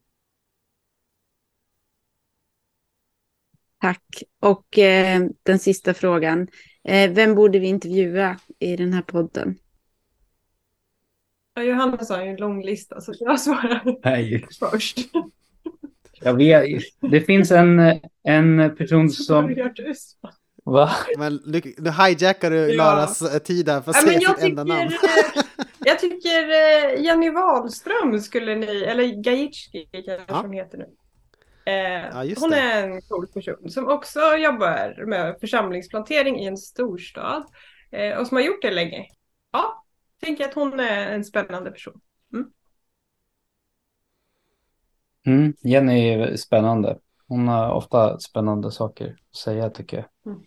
Tack. 3.80 4.22
Och 4.40 4.78
eh, 4.78 5.26
den 5.42 5.58
sista 5.58 5.94
frågan. 5.94 6.48
Eh, 6.84 7.10
vem 7.10 7.34
borde 7.34 7.58
vi 7.58 7.66
intervjua 7.66 8.40
i 8.58 8.76
den 8.76 8.92
här 8.92 9.02
podden? 9.02 9.58
Ja, 11.54 11.62
Johannes 11.62 12.10
har 12.10 12.22
ju 12.22 12.28
en 12.28 12.36
lång 12.36 12.62
lista 12.62 13.00
så 13.00 13.12
jag 13.20 13.40
svarar 13.40 13.96
Nej. 14.04 14.46
först. 14.60 14.98
Jag 16.20 16.34
vet, 16.34 16.82
det 17.00 17.20
finns 17.20 17.50
en, 17.50 18.00
en 18.22 18.76
person 18.76 19.10
som... 19.10 19.54
Va? 20.66 20.90
Men 21.18 21.40
nu, 21.44 21.60
nu 21.78 21.90
hijackar 21.90 22.50
du 22.50 22.56
ja. 22.56 22.76
Laras 22.76 23.22
eh, 23.22 23.38
tid 23.38 23.68
här 23.68 23.80
för 23.80 23.90
att 23.90 23.96
ja, 23.96 24.08
säga 24.08 24.34
sitt 24.34 24.44
enda 24.44 24.64
namn. 24.64 24.92
Eh, 24.92 25.42
jag 25.78 25.98
tycker 25.98 26.48
eh, 26.48 27.02
Jenny 27.04 27.30
Wahlström 27.30 28.20
skulle 28.20 28.54
ni, 28.54 28.82
eller 28.82 29.22
Gajitski 29.22 29.88
kanske 29.92 30.24
ja. 30.28 30.40
hon 30.40 30.52
heter 30.52 30.78
nu. 30.78 30.86
Eh, 31.66 32.26
ja, 32.26 32.34
hon 32.36 32.50
det. 32.50 32.56
är 32.56 32.88
en 32.88 33.02
cool 33.02 33.26
person 33.26 33.70
som 33.70 33.88
också 33.88 34.20
jobbar 34.20 35.06
med 35.06 35.36
församlingsplantering 35.40 36.40
i 36.40 36.46
en 36.46 36.56
storstad 36.56 37.44
eh, 37.90 38.18
och 38.18 38.26
som 38.26 38.36
har 38.36 38.44
gjort 38.44 38.62
det 38.62 38.70
länge. 38.70 39.06
Ja, 39.52 39.84
tänker 40.20 40.44
att 40.44 40.54
hon 40.54 40.80
är 40.80 41.12
en 41.12 41.24
spännande 41.24 41.70
person. 41.70 42.00
Mm. 42.32 42.50
Mm, 45.26 45.54
Jenny 45.60 46.08
är 46.08 46.36
spännande. 46.36 46.98
Hon 47.28 47.48
har 47.48 47.72
ofta 47.72 48.18
spännande 48.18 48.72
saker 48.72 49.16
att 49.30 49.36
säga 49.36 49.70
tycker 49.70 49.96
jag. 49.96 50.32
Mm. 50.32 50.46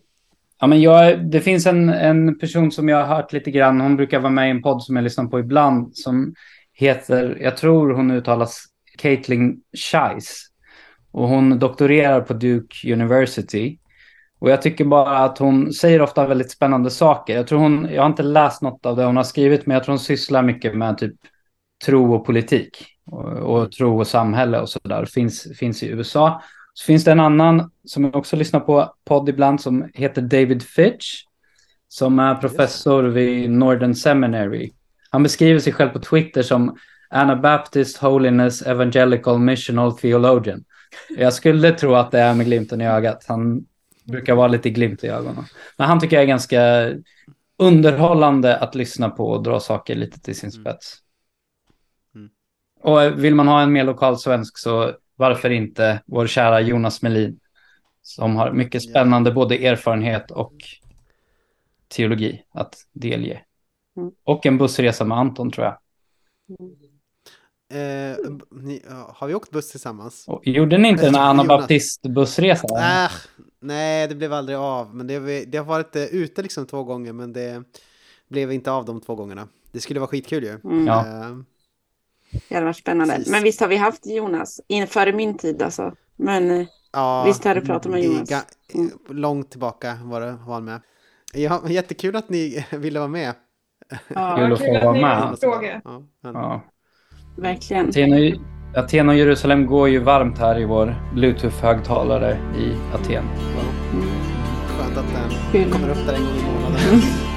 Ja, 0.60 0.66
men 0.66 0.80
jag, 0.82 1.30
det 1.30 1.40
finns 1.40 1.66
en, 1.66 1.88
en 1.88 2.38
person 2.38 2.72
som 2.72 2.88
jag 2.88 3.04
har 3.04 3.16
hört 3.16 3.32
lite 3.32 3.50
grann. 3.50 3.80
Hon 3.80 3.96
brukar 3.96 4.20
vara 4.20 4.32
med 4.32 4.48
i 4.48 4.50
en 4.50 4.62
podd 4.62 4.82
som 4.82 4.96
jag 4.96 5.02
lyssnar 5.02 5.24
på 5.24 5.38
ibland. 5.40 5.96
Som 5.96 6.34
heter, 6.72 7.38
jag 7.40 7.56
tror 7.56 7.94
hon 7.94 8.10
uttalas 8.10 8.64
Caitlin 8.98 9.60
Scheis. 9.76 10.46
Och 11.12 11.28
hon 11.28 11.58
doktorerar 11.58 12.20
på 12.20 12.34
Duke 12.34 12.92
University. 12.92 13.78
Och 14.40 14.50
jag 14.50 14.62
tycker 14.62 14.84
bara 14.84 15.18
att 15.18 15.38
hon 15.38 15.72
säger 15.72 16.02
ofta 16.02 16.26
väldigt 16.26 16.50
spännande 16.50 16.90
saker. 16.90 17.36
Jag 17.36 17.46
tror 17.46 17.58
hon, 17.58 17.88
jag 17.92 18.02
har 18.02 18.10
inte 18.10 18.22
läst 18.22 18.62
något 18.62 18.86
av 18.86 18.96
det 18.96 19.04
hon 19.04 19.16
har 19.16 19.24
skrivit, 19.24 19.66
men 19.66 19.74
jag 19.74 19.84
tror 19.84 19.92
hon 19.92 19.98
sysslar 19.98 20.42
mycket 20.42 20.76
med 20.76 20.98
typ 20.98 21.16
tro 21.86 22.14
och 22.14 22.26
politik. 22.26 22.86
Och, 23.06 23.24
och 23.24 23.72
tro 23.72 23.98
och 23.98 24.06
samhälle 24.06 24.60
och 24.60 24.68
sådär. 24.68 25.04
Finns, 25.04 25.58
finns 25.58 25.82
i 25.82 25.88
USA. 25.88 26.42
Så 26.80 26.84
finns 26.84 27.04
det 27.04 27.12
en 27.12 27.20
annan 27.20 27.70
som 27.84 28.04
jag 28.04 28.16
också 28.16 28.36
lyssnar 28.36 28.60
på 28.60 28.94
podd 29.04 29.28
ibland 29.28 29.60
som 29.60 29.90
heter 29.94 30.22
David 30.22 30.62
Fitch. 30.62 31.22
Som 31.88 32.18
är 32.18 32.34
professor 32.34 33.02
vid 33.02 33.50
Northern 33.50 33.94
Seminary. 33.94 34.72
Han 35.10 35.22
beskriver 35.22 35.60
sig 35.60 35.72
själv 35.72 35.90
på 35.90 35.98
Twitter 35.98 36.42
som 36.42 36.76
Anabaptist 37.10 37.96
Holiness 37.96 38.62
Evangelical 38.62 39.38
Missional 39.38 39.98
Theologian. 39.98 40.64
Jag 41.16 41.32
skulle 41.32 41.72
tro 41.72 41.94
att 41.94 42.10
det 42.10 42.20
är 42.20 42.34
med 42.34 42.46
glimten 42.46 42.80
i 42.80 42.86
ögat. 42.86 43.24
Han 43.28 43.64
brukar 44.04 44.34
vara 44.34 44.48
lite 44.48 44.70
glimt 44.70 45.04
i 45.04 45.08
ögonen. 45.08 45.44
Men 45.76 45.88
han 45.88 46.00
tycker 46.00 46.16
jag 46.16 46.22
är 46.22 46.28
ganska 46.28 46.90
underhållande 47.58 48.56
att 48.56 48.74
lyssna 48.74 49.10
på 49.10 49.30
och 49.30 49.42
dra 49.42 49.60
saker 49.60 49.94
lite 49.94 50.20
till 50.20 50.36
sin 50.36 50.50
mm. 50.50 50.62
spets. 50.62 50.96
Mm. 52.14 52.30
Och 52.82 53.24
vill 53.24 53.34
man 53.34 53.48
ha 53.48 53.62
en 53.62 53.72
mer 53.72 53.84
lokal 53.84 54.18
svensk 54.18 54.58
så 54.58 54.92
varför 55.20 55.50
inte 55.50 56.02
vår 56.06 56.26
kära 56.26 56.60
Jonas 56.60 57.02
Melin 57.02 57.40
som 58.02 58.36
har 58.36 58.52
mycket 58.52 58.82
spännande 58.82 59.32
både 59.32 59.66
erfarenhet 59.66 60.30
och 60.30 60.54
teologi 61.88 62.42
att 62.50 62.74
delge. 62.92 63.42
Mm. 63.96 64.12
Och 64.24 64.46
en 64.46 64.58
bussresa 64.58 65.04
med 65.04 65.18
Anton 65.18 65.50
tror 65.50 65.66
jag. 65.66 65.78
Mm. 66.58 66.72
Eh, 67.72 68.18
ni, 68.50 68.82
har 69.08 69.26
vi 69.26 69.34
åkt 69.34 69.50
buss 69.50 69.70
tillsammans? 69.70 70.24
Och, 70.28 70.46
gjorde 70.46 70.78
ni 70.78 70.88
inte 70.88 71.06
en 71.06 71.16
anabaptist-bussresa? 71.16 73.04
Äh, 73.04 73.10
nej, 73.60 74.08
det 74.08 74.14
blev 74.14 74.32
aldrig 74.32 74.58
av. 74.58 74.94
Men 74.94 75.06
det, 75.06 75.44
det 75.44 75.58
har 75.58 75.64
varit 75.64 75.96
uh, 75.96 76.02
ute 76.02 76.42
liksom 76.42 76.66
två 76.66 76.84
gånger, 76.84 77.12
men 77.12 77.32
det 77.32 77.62
blev 78.28 78.52
inte 78.52 78.72
av 78.72 78.84
de 78.84 79.00
två 79.00 79.14
gångerna. 79.14 79.48
Det 79.72 79.80
skulle 79.80 80.00
vara 80.00 80.08
skitkul 80.08 80.44
ju. 80.44 80.60
Mm. 80.64 80.86
Ja. 80.86 81.04
Det 82.48 82.54
hade 82.54 82.66
varit 82.66 82.76
spännande. 82.76 83.14
Precis. 83.14 83.32
Men 83.32 83.42
visst 83.42 83.60
har 83.60 83.68
vi 83.68 83.76
haft 83.76 84.06
Jonas, 84.06 84.60
inför 84.66 85.12
min 85.12 85.38
tid 85.38 85.62
alltså. 85.62 85.92
Men 86.16 86.50
eh, 86.50 86.66
ja, 86.92 87.24
visst 87.26 87.44
har 87.44 87.54
du 87.54 87.60
pratat 87.60 87.92
med 87.92 88.04
Jonas. 88.04 88.30
Mm. 88.74 88.90
Långt 89.08 89.50
tillbaka 89.50 89.98
var, 90.04 90.20
det, 90.20 90.38
var 90.46 90.54
han 90.54 90.64
med. 90.64 90.80
Ja, 91.32 91.62
jättekul 91.68 92.16
att 92.16 92.28
ni 92.28 92.64
ville 92.70 92.98
vara 92.98 93.08
med. 93.08 93.34
Ja, 94.08 94.36
kul 94.36 94.52
att 94.52 94.58
få 94.58 94.72
vara 94.72 94.92
med. 94.92 95.36
Ja, 95.82 96.02
ja. 96.22 96.62
Verkligen. 97.36 97.88
Aten 97.88 98.12
och, 98.12 98.78
Aten 98.78 99.08
och 99.08 99.14
Jerusalem 99.14 99.66
går 99.66 99.88
ju 99.88 99.98
varmt 99.98 100.38
här 100.38 100.60
i 100.60 100.64
vår 100.64 100.94
bluetooth-högtalare 101.14 102.36
i 102.58 102.94
Aten. 102.94 103.24
Ja. 103.56 103.62
Mm. 103.92 104.08
Skönt 104.68 104.98
att 104.98 105.52
den 105.52 105.70
kommer 105.70 105.90
upp 105.90 106.06
där 106.06 106.14
en 106.14 106.24
gång 106.24 106.36
i 106.36 106.42
månaden. 106.42 107.00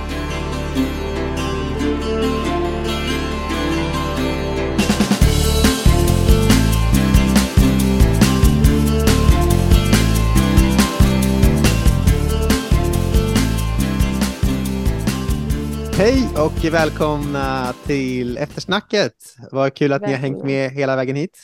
Hej 16.03 16.27
och 16.37 16.73
välkomna 16.73 17.73
till 17.85 18.37
eftersnacket. 18.37 19.13
Vad 19.51 19.73
kul 19.73 19.93
att 19.93 20.01
Välkomna. 20.01 20.07
ni 20.07 20.13
har 20.13 20.21
hängt 20.21 20.43
med 20.43 20.71
hela 20.71 20.95
vägen 20.95 21.15
hit. 21.15 21.37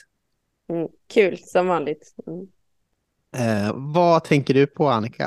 Mm, 0.69 0.88
kul, 1.07 1.38
som 1.38 1.68
vanligt. 1.68 2.15
Mm. 2.27 2.48
Eh, 3.36 3.73
vad 3.76 4.23
tänker 4.23 4.53
du 4.53 4.68
på, 4.68 4.88
Annika? 4.88 5.23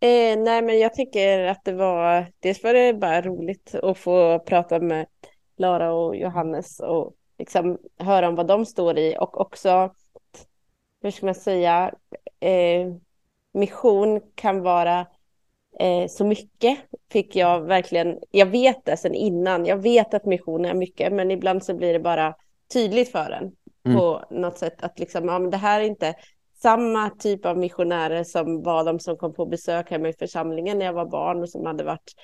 Eh, 0.00 0.38
nej, 0.38 0.62
men 0.62 0.78
jag 0.78 0.94
tycker 0.94 1.46
att 1.46 1.64
det 1.64 1.72
var, 1.72 2.32
dels 2.40 2.62
var 2.62 2.74
det 2.74 2.94
bara 2.94 3.22
roligt 3.22 3.74
att 3.74 3.98
få 3.98 4.38
prata 4.38 4.80
med 4.80 5.06
Lara 5.56 5.92
och 5.92 6.16
Johannes 6.16 6.80
och 6.80 7.14
liksom 7.38 7.78
höra 7.98 8.28
om 8.28 8.34
vad 8.34 8.46
de 8.46 8.66
står 8.66 8.98
i 8.98 9.16
och 9.18 9.40
också, 9.40 9.94
hur 11.02 11.10
ska 11.10 11.26
man 11.26 11.34
säga, 11.34 11.94
eh, 12.40 12.86
mission 13.52 14.20
kan 14.34 14.62
vara 14.62 15.06
så 16.08 16.24
mycket 16.24 16.78
fick 17.12 17.36
jag 17.36 17.60
verkligen, 17.60 18.18
jag 18.30 18.46
vet 18.46 18.84
det 18.84 18.96
sedan 18.96 19.14
innan, 19.14 19.66
jag 19.66 19.76
vet 19.76 20.14
att 20.14 20.24
mission 20.24 20.64
är 20.64 20.74
mycket, 20.74 21.12
men 21.12 21.30
ibland 21.30 21.64
så 21.64 21.74
blir 21.74 21.92
det 21.92 22.00
bara 22.00 22.34
tydligt 22.72 23.12
för 23.12 23.30
en 23.30 23.52
mm. 23.84 23.98
på 23.98 24.24
något 24.30 24.58
sätt 24.58 24.82
att 24.82 24.98
liksom, 24.98 25.28
ja, 25.28 25.38
men 25.38 25.50
det 25.50 25.56
här 25.56 25.80
är 25.80 25.84
inte 25.84 26.14
samma 26.62 27.10
typ 27.10 27.46
av 27.46 27.58
missionärer 27.58 28.24
som 28.24 28.62
var 28.62 28.84
de 28.84 29.00
som 29.00 29.16
kom 29.16 29.34
på 29.34 29.46
besök 29.46 29.90
hemma 29.90 30.08
i 30.08 30.12
församlingen 30.12 30.78
när 30.78 30.86
jag 30.86 30.92
var 30.92 31.06
barn 31.06 31.42
och 31.42 31.48
som 31.48 31.66
hade 31.66 31.84
varit 31.84 32.14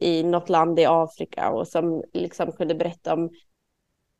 i 0.00 0.22
något 0.22 0.48
land 0.48 0.78
i 0.78 0.84
Afrika 0.84 1.50
och 1.50 1.68
som 1.68 2.02
liksom 2.12 2.52
kunde 2.52 2.74
berätta 2.74 3.14
om 3.14 3.30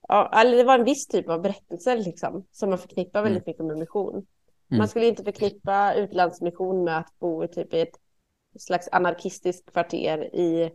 Ja, 0.08 0.30
eller 0.40 0.56
det 0.56 0.64
var 0.64 0.78
en 0.78 0.84
viss 0.84 1.06
typ 1.06 1.28
av 1.28 1.42
berättelser 1.42 1.98
liksom, 1.98 2.46
som 2.50 2.70
man 2.70 2.78
förknippar 2.78 3.22
väldigt 3.22 3.42
mm. 3.42 3.52
mycket 3.52 3.64
med 3.66 3.78
mission. 3.78 4.14
Mm. 4.14 4.78
Man 4.78 4.88
skulle 4.88 5.06
inte 5.06 5.24
förknippa 5.24 5.94
utlandsmission 5.94 6.84
med 6.84 6.98
att 6.98 7.18
bo 7.18 7.48
typ 7.48 7.74
i 7.74 7.80
ett 7.80 7.96
slags 8.58 8.88
anarkistiskt 8.92 9.72
kvarter 9.72 10.34
i 10.34 10.72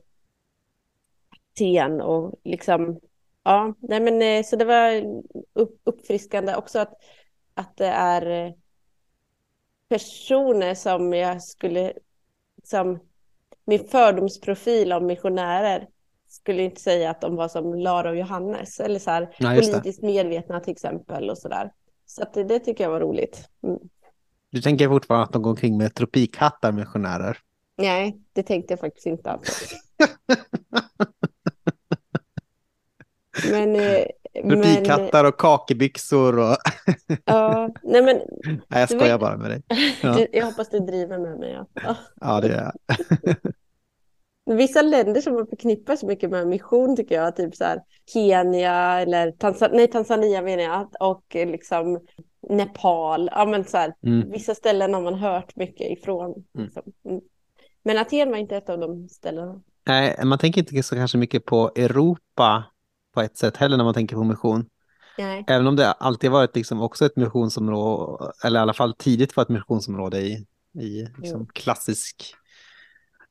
Aten 1.54 2.02
och 2.02 2.40
liksom 2.44 3.00
ja, 3.44 3.74
nej 3.80 4.00
men 4.00 4.22
eh, 4.22 4.44
så 4.44 4.56
det 4.56 4.66
var 4.66 5.04
upp, 5.54 5.82
uppfriskande 5.84 6.56
också 6.56 6.80
att, 6.80 6.94
att 7.54 7.78
det 7.78 7.88
är 7.88 8.54
personer 9.90 10.76
som 10.76 11.14
jag 11.14 11.44
skulle 11.44 11.94
som 12.64 13.00
min 13.66 13.88
fördomsprofil 13.88 14.92
av 14.92 15.04
missionärer 15.04 15.88
skulle 16.28 16.64
inte 16.64 16.82
säga 16.82 17.10
att 17.10 17.22
de 17.22 17.36
var 17.36 17.48
som 17.48 17.74
Lara 17.74 18.10
och 18.10 18.18
Johannes 18.18 18.80
eller 18.80 19.00
så 19.00 19.12
här 19.12 19.36
ja, 19.40 19.50
politiskt 19.50 20.02
medvetna 20.02 20.60
till 20.60 20.72
exempel 20.72 21.30
och 21.30 21.38
så 21.38 21.48
där. 21.48 21.72
Så 22.06 22.26
det, 22.34 22.44
det 22.44 22.60
tycker 22.60 22.84
jag 22.84 22.92
var 22.92 23.00
roligt. 23.00 23.50
Mm. 23.64 23.80
Du 24.52 24.62
tänker 24.62 24.88
fortfarande 24.88 25.26
att 25.26 25.34
de 25.34 25.42
går 25.42 25.50
omkring 25.50 25.78
med 25.78 25.96
tropikhattar 25.96 26.72
missionärer? 26.72 27.38
Nej, 27.80 28.18
det 28.34 28.44
tänkte 28.44 28.72
jag 28.72 28.80
faktiskt 28.80 29.06
inte 29.06 29.32
alls. 29.32 29.74
men... 33.52 33.76
Eh, 33.76 34.06
Rubikhattar 34.44 35.26
och 35.26 35.40
kakebyxor 35.40 36.40
och... 36.40 36.58
ja, 37.26 37.70
nej 37.84 38.02
men... 38.02 38.22
Nej, 38.68 38.80
jag 38.80 38.90
skojar 38.90 39.18
var... 39.18 39.20
bara 39.20 39.38
med 39.38 39.50
dig. 39.50 39.64
Ja. 40.04 40.26
jag 40.32 40.46
hoppas 40.46 40.70
du 40.70 40.80
driver 40.80 41.18
med 41.18 41.40
mig. 41.40 41.60
Ja, 41.74 41.96
ja 42.22 42.42
det 42.42 42.48
gör 42.48 42.72
jag. 42.86 43.36
Vissa 44.56 44.82
länder 44.82 45.22
som 45.22 45.34
man 45.34 45.48
förknippar 45.48 45.96
så 45.96 46.08
mycket 46.08 46.30
med 46.30 46.48
mission 46.48 46.96
tycker 46.96 47.16
jag, 47.16 47.36
typ 47.36 47.56
så 47.56 47.64
här 47.64 47.82
Kenya 48.14 49.00
eller 49.00 49.32
Tanzania, 49.32 49.78
nej, 49.78 49.88
Tanzania 49.88 50.42
menar 50.42 50.64
jag, 50.64 50.88
och 51.00 51.24
liksom 51.34 52.00
Nepal. 52.50 53.30
Ja, 53.32 53.46
men 53.46 53.64
så 53.64 53.78
här, 53.78 53.94
mm. 54.04 54.32
Vissa 54.32 54.56
ställen 54.56 54.94
har 54.94 55.02
man 55.02 55.14
hört 55.14 55.56
mycket 55.56 55.92
ifrån. 55.92 56.44
Mm. 56.56 56.66
Liksom. 56.66 56.84
Men 57.84 57.98
Aten 57.98 58.32
var 58.32 58.38
inte 58.38 58.58
ett 58.58 58.70
av 58.70 58.80
de 58.80 59.10
ställena. 59.10 59.62
Nej, 59.88 60.20
man 60.24 60.38
tänker 60.38 60.62
inte 60.62 60.84
så 60.84 60.96
kanske 60.96 61.18
mycket 61.18 61.46
på 61.46 61.72
Europa 61.76 62.64
på 63.14 63.22
ett 63.22 63.38
sätt 63.38 63.58
heller 63.58 63.78
när 63.78 63.84
man 63.84 63.94
tänker 63.94 64.16
på 64.16 64.24
mission. 64.24 64.66
Nej. 65.18 65.44
Även 65.48 65.68
om 65.68 65.76
det 65.76 65.92
alltid 65.92 66.32
varit 66.32 66.56
liksom 66.56 66.82
också 66.82 67.06
ett 67.06 67.16
missionsområde, 67.16 68.32
eller 68.44 68.60
i 68.60 68.62
alla 68.62 68.74
fall 68.74 68.94
tidigt 68.94 69.36
var 69.36 69.44
ett 69.44 69.50
missionsområde 69.50 70.22
i, 70.22 70.46
i 70.80 71.08
liksom 71.18 71.48
klassisk, 71.48 72.36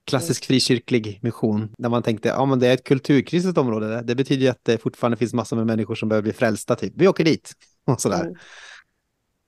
klassisk 0.04 0.44
frikyrklig 0.44 1.18
mission. 1.22 1.74
Där 1.78 1.88
man 1.88 2.02
tänkte, 2.02 2.28
ja 2.28 2.44
men 2.44 2.58
det 2.58 2.66
är 2.66 2.74
ett 2.74 2.84
kulturkristet 2.84 3.58
område. 3.58 4.02
Det 4.02 4.14
betyder 4.14 4.42
ju 4.42 4.48
att 4.48 4.64
det 4.64 4.78
fortfarande 4.78 5.16
finns 5.16 5.34
massor 5.34 5.56
med 5.56 5.66
människor 5.66 5.94
som 5.94 6.08
behöver 6.08 6.22
bli 6.22 6.32
frälsta, 6.32 6.76
typ. 6.76 6.92
Vi 6.96 7.08
åker 7.08 7.24
dit 7.24 7.52
och 7.86 8.00
sådär. 8.00 8.24
Mm. 8.24 8.34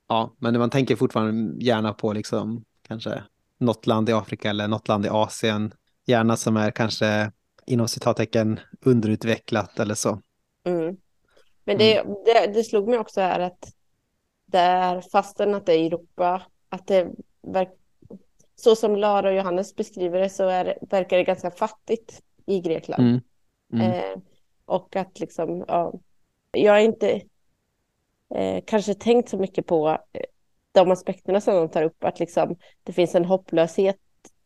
Ja, 0.08 0.34
men 0.38 0.58
man 0.58 0.70
tänker 0.70 0.96
fortfarande 0.96 1.64
gärna 1.64 1.92
på 1.92 2.12
liksom 2.12 2.64
kanske 2.88 3.22
något 3.60 3.86
land 3.86 4.08
i 4.08 4.12
Afrika 4.12 4.50
eller 4.50 4.68
något 4.68 4.88
land 4.88 5.06
i 5.06 5.08
Asien. 5.08 5.74
Gärna 6.06 6.36
som 6.36 6.56
är 6.56 6.70
kanske 6.70 7.32
inom 7.66 7.88
citattecken 7.88 8.60
underutvecklat 8.80 9.78
eller 9.78 9.94
så. 9.94 10.20
Mm. 10.64 10.96
Men 11.64 11.78
det, 11.78 11.98
mm. 11.98 12.14
det, 12.24 12.52
det, 12.54 12.64
slog 12.64 12.88
mig 12.88 12.98
också 12.98 13.20
här 13.20 13.40
att 13.40 13.72
där 14.46 15.00
fastän 15.00 15.54
att 15.54 15.66
det 15.66 15.72
är 15.72 15.86
Europa, 15.86 16.42
att 16.68 16.86
det 16.86 17.08
verkar 17.42 17.74
så 18.56 18.76
som 18.76 18.96
Lara 18.96 19.28
och 19.28 19.34
Johannes 19.34 19.76
beskriver 19.76 20.20
det 20.20 20.30
så 20.30 20.48
är, 20.48 20.78
verkar 20.80 21.16
det 21.16 21.24
ganska 21.24 21.50
fattigt 21.50 22.22
i 22.46 22.60
Grekland. 22.60 23.02
Mm. 23.02 23.20
Mm. 23.72 23.90
Eh, 23.90 24.18
och 24.64 24.96
att 24.96 25.20
liksom, 25.20 25.64
ja, 25.68 25.92
jag 26.52 26.72
har 26.72 26.78
inte 26.78 27.22
eh, 28.34 28.64
kanske 28.66 28.94
tänkt 28.94 29.28
så 29.28 29.38
mycket 29.38 29.66
på 29.66 29.88
eh, 29.88 30.24
de 30.72 30.90
aspekterna 30.90 31.40
som 31.40 31.54
de 31.54 31.68
tar 31.68 31.82
upp, 31.82 32.04
att 32.04 32.20
liksom, 32.20 32.56
det 32.82 32.92
finns 32.92 33.14
en 33.14 33.24
hopplöshet. 33.24 33.96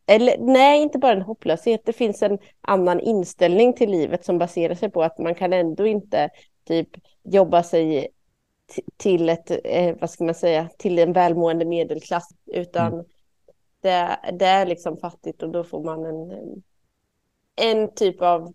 Eller 0.07 0.39
nej, 0.39 0.83
inte 0.83 0.99
bara 0.99 1.13
en 1.13 1.23
hopplöshet, 1.23 1.81
det 1.85 1.93
finns 1.93 2.23
en 2.23 2.39
annan 2.61 3.01
inställning 3.01 3.73
till 3.73 3.91
livet 3.91 4.25
som 4.25 4.39
baserar 4.39 4.75
sig 4.75 4.91
på 4.91 5.03
att 5.03 5.19
man 5.19 5.35
kan 5.35 5.53
ändå 5.53 5.87
inte 5.87 6.31
typ 6.65 6.89
jobba 7.23 7.63
sig 7.63 8.09
till 8.97 9.29
ett, 9.29 9.51
eh, 9.65 9.97
vad 10.01 10.11
ska 10.11 10.25
man 10.25 10.35
säga, 10.35 10.69
till 10.79 10.99
en 10.99 11.13
välmående 11.13 11.65
medelklass, 11.65 12.29
utan 12.47 12.93
mm. 12.93 13.05
det, 13.81 14.19
det 14.39 14.47
är 14.47 14.67
liksom 14.67 14.97
fattigt 14.97 15.43
och 15.43 15.51
då 15.51 15.65
får 15.65 15.85
man 15.85 16.05
en, 16.05 16.63
en 17.57 17.95
typ 17.95 18.23
av 18.23 18.55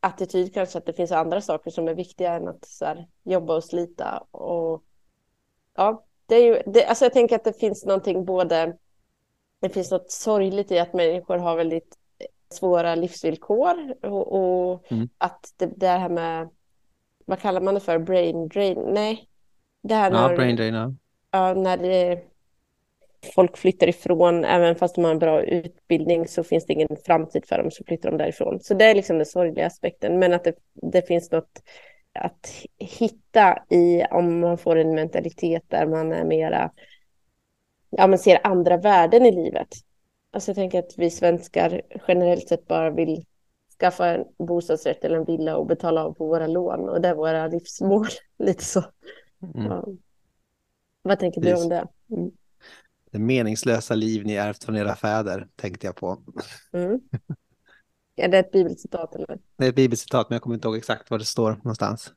attityd 0.00 0.54
kanske 0.54 0.78
att 0.78 0.86
det 0.86 0.92
finns 0.92 1.12
andra 1.12 1.40
saker 1.40 1.70
som 1.70 1.88
är 1.88 1.94
viktiga 1.94 2.34
än 2.34 2.48
att 2.48 2.64
så 2.64 2.84
här, 2.84 3.08
jobba 3.24 3.56
och 3.56 3.64
slita. 3.64 4.18
Och, 4.30 4.82
ja, 5.74 6.05
det 6.26 6.34
är 6.34 6.44
ju, 6.44 6.62
det, 6.66 6.84
alltså 6.84 7.04
jag 7.04 7.12
tänker 7.12 7.36
att 7.36 7.44
det 7.44 7.60
finns 7.60 7.84
någonting 7.84 8.24
både, 8.24 8.76
det 9.60 9.68
finns 9.68 9.90
något 9.90 10.10
sorgligt 10.10 10.72
i 10.72 10.78
att 10.78 10.92
människor 10.92 11.36
har 11.36 11.56
väldigt 11.56 11.96
svåra 12.50 12.94
livsvillkor 12.94 13.94
och, 14.02 14.32
och 14.32 14.92
mm. 14.92 15.08
att 15.18 15.54
det, 15.56 15.70
det 15.76 15.88
här 15.88 16.08
med, 16.08 16.48
vad 17.24 17.40
kallar 17.40 17.60
man 17.60 17.74
det 17.74 17.80
för, 17.80 17.98
brain 17.98 18.48
drain? 18.48 18.78
Nej, 18.86 19.28
det 19.82 19.94
här 19.94 20.10
ja, 20.10 20.28
när, 20.28 20.36
brain 20.36 20.56
drain, 20.56 20.74
ja. 20.74 20.94
ja 21.30 21.54
när 21.54 21.76
det, 21.76 22.22
folk 23.34 23.56
flyttar 23.56 23.88
ifrån, 23.88 24.44
även 24.44 24.76
fast 24.76 24.94
de 24.94 25.04
har 25.04 25.10
en 25.10 25.18
bra 25.18 25.42
utbildning 25.42 26.28
så 26.28 26.44
finns 26.44 26.66
det 26.66 26.72
ingen 26.72 26.96
framtid 27.06 27.46
för 27.46 27.58
dem, 27.58 27.70
så 27.70 27.84
flyttar 27.84 28.10
de 28.10 28.18
därifrån. 28.18 28.60
Så 28.60 28.74
det 28.74 28.84
är 28.84 28.94
liksom 28.94 29.16
den 29.16 29.26
sorgliga 29.26 29.66
aspekten, 29.66 30.18
men 30.18 30.32
att 30.32 30.44
det, 30.44 30.54
det 30.72 31.02
finns 31.02 31.30
något 31.30 31.62
att 32.16 32.52
hitta 32.78 33.58
i 33.70 34.04
om 34.10 34.40
man 34.40 34.58
får 34.58 34.76
en 34.76 34.94
mentalitet 34.94 35.64
där 35.68 35.86
man 35.86 36.12
är 36.12 36.24
mera, 36.24 36.70
ja 37.90 38.06
man 38.06 38.18
ser 38.18 38.46
andra 38.46 38.76
värden 38.76 39.26
i 39.26 39.32
livet. 39.32 39.68
Alltså 40.32 40.50
jag 40.50 40.56
tänker 40.56 40.78
att 40.78 40.94
vi 40.96 41.10
svenskar 41.10 41.82
generellt 42.08 42.48
sett 42.48 42.66
bara 42.66 42.90
vill 42.90 43.24
skaffa 43.80 44.06
en 44.06 44.24
bostadsrätt 44.38 45.04
eller 45.04 45.16
en 45.16 45.24
villa 45.24 45.56
och 45.56 45.66
betala 45.66 46.04
av 46.04 46.12
på 46.12 46.26
våra 46.26 46.46
lån 46.46 46.88
och 46.88 47.00
det 47.00 47.08
är 47.08 47.14
våra 47.14 47.46
livsmål, 47.46 48.06
lite 48.38 48.64
så. 48.64 48.84
Mm. 49.42 49.66
Ja. 49.66 49.86
Vad 51.02 51.18
tänker 51.18 51.40
Precis. 51.40 51.58
du 51.58 51.62
om 51.62 51.68
det? 51.68 51.88
Mm. 52.16 52.30
Det 53.10 53.18
meningslösa 53.18 53.94
liv 53.94 54.26
ni 54.26 54.34
ärvt 54.34 54.64
från 54.64 54.76
era 54.76 54.94
fäder, 54.94 55.48
tänkte 55.56 55.86
jag 55.86 55.96
på. 55.96 56.22
Mm. 56.72 57.00
Är 58.16 58.28
det 58.28 58.38
ett 58.38 58.52
bibelcitat 58.52 59.14
eller? 59.14 59.38
Det 59.56 59.64
är 59.64 59.68
ett 59.68 59.74
bibelcitat, 59.74 60.30
men 60.30 60.34
jag 60.34 60.42
kommer 60.42 60.54
inte 60.54 60.68
ihåg 60.68 60.76
exakt 60.76 61.10
var 61.10 61.18
det 61.18 61.24
står 61.24 61.50
någonstans. 61.52 62.12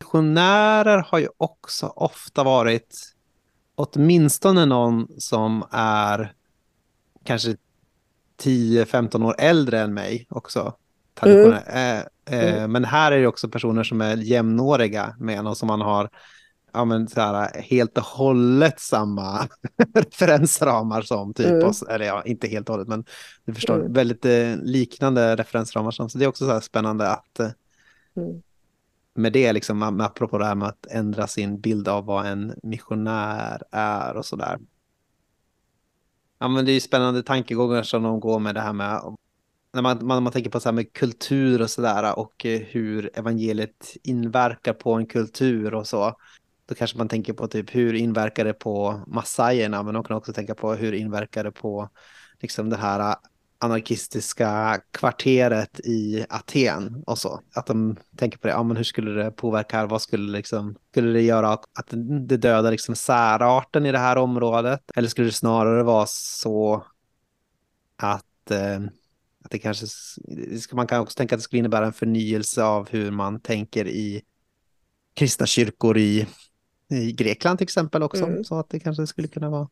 Missionärer 0.00 0.98
har 0.98 1.18
ju 1.18 1.28
också 1.36 1.86
ofta 1.86 2.44
varit 2.44 3.16
åtminstone 3.74 4.64
någon 4.66 5.08
som 5.18 5.64
är 5.70 6.34
kanske 7.24 7.56
10-15 8.42 9.24
år 9.26 9.34
äldre 9.38 9.80
än 9.80 9.94
mig 9.94 10.26
också. 10.30 10.74
Mm. 11.22 11.52
Eh, 11.52 11.98
eh, 11.98 12.04
mm. 12.26 12.72
Men 12.72 12.84
här 12.84 13.12
är 13.12 13.20
det 13.20 13.26
också 13.26 13.48
personer 13.48 13.82
som 13.82 14.00
är 14.00 14.16
jämnåriga 14.16 15.16
med 15.18 15.38
en 15.38 15.46
och 15.46 15.56
som 15.56 15.66
man 15.66 15.80
har 15.80 16.10
ja, 16.76 16.84
men 16.84 17.08
så 17.08 17.20
här, 17.20 17.60
helt 17.62 17.98
och 17.98 18.04
hållet 18.04 18.80
samma 18.80 19.48
referensramar 19.94 21.02
som 21.02 21.34
typ 21.34 21.46
mm. 21.46 21.68
oss, 21.68 21.82
eller 21.82 22.06
ja, 22.06 22.22
inte 22.24 22.48
helt 22.48 22.68
och 22.68 22.74
hållet, 22.74 22.88
men 22.88 23.04
du 23.44 23.54
förstår, 23.54 23.80
mm. 23.80 23.92
väldigt 23.92 24.24
eh, 24.24 24.56
liknande 24.56 25.36
referensramar 25.36 25.90
som, 25.90 26.10
så 26.10 26.18
det 26.18 26.24
är 26.24 26.28
också 26.28 26.44
så 26.44 26.52
här 26.52 26.60
spännande 26.60 27.08
att 27.10 27.40
eh, 27.40 27.50
mm. 28.16 28.42
med 29.14 29.32
det, 29.32 29.52
liksom, 29.52 30.00
apropå 30.00 30.38
det 30.38 30.44
här 30.44 30.54
med 30.54 30.68
att 30.68 30.86
ändra 30.90 31.26
sin 31.26 31.60
bild 31.60 31.88
av 31.88 32.04
vad 32.04 32.26
en 32.26 32.54
missionär 32.62 33.62
är 33.70 34.16
och 34.16 34.26
så 34.26 34.36
där. 34.36 34.58
Ja, 36.38 36.48
men 36.48 36.64
det 36.64 36.70
är 36.70 36.74
ju 36.74 36.80
spännande 36.80 37.22
tankegångar 37.22 37.82
som 37.82 38.02
de 38.02 38.20
går 38.20 38.38
med 38.38 38.54
det 38.54 38.60
här 38.60 38.72
med 38.72 39.00
när 39.72 39.82
man, 39.82 40.06
man, 40.06 40.22
man 40.22 40.32
tänker 40.32 40.50
på 40.50 40.60
så 40.60 40.68
här 40.68 40.74
med 40.74 40.92
kultur 40.92 41.62
och 41.62 41.70
så 41.70 41.82
där 41.82 42.18
och 42.18 42.46
eh, 42.46 42.60
hur 42.60 43.10
evangeliet 43.14 43.96
inverkar 44.02 44.72
på 44.72 44.92
en 44.94 45.06
kultur 45.06 45.74
och 45.74 45.86
så. 45.86 46.16
Då 46.66 46.74
kanske 46.74 46.98
man 46.98 47.08
tänker 47.08 47.32
på 47.32 47.48
typ 47.48 47.74
hur 47.74 47.94
inverkar 47.94 48.44
det 48.44 48.52
på 48.52 49.00
massajerna, 49.06 49.82
men 49.82 49.94
de 49.94 50.04
kan 50.04 50.16
också 50.16 50.32
tänka 50.32 50.54
på 50.54 50.74
hur 50.74 50.92
inverkar 50.92 51.44
det 51.44 51.52
på 51.52 51.88
liksom 52.40 52.70
det 52.70 52.76
här 52.76 53.00
äh, 53.00 53.16
anarkistiska 53.58 54.80
kvarteret 54.90 55.80
i 55.80 56.26
Aten 56.28 57.02
och 57.06 57.18
så. 57.18 57.40
Att 57.54 57.66
de 57.66 57.96
tänker 58.16 58.38
på 58.38 58.46
det, 58.46 58.52
ja 58.52 58.62
men 58.62 58.76
hur 58.76 58.84
skulle 58.84 59.22
det 59.22 59.30
påverka 59.30 59.76
här, 59.76 59.86
vad 59.86 60.02
skulle 60.02 60.32
liksom, 60.32 60.76
skulle 60.90 61.12
det 61.12 61.22
göra 61.22 61.52
att 61.52 61.94
det 62.26 62.36
dödar 62.36 62.70
liksom 62.70 62.94
särarten 62.94 63.86
i 63.86 63.92
det 63.92 63.98
här 63.98 64.16
området? 64.16 64.80
Eller 64.96 65.08
skulle 65.08 65.28
det 65.28 65.32
snarare 65.32 65.82
vara 65.82 66.06
så 66.08 66.86
att, 67.96 68.50
eh, 68.50 68.80
att 69.44 69.50
det 69.50 69.58
kanske, 69.58 69.86
man 70.72 70.86
kan 70.86 71.00
också 71.00 71.16
tänka 71.16 71.34
att 71.34 71.38
det 71.38 71.42
skulle 71.42 71.58
innebära 71.58 71.86
en 71.86 71.92
förnyelse 71.92 72.62
av 72.64 72.88
hur 72.90 73.10
man 73.10 73.40
tänker 73.40 73.88
i 73.88 74.22
kristna 75.14 75.46
kyrkor 75.46 75.98
i 75.98 76.26
i 76.90 77.12
Grekland 77.12 77.58
till 77.58 77.64
exempel 77.64 78.02
också. 78.02 78.24
Mm. 78.24 78.44
Så 78.44 78.58
att 78.58 78.70
det 78.70 78.80
kanske 78.80 79.06
skulle 79.06 79.28
kunna 79.28 79.50
vara 79.50 79.68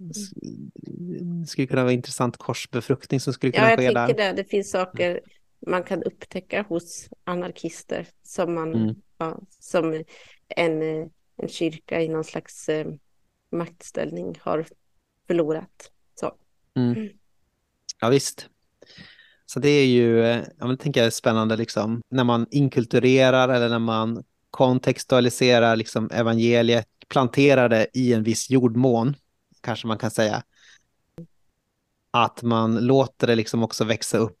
mm. 0.00 1.46
skulle 1.46 1.66
kunna 1.66 1.82
vara 1.82 1.92
intressant 1.92 2.36
korsbefruktning 2.36 3.20
som 3.20 3.32
skulle 3.32 3.52
kunna 3.52 3.70
ja, 3.70 3.76
ske 3.76 3.82
där. 3.82 4.00
Jag 4.00 4.08
tycker 4.08 4.22
det. 4.24 4.32
Det 4.32 4.44
finns 4.44 4.70
saker 4.70 5.20
man 5.66 5.82
kan 5.82 6.02
upptäcka 6.02 6.62
hos 6.62 7.08
anarkister 7.24 8.06
som 8.22 8.54
man 8.54 8.74
mm. 8.74 8.94
ja, 9.18 9.38
som 9.48 10.02
en, 10.48 10.82
en 11.36 11.48
kyrka 11.48 12.02
i 12.02 12.08
någon 12.08 12.24
slags 12.24 12.68
eh, 12.68 12.86
maktställning 13.52 14.38
har 14.40 14.66
förlorat. 15.26 15.90
Så. 16.14 16.34
Mm. 16.76 16.92
mm. 16.92 17.08
Ja 18.00 18.08
visst. 18.08 18.48
Så 19.46 19.60
det 19.60 19.68
är 19.68 19.86
ju, 19.86 20.24
eh, 20.24 20.44
jag 20.58 20.80
tänker 20.80 21.10
spännande 21.10 21.56
liksom, 21.56 22.02
när 22.08 22.24
man 22.24 22.46
inkulturerar 22.50 23.48
eller 23.48 23.68
när 23.68 23.78
man 23.78 24.24
kontextualisera 24.54 25.74
liksom 25.74 26.10
evangeliet, 26.12 26.88
plantera 27.08 27.68
det 27.68 27.86
i 27.94 28.12
en 28.12 28.22
viss 28.22 28.50
jordmån, 28.50 29.16
kanske 29.60 29.86
man 29.86 29.98
kan 29.98 30.10
säga. 30.10 30.42
Att 32.10 32.42
man 32.42 32.86
låter 32.86 33.26
det 33.26 33.34
liksom 33.34 33.62
också 33.62 33.84
växa 33.84 34.18
upp, 34.18 34.38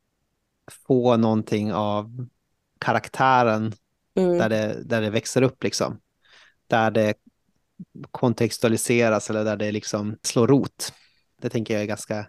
få 0.86 1.16
någonting 1.16 1.72
av 1.72 2.26
karaktären 2.78 3.72
mm. 4.16 4.38
där, 4.38 4.48
det, 4.48 4.82
där 4.84 5.00
det 5.00 5.10
växer 5.10 5.42
upp 5.42 5.62
liksom. 5.62 6.00
Där 6.66 6.90
det 6.90 7.14
kontextualiseras 8.10 9.30
eller 9.30 9.44
där 9.44 9.56
det 9.56 9.72
liksom 9.72 10.18
slår 10.22 10.48
rot. 10.48 10.92
Det 11.40 11.50
tänker 11.50 11.74
jag 11.74 11.82
är 11.82 11.86
ganska 11.86 12.26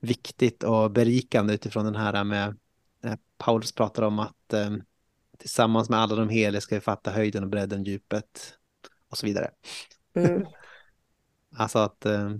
viktigt 0.00 0.62
och 0.62 0.90
berikande 0.90 1.54
utifrån 1.54 1.84
den 1.84 1.96
här 1.96 2.24
med 2.24 2.56
Paulus 3.38 3.72
pratar 3.72 4.02
om 4.02 4.18
att 4.18 4.52
eh, 4.52 4.70
Tillsammans 5.38 5.88
med 5.88 5.98
alla 5.98 6.16
de 6.16 6.28
heliga 6.28 6.60
ska 6.60 6.74
vi 6.74 6.80
fatta 6.80 7.10
höjden 7.10 7.42
och 7.42 7.50
bredden, 7.50 7.84
djupet 7.84 8.54
och 9.10 9.18
så 9.18 9.26
vidare. 9.26 9.50
Mm. 10.14 10.46
alltså 11.56 11.78
att 11.78 12.06
eh, 12.06 12.30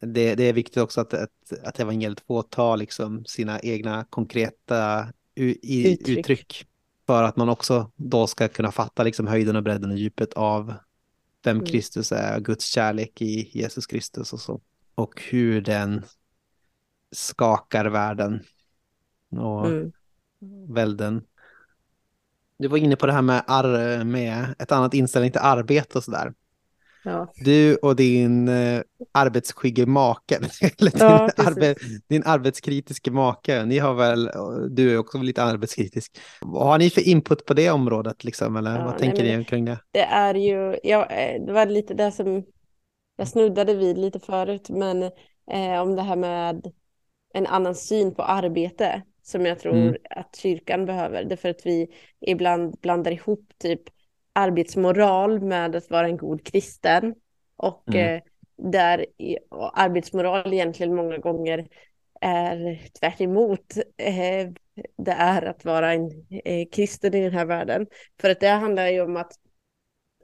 det, 0.00 0.34
det, 0.34 0.44
är 0.44 0.52
viktigt 0.52 0.82
också 0.82 1.00
att, 1.00 1.14
att, 1.14 1.52
att 1.64 1.80
evangeliet 1.80 2.20
får 2.20 2.42
ta 2.42 2.76
liksom 2.76 3.24
sina 3.24 3.60
egna 3.60 4.04
konkreta 4.04 5.12
i, 5.34 5.92
uttryck. 5.92 6.18
uttryck. 6.18 6.66
För 7.06 7.22
att 7.22 7.36
man 7.36 7.48
också 7.48 7.90
då 7.96 8.26
ska 8.26 8.48
kunna 8.48 8.72
fatta 8.72 9.02
liksom 9.02 9.26
höjden 9.26 9.56
och 9.56 9.62
bredden 9.62 9.90
och 9.90 9.96
djupet 9.96 10.32
av 10.32 10.74
vem 11.44 11.56
mm. 11.56 11.66
Kristus 11.66 12.12
är, 12.12 12.40
Guds 12.40 12.64
kärlek 12.64 13.22
i 13.22 13.58
Jesus 13.58 13.86
Kristus 13.86 14.32
och 14.32 14.40
så. 14.40 14.60
Och 14.94 15.22
hur 15.30 15.60
den 15.60 16.04
skakar 17.12 17.86
världen 17.86 18.42
och 19.30 19.66
mm. 19.66 19.92
välden 20.68 21.24
du 22.62 22.68
var 22.68 22.78
inne 22.78 22.96
på 22.96 23.06
det 23.06 23.12
här 23.12 23.22
med, 23.22 23.42
ar 23.46 24.04
med 24.04 24.54
ett 24.58 24.72
annat 24.72 24.94
inställning 24.94 25.30
till 25.30 25.40
arbete 25.40 25.98
och 25.98 26.04
sådär. 26.04 26.32
Ja. 27.04 27.32
Du 27.36 27.76
och 27.76 27.96
din 27.96 28.48
eh, 28.48 28.80
arbetsskygge 29.12 29.86
make, 29.86 30.36
eller 30.78 30.90
din, 30.90 31.00
ja, 31.00 31.30
arbe 31.36 31.74
din 32.08 32.22
arbetskritiske 32.26 33.10
make, 33.10 33.64
ni 33.64 33.78
har 33.78 33.94
väl, 33.94 34.30
du 34.70 34.92
är 34.92 34.98
också 34.98 35.18
lite 35.18 35.42
arbetskritisk. 35.42 36.18
Vad 36.40 36.66
har 36.66 36.78
ni 36.78 36.90
för 36.90 37.08
input 37.08 37.46
på 37.46 37.54
det 37.54 37.70
området, 37.70 38.24
liksom, 38.24 38.56
eller 38.56 38.78
ja, 38.78 38.84
vad 38.84 38.98
tänker 38.98 39.22
nej, 39.22 39.36
ni 39.36 39.44
kring 39.44 39.64
det? 39.64 39.78
Det 39.90 40.04
är 40.04 40.34
ju, 40.34 40.78
ja, 40.82 41.06
eh, 41.06 41.44
det 41.46 41.52
var 41.52 41.66
lite 41.66 41.94
det 41.94 42.12
som 42.12 42.44
jag 43.16 43.28
snuddade 43.28 43.74
vid 43.74 43.98
lite 43.98 44.20
förut, 44.20 44.70
men 44.70 45.02
eh, 45.50 45.82
om 45.82 45.96
det 45.96 46.02
här 46.02 46.16
med 46.16 46.72
en 47.34 47.46
annan 47.46 47.74
syn 47.74 48.14
på 48.14 48.22
arbete 48.22 49.02
som 49.22 49.46
jag 49.46 49.58
tror 49.58 49.74
mm. 49.74 49.96
att 50.10 50.36
kyrkan 50.36 50.86
behöver. 50.86 51.24
Därför 51.24 51.48
att 51.48 51.66
vi 51.66 51.94
ibland 52.20 52.76
blandar 52.80 53.12
ihop 53.12 53.52
typ 53.58 53.82
arbetsmoral 54.32 55.40
med 55.40 55.76
att 55.76 55.90
vara 55.90 56.06
en 56.06 56.16
god 56.16 56.46
kristen. 56.46 57.14
Och 57.56 57.88
mm. 57.88 58.14
eh, 58.14 58.22
där 58.56 59.06
och 59.48 59.80
arbetsmoral 59.80 60.52
egentligen 60.52 60.94
många 60.94 61.18
gånger 61.18 61.68
är 62.20 62.80
tvärt 63.00 63.20
emot 63.20 63.76
eh, 63.96 64.50
det 64.96 65.12
är 65.12 65.42
att 65.42 65.64
vara 65.64 65.92
en 65.92 66.10
eh, 66.44 66.68
kristen 66.72 67.14
i 67.14 67.22
den 67.22 67.32
här 67.32 67.44
världen. 67.44 67.86
För 68.20 68.30
att 68.30 68.40
det 68.40 68.48
handlar 68.48 68.88
ju 68.88 69.00
om 69.00 69.16
att, 69.16 69.32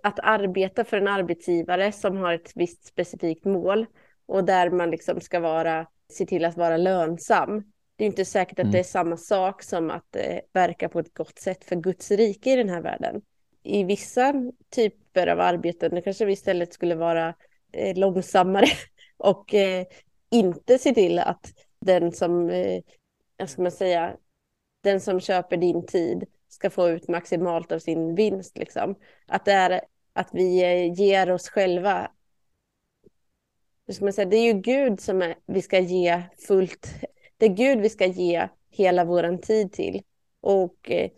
att 0.02 0.20
arbeta 0.22 0.84
för 0.84 0.96
en 0.96 1.08
arbetsgivare 1.08 1.92
som 1.92 2.16
har 2.16 2.32
ett 2.32 2.52
visst 2.54 2.86
specifikt 2.86 3.44
mål 3.44 3.86
och 4.26 4.44
där 4.44 4.70
man 4.70 4.90
liksom 4.90 5.20
ska 5.20 5.40
vara, 5.40 5.86
se 6.12 6.26
till 6.26 6.44
att 6.44 6.56
vara 6.56 6.76
lönsam 6.76 7.62
det 7.98 8.04
är 8.04 8.06
inte 8.06 8.24
säkert 8.24 8.58
att 8.58 8.64
mm. 8.64 8.72
det 8.72 8.78
är 8.78 8.84
samma 8.84 9.16
sak 9.16 9.62
som 9.62 9.90
att 9.90 10.16
eh, 10.16 10.38
verka 10.52 10.88
på 10.88 10.98
ett 10.98 11.14
gott 11.14 11.38
sätt 11.38 11.64
för 11.64 11.76
Guds 11.76 12.10
rike 12.10 12.52
i 12.52 12.56
den 12.56 12.68
här 12.68 12.80
världen. 12.82 13.22
I 13.62 13.84
vissa 13.84 14.34
typer 14.70 15.26
av 15.26 15.40
arbeten 15.40 16.02
kanske 16.02 16.24
vi 16.24 16.32
istället 16.32 16.72
skulle 16.72 16.94
vara 16.94 17.34
eh, 17.72 17.96
långsammare 17.96 18.66
och 19.16 19.54
eh, 19.54 19.86
inte 20.30 20.78
se 20.78 20.94
till 20.94 21.18
att 21.18 21.52
den 21.80 22.12
som, 22.12 22.50
eh, 22.50 22.82
ska 23.46 23.62
man 23.62 23.72
säga, 23.72 24.16
den 24.82 25.00
som 25.00 25.20
köper 25.20 25.56
din 25.56 25.86
tid 25.86 26.24
ska 26.48 26.70
få 26.70 26.88
ut 26.88 27.08
maximalt 27.08 27.72
av 27.72 27.78
sin 27.78 28.14
vinst. 28.14 28.58
Liksom. 28.58 28.94
Att 29.26 29.44
det 29.44 29.52
är 29.52 29.80
att 30.12 30.28
vi 30.32 30.62
eh, 30.62 30.92
ger 30.92 31.30
oss 31.30 31.48
själva 31.48 32.10
hur 33.86 33.94
ska 33.94 34.04
man 34.04 34.12
säga, 34.12 34.28
det 34.28 34.36
är 34.36 34.54
ju 34.54 34.60
Gud 34.60 35.00
som 35.00 35.22
är, 35.22 35.34
vi 35.46 35.62
ska 35.62 35.78
ge 35.78 36.22
fullt, 36.46 36.90
det 37.38 37.46
är 37.46 37.50
Gud 37.50 37.80
vi 37.80 37.88
ska 37.88 38.06
ge 38.06 38.48
hela 38.70 39.04
vår 39.04 39.36
tid 39.36 39.72
till. 39.72 40.02
Och 40.40 40.90
eh, 40.90 41.10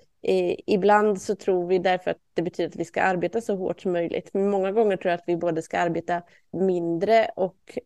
ibland 0.66 1.22
så 1.22 1.34
tror 1.34 1.66
vi 1.66 1.78
därför 1.78 2.10
att 2.10 2.20
det 2.34 2.42
betyder 2.42 2.68
att 2.68 2.76
vi 2.76 2.84
ska 2.84 3.02
arbeta 3.02 3.40
så 3.40 3.56
hårt 3.56 3.80
som 3.80 3.92
möjligt. 3.92 4.30
Men 4.32 4.50
många 4.50 4.72
gånger 4.72 4.96
tror 4.96 5.10
jag 5.10 5.18
att 5.18 5.28
vi 5.28 5.36
både 5.36 5.62
ska 5.62 5.78
arbeta 5.78 6.22
mindre 6.52 7.30
och 7.36 7.78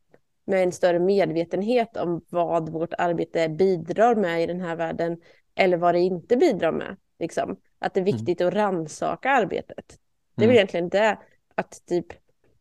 med 0.44 0.62
en 0.62 0.72
större 0.72 0.98
medvetenhet 0.98 1.96
om 1.96 2.24
vad 2.28 2.68
vårt 2.68 2.94
arbete 2.98 3.48
bidrar 3.48 4.14
med 4.14 4.42
i 4.42 4.46
den 4.46 4.60
här 4.60 4.76
världen 4.76 5.20
eller 5.54 5.76
vad 5.76 5.94
det 5.94 6.00
inte 6.00 6.36
bidrar 6.36 6.72
med. 6.72 6.96
Liksom. 7.18 7.56
Att 7.78 7.94
det 7.94 8.00
är 8.00 8.02
mm. 8.02 8.16
viktigt 8.16 8.40
mm. 8.40 8.48
att 8.48 8.54
ransaka 8.54 9.30
arbetet. 9.30 9.98
Det 10.34 10.42
är 10.42 10.44
mm. 10.44 10.48
väl 10.48 10.56
egentligen 10.56 10.88
det, 10.88 11.18
att 11.54 11.86
typ, 11.86 12.06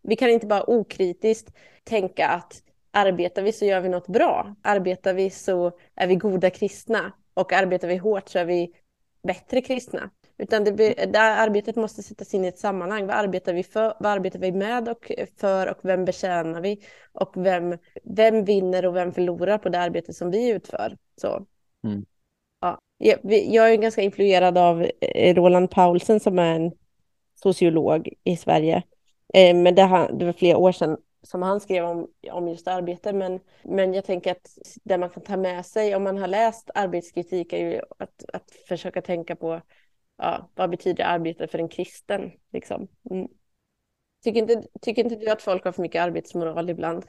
vi 0.02 0.16
kan 0.16 0.30
inte 0.30 0.48
bara 0.48 0.70
okritiskt 0.70 1.54
tänka 1.84 2.28
att 2.28 2.64
arbetar 2.94 3.42
vi 3.42 3.52
så 3.52 3.66
gör 3.66 3.82
vi 3.82 3.90
något 3.90 4.08
bra. 4.08 4.56
Arbetar 4.62 5.14
vi 5.14 5.30
så 5.30 5.72
är 5.96 6.08
vi 6.08 6.16
goda 6.16 6.50
kristna 6.50 7.12
och 7.34 7.54
arbetar 7.54 7.88
vi 7.88 7.98
hårt 7.98 8.30
så 8.30 8.40
är 8.40 8.46
vi 8.46 8.72
bättre 9.24 9.62
kristna. 9.62 10.10
Utan 10.38 10.64
det, 10.64 10.94
det 11.14 11.20
arbetet 11.20 11.76
måste 11.76 12.04
sättas 12.04 12.34
in 12.34 12.46
i 12.46 12.48
ett 12.48 12.60
sammanhang. 12.60 13.08
Vad 13.08 13.16
arbetar 13.16 13.54
vi 13.54 13.64
för? 13.64 13.94
Vad 14.00 14.12
arbetar 14.12 14.40
vi 14.40 14.52
med 14.52 14.90
och 14.90 15.12
för 15.38 15.68
och 15.68 15.78
vem 15.82 16.06
betjänar 16.06 16.62
vi? 16.62 16.80
Och 17.12 17.34
vem, 17.36 17.78
vem 18.04 18.46
vinner 18.46 18.86
och 18.86 18.96
vem 18.96 19.12
förlorar 19.12 19.58
på 19.58 19.70
det 19.70 19.80
arbete 19.80 20.14
som 20.14 20.32
vi 20.32 20.50
utför? 20.50 20.98
Så. 21.22 21.46
Mm. 21.84 22.06
Ja. 22.62 22.80
Jag, 22.98 23.74
är 23.74 23.76
ganska 23.76 24.02
influerad 24.02 24.58
av 24.58 24.88
eh, 25.02 25.36
Roland 25.36 25.72
Paulsen 25.72 26.20
som 26.20 26.40
är 26.40 26.56
en 26.56 26.72
sociolog 27.36 28.10
i 28.24 28.38
Sverige. 28.38 28.84
Eh, 29.34 29.56
men 29.56 29.76
det, 29.76 30.10
det 30.14 30.26
var 30.26 30.34
flera 30.34 30.58
år 30.58 30.72
sedan 30.72 30.98
som 31.24 31.42
han 31.42 31.60
skrev 31.60 31.86
om, 31.86 32.08
om 32.32 32.48
just 32.48 32.68
arbete. 32.68 33.14
Men, 33.14 33.40
men 33.64 33.94
jag 33.94 34.06
tänker 34.06 34.32
att 34.32 34.58
det 34.84 34.98
man 34.98 35.10
kan 35.10 35.24
ta 35.24 35.38
med 35.38 35.66
sig 35.66 35.96
om 35.96 36.04
man 36.04 36.18
har 36.18 36.28
läst 36.28 36.70
arbetskritik 36.76 37.54
är 37.54 37.72
ju 37.72 37.82
att, 38.00 38.24
att 38.34 38.52
försöka 38.68 39.02
tänka 39.02 39.36
på 39.36 39.62
ja, 40.18 40.50
vad 40.56 40.70
betyder 40.70 41.04
arbete 41.04 41.48
för 41.48 41.60
en 41.60 41.70
kristen? 41.70 42.32
Liksom. 42.52 42.88
Mm. 43.10 43.28
Tycker, 44.24 44.40
inte, 44.40 44.64
tycker 44.82 45.04
inte 45.04 45.16
du 45.16 45.30
att 45.30 45.42
folk 45.42 45.66
har 45.66 45.72
för 45.72 45.82
mycket 45.82 46.02
arbetsmoral 46.02 46.70
ibland? 46.70 47.06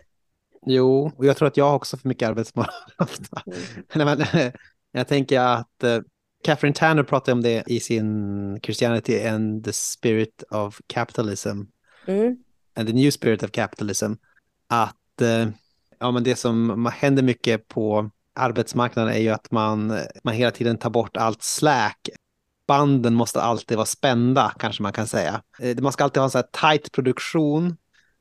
Jo, 0.66 1.10
och 1.16 1.26
jag 1.26 1.36
tror 1.36 1.48
att 1.48 1.56
jag 1.56 1.64
har 1.64 1.76
också 1.76 1.96
för 1.96 2.08
mycket 2.08 2.28
arbetsmoral 2.28 2.70
Mm. 3.94 4.52
jag 4.92 5.08
tänker 5.08 5.40
att 5.40 5.84
uh, 5.84 6.00
Catherine 6.44 6.74
Tanner 6.74 7.02
pratade 7.02 7.32
om 7.32 7.42
det 7.42 7.64
i 7.66 7.80
sin 7.80 8.60
Christianity 8.62 9.26
and 9.26 9.64
the 9.64 9.72
Spirit 9.72 10.42
of 10.50 10.80
Capitalism. 10.86 11.60
Mm. 12.06 12.43
And 12.74 12.88
the 12.88 12.94
New 12.94 13.10
Spirit 13.10 13.42
of 13.42 13.50
Capitalism. 13.50 14.12
Att 14.68 15.22
uh, 15.22 15.48
ja, 15.98 16.10
men 16.10 16.22
det 16.22 16.36
som 16.36 16.86
händer 16.94 17.22
mycket 17.22 17.68
på 17.68 18.10
arbetsmarknaden 18.34 19.14
är 19.14 19.18
ju 19.18 19.28
att 19.28 19.50
man, 19.50 19.98
man 20.24 20.34
hela 20.34 20.50
tiden 20.50 20.78
tar 20.78 20.90
bort 20.90 21.16
allt 21.16 21.42
slack 21.42 22.08
banden 22.66 23.14
måste 23.14 23.42
alltid 23.42 23.76
vara 23.76 23.86
spända, 23.86 24.52
kanske 24.58 24.82
man 24.82 24.92
kan 24.92 25.06
säga. 25.06 25.42
Eh, 25.60 25.76
man 25.80 25.92
ska 25.92 26.04
alltid 26.04 26.20
ha 26.20 26.24
en 26.24 26.30
så 26.30 26.38
här 26.38 26.72
tight 26.72 26.92
produktion. 26.92 27.76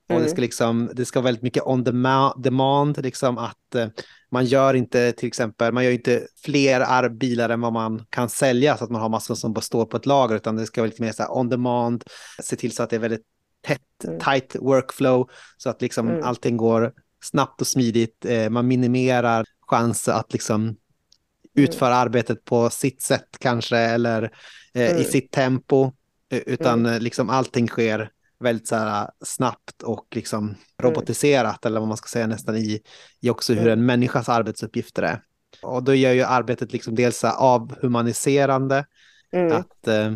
Och 0.09 0.11
mm. 0.11 0.23
det, 0.23 0.30
ska 0.30 0.41
liksom, 0.41 0.89
det 0.93 1.05
ska 1.05 1.19
vara 1.19 1.25
väldigt 1.25 1.43
mycket 1.43 1.63
on 1.63 1.84
demand, 2.38 3.03
liksom 3.03 3.38
att 3.38 3.75
eh, 3.75 3.88
man 4.31 4.45
gör 4.45 4.73
inte 4.73 5.11
till 5.11 5.27
exempel, 5.27 5.73
man 5.73 5.84
gör 5.84 5.91
inte 5.91 6.27
fler 6.43 7.09
bilar 7.09 7.49
än 7.49 7.61
vad 7.61 7.73
man 7.73 8.05
kan 8.09 8.30
sälja 8.30 8.77
så 8.77 8.84
att 8.84 8.89
man 8.89 9.01
har 9.01 9.09
massor 9.09 9.35
som 9.35 9.53
bara 9.53 9.61
står 9.61 9.85
på 9.85 9.97
ett 9.97 10.05
lager, 10.05 10.35
utan 10.35 10.55
det 10.55 10.65
ska 10.65 10.81
vara 10.81 10.89
lite 10.89 11.01
mer 11.01 11.11
så 11.11 11.27
on 11.27 11.49
demand, 11.49 12.03
se 12.41 12.55
till 12.55 12.75
så 12.75 12.84
att 12.84 12.89
det 12.89 12.95
är 12.95 12.99
väldigt 12.99 13.25
tätt, 13.65 14.03
mm. 14.07 14.19
tight 14.19 14.56
workflow, 14.60 15.30
så 15.57 15.69
att 15.69 15.81
liksom 15.81 16.10
mm. 16.10 16.23
allting 16.23 16.57
går 16.57 16.94
snabbt 17.23 17.61
och 17.61 17.68
smidigt, 17.68 18.26
eh, 18.26 18.49
man 18.49 18.68
minimerar 18.68 19.45
chanser 19.68 20.11
att 20.11 20.34
liksom 20.34 20.76
Mm. 21.57 21.69
utföra 21.69 21.95
arbetet 21.95 22.45
på 22.45 22.69
sitt 22.69 23.02
sätt 23.02 23.27
kanske 23.40 23.77
eller 23.77 24.23
eh, 24.73 24.91
mm. 24.91 25.02
i 25.02 25.03
sitt 25.03 25.31
tempo. 25.31 25.91
Utan 26.30 26.80
mm. 26.80 26.94
Eh, 26.94 26.99
liksom 26.99 27.30
allting 27.30 27.68
sker 27.68 28.10
väldigt 28.40 28.68
så 28.68 28.76
här, 28.76 29.10
snabbt 29.26 29.84
och 29.84 30.07
liksom 30.11 30.44
mm. 30.44 30.57
robotiserat 30.81 31.65
eller 31.65 31.80
vad 31.80 31.88
man 31.88 31.98
ska 31.98 32.07
säga 32.07 32.27
nästan 32.27 32.56
i, 32.57 32.81
i 33.22 33.30
också 33.30 33.53
hur 33.53 33.61
mm. 33.61 33.80
en 33.80 33.85
människas 33.85 34.30
arbetsuppgifter 34.30 35.03
är. 35.03 35.22
Och 35.61 35.84
då 35.84 35.94
gör 35.94 36.11
ju 36.11 36.23
arbetet 36.23 36.73
liksom 36.73 36.95
dels 36.95 37.23
avhumaniserande, 37.23 38.85
mm. 39.31 39.57
att 39.57 39.88
eh, 39.88 40.14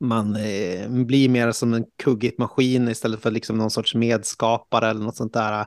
man 0.00 0.36
eh, 0.36 0.90
blir 0.90 1.28
mer 1.28 1.52
som 1.52 1.74
en 1.74 1.84
kuggig 2.02 2.34
maskin 2.38 2.88
istället 2.88 3.20
för 3.20 3.30
liksom 3.30 3.58
någon 3.58 3.70
sorts 3.70 3.94
medskapare 3.94 4.90
eller 4.90 5.00
något 5.00 5.16
sånt 5.16 5.32
där. 5.32 5.66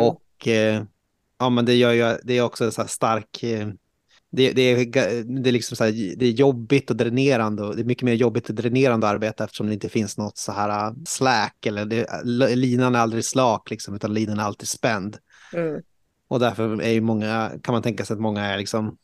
Och 0.00 0.48
eh, 0.48 0.82
ja, 1.38 1.50
men 1.50 1.64
det 1.64 1.74
gör 1.74 1.92
ju, 1.92 2.18
det 2.24 2.38
är 2.38 2.42
också 2.42 2.64
en 2.64 2.72
så 2.72 2.80
här 2.80 2.88
stark, 2.88 3.42
eh, 3.42 3.68
det, 4.30 4.52
det, 4.52 4.62
är, 4.62 4.86
det, 5.42 5.50
är 5.50 5.52
liksom 5.52 5.76
så 5.76 5.84
här, 5.84 6.16
det 6.16 6.26
är 6.26 6.30
jobbigt 6.30 6.90
och 6.90 6.96
dränerande 6.96 7.62
och 7.62 7.76
det 7.76 7.82
är 7.82 7.84
mycket 7.84 8.02
mer 8.02 8.14
jobbigt 8.14 8.48
och 8.48 8.54
dränerande 8.54 9.06
att 9.06 9.14
arbeta 9.14 9.44
eftersom 9.44 9.66
det 9.66 9.74
inte 9.74 9.88
finns 9.88 10.18
något 10.18 10.38
så 10.38 10.52
här 10.52 10.86
äh, 10.86 10.94
slack 11.06 11.66
eller 11.66 11.84
det, 11.84 12.24
linan 12.56 12.94
är 12.94 12.98
aldrig 12.98 13.24
slak 13.24 13.70
liksom, 13.70 13.94
utan 13.94 14.14
linan 14.14 14.38
är 14.38 14.42
alltid 14.42 14.68
spänd. 14.68 15.16
Mm. 15.52 15.82
Och 16.28 16.40
därför 16.40 16.82
är 16.82 16.90
ju 16.90 17.00
många, 17.00 17.52
kan 17.62 17.72
man 17.72 17.82
tänka 17.82 18.04
sig 18.04 18.14
att 18.14 18.20
många 18.20 18.44
är 18.44 18.58
liksom 18.58 18.96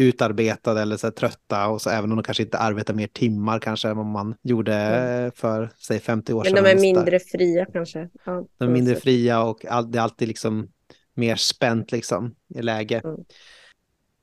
utarbetade 0.00 0.80
eller 0.80 0.96
så 0.96 1.06
här, 1.06 1.12
trötta 1.12 1.68
och 1.68 1.82
så 1.82 1.90
även 1.90 2.10
om 2.10 2.16
de 2.16 2.22
kanske 2.22 2.42
inte 2.42 2.58
arbetar 2.58 2.94
mer 2.94 3.06
timmar 3.06 3.58
kanske 3.58 3.88
än 3.88 3.96
vad 3.96 4.06
man 4.06 4.34
gjorde 4.42 4.74
mm. 4.74 5.32
för 5.32 5.70
säg 5.78 6.00
50 6.00 6.32
år 6.32 6.44
sedan. 6.44 6.54
Men 6.54 6.64
de 6.64 6.70
är 6.70 6.80
mindre 6.80 7.18
fria 7.20 7.66
kanske. 7.72 8.08
Ja, 8.24 8.46
de 8.58 8.68
är 8.68 8.72
mindre 8.72 8.96
fria 8.96 9.42
och 9.42 9.64
all, 9.64 9.90
det 9.90 9.98
är 9.98 10.02
alltid 10.02 10.28
liksom 10.28 10.68
mer 11.14 11.36
spänt 11.36 11.92
liksom 11.92 12.34
i 12.54 12.62
läge. 12.62 13.00
Mm. 13.04 13.16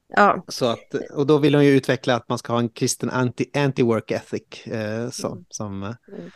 Ja. 0.07 0.45
Så 0.47 0.65
att, 0.65 0.93
och 1.13 1.27
då 1.27 1.37
vill 1.37 1.55
hon 1.55 1.65
ju 1.65 1.71
utveckla 1.71 2.15
att 2.15 2.29
man 2.29 2.37
ska 2.37 2.53
ha 2.53 2.59
en 2.59 2.69
kristen 2.69 3.11
anti-work 3.11 4.13
anti 4.13 4.15
ethic 4.15 4.67
eh, 4.67 5.09
som, 5.09 5.31
mm. 5.31 5.45
som, 5.49 5.83
mm. 5.83 6.29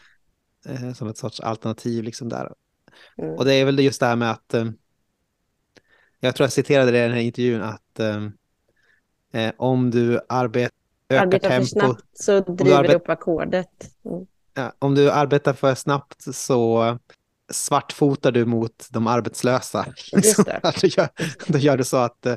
eh, 0.65 0.93
som 0.93 1.07
ett 1.07 1.17
sorts 1.17 1.39
alternativ 1.39 2.03
liksom 2.03 2.29
där. 2.29 2.53
Mm. 3.17 3.35
Och 3.35 3.45
det 3.45 3.53
är 3.53 3.65
väl 3.65 3.79
just 3.79 3.99
det 3.99 4.05
här 4.05 4.15
med 4.15 4.31
att, 4.31 4.53
eh, 4.53 4.65
jag 6.19 6.35
tror 6.35 6.45
jag 6.45 6.53
citerade 6.53 6.91
det 6.91 6.97
i 6.97 7.01
den 7.01 7.11
här 7.11 7.21
intervjun, 7.21 7.61
att 7.61 7.99
eh, 9.31 9.51
om 9.57 9.91
du 9.91 10.19
arbet, 10.29 10.71
ökar 11.09 11.23
arbetar 11.23 11.49
tempo, 11.49 11.65
för 11.65 11.69
snabbt 11.69 12.03
så 12.13 12.39
driver 12.39 12.83
du 12.83 12.93
upp 12.93 13.09
ackordet. 13.09 13.91
Mm. 14.05 14.25
Ja, 14.53 14.73
om 14.79 14.95
du 14.95 15.11
arbetar 15.11 15.53
för 15.53 15.75
snabbt 15.75 16.35
så 16.35 16.97
svartfotar 17.51 18.31
du 18.31 18.45
mot 18.45 18.87
de 18.89 19.07
arbetslösa. 19.07 19.85
Liksom. 20.13 20.43
då, 20.81 20.87
gör, 20.87 21.09
då 21.47 21.57
gör 21.57 21.77
du 21.77 21.83
så 21.83 21.97
att, 21.97 22.25
eh, 22.25 22.35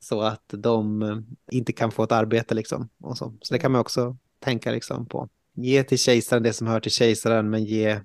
så 0.00 0.20
att 0.20 0.44
de 0.48 1.02
eh, 1.02 1.16
inte 1.50 1.72
kan 1.72 1.92
få 1.92 2.02
ett 2.02 2.12
arbete. 2.12 2.54
Liksom, 2.54 2.88
och 3.02 3.18
så. 3.18 3.34
så 3.42 3.54
det 3.54 3.60
kan 3.60 3.72
man 3.72 3.80
också 3.80 4.16
tänka 4.40 4.70
liksom, 4.70 5.06
på. 5.06 5.28
Ge 5.54 5.84
till 5.84 5.98
kejsaren 5.98 6.42
det 6.42 6.52
som 6.52 6.66
hör 6.66 6.80
till 6.80 6.92
kejsaren, 6.92 7.50
men 7.50 7.64
ge 7.64 8.00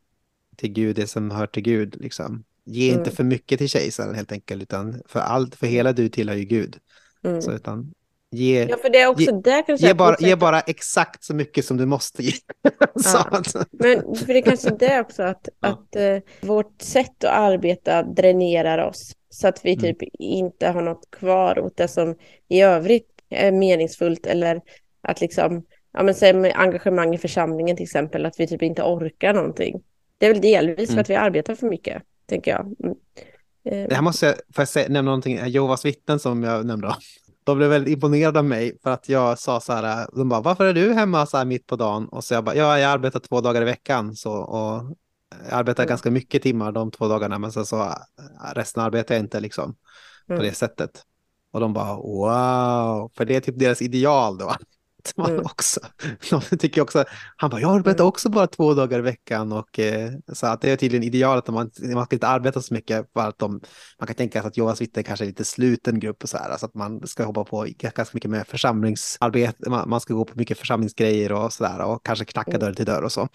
till 0.56 0.72
Gud 0.72 0.96
det 0.96 1.08
som 1.08 1.32
hör 1.32 1.48
till 1.48 1.64
Gud. 1.64 1.96
Liksom. 2.02 2.44
Ge 2.66 2.90
mm. 2.90 3.00
inte 3.00 3.16
för 3.16 3.24
mycket 3.24 3.60
till 3.60 3.70
kejsaren 3.70 4.16
helt 4.16 4.32
enkelt, 4.32 4.62
utan 4.64 5.02
för 5.06 5.20
allt, 5.20 5.56
för 5.56 5.68
hela 5.68 5.94
du 5.94 6.10
tillhör 6.10 6.36
ju 6.36 6.44
Gud. 6.44 6.78
Mm. 7.24 7.42
Så, 7.42 7.52
utan, 7.52 7.94
Ge, 8.34 8.68
ja, 8.70 8.78
för 8.78 8.90
det 8.90 9.02
är 9.02 9.08
också 9.08 9.24
ge, 9.24 9.32
där 9.32 9.66
kanske 9.66 9.88
ge, 9.88 9.94
bara, 9.94 10.16
ge 10.20 10.36
bara 10.36 10.60
exakt 10.60 11.24
så 11.24 11.36
mycket 11.36 11.66
som 11.66 11.78
du 11.78 11.86
måste 11.86 12.24
ge. 12.24 12.32
ja. 13.04 13.42
Men 13.72 14.16
för 14.16 14.28
det 14.28 14.38
är 14.38 14.42
kanske 14.42 14.70
det 14.70 15.00
också 15.00 15.24
att, 15.24 15.50
ja. 15.60 15.68
att 15.68 15.96
uh, 15.96 16.48
vårt 16.48 16.82
sätt 16.82 17.24
att 17.24 17.32
arbeta 17.32 18.04
dränerar 18.04 18.88
oss 18.88 19.12
så 19.30 19.48
att 19.48 19.66
vi 19.66 19.74
mm. 19.74 19.82
typ 19.82 19.98
inte 20.20 20.68
har 20.68 20.82
något 20.82 21.12
kvar 21.12 21.60
åt 21.60 21.78
det 21.78 21.88
som 21.88 22.16
i 22.50 22.62
övrigt 22.62 23.08
är 23.30 23.52
meningsfullt 23.52 24.26
eller 24.26 24.62
att 25.02 25.22
liksom, 25.22 25.64
ja 25.94 26.04
men 26.04 26.16
säg 26.16 26.34
med 26.34 26.54
engagemang 26.56 27.16
i 27.16 27.18
församlingen 27.18 27.78
till 27.78 27.84
exempel, 27.84 28.26
att 28.26 28.40
vi 28.40 28.48
typ 28.48 28.62
inte 28.62 28.84
orkar 28.84 29.34
någonting. 29.34 29.82
Det 30.18 30.26
är 30.26 30.34
väl 30.34 30.42
delvis 30.42 30.90
mm. 30.90 30.96
för 30.96 31.02
att 31.02 31.10
vi 31.10 31.16
arbetar 31.16 31.56
för 31.56 31.68
mycket, 31.68 32.04
tänker 32.26 32.52
jag. 32.52 32.76
Mm. 32.84 32.96
Det 33.64 33.96
här 33.96 34.02
måste 34.02 34.26
jag, 34.26 34.36
får 34.36 34.62
jag 34.62 34.68
säga, 34.68 34.88
nämna 34.90 35.02
någonting, 35.02 35.40
Jehovas 35.48 35.86
vittnen 35.86 36.20
som 36.20 36.44
jag 36.44 36.66
nämnde 36.66 36.88
de 37.44 37.58
blev 37.58 37.70
väldigt 37.70 37.94
imponerade 37.94 38.40
av 38.40 38.46
mig 38.46 38.78
för 38.84 38.90
att 38.90 39.10
jag 39.10 39.40
sa 39.40 39.60
så 39.60 39.74
här, 39.74 40.08
de 40.14 40.30
bara, 40.30 40.42
varför 40.42 40.66
är 40.66 40.74
du 40.74 40.94
hemma 40.94 41.26
så 41.26 41.38
här 41.38 41.46
mitt 41.46 41.68
på 41.68 41.76
dagen? 41.76 42.08
Och 42.08 42.24
så 42.24 42.34
jag 42.34 42.44
bara, 42.44 42.56
ja, 42.56 42.80
jag 42.80 42.92
arbetar 42.92 43.20
två 43.20 43.42
dagar 43.42 43.62
i 43.62 43.66
veckan 43.66 44.16
så, 44.16 44.34
och 44.34 44.96
jag 45.50 45.60
arbetar 45.60 45.84
mm. 45.84 45.90
ganska 45.90 46.12
mycket 46.12 46.44
timmar 46.44 46.72
de 46.72 46.92
två 46.92 47.08
dagarna, 47.08 47.40
men 47.40 47.52
sen 47.52 47.66
så 47.66 47.94
resten 48.54 48.84
arbetar 48.84 49.16
jag 49.16 49.24
inte 49.24 49.40
liksom 49.40 49.76
på 50.28 50.34
mm. 50.34 50.46
det 50.46 50.54
sättet. 50.54 51.06
Och 51.52 51.60
de 51.60 51.74
bara, 51.74 51.96
wow, 51.96 53.12
för 53.18 53.26
det 53.26 53.36
är 53.36 53.40
typ 53.40 53.60
deras 53.60 53.82
ideal 53.82 54.38
då. 54.38 54.56
Man 55.16 55.32
mm. 55.32 55.46
också. 55.46 55.80
De 56.30 56.58
tycker 56.58 56.82
också, 56.82 57.04
han 57.36 57.50
bara, 57.50 57.62
jag 57.62 57.76
arbetar 57.76 58.00
mm. 58.00 58.08
också 58.08 58.30
bara 58.30 58.48
två 58.48 58.74
dagar 58.74 59.00
i 59.00 59.02
veckan 59.02 59.52
och 59.52 59.80
eh, 59.80 60.12
så 60.34 60.48
att 60.48 60.62
det 60.62 60.72
är 60.72 60.76
tydligen 60.76 61.04
idealet 61.04 61.50
att 61.50 61.54
man, 61.54 61.72
man 61.94 62.06
ska 62.06 62.16
inte 62.16 62.28
arbeta 62.28 62.62
så 62.62 62.74
mycket 62.74 63.14
för 63.14 63.22
att 63.22 63.40
de, 63.40 63.62
man 64.00 64.08
kan 64.08 64.16
tänka 64.16 64.42
sig 64.42 64.48
att 64.48 64.58
Jehovas 64.58 64.82
vittnen 64.82 65.04
kanske 65.04 65.26
är 65.26 65.28
lite 65.28 65.46
sluten 65.46 66.00
grupp 66.00 66.24
och 66.24 66.30
så 66.30 66.38
här, 66.38 66.58
så 66.58 66.66
att 66.66 66.74
man 66.74 67.08
ska 67.08 67.24
hoppa 67.24 67.44
på 67.44 67.68
ganska 67.78 68.06
mycket 68.14 68.32
med 68.32 68.48
församlingsarbete, 68.48 69.70
man, 69.70 69.90
man 69.90 70.02
ska 70.02 70.14
gå 70.14 70.26
på 70.26 70.38
mycket 70.38 70.58
församlingsgrejer 70.58 71.32
och 71.32 71.54
så 71.54 71.64
där 71.64 71.82
och 71.82 72.06
kanske 72.06 72.26
knacka 72.26 72.52
mm. 72.52 72.60
dörr 72.60 72.74
till 72.74 72.86
dörr 72.86 73.04
och 73.04 73.12
så. 73.12 73.28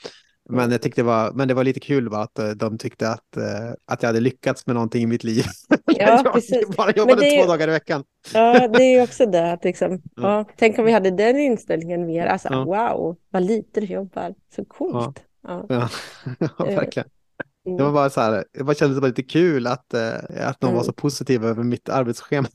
Men 0.48 0.70
jag 0.70 0.82
tyckte 0.82 1.00
det 1.00 1.06
var, 1.06 1.32
men 1.32 1.48
det 1.48 1.54
var 1.54 1.64
lite 1.64 1.80
kul 1.80 2.08
va, 2.08 2.18
att 2.18 2.38
eh, 2.38 2.48
de 2.48 2.78
tyckte 2.78 3.08
att, 3.08 3.36
eh, 3.36 3.72
att 3.86 4.02
jag 4.02 4.08
hade 4.08 4.20
lyckats 4.20 4.66
med 4.66 4.74
någonting 4.74 5.02
i 5.02 5.06
mitt 5.06 5.24
liv. 5.24 5.44
Ja, 5.98 6.22
jag 6.24 6.32
precis. 6.32 6.68
bara 6.76 6.92
jobbade 6.92 7.20
det, 7.20 7.42
två 7.42 7.46
dagar 7.46 7.68
i 7.68 7.70
veckan. 7.70 8.04
Ja, 8.34 8.68
det 8.68 8.82
är 8.82 9.02
också 9.02 9.26
det 9.26 9.52
att 9.52 9.64
liksom, 9.64 9.92
ja. 10.16 10.22
ja. 10.22 10.44
tänk 10.56 10.78
om 10.78 10.84
vi 10.84 10.92
hade 10.92 11.10
den 11.10 11.38
inställningen 11.38 12.06
mer. 12.06 12.26
Alltså, 12.26 12.48
ja. 12.50 12.64
wow, 12.64 13.16
vad 13.30 13.42
lite 13.42 13.80
du 13.80 13.86
jobbar. 13.86 14.34
Så 14.56 14.64
coolt. 14.64 15.24
Ja, 15.42 15.66
ja. 15.68 15.88
ja 16.38 16.48
verkligen. 16.64 17.08
Det 17.64 17.82
var 17.82 17.92
bara 17.92 18.10
så 18.10 18.20
här, 18.20 18.44
det 18.52 18.64
bara 18.64 18.74
kändes 18.74 19.00
bara 19.00 19.06
lite 19.06 19.22
kul 19.22 19.66
att, 19.66 19.94
att 19.94 20.60
de 20.60 20.66
mm. 20.66 20.76
var 20.76 20.82
så 20.82 20.92
positiva 20.92 21.48
över 21.48 21.62
mitt 21.62 21.88
arbetsschema. 21.88 22.48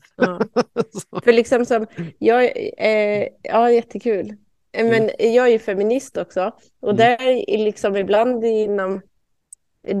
För 1.24 1.32
liksom 1.32 1.66
som, 1.66 1.86
jag, 2.18 2.44
eh, 2.78 3.28
ja 3.42 3.70
jättekul. 3.70 4.36
Eh, 4.72 4.84
men 4.84 5.02
mm. 5.02 5.34
jag 5.34 5.46
är 5.46 5.50
ju 5.50 5.58
feminist 5.58 6.16
också. 6.16 6.52
Och 6.80 6.92
mm. 6.92 6.96
där 6.96 7.22
är 7.50 7.58
liksom 7.58 7.96
ibland 7.96 8.44
inom 8.44 9.00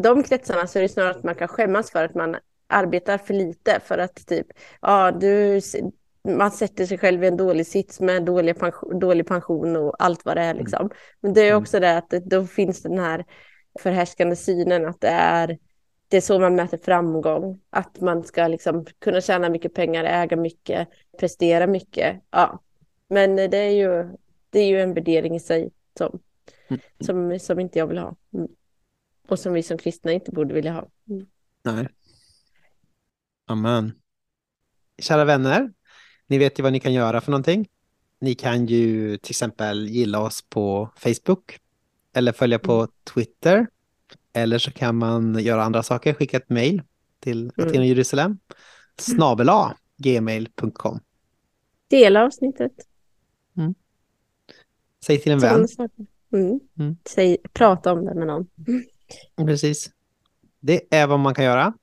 de 0.02 0.22
kretsarna 0.22 0.66
så 0.66 0.78
är 0.78 0.82
det 0.82 0.88
snarare 0.88 1.10
att 1.10 1.24
man 1.24 1.34
kan 1.34 1.48
skämmas 1.48 1.90
för 1.90 2.04
att 2.04 2.14
man 2.14 2.36
arbetar 2.66 3.18
för 3.18 3.34
lite. 3.34 3.80
För 3.84 3.98
att 3.98 4.26
typ, 4.26 4.46
ja, 4.80 5.10
du, 5.20 5.60
man 6.28 6.50
sätter 6.50 6.86
sig 6.86 6.98
själv 6.98 7.24
i 7.24 7.26
en 7.26 7.36
dålig 7.36 7.66
sits 7.66 8.00
med 8.00 8.24
dålig 8.24 8.58
pension, 8.58 8.98
dålig 8.98 9.26
pension 9.26 9.76
och 9.76 9.94
allt 9.98 10.24
vad 10.24 10.36
det 10.36 10.40
är. 10.40 10.50
Mm. 10.50 10.58
Liksom. 10.58 10.90
Men 11.20 11.34
det 11.34 11.40
är 11.40 11.54
också 11.54 11.80
det 11.80 11.96
att 11.96 12.10
då 12.10 12.46
finns 12.46 12.82
den 12.82 12.98
här 12.98 13.24
förhärskande 13.80 14.36
synen 14.36 14.86
att 14.86 15.00
det 15.00 15.08
är, 15.08 15.58
det 16.08 16.16
är 16.16 16.20
så 16.20 16.38
man 16.38 16.54
mäter 16.54 16.78
framgång. 16.78 17.60
Att 17.70 18.00
man 18.00 18.24
ska 18.24 18.48
liksom 18.48 18.86
kunna 18.98 19.20
tjäna 19.20 19.48
mycket 19.48 19.74
pengar, 19.74 20.04
äga 20.04 20.36
mycket, 20.36 20.88
prestera 21.20 21.66
mycket. 21.66 22.20
Ja. 22.30 22.62
Men 23.08 23.36
det 23.36 23.56
är 23.56 23.70
ju 23.70 24.08
det 24.52 24.58
är 24.58 24.66
ju 24.66 24.80
en 24.80 24.94
värdering 24.94 25.36
i 25.36 25.40
sig 25.40 25.70
som, 25.98 26.18
mm. 26.68 26.80
som, 27.00 27.38
som 27.38 27.60
inte 27.60 27.78
jag 27.78 27.86
vill 27.86 27.98
ha. 27.98 28.16
Mm. 28.34 28.48
Och 29.28 29.38
som 29.38 29.52
vi 29.52 29.62
som 29.62 29.78
kristna 29.78 30.12
inte 30.12 30.30
borde 30.30 30.54
vilja 30.54 30.72
ha. 30.72 30.88
Mm. 31.08 31.26
Nej. 31.62 31.88
Amen. 33.46 33.92
Kära 34.98 35.24
vänner, 35.24 35.72
ni 36.26 36.38
vet 36.38 36.58
ju 36.58 36.62
vad 36.62 36.72
ni 36.72 36.80
kan 36.80 36.92
göra 36.92 37.20
för 37.20 37.30
någonting. 37.30 37.68
Ni 38.20 38.34
kan 38.34 38.66
ju 38.66 39.16
till 39.16 39.32
exempel 39.32 39.88
gilla 39.88 40.20
oss 40.20 40.42
på 40.42 40.90
Facebook 40.96 41.58
eller 42.14 42.32
följa 42.32 42.58
på 42.58 42.74
mm. 42.74 42.88
Twitter. 43.14 43.66
Eller 44.32 44.58
så 44.58 44.70
kan 44.70 44.96
man 44.96 45.38
göra 45.38 45.62
andra 45.62 45.82
saker, 45.82 46.14
skicka 46.14 46.36
ett 46.36 46.50
mejl 46.50 46.82
till 47.20 47.52
mm. 47.56 47.68
Aten 47.68 47.80
och 47.80 47.86
Jerusalem. 47.86 48.38
Snabela 48.98 49.76
gmail.com. 49.96 51.00
Dela 51.88 52.24
avsnittet. 52.24 52.72
Säg 55.06 55.18
till 55.18 55.32
en 55.32 55.38
vän. 55.38 55.66
Mm. 56.32 56.60
Mm. 56.78 56.96
Säg, 57.08 57.36
prata 57.52 57.92
om 57.92 58.04
det 58.04 58.14
med 58.14 58.26
någon. 58.26 58.46
Precis. 59.46 59.90
Det 60.60 60.94
är 60.94 61.06
vad 61.06 61.18
man 61.18 61.34
kan 61.34 61.44
göra. 61.44 61.74